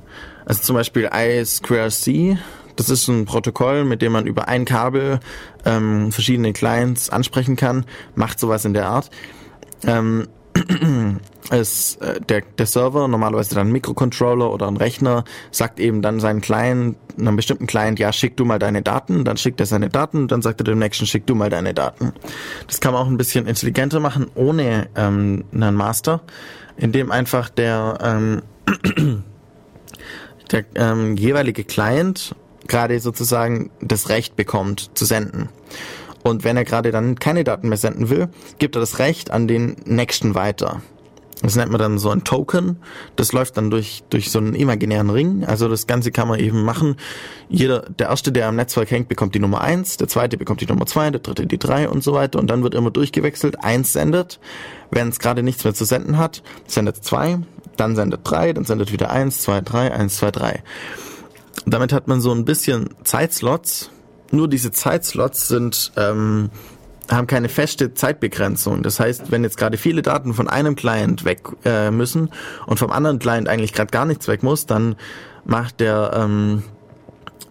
also 0.44 0.60
zum 0.60 0.74
Beispiel 0.74 1.06
I2C, 1.06 2.36
das 2.80 2.88
ist 2.88 3.08
ein 3.08 3.26
Protokoll, 3.26 3.84
mit 3.84 4.00
dem 4.00 4.12
man 4.12 4.26
über 4.26 4.48
ein 4.48 4.64
Kabel 4.64 5.20
ähm, 5.66 6.12
verschiedene 6.12 6.54
Clients 6.54 7.10
ansprechen 7.10 7.56
kann, 7.56 7.84
macht 8.14 8.40
sowas 8.40 8.64
in 8.64 8.72
der 8.72 8.86
Art. 8.86 9.10
Ähm, 9.84 10.28
ist 11.50 12.00
äh, 12.00 12.20
der, 12.20 12.42
der 12.58 12.66
Server, 12.66 13.06
normalerweise 13.06 13.54
dann 13.54 13.68
ein 13.68 13.72
Mikrocontroller 13.72 14.50
oder 14.50 14.66
ein 14.66 14.76
Rechner, 14.76 15.24
sagt 15.50 15.78
eben 15.78 16.02
dann 16.02 16.20
seinen 16.20 16.40
Client, 16.40 16.96
einem 17.18 17.36
bestimmten 17.36 17.66
Client, 17.66 17.98
ja, 17.98 18.12
schick 18.12 18.36
du 18.36 18.44
mal 18.44 18.58
deine 18.58 18.82
Daten, 18.82 19.24
dann 19.24 19.36
schickt 19.36 19.60
er 19.60 19.66
seine 19.66 19.88
Daten, 19.88 20.28
dann 20.28 20.42
sagt 20.42 20.60
er 20.60 20.64
dem 20.64 20.78
nächsten, 20.78 21.06
schick 21.06 21.26
du 21.26 21.34
mal 21.34 21.50
deine 21.50 21.74
Daten. 21.74 22.12
Das 22.66 22.80
kann 22.80 22.94
man 22.94 23.02
auch 23.02 23.08
ein 23.08 23.16
bisschen 23.16 23.46
intelligenter 23.46 24.00
machen, 24.00 24.30
ohne 24.34 24.88
ähm, 24.96 25.44
einen 25.52 25.74
Master, 25.74 26.22
indem 26.76 27.10
einfach 27.10 27.50
der, 27.50 27.98
ähm, 28.02 28.42
der 30.50 30.64
ähm, 30.74 31.16
jeweilige 31.16 31.64
Client 31.64 32.34
gerade 32.70 32.98
sozusagen 33.00 33.70
das 33.82 34.08
Recht 34.08 34.36
bekommt 34.36 34.90
zu 34.94 35.04
senden. 35.04 35.50
Und 36.22 36.44
wenn 36.44 36.56
er 36.56 36.64
gerade 36.64 36.90
dann 36.90 37.18
keine 37.18 37.44
Daten 37.44 37.68
mehr 37.68 37.78
senden 37.78 38.08
will, 38.08 38.28
gibt 38.58 38.76
er 38.76 38.80
das 38.80 38.98
Recht 38.98 39.30
an 39.30 39.48
den 39.48 39.76
nächsten 39.84 40.34
weiter. 40.34 40.80
Das 41.42 41.56
nennt 41.56 41.72
man 41.72 41.80
dann 41.80 41.98
so 41.98 42.10
ein 42.10 42.22
Token. 42.22 42.76
Das 43.16 43.32
läuft 43.32 43.56
dann 43.56 43.70
durch, 43.70 44.02
durch 44.10 44.30
so 44.30 44.38
einen 44.38 44.54
imaginären 44.54 45.08
Ring. 45.08 45.44
Also 45.44 45.68
das 45.68 45.86
Ganze 45.86 46.12
kann 46.12 46.28
man 46.28 46.38
eben 46.38 46.64
machen. 46.64 46.96
Jeder, 47.48 47.80
der 47.98 48.08
erste, 48.08 48.30
der 48.30 48.46
am 48.46 48.56
Netzwerk 48.56 48.90
hängt, 48.90 49.08
bekommt 49.08 49.34
die 49.34 49.38
Nummer 49.38 49.62
eins, 49.62 49.96
der 49.96 50.08
zweite 50.08 50.36
bekommt 50.36 50.60
die 50.60 50.66
Nummer 50.66 50.84
zwei, 50.84 51.10
der 51.10 51.20
dritte 51.20 51.46
die 51.46 51.58
drei 51.58 51.88
und 51.88 52.04
so 52.04 52.12
weiter. 52.12 52.38
Und 52.38 52.48
dann 52.48 52.62
wird 52.62 52.74
immer 52.74 52.90
durchgewechselt. 52.90 53.64
Eins 53.64 53.94
sendet. 53.94 54.38
Wenn 54.90 55.08
es 55.08 55.18
gerade 55.18 55.42
nichts 55.42 55.64
mehr 55.64 55.72
zu 55.72 55.86
senden 55.86 56.18
hat, 56.18 56.42
sendet 56.66 56.96
zwei, 56.96 57.38
dann 57.76 57.96
sendet 57.96 58.20
drei, 58.24 58.52
dann 58.52 58.64
sendet 58.64 58.92
wieder 58.92 59.10
eins, 59.10 59.40
zwei, 59.40 59.62
drei, 59.62 59.92
eins, 59.92 60.16
zwei, 60.16 60.30
drei. 60.30 60.62
Damit 61.66 61.92
hat 61.92 62.08
man 62.08 62.20
so 62.20 62.32
ein 62.32 62.44
bisschen 62.44 62.90
Zeitslots. 63.04 63.90
Nur 64.30 64.48
diese 64.48 64.70
Zeitslots 64.70 65.48
sind 65.48 65.92
ähm, 65.96 66.50
haben 67.10 67.26
keine 67.26 67.48
feste 67.48 67.94
Zeitbegrenzung. 67.94 68.82
Das 68.82 69.00
heißt, 69.00 69.30
wenn 69.30 69.42
jetzt 69.42 69.56
gerade 69.56 69.76
viele 69.76 70.02
Daten 70.02 70.34
von 70.34 70.48
einem 70.48 70.76
Client 70.76 71.24
weg 71.24 71.40
äh, 71.64 71.90
müssen 71.90 72.30
und 72.66 72.78
vom 72.78 72.92
anderen 72.92 73.18
Client 73.18 73.48
eigentlich 73.48 73.72
gerade 73.72 73.90
gar 73.90 74.04
nichts 74.04 74.28
weg 74.28 74.42
muss, 74.42 74.66
dann 74.66 74.96
macht 75.44 75.80
der 75.80 76.12
ähm, 76.14 76.62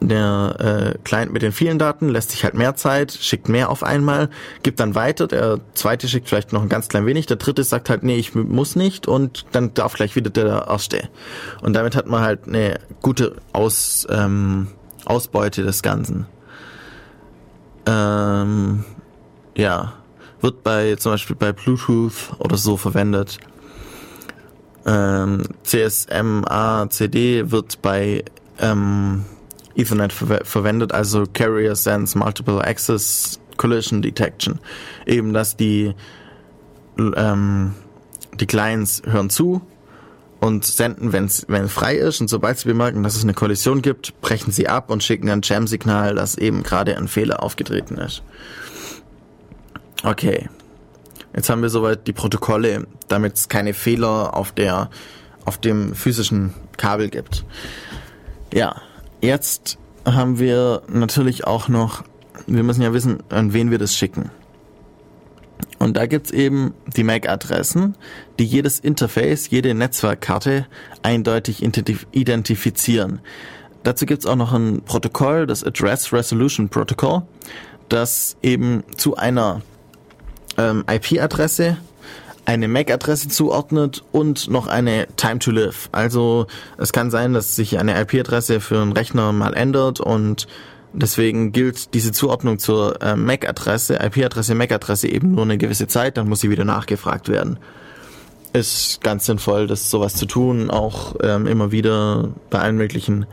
der 0.02 0.94
äh, 0.96 0.98
Client 1.04 1.34
mit 1.34 1.42
den 1.42 1.52
vielen 1.52 1.78
Daten 1.78 2.10
lässt 2.10 2.32
sich 2.32 2.44
halt 2.44 2.54
mehr 2.54 2.76
Zeit, 2.76 3.12
schickt 3.12 3.50
mehr 3.50 3.70
auf 3.70 3.84
einmal, 3.84 4.30
gibt 4.64 4.80
dann 4.80 4.96
weiter, 4.96 5.28
der 5.28 5.60
zweite 5.74 6.08
schickt 6.08 6.30
vielleicht 6.30 6.54
noch 6.54 6.62
ein 6.62 6.70
ganz 6.70 6.88
klein 6.88 7.06
wenig, 7.06 7.26
der 7.26 7.38
dritte 7.38 7.64
sagt 7.64 7.90
halt, 7.90 8.04
nee, 8.04 8.16
ich 8.16 8.34
muss 8.34 8.76
nicht 8.76 9.08
und 9.08 9.46
dann 9.52 9.74
darf 9.74 9.94
gleich 9.94 10.16
wieder 10.16 10.30
der 10.30 10.68
erste. 10.68 11.10
Und 11.62 11.74
damit 11.74 11.96
hat 11.96 12.08
man 12.08 12.22
halt 12.22 12.48
eine 12.48 12.80
gute 13.02 13.36
Aus, 13.52 14.08
ähm, 14.10 14.68
Ausbeute 15.06 15.64
des 15.64 15.82
Ganzen. 15.82 16.28
Ähm, 17.86 18.86
ja, 19.56 19.94
wird 20.42 20.64
bei 20.64 20.96
zum 20.96 21.14
Beispiel 21.14 21.36
bei 21.36 21.52
Bluetooth 21.52 22.34
oder 22.40 22.56
so 22.56 22.78
verwendet. 22.78 23.40
Ähm, 24.86 25.44
CSMA 25.64 26.90
CD 26.90 27.52
wird 27.52 27.82
bei 27.82 28.24
ähm, 28.60 29.26
Ethernet 29.80 30.14
ver 30.14 30.42
verwendet, 30.44 30.92
also 30.94 31.26
Carrier 31.34 31.76
Sense 31.76 32.18
Multiple 32.18 32.64
Access 32.64 33.40
Collision 33.58 34.02
Detection. 34.02 34.60
Eben, 35.06 35.34
dass 35.34 35.58
die 35.58 35.94
ähm, 36.98 37.74
die 38.40 38.46
Clients 38.46 39.02
hören 39.06 39.30
zu 39.30 39.62
und 40.40 40.66
senden, 40.66 41.12
wenn 41.12 41.26
es 41.26 41.46
frei 41.72 41.96
ist. 41.96 42.22
Und 42.22 42.30
sobald 42.30 42.58
sie 42.58 42.68
bemerken, 42.68 43.04
dass 43.04 43.16
es 43.16 43.24
eine 43.24 43.34
Kollision 43.34 43.82
gibt, 43.82 44.20
brechen 44.22 44.52
sie 44.52 44.68
ab 44.68 44.90
und 44.90 45.04
schicken 45.04 45.30
ein 45.30 45.42
Jam-Signal, 45.44 46.16
dass 46.16 46.38
eben 46.38 46.64
gerade 46.64 46.98
ein 46.98 47.08
Fehler 47.08 47.44
aufgetreten 47.44 47.98
ist. 47.98 48.24
Okay. 50.04 50.50
Jetzt 51.36 51.50
haben 51.50 51.62
wir 51.62 51.70
soweit 51.70 52.08
die 52.08 52.14
Protokolle, 52.14 52.88
damit 53.08 53.36
es 53.36 53.50
keine 53.50 53.74
Fehler 53.74 54.36
auf 54.36 54.52
der 54.52 54.90
auf 55.46 55.58
dem 55.58 55.96
physischen 55.96 56.54
Kabel 56.78 57.10
gibt. 57.10 57.46
Ja, 58.54 58.82
jetzt 59.22 59.78
haben 60.06 60.40
wir 60.40 60.84
natürlich 60.88 61.46
auch 61.46 61.68
noch, 61.68 62.04
wir 62.48 62.64
müssen 62.64 62.82
ja 62.82 62.94
wissen, 62.94 63.24
an 63.30 63.54
wen 63.54 63.72
wir 63.72 63.78
das 63.78 63.96
schicken. 63.96 64.32
Und 65.78 65.96
da 65.96 66.06
gibt's 66.06 66.32
eben 66.32 66.74
die 66.96 67.04
MAC-Adressen, 67.04 67.96
die 68.38 68.44
jedes 68.44 68.80
Interface, 68.80 69.50
jede 69.50 69.74
Netzwerkkarte 69.74 70.68
eindeutig 71.04 71.64
identifizieren. 71.64 73.20
Dazu 73.84 74.06
gibt's 74.06 74.26
auch 74.26 74.36
noch 74.36 74.52
ein 74.52 74.82
Protokoll, 74.82 75.48
das 75.48 75.64
Address 75.64 76.12
Resolution 76.12 76.68
Protocol, 76.68 77.24
das 77.88 78.36
eben 78.42 78.84
zu 78.98 79.16
einer 79.16 79.62
ähm, 80.58 80.84
IP-Adresse, 80.90 81.78
eine 82.50 82.68
MAC-Adresse 82.68 83.30
zuordnet 83.30 84.04
und 84.12 84.50
noch 84.50 84.66
eine 84.66 85.06
Time 85.18 85.38
to 85.38 85.52
Live. 85.52 85.88
Also 85.92 86.48
es 86.80 86.92
kann 86.92 87.12
sein, 87.12 87.34
dass 87.34 87.56
sich 87.56 87.78
eine 87.78 88.02
IP-Adresse 88.02 88.60
für 88.60 88.82
einen 88.82 88.92
Rechner 88.92 89.32
mal 89.34 89.54
ändert 89.54 90.00
und 90.00 90.48
deswegen 90.92 91.52
gilt 91.52 91.94
diese 91.94 92.12
Zuordnung 92.12 92.58
zur 92.58 93.04
äh, 93.04 93.16
MAC-Adresse, 93.16 94.00
IP-Adresse, 94.02 94.56
MAC-Adresse 94.56 95.10
eben 95.10 95.36
nur 95.36 95.44
eine 95.44 95.60
gewisse 95.60 95.86
Zeit, 95.86 96.18
dann 96.18 96.28
muss 96.28 96.40
sie 96.40 96.50
wieder 96.50 96.66
nachgefragt 96.66 97.30
werden. 97.30 97.60
Ist 98.52 99.02
ganz 99.04 99.28
sinnvoll, 99.28 99.68
das 99.68 99.92
sowas 99.92 100.16
zu 100.16 100.26
tun, 100.26 100.72
auch 100.72 101.18
ähm, 101.22 101.46
immer 101.46 101.72
wieder 101.72 102.30
bei 102.50 102.58
allen 102.58 102.78
möglichen 102.78 103.28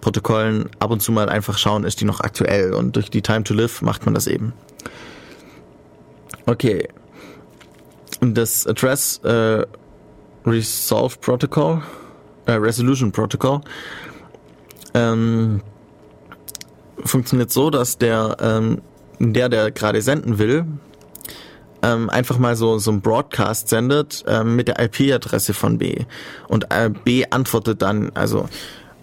Protokollen 0.00 0.70
ab 0.78 0.90
und 0.90 1.02
zu 1.02 1.12
mal 1.12 1.28
einfach 1.28 1.58
schauen, 1.58 1.84
ist 1.84 2.00
die 2.00 2.06
noch 2.06 2.20
aktuell 2.20 2.72
und 2.72 2.96
durch 2.96 3.10
die 3.10 3.20
Time 3.20 3.44
to 3.44 3.52
Live 3.52 3.82
macht 3.82 4.06
man 4.06 4.14
das 4.14 4.26
eben. 4.26 4.54
Okay. 6.46 6.88
Das 8.22 8.68
Address 8.68 9.18
äh, 9.24 9.66
Resolve 10.46 11.16
Protocol, 11.20 11.82
äh, 12.46 12.52
Resolution 12.52 13.10
Protocol, 13.10 13.60
ähm, 14.94 15.60
funktioniert 17.04 17.50
so, 17.50 17.70
dass 17.70 17.98
der, 17.98 18.36
ähm, 18.40 18.80
der, 19.18 19.48
der 19.48 19.72
gerade 19.72 20.00
senden 20.02 20.38
will, 20.38 20.66
ähm, 21.82 22.10
einfach 22.10 22.38
mal 22.38 22.54
so, 22.54 22.78
so 22.78 22.92
ein 22.92 23.00
Broadcast 23.00 23.68
sendet 23.68 24.22
ähm, 24.28 24.54
mit 24.54 24.68
der 24.68 24.78
IP-Adresse 24.78 25.52
von 25.52 25.78
B. 25.78 26.04
Und 26.46 26.66
äh, 26.72 26.90
B 26.90 27.24
antwortet 27.28 27.82
dann, 27.82 28.12
also 28.14 28.48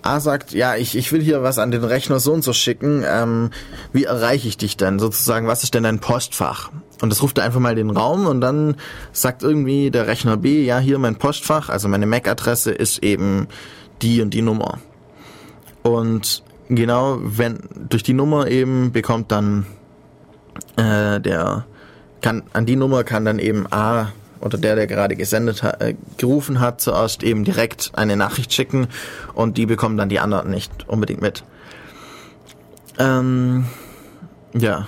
A 0.02 0.22
sagt, 0.22 0.54
ja, 0.54 0.78
ich, 0.78 0.96
ich 0.96 1.12
will 1.12 1.22
hier 1.22 1.44
was 1.44 1.60
an 1.60 1.72
den 1.72 1.84
Rechner 1.84 2.22
so 2.22 2.32
und 2.32 2.41
so 2.41 2.54
schicken. 2.54 3.04
Ähm, 3.06 3.50
wie 3.91 4.06
erreiche 4.06 4.48
ich 4.48 4.56
dich 4.56 4.78
denn? 4.78 4.98
Sozusagen, 4.98 5.48
was 5.48 5.64
ist 5.64 5.74
denn 5.74 5.84
dein 5.84 6.00
Postfach? 6.00 6.72
Und 7.02 7.10
das 7.10 7.22
ruft 7.24 7.38
er 7.38 7.46
einfach 7.46 7.60
mal 7.60 7.76
den 7.76 7.90
Raum 7.90 8.28
und 8.28 8.42
dann 8.42 8.76
sagt 9.14 9.42
irgendwie 9.42 9.90
der 9.90 10.08
Rechner 10.08 10.38
B, 10.38 10.66
ja, 10.66 10.80
hier 10.80 11.00
mein 11.00 11.16
Postfach, 11.16 11.70
also 11.70 11.88
meine 11.88 12.06
MAC-Adresse 12.06 12.72
ist 12.72 13.04
eben 13.04 13.48
die 14.02 14.22
und 14.22 14.34
die 14.34 14.42
Nummer. 14.42 14.80
Und 15.82 16.44
genau, 16.68 17.20
wenn 17.22 17.60
durch 17.90 18.04
die 18.04 18.14
Nummer 18.14 18.48
eben 18.48 18.92
bekommt 18.92 19.32
dann 19.32 19.66
äh, 20.76 21.20
der 21.20 21.66
kann 22.22 22.44
an 22.54 22.66
die 22.66 22.76
Nummer 22.76 23.04
kann 23.04 23.26
dann 23.26 23.40
eben 23.40 23.66
A 23.72 24.12
oder 24.42 24.58
der, 24.58 24.76
der 24.76 24.88
gerade 24.88 25.16
gesendet 25.16 25.64
hat, 25.64 25.82
äh, 25.82 25.96
gerufen 26.18 26.60
hat, 26.60 26.82
zuerst 26.82 27.24
eben 27.24 27.44
direkt 27.44 27.92
eine 27.94 28.16
Nachricht 28.16 28.54
schicken 28.54 28.88
und 29.34 29.58
die 29.58 29.66
bekommen 29.66 29.98
dann 29.98 30.10
die 30.10 30.20
anderen 30.20 30.50
nicht 30.50 30.72
unbedingt 30.88 31.22
mit. 31.22 31.44
Ähm, 32.98 33.66
ja. 34.54 34.88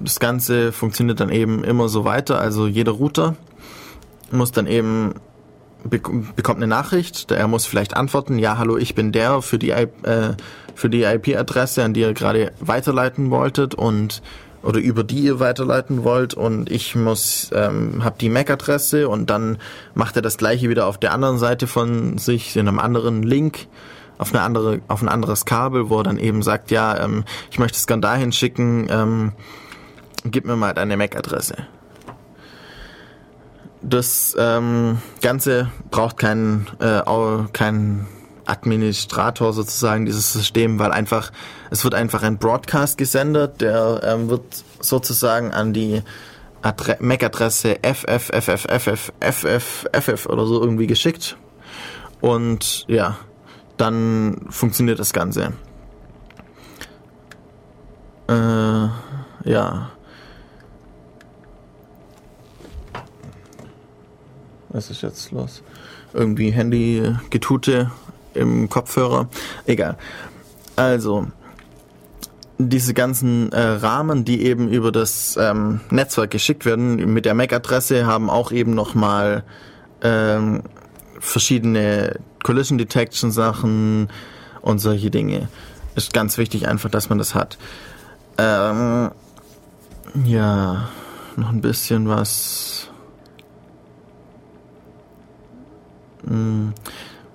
Das 0.00 0.20
Ganze 0.20 0.72
funktioniert 0.72 1.20
dann 1.20 1.30
eben 1.30 1.64
immer 1.64 1.88
so 1.88 2.04
weiter. 2.04 2.40
Also 2.40 2.66
jeder 2.66 2.92
Router 2.92 3.36
muss 4.30 4.52
dann 4.52 4.66
eben 4.66 5.14
bekommt 5.84 6.58
eine 6.58 6.66
Nachricht, 6.66 7.30
er 7.30 7.48
muss 7.48 7.66
vielleicht 7.66 7.96
antworten, 7.96 8.38
ja, 8.38 8.58
hallo, 8.58 8.76
ich 8.76 8.94
bin 8.94 9.12
der 9.12 9.42
für 9.42 9.58
die, 9.58 9.70
äh, 9.70 9.86
die 10.84 11.02
IP-Adresse, 11.02 11.84
an 11.84 11.94
die 11.94 12.00
ihr 12.00 12.14
gerade 12.14 12.52
weiterleiten 12.60 13.30
wolltet 13.30 13.74
und 13.74 14.22
oder 14.62 14.80
über 14.80 15.04
die 15.04 15.20
ihr 15.20 15.38
weiterleiten 15.38 16.02
wollt 16.02 16.34
und 16.34 16.70
ich 16.70 16.96
muss 16.96 17.50
ähm, 17.54 18.02
habe 18.02 18.16
die 18.20 18.28
MAC-Adresse 18.28 19.08
und 19.08 19.30
dann 19.30 19.58
macht 19.94 20.16
er 20.16 20.22
das 20.22 20.36
gleiche 20.36 20.68
wieder 20.68 20.86
auf 20.86 20.98
der 20.98 21.12
anderen 21.12 21.38
Seite 21.38 21.68
von 21.68 22.18
sich 22.18 22.56
in 22.56 22.66
einem 22.66 22.80
anderen 22.80 23.22
Link 23.22 23.68
auf 24.18 24.34
eine 24.34 24.42
andere 24.42 24.80
auf 24.88 25.00
ein 25.00 25.08
anderes 25.08 25.44
Kabel, 25.44 25.90
wo 25.90 25.98
er 25.98 26.02
dann 26.02 26.18
eben 26.18 26.42
sagt, 26.42 26.72
ja, 26.72 26.98
ähm, 27.04 27.24
ich 27.52 27.60
möchte 27.60 27.76
es 27.76 27.86
gern 27.86 28.00
dahin 28.00 28.32
schicken, 28.32 28.88
ähm, 28.90 29.32
gib 30.24 30.44
mir 30.44 30.56
mal 30.56 30.74
deine 30.74 30.96
MAC-Adresse. 30.96 31.56
Das 33.80 34.36
ähm, 34.38 34.98
Ganze 35.22 35.70
braucht 35.90 36.16
keinen 36.16 36.66
äh, 36.80 37.02
keinen 37.52 38.06
Administrator 38.44 39.52
sozusagen 39.52 40.06
dieses 40.06 40.32
System, 40.32 40.78
weil 40.78 40.90
einfach 40.90 41.30
es 41.70 41.84
wird 41.84 41.94
einfach 41.94 42.22
ein 42.22 42.38
Broadcast 42.38 42.98
gesendet, 42.98 43.60
der 43.60 44.00
ähm, 44.02 44.30
wird 44.30 44.64
sozusagen 44.80 45.52
an 45.52 45.72
die 45.72 46.02
MAC-Adresse 46.62 47.76
FFFFFFFF 47.82 49.06
oder 50.26 50.44
so 50.46 50.60
irgendwie 50.60 50.88
geschickt 50.88 51.36
und 52.20 52.84
ja, 52.88 53.16
dann 53.76 54.46
funktioniert 54.50 54.98
das 54.98 55.12
Ganze. 55.12 55.52
Äh, 58.28 58.88
ja. 59.44 59.90
Was 64.70 64.90
ist 64.90 65.02
jetzt 65.02 65.30
los? 65.32 65.62
Irgendwie 66.12 66.50
Handy-Getute 66.50 67.90
im 68.34 68.68
Kopfhörer. 68.68 69.28
Egal. 69.66 69.96
Also, 70.76 71.26
diese 72.58 72.92
ganzen 72.92 73.52
äh, 73.52 73.60
Rahmen, 73.60 74.24
die 74.24 74.42
eben 74.42 74.68
über 74.68 74.92
das 74.92 75.36
ähm, 75.40 75.80
Netzwerk 75.90 76.30
geschickt 76.30 76.64
werden, 76.64 77.12
mit 77.12 77.24
der 77.24 77.34
MAC-Adresse, 77.34 78.06
haben 78.06 78.30
auch 78.30 78.52
eben 78.52 78.74
nochmal 78.74 79.44
ähm, 80.02 80.62
verschiedene 81.20 82.18
Collision 82.42 82.78
Detection 82.78 83.30
Sachen 83.30 84.08
und 84.60 84.78
solche 84.78 85.10
Dinge. 85.10 85.48
Ist 85.94 86.12
ganz 86.12 86.38
wichtig 86.38 86.68
einfach, 86.68 86.90
dass 86.90 87.08
man 87.08 87.18
das 87.18 87.34
hat. 87.34 87.58
Ähm, 88.38 89.10
ja, 90.24 90.88
noch 91.36 91.50
ein 91.50 91.60
bisschen 91.60 92.08
was. 92.08 92.87
Hm. 96.28 96.72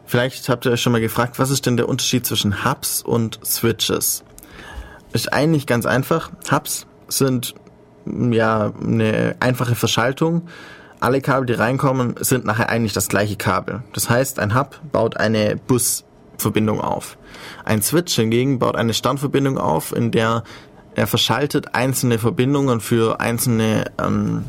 Vielleicht 0.06 0.48
habt 0.50 0.66
ihr 0.66 0.72
euch 0.72 0.82
schon 0.82 0.92
mal 0.92 1.02
gefragt, 1.02 1.40
was 1.40 1.50
ist 1.50 1.66
denn 1.66 1.78
der 1.78 1.90
Unterschied 1.90 2.26
zwischen 2.26 2.66
Hubs 2.66 3.02
und 3.02 3.40
Switches? 3.44 4.24
Ist 5.12 5.34
eigentlich 5.34 5.66
ganz 5.66 5.86
einfach. 5.86 6.32
Hubs 6.52 6.86
sind 7.08 7.56
ja 8.06 8.74
eine 8.80 9.36
einfache 9.40 9.76
Verschaltung. 9.76 10.48
Alle 11.00 11.22
Kabel, 11.22 11.46
die 11.46 11.54
reinkommen, 11.54 12.16
sind 12.20 12.46
nachher 12.46 12.70
eigentlich 12.70 12.94
das 12.94 13.10
gleiche 13.10 13.36
Kabel. 13.36 13.84
Das 13.94 14.10
heißt, 14.10 14.40
ein 14.40 14.56
Hub 14.56 14.80
baut 14.92 15.18
eine 15.18 15.56
Busverbindung 15.56 16.80
auf. 16.80 17.18
Ein 17.66 17.82
Switch 17.82 18.16
hingegen 18.16 18.60
baut 18.60 18.76
eine 18.76 18.94
Standverbindung 18.94 19.58
auf, 19.58 19.96
in 19.96 20.12
der 20.12 20.44
er 20.96 21.08
verschaltet 21.08 21.74
einzelne 21.74 22.20
Verbindungen 22.20 22.80
für 22.80 23.20
einzelne 23.20 23.86
ähm, 24.00 24.46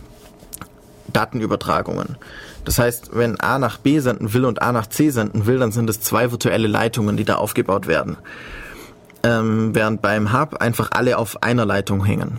Datenübertragungen. 1.13 2.17
Das 2.65 2.79
heißt, 2.79 3.11
wenn 3.13 3.39
A 3.41 3.59
nach 3.59 3.79
B 3.79 3.99
senden 4.01 4.33
will 4.33 4.45
und 4.45 4.63
A 4.63 4.73
nach 4.73 4.87
C 4.87 5.11
senden 5.11 5.47
will, 5.47 5.59
dann 5.59 5.73
sind 5.73 5.91
es 5.91 6.01
zwei 6.01 6.31
virtuelle 6.31 6.67
Leitungen, 6.67 7.17
die 7.17 7.25
da 7.25 7.37
aufgebaut 7.37 7.87
werden. 7.87 8.17
Ähm, 9.23 9.75
während 9.75 10.03
beim 10.03 10.33
Hub 10.33 10.57
einfach 10.57 10.91
alle 10.93 11.19
auf 11.19 11.43
einer 11.43 11.65
Leitung 11.67 12.05
hängen. 12.05 12.39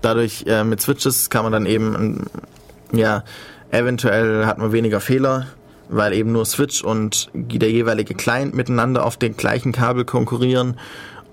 Dadurch 0.00 0.44
äh, 0.46 0.64
mit 0.64 0.80
Switches 0.80 1.30
kann 1.30 1.44
man 1.44 1.52
dann 1.52 1.66
eben, 1.66 2.26
ja, 2.92 3.22
eventuell 3.70 4.46
hat 4.46 4.58
man 4.58 4.72
weniger 4.72 5.00
Fehler, 5.00 5.46
weil 5.88 6.12
eben 6.12 6.32
nur 6.32 6.44
Switch 6.44 6.82
und 6.82 7.30
der 7.34 7.70
jeweilige 7.70 8.14
Client 8.14 8.54
miteinander 8.54 9.04
auf 9.04 9.16
den 9.16 9.36
gleichen 9.36 9.72
Kabel 9.72 10.04
konkurrieren. 10.04 10.76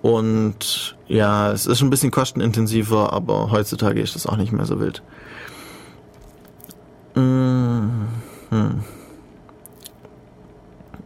Und 0.01 0.95
ja, 1.07 1.51
es 1.51 1.65
ist 1.65 1.81
ein 1.81 1.89
bisschen 1.89 2.11
kostenintensiver, 2.11 3.11
aber 3.11 3.51
heutzutage 3.51 4.01
ist 4.01 4.15
das 4.15 4.25
auch 4.25 4.37
nicht 4.37 4.51
mehr 4.51 4.65
so 4.65 4.79
wild. 4.79 5.01
Mhm. 7.15 8.09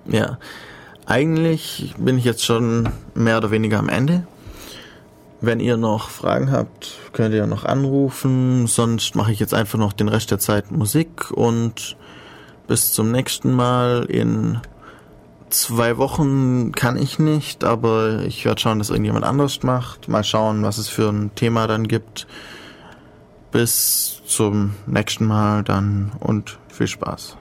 Ja, 0.05 0.37
eigentlich 1.05 1.95
bin 1.97 2.17
ich 2.17 2.25
jetzt 2.25 2.43
schon 2.43 2.89
mehr 3.15 3.37
oder 3.37 3.51
weniger 3.51 3.79
am 3.79 3.89
Ende. 3.89 4.27
Wenn 5.41 5.59
ihr 5.59 5.75
noch 5.75 6.09
Fragen 6.09 6.51
habt, 6.51 6.93
könnt 7.11 7.33
ihr 7.33 7.47
noch 7.47 7.65
anrufen. 7.65 8.67
Sonst 8.67 9.15
mache 9.15 9.31
ich 9.31 9.39
jetzt 9.39 9.53
einfach 9.53 9.77
noch 9.77 9.91
den 9.91 10.07
Rest 10.07 10.31
der 10.31 10.39
Zeit 10.39 10.71
Musik 10.71 11.31
und 11.31 11.97
bis 12.67 12.93
zum 12.93 13.11
nächsten 13.11 13.51
Mal. 13.51 14.05
In 14.05 14.59
zwei 15.49 15.97
Wochen 15.97 16.71
kann 16.71 16.97
ich 16.97 17.19
nicht, 17.19 17.63
aber 17.63 18.21
ich 18.25 18.45
werde 18.45 18.61
schauen, 18.61 18.79
dass 18.79 18.89
irgendjemand 18.89 19.25
anders 19.25 19.63
macht. 19.63 20.07
Mal 20.07 20.23
schauen, 20.23 20.63
was 20.63 20.77
es 20.77 20.87
für 20.87 21.09
ein 21.09 21.35
Thema 21.35 21.67
dann 21.67 21.87
gibt. 21.87 22.27
Bis 23.51 24.12
zum 24.35 24.73
nächsten 24.87 25.25
Mal 25.25 25.63
dann 25.63 26.11
und 26.19 26.57
viel 26.69 26.87
Spaß. 26.87 27.37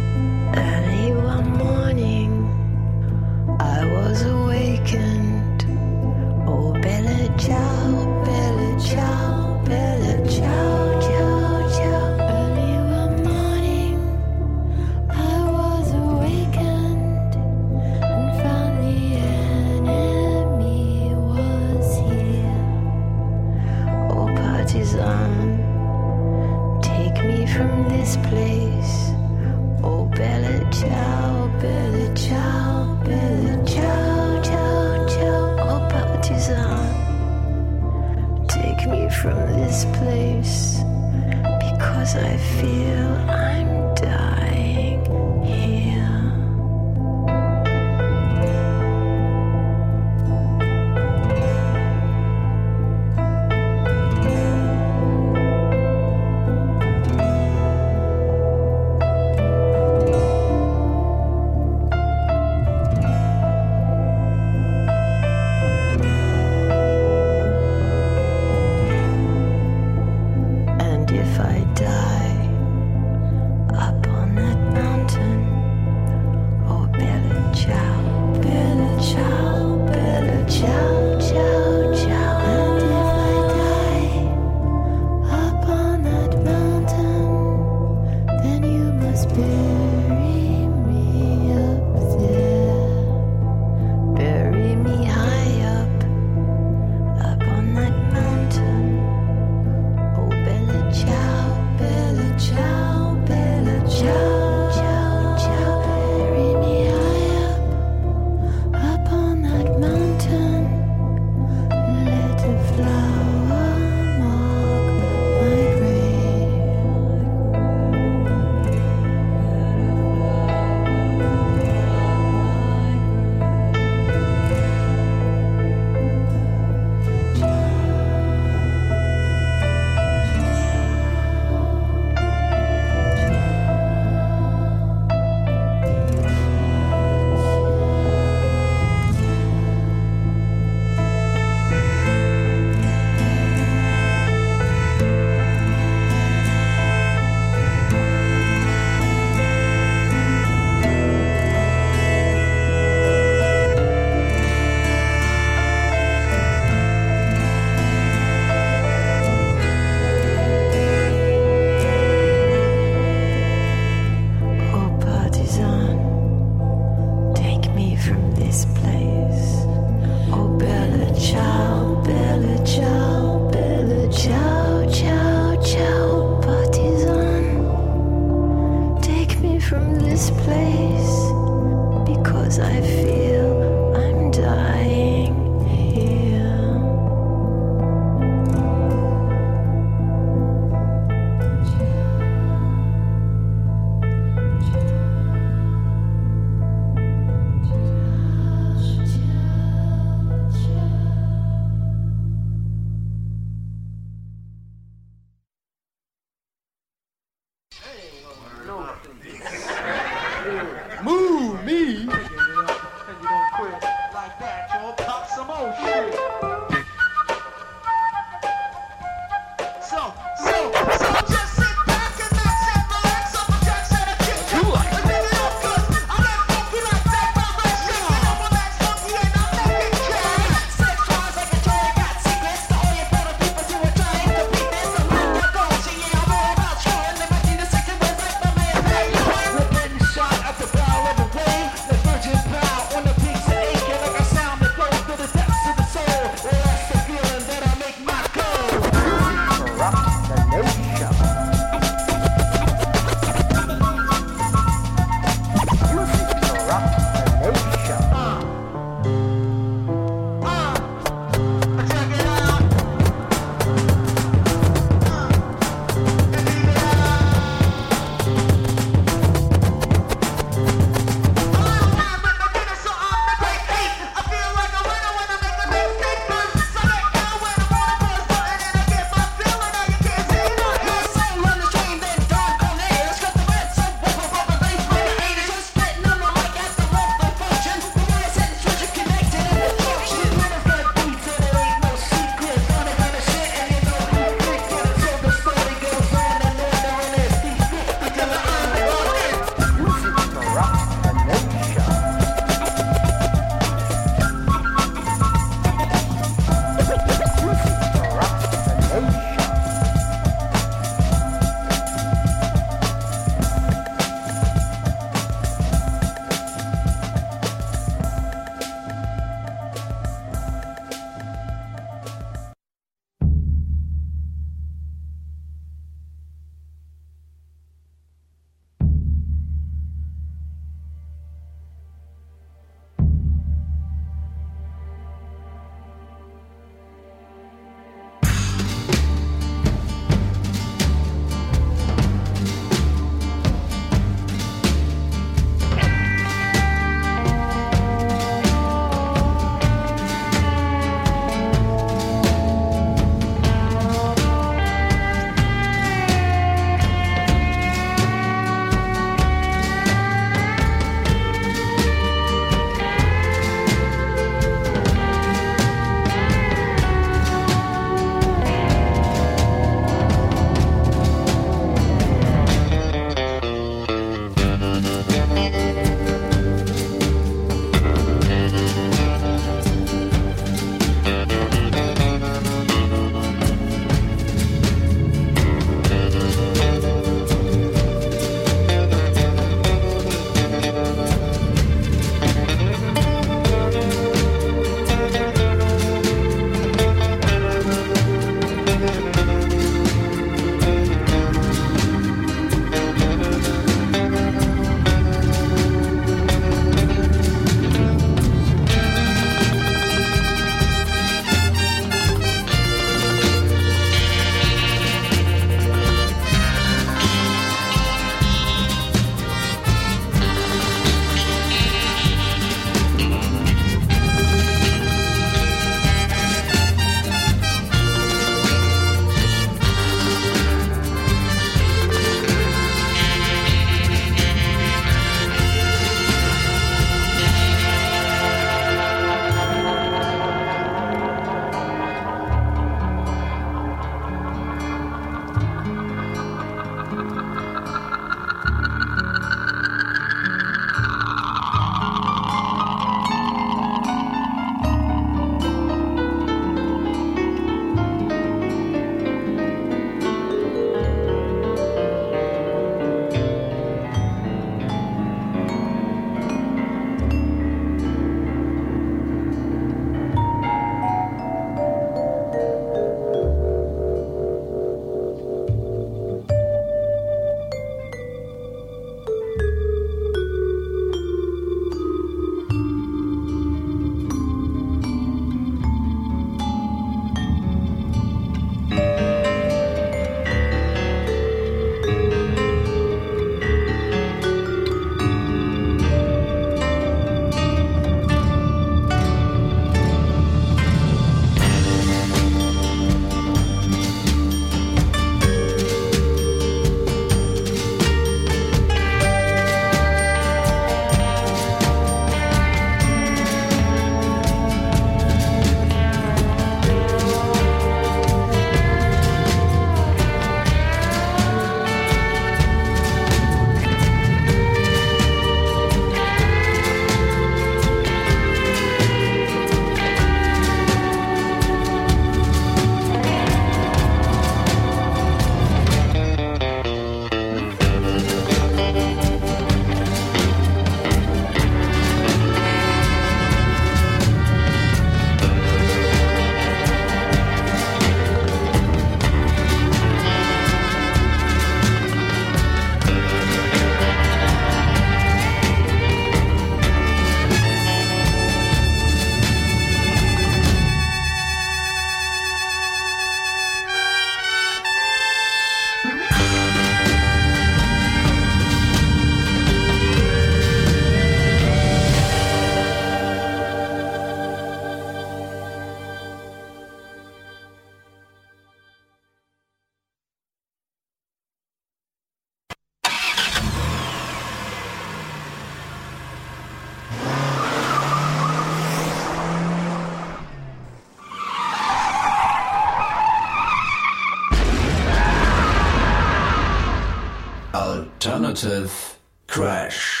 Alternative 598.31 598.97
Crash. 599.27 600.00